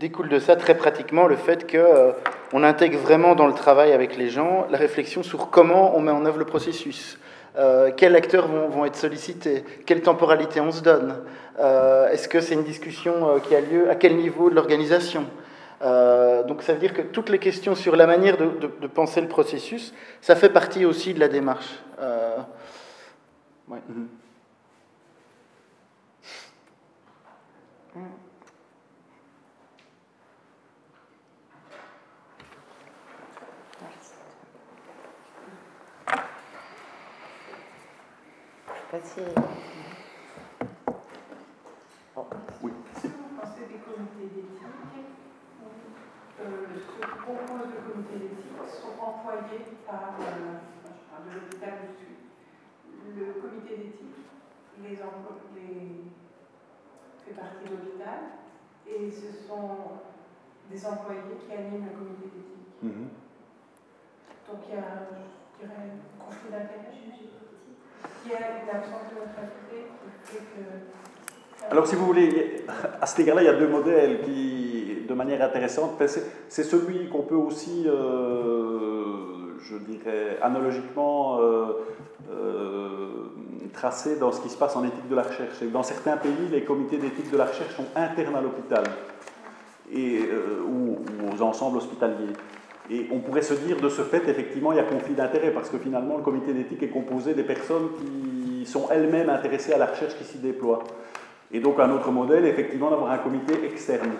découle 0.00 0.28
de 0.28 0.40
ça 0.40 0.56
très 0.56 0.76
pratiquement 0.76 1.28
Le 1.28 1.36
fait 1.36 1.70
qu'on 1.70 2.64
intègre 2.64 2.98
vraiment 2.98 3.36
dans 3.36 3.46
le 3.46 3.52
travail 3.52 3.92
avec 3.92 4.16
les 4.16 4.30
gens 4.30 4.66
la 4.68 4.78
réflexion 4.78 5.22
sur 5.22 5.48
comment 5.50 5.96
on 5.96 6.00
met 6.00 6.10
en 6.10 6.26
œuvre 6.26 6.38
le 6.38 6.44
processus. 6.44 7.20
Quels 7.96 8.14
acteurs 8.16 8.48
vont, 8.48 8.68
vont, 8.68 8.84
être 8.84 8.96
sollicités? 8.96 9.64
Quelle 9.86 10.02
temporalité 10.02 10.60
on 10.60 10.72
se 10.72 10.82
donne? 10.82 11.16
Est-ce 11.58 12.28
que 12.28 12.40
c'est 12.40 12.54
une 12.54 12.64
discussion 12.64 13.40
qui 13.40 13.54
a 13.54 13.60
lieu? 13.60 13.90
À 13.90 13.94
quel 13.94 14.16
niveau 14.16 14.50
de 14.50 14.54
l'organisation? 14.54 15.24
Euh, 15.82 16.42
donc 16.44 16.62
ça 16.62 16.72
veut 16.72 16.78
dire 16.78 16.94
que 16.94 17.02
toutes 17.02 17.28
les 17.28 17.38
questions 17.38 17.74
sur 17.74 17.96
la 17.96 18.06
manière 18.06 18.36
de, 18.36 18.86
penser 18.86 19.20
le 19.20 19.28
processus, 19.28 19.92
ça 20.20 20.34
fait 20.34 20.48
partie 20.48 20.84
aussi 20.84 21.12
de 21.14 21.20
la 21.20 21.28
démarche. 21.28 21.80
Euh, 38.94 38.98
ouais. 38.98 39.02
Mm-hmm. 42.14 42.30
Oui. 42.62 42.72
des 43.02 43.78
comités 43.82 44.26
d'éthique 44.32 44.62
euh, 46.40 46.66
ce 46.76 46.92
que 46.94 47.06
propose 47.18 47.66
le 47.66 47.92
comité 47.92 48.14
d'éthique 48.20 48.62
sont 48.80 49.02
employés 49.02 49.64
par, 49.84 50.14
euh, 50.20 50.60
de 51.24 51.30
l'hôpital 51.34 51.74
je 51.82 51.96
suis. 51.98 52.16
Le 53.18 53.26
comité 53.40 53.76
d'éthique 53.76 54.22
les, 54.80 54.90
les, 54.90 54.96
fait 57.24 57.34
partie 57.34 57.64
de 57.64 57.70
l'hôpital 57.70 58.20
et 58.86 59.10
ce 59.10 59.48
sont 59.48 59.98
des 60.70 60.86
employés 60.86 61.22
qui 61.44 61.52
animent 61.52 61.86
le 61.86 61.98
comité 61.98 62.26
d'éthique. 62.26 62.82
Mhm. 62.82 63.08
Donc 64.48 64.60
il 64.68 64.74
y 64.76 64.78
a, 64.78 65.10
je 65.58 65.66
dirais, 65.66 65.90
un 65.90 66.24
conflit 66.24 66.50
d'intérêt. 66.50 66.86
Alors, 71.70 71.86
si 71.86 71.96
vous 71.96 72.06
voulez, 72.06 72.64
à 73.00 73.06
cet 73.06 73.20
égard-là, 73.20 73.42
il 73.42 73.46
y 73.46 73.48
a 73.48 73.54
deux 73.54 73.68
modèles 73.68 74.20
qui, 74.22 75.04
de 75.08 75.14
manière 75.14 75.42
intéressante, 75.42 76.00
c'est 76.48 76.62
celui 76.62 77.08
qu'on 77.08 77.22
peut 77.22 77.34
aussi, 77.34 77.84
euh, 77.86 79.58
je 79.60 79.76
dirais, 79.76 80.38
analogiquement 80.42 81.40
euh, 81.40 81.72
euh, 82.30 83.08
tracer 83.72 84.16
dans 84.16 84.32
ce 84.32 84.40
qui 84.40 84.48
se 84.48 84.56
passe 84.56 84.76
en 84.76 84.84
éthique 84.84 85.08
de 85.08 85.16
la 85.16 85.22
recherche. 85.22 85.62
dans 85.72 85.82
certains 85.82 86.16
pays, 86.16 86.48
les 86.50 86.62
comités 86.62 86.98
d'éthique 86.98 87.30
de 87.30 87.36
la 87.36 87.46
recherche 87.46 87.74
sont 87.74 87.86
internes 87.94 88.36
à 88.36 88.40
l'hôpital 88.40 88.84
ou, 90.68 90.98
aux 91.32 91.42
ensembles 91.42 91.78
hospitaliers. 91.78 92.32
Et 92.90 93.08
on 93.12 93.18
pourrait 93.18 93.42
se 93.42 93.54
dire, 93.54 93.80
de 93.80 93.88
ce 93.88 94.02
fait, 94.02 94.28
effectivement, 94.28 94.72
il 94.72 94.76
y 94.76 94.80
a 94.80 94.84
conflit 94.84 95.14
d'intérêts, 95.14 95.50
parce 95.50 95.70
que 95.70 95.78
finalement, 95.78 96.16
le 96.16 96.22
comité 96.22 96.52
d'éthique 96.52 96.82
est 96.82 96.88
composé 96.88 97.34
des 97.34 97.42
personnes 97.42 97.88
qui 97.98 98.66
sont 98.66 98.88
elles-mêmes 98.90 99.28
intéressées 99.28 99.72
à 99.72 99.78
la 99.78 99.86
recherche 99.86 100.16
qui 100.16 100.24
s'y 100.24 100.38
déploie. 100.38 100.84
Et 101.52 101.60
donc 101.60 101.78
un 101.78 101.90
autre 101.90 102.10
modèle, 102.10 102.44
effectivement, 102.44 102.90
d'avoir 102.90 103.10
un 103.10 103.18
comité 103.18 103.54
externe. 103.64 104.10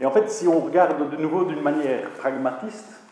Et 0.00 0.06
en 0.06 0.10
fait, 0.10 0.28
si 0.30 0.48
on 0.48 0.60
regarde 0.60 1.10
de 1.10 1.16
nouveau 1.16 1.44
d'une 1.44 1.62
manière 1.62 2.10
pragmatiste, 2.10 3.02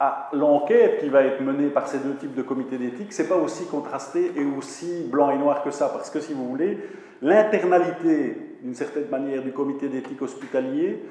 à 0.00 0.28
l'enquête 0.32 1.00
qui 1.00 1.08
va 1.08 1.22
être 1.22 1.40
menée 1.40 1.70
par 1.70 1.88
ces 1.88 1.98
deux 1.98 2.14
types 2.14 2.34
de 2.34 2.42
comités 2.42 2.78
d'éthique, 2.78 3.12
c'est 3.12 3.28
pas 3.28 3.36
aussi 3.36 3.66
contrasté 3.66 4.30
et 4.36 4.44
aussi 4.56 5.08
blanc 5.10 5.30
et 5.30 5.38
noir 5.38 5.64
que 5.64 5.72
ça, 5.72 5.88
parce 5.88 6.10
que 6.10 6.20
si 6.20 6.34
vous 6.34 6.48
voulez, 6.48 6.78
l'internalité, 7.20 8.36
d'une 8.62 8.74
certaine 8.74 9.08
manière, 9.10 9.42
du 9.42 9.50
comité 9.50 9.88
d'éthique 9.88 10.22
hospitalier 10.22 11.02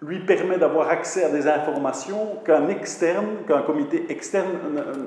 lui 0.00 0.20
permet 0.20 0.58
d'avoir 0.58 0.88
accès 0.88 1.24
à 1.24 1.28
des 1.28 1.48
informations 1.48 2.36
qu'un 2.44 2.68
externe, 2.68 3.26
qu'un 3.48 3.62
comité 3.62 4.06
externe 4.10 4.46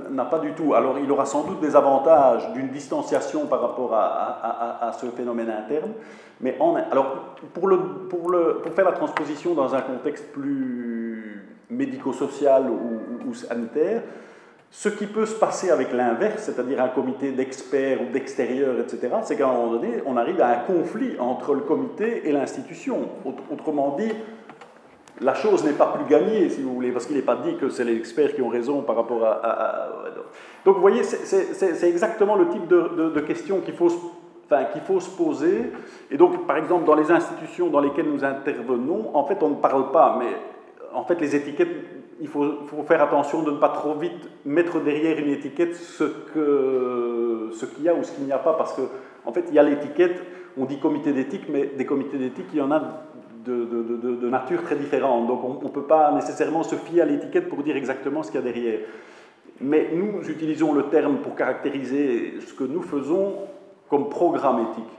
n'a 0.10 0.26
pas 0.26 0.40
du 0.40 0.52
tout. 0.52 0.74
Alors 0.74 0.98
il 1.00 1.10
aura 1.10 1.26
sans 1.26 1.44
doute 1.44 1.62
des 1.62 1.76
avantages 1.76 2.52
d'une 2.52 2.70
distanciation 2.70 3.46
par 3.46 3.62
rapport 3.62 3.94
à, 3.94 4.88
à, 4.88 4.92
ce 4.92 5.06
phénomène 5.08 5.50
interne, 5.50 5.92
mais 6.42 6.58
en, 6.60 6.76
alors 6.76 7.36
pour, 7.54 7.68
le, 7.68 7.78
pour, 8.10 8.30
le, 8.30 8.58
pour, 8.62 8.74
faire 8.74 8.86
la 8.86 8.92
transposition 8.92 9.54
dans 9.54 9.74
un 9.74 9.82
contexte 9.82 10.26
plus 10.34 11.48
médico-social 11.70 12.66
ou, 12.70 13.30
ou, 13.30 13.34
sanitaire, 13.34 14.02
ce 14.70 14.90
qui 14.90 15.06
peut 15.06 15.26
se 15.26 15.36
passer 15.36 15.70
avec 15.70 15.94
l'inverse, 15.94 16.44
c'est-à-dire 16.44 16.82
un 16.82 16.90
comité 16.90 17.32
d'experts 17.32 18.02
ou 18.02 18.12
d'extérieurs, 18.12 18.80
etc., 18.80 19.16
c'est 19.24 19.38
qu'à 19.38 19.48
un 19.48 19.54
moment 19.54 19.72
donné, 19.72 20.02
on 20.06 20.18
arrive 20.18 20.42
à 20.42 20.50
un 20.50 20.60
conflit 20.60 21.18
entre 21.20 21.54
le 21.54 21.62
comité 21.62 22.28
et 22.28 22.32
l'institution. 22.32 23.10
Autrement 23.52 23.96
dit, 23.98 24.12
la 25.22 25.36
chose 25.36 25.64
n'est 25.64 25.74
pas 25.74 25.88
plus 25.88 26.06
gagnée, 26.06 26.50
si 26.50 26.62
vous 26.62 26.74
voulez, 26.74 26.92
parce 26.92 27.06
qu'il 27.06 27.16
n'est 27.16 27.22
pas 27.22 27.36
dit 27.36 27.56
que 27.58 27.70
c'est 27.70 27.84
les 27.84 27.96
experts 27.96 28.34
qui 28.34 28.42
ont 28.42 28.50
raison 28.50 28.82
par 28.82 28.96
rapport 28.96 29.24
à... 29.24 29.90
Donc 30.66 30.76
vous 30.76 30.82
voyez, 30.82 31.04
c'est 31.04 31.90
exactement 31.90 32.36
le 32.36 32.50
type 32.50 32.68
de, 32.68 33.12
de, 33.14 33.20
questions 33.22 33.62
qu'il 33.62 33.76
faut, 33.76 33.92
enfin, 34.46 34.66
faut 34.86 35.00
se 35.00 35.10
poser. 35.10 35.72
Et 36.10 36.18
donc, 36.18 36.46
par 36.48 36.58
exemple, 36.58 36.86
dans 36.86 36.96
les 36.96 37.12
institutions 37.12 37.70
dans 37.70 37.80
lesquelles 37.80 38.10
nous 38.12 38.24
intervenons, 38.24 39.12
en 39.16 39.24
fait, 39.26 39.42
on 39.44 39.50
ne 39.50 39.56
parle 39.56 39.92
pas, 39.92 40.18
mais 40.20 40.34
en 40.94 41.04
fait, 41.04 41.20
les 41.22 41.36
étiquettes, 41.36 41.76
il 42.20 42.28
faut, 42.28 42.56
faire 42.88 43.02
attention 43.02 43.44
de 43.44 43.52
ne 43.52 43.58
pas 43.58 43.70
trop 43.70 43.96
vite 43.96 44.30
mettre 44.46 44.80
derrière 44.80 45.20
une 45.20 45.30
étiquette 45.30 45.76
ce 45.76 46.04
qu'il 47.66 47.84
y 47.84 47.90
a 47.90 47.94
ou 47.94 48.04
ce 48.04 48.12
qu'il 48.12 48.26
n'y 48.26 48.32
a 48.32 48.40
pas, 48.40 48.54
parce 48.54 48.74
qu'en 48.74 48.90
en 49.26 49.34
fait, 49.34 49.46
il 49.50 49.54
y 49.54 49.60
a 49.60 49.64
l'étiquette, 49.64 50.22
on 50.58 50.66
dit 50.66 50.80
comité 50.80 51.14
d'éthique, 51.14 51.46
mais 51.50 51.72
des 51.78 51.86
comités 51.86 52.18
d'éthique, 52.18 52.48
il 52.54 52.60
y 52.60 52.62
en 52.62 52.72
a 52.72 52.82
de, 53.46 54.30
nature 54.30 54.64
très 54.64 54.76
différente. 54.76 55.28
Donc 55.28 55.44
on 55.44 55.64
ne 55.64 55.70
peut 55.70 55.84
pas 55.84 56.12
nécessairement 56.14 56.64
se 56.64 56.76
fier 56.76 57.02
à 57.02 57.06
l'étiquette 57.06 57.50
pour 57.50 57.64
dire 57.64 57.76
exactement 57.76 58.24
ce 58.24 58.32
qu'il 58.32 58.40
y 58.40 58.44
a 58.44 58.52
derrière. 58.52 58.80
Mais 59.60 59.90
nous 59.94 60.28
utilisons 60.30 60.74
le 60.74 60.84
terme 60.84 61.18
pour 61.18 61.36
caractériser 61.36 62.40
ce 62.46 62.54
que 62.54 62.64
nous 62.64 62.82
faisons 62.82 63.34
comme 63.90 64.10
programme 64.10 64.68
éthique. 64.72 64.98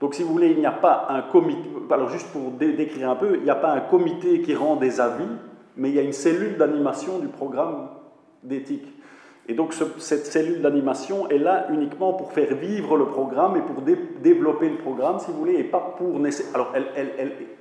Donc 0.00 0.14
si 0.14 0.24
vous 0.24 0.32
voulez, 0.32 0.50
il 0.50 0.58
n'y 0.58 0.66
a 0.66 0.72
pas 0.72 1.06
un 1.10 1.22
comité, 1.22 1.68
alors 1.88 2.08
juste 2.08 2.26
pour 2.32 2.50
décrire 2.50 3.10
un 3.10 3.14
peu, 3.14 3.36
il 3.36 3.44
n'y 3.44 3.50
a 3.50 3.54
pas 3.54 3.70
un 3.70 3.80
comité 3.80 4.40
qui 4.40 4.54
rend 4.56 4.74
des 4.74 5.00
avis, 5.00 5.28
mais 5.76 5.90
il 5.90 5.94
y 5.94 5.98
a 6.00 6.02
une 6.02 6.12
cellule 6.12 6.56
d'animation 6.56 7.20
du 7.20 7.28
programme 7.28 7.88
d'éthique. 8.42 8.92
Et 9.48 9.54
donc 9.54 9.74
cette 9.74 10.26
cellule 10.26 10.62
d'animation 10.62 11.28
est 11.28 11.38
là 11.38 11.66
uniquement 11.72 12.12
pour 12.12 12.32
faire 12.32 12.54
vivre 12.54 12.96
le 12.96 13.06
programme 13.06 13.56
et 13.56 13.60
pour 13.60 13.82
développer 13.82 14.68
le 14.68 14.76
programme, 14.76 15.18
si 15.18 15.32
vous 15.32 15.38
voulez, 15.38 15.54
et 15.54 15.64
pas 15.64 15.94
pour... 15.98 16.20
Alors 16.54 16.72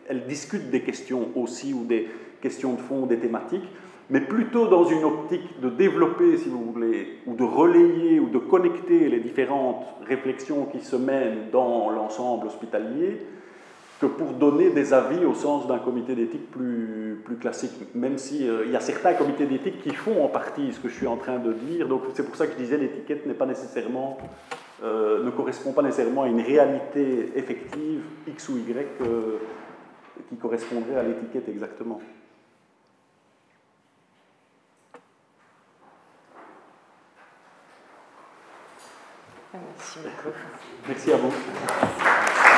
elle, 0.07 0.25
discute 0.27 0.69
des 0.69 0.81
questions 0.81 1.29
aussi, 1.35 1.73
ou 1.73 1.83
des 1.85 2.07
questions 2.39 2.73
de 2.73 2.79
fond, 2.79 3.07
des 3.07 3.17
thématiques, 3.17 3.67
mais 4.11 4.21
plutôt 4.21 4.67
dans 4.67 4.83
une 4.83 5.03
optique 5.03 5.59
de 5.59 5.69
développer, 5.69 6.37
si 6.37 6.49
vous 6.49 6.71
voulez, 6.71 7.19
ou 7.25 7.33
de 7.33 7.43
relayer, 7.43 8.19
ou 8.19 8.29
de 8.29 8.37
connecter 8.37 9.09
les 9.09 9.19
différentes 9.19 9.85
réflexions 10.05 10.65
qui 10.65 10.81
se 10.81 10.97
mènent 10.97 11.49
dans 11.51 11.89
l'ensemble 11.89 12.47
hospitalier, 12.47 13.19
que 14.01 14.07
pour 14.07 14.33
donner 14.33 14.71
des 14.71 14.93
avis 14.93 15.23
au 15.25 15.35
sens 15.35 15.67
d'un 15.67 15.77
comité 15.77 16.15
d'éthique 16.15 16.49
plus, 16.49 17.21
plus 17.23 17.37
classique, 17.37 17.93
même 17.93 18.17
s'il 18.17 18.49
euh, 18.49 18.65
il 18.65 18.71
y 18.71 18.75
a 18.75 18.79
certains 18.79 19.13
comités 19.13 19.45
d'éthique 19.45 19.83
qui 19.83 19.93
font 19.93 20.25
en 20.25 20.27
partie 20.27 20.73
ce 20.73 20.79
que 20.79 20.89
je 20.89 20.95
suis 20.95 21.05
en 21.05 21.17
train 21.17 21.37
de 21.37 21.53
dire. 21.53 21.87
Donc 21.87 22.01
c'est 22.15 22.25
pour 22.25 22.35
ça 22.35 22.47
que 22.47 22.53
je 22.53 22.57
disais 22.57 22.77
l'étiquette 22.77 23.27
n'est 23.27 23.35
pas 23.35 23.45
nécessairement, 23.45 24.17
euh, 24.83 25.23
ne 25.23 25.29
correspond 25.29 25.71
pas 25.71 25.83
nécessairement 25.83 26.23
à 26.23 26.27
une 26.29 26.41
réalité 26.41 27.31
effective 27.35 28.01
X 28.27 28.49
ou 28.49 28.57
Y 28.57 28.87
euh, 29.01 29.37
qui 30.29 30.35
correspondrait 30.37 30.95
à 30.97 31.03
l'étiquette 31.03 31.47
exactement. 31.47 32.01
Merci 39.53 39.99
beaucoup. 39.99 40.35
Merci 40.87 41.13
à 41.13 41.17
vous. 41.17 42.50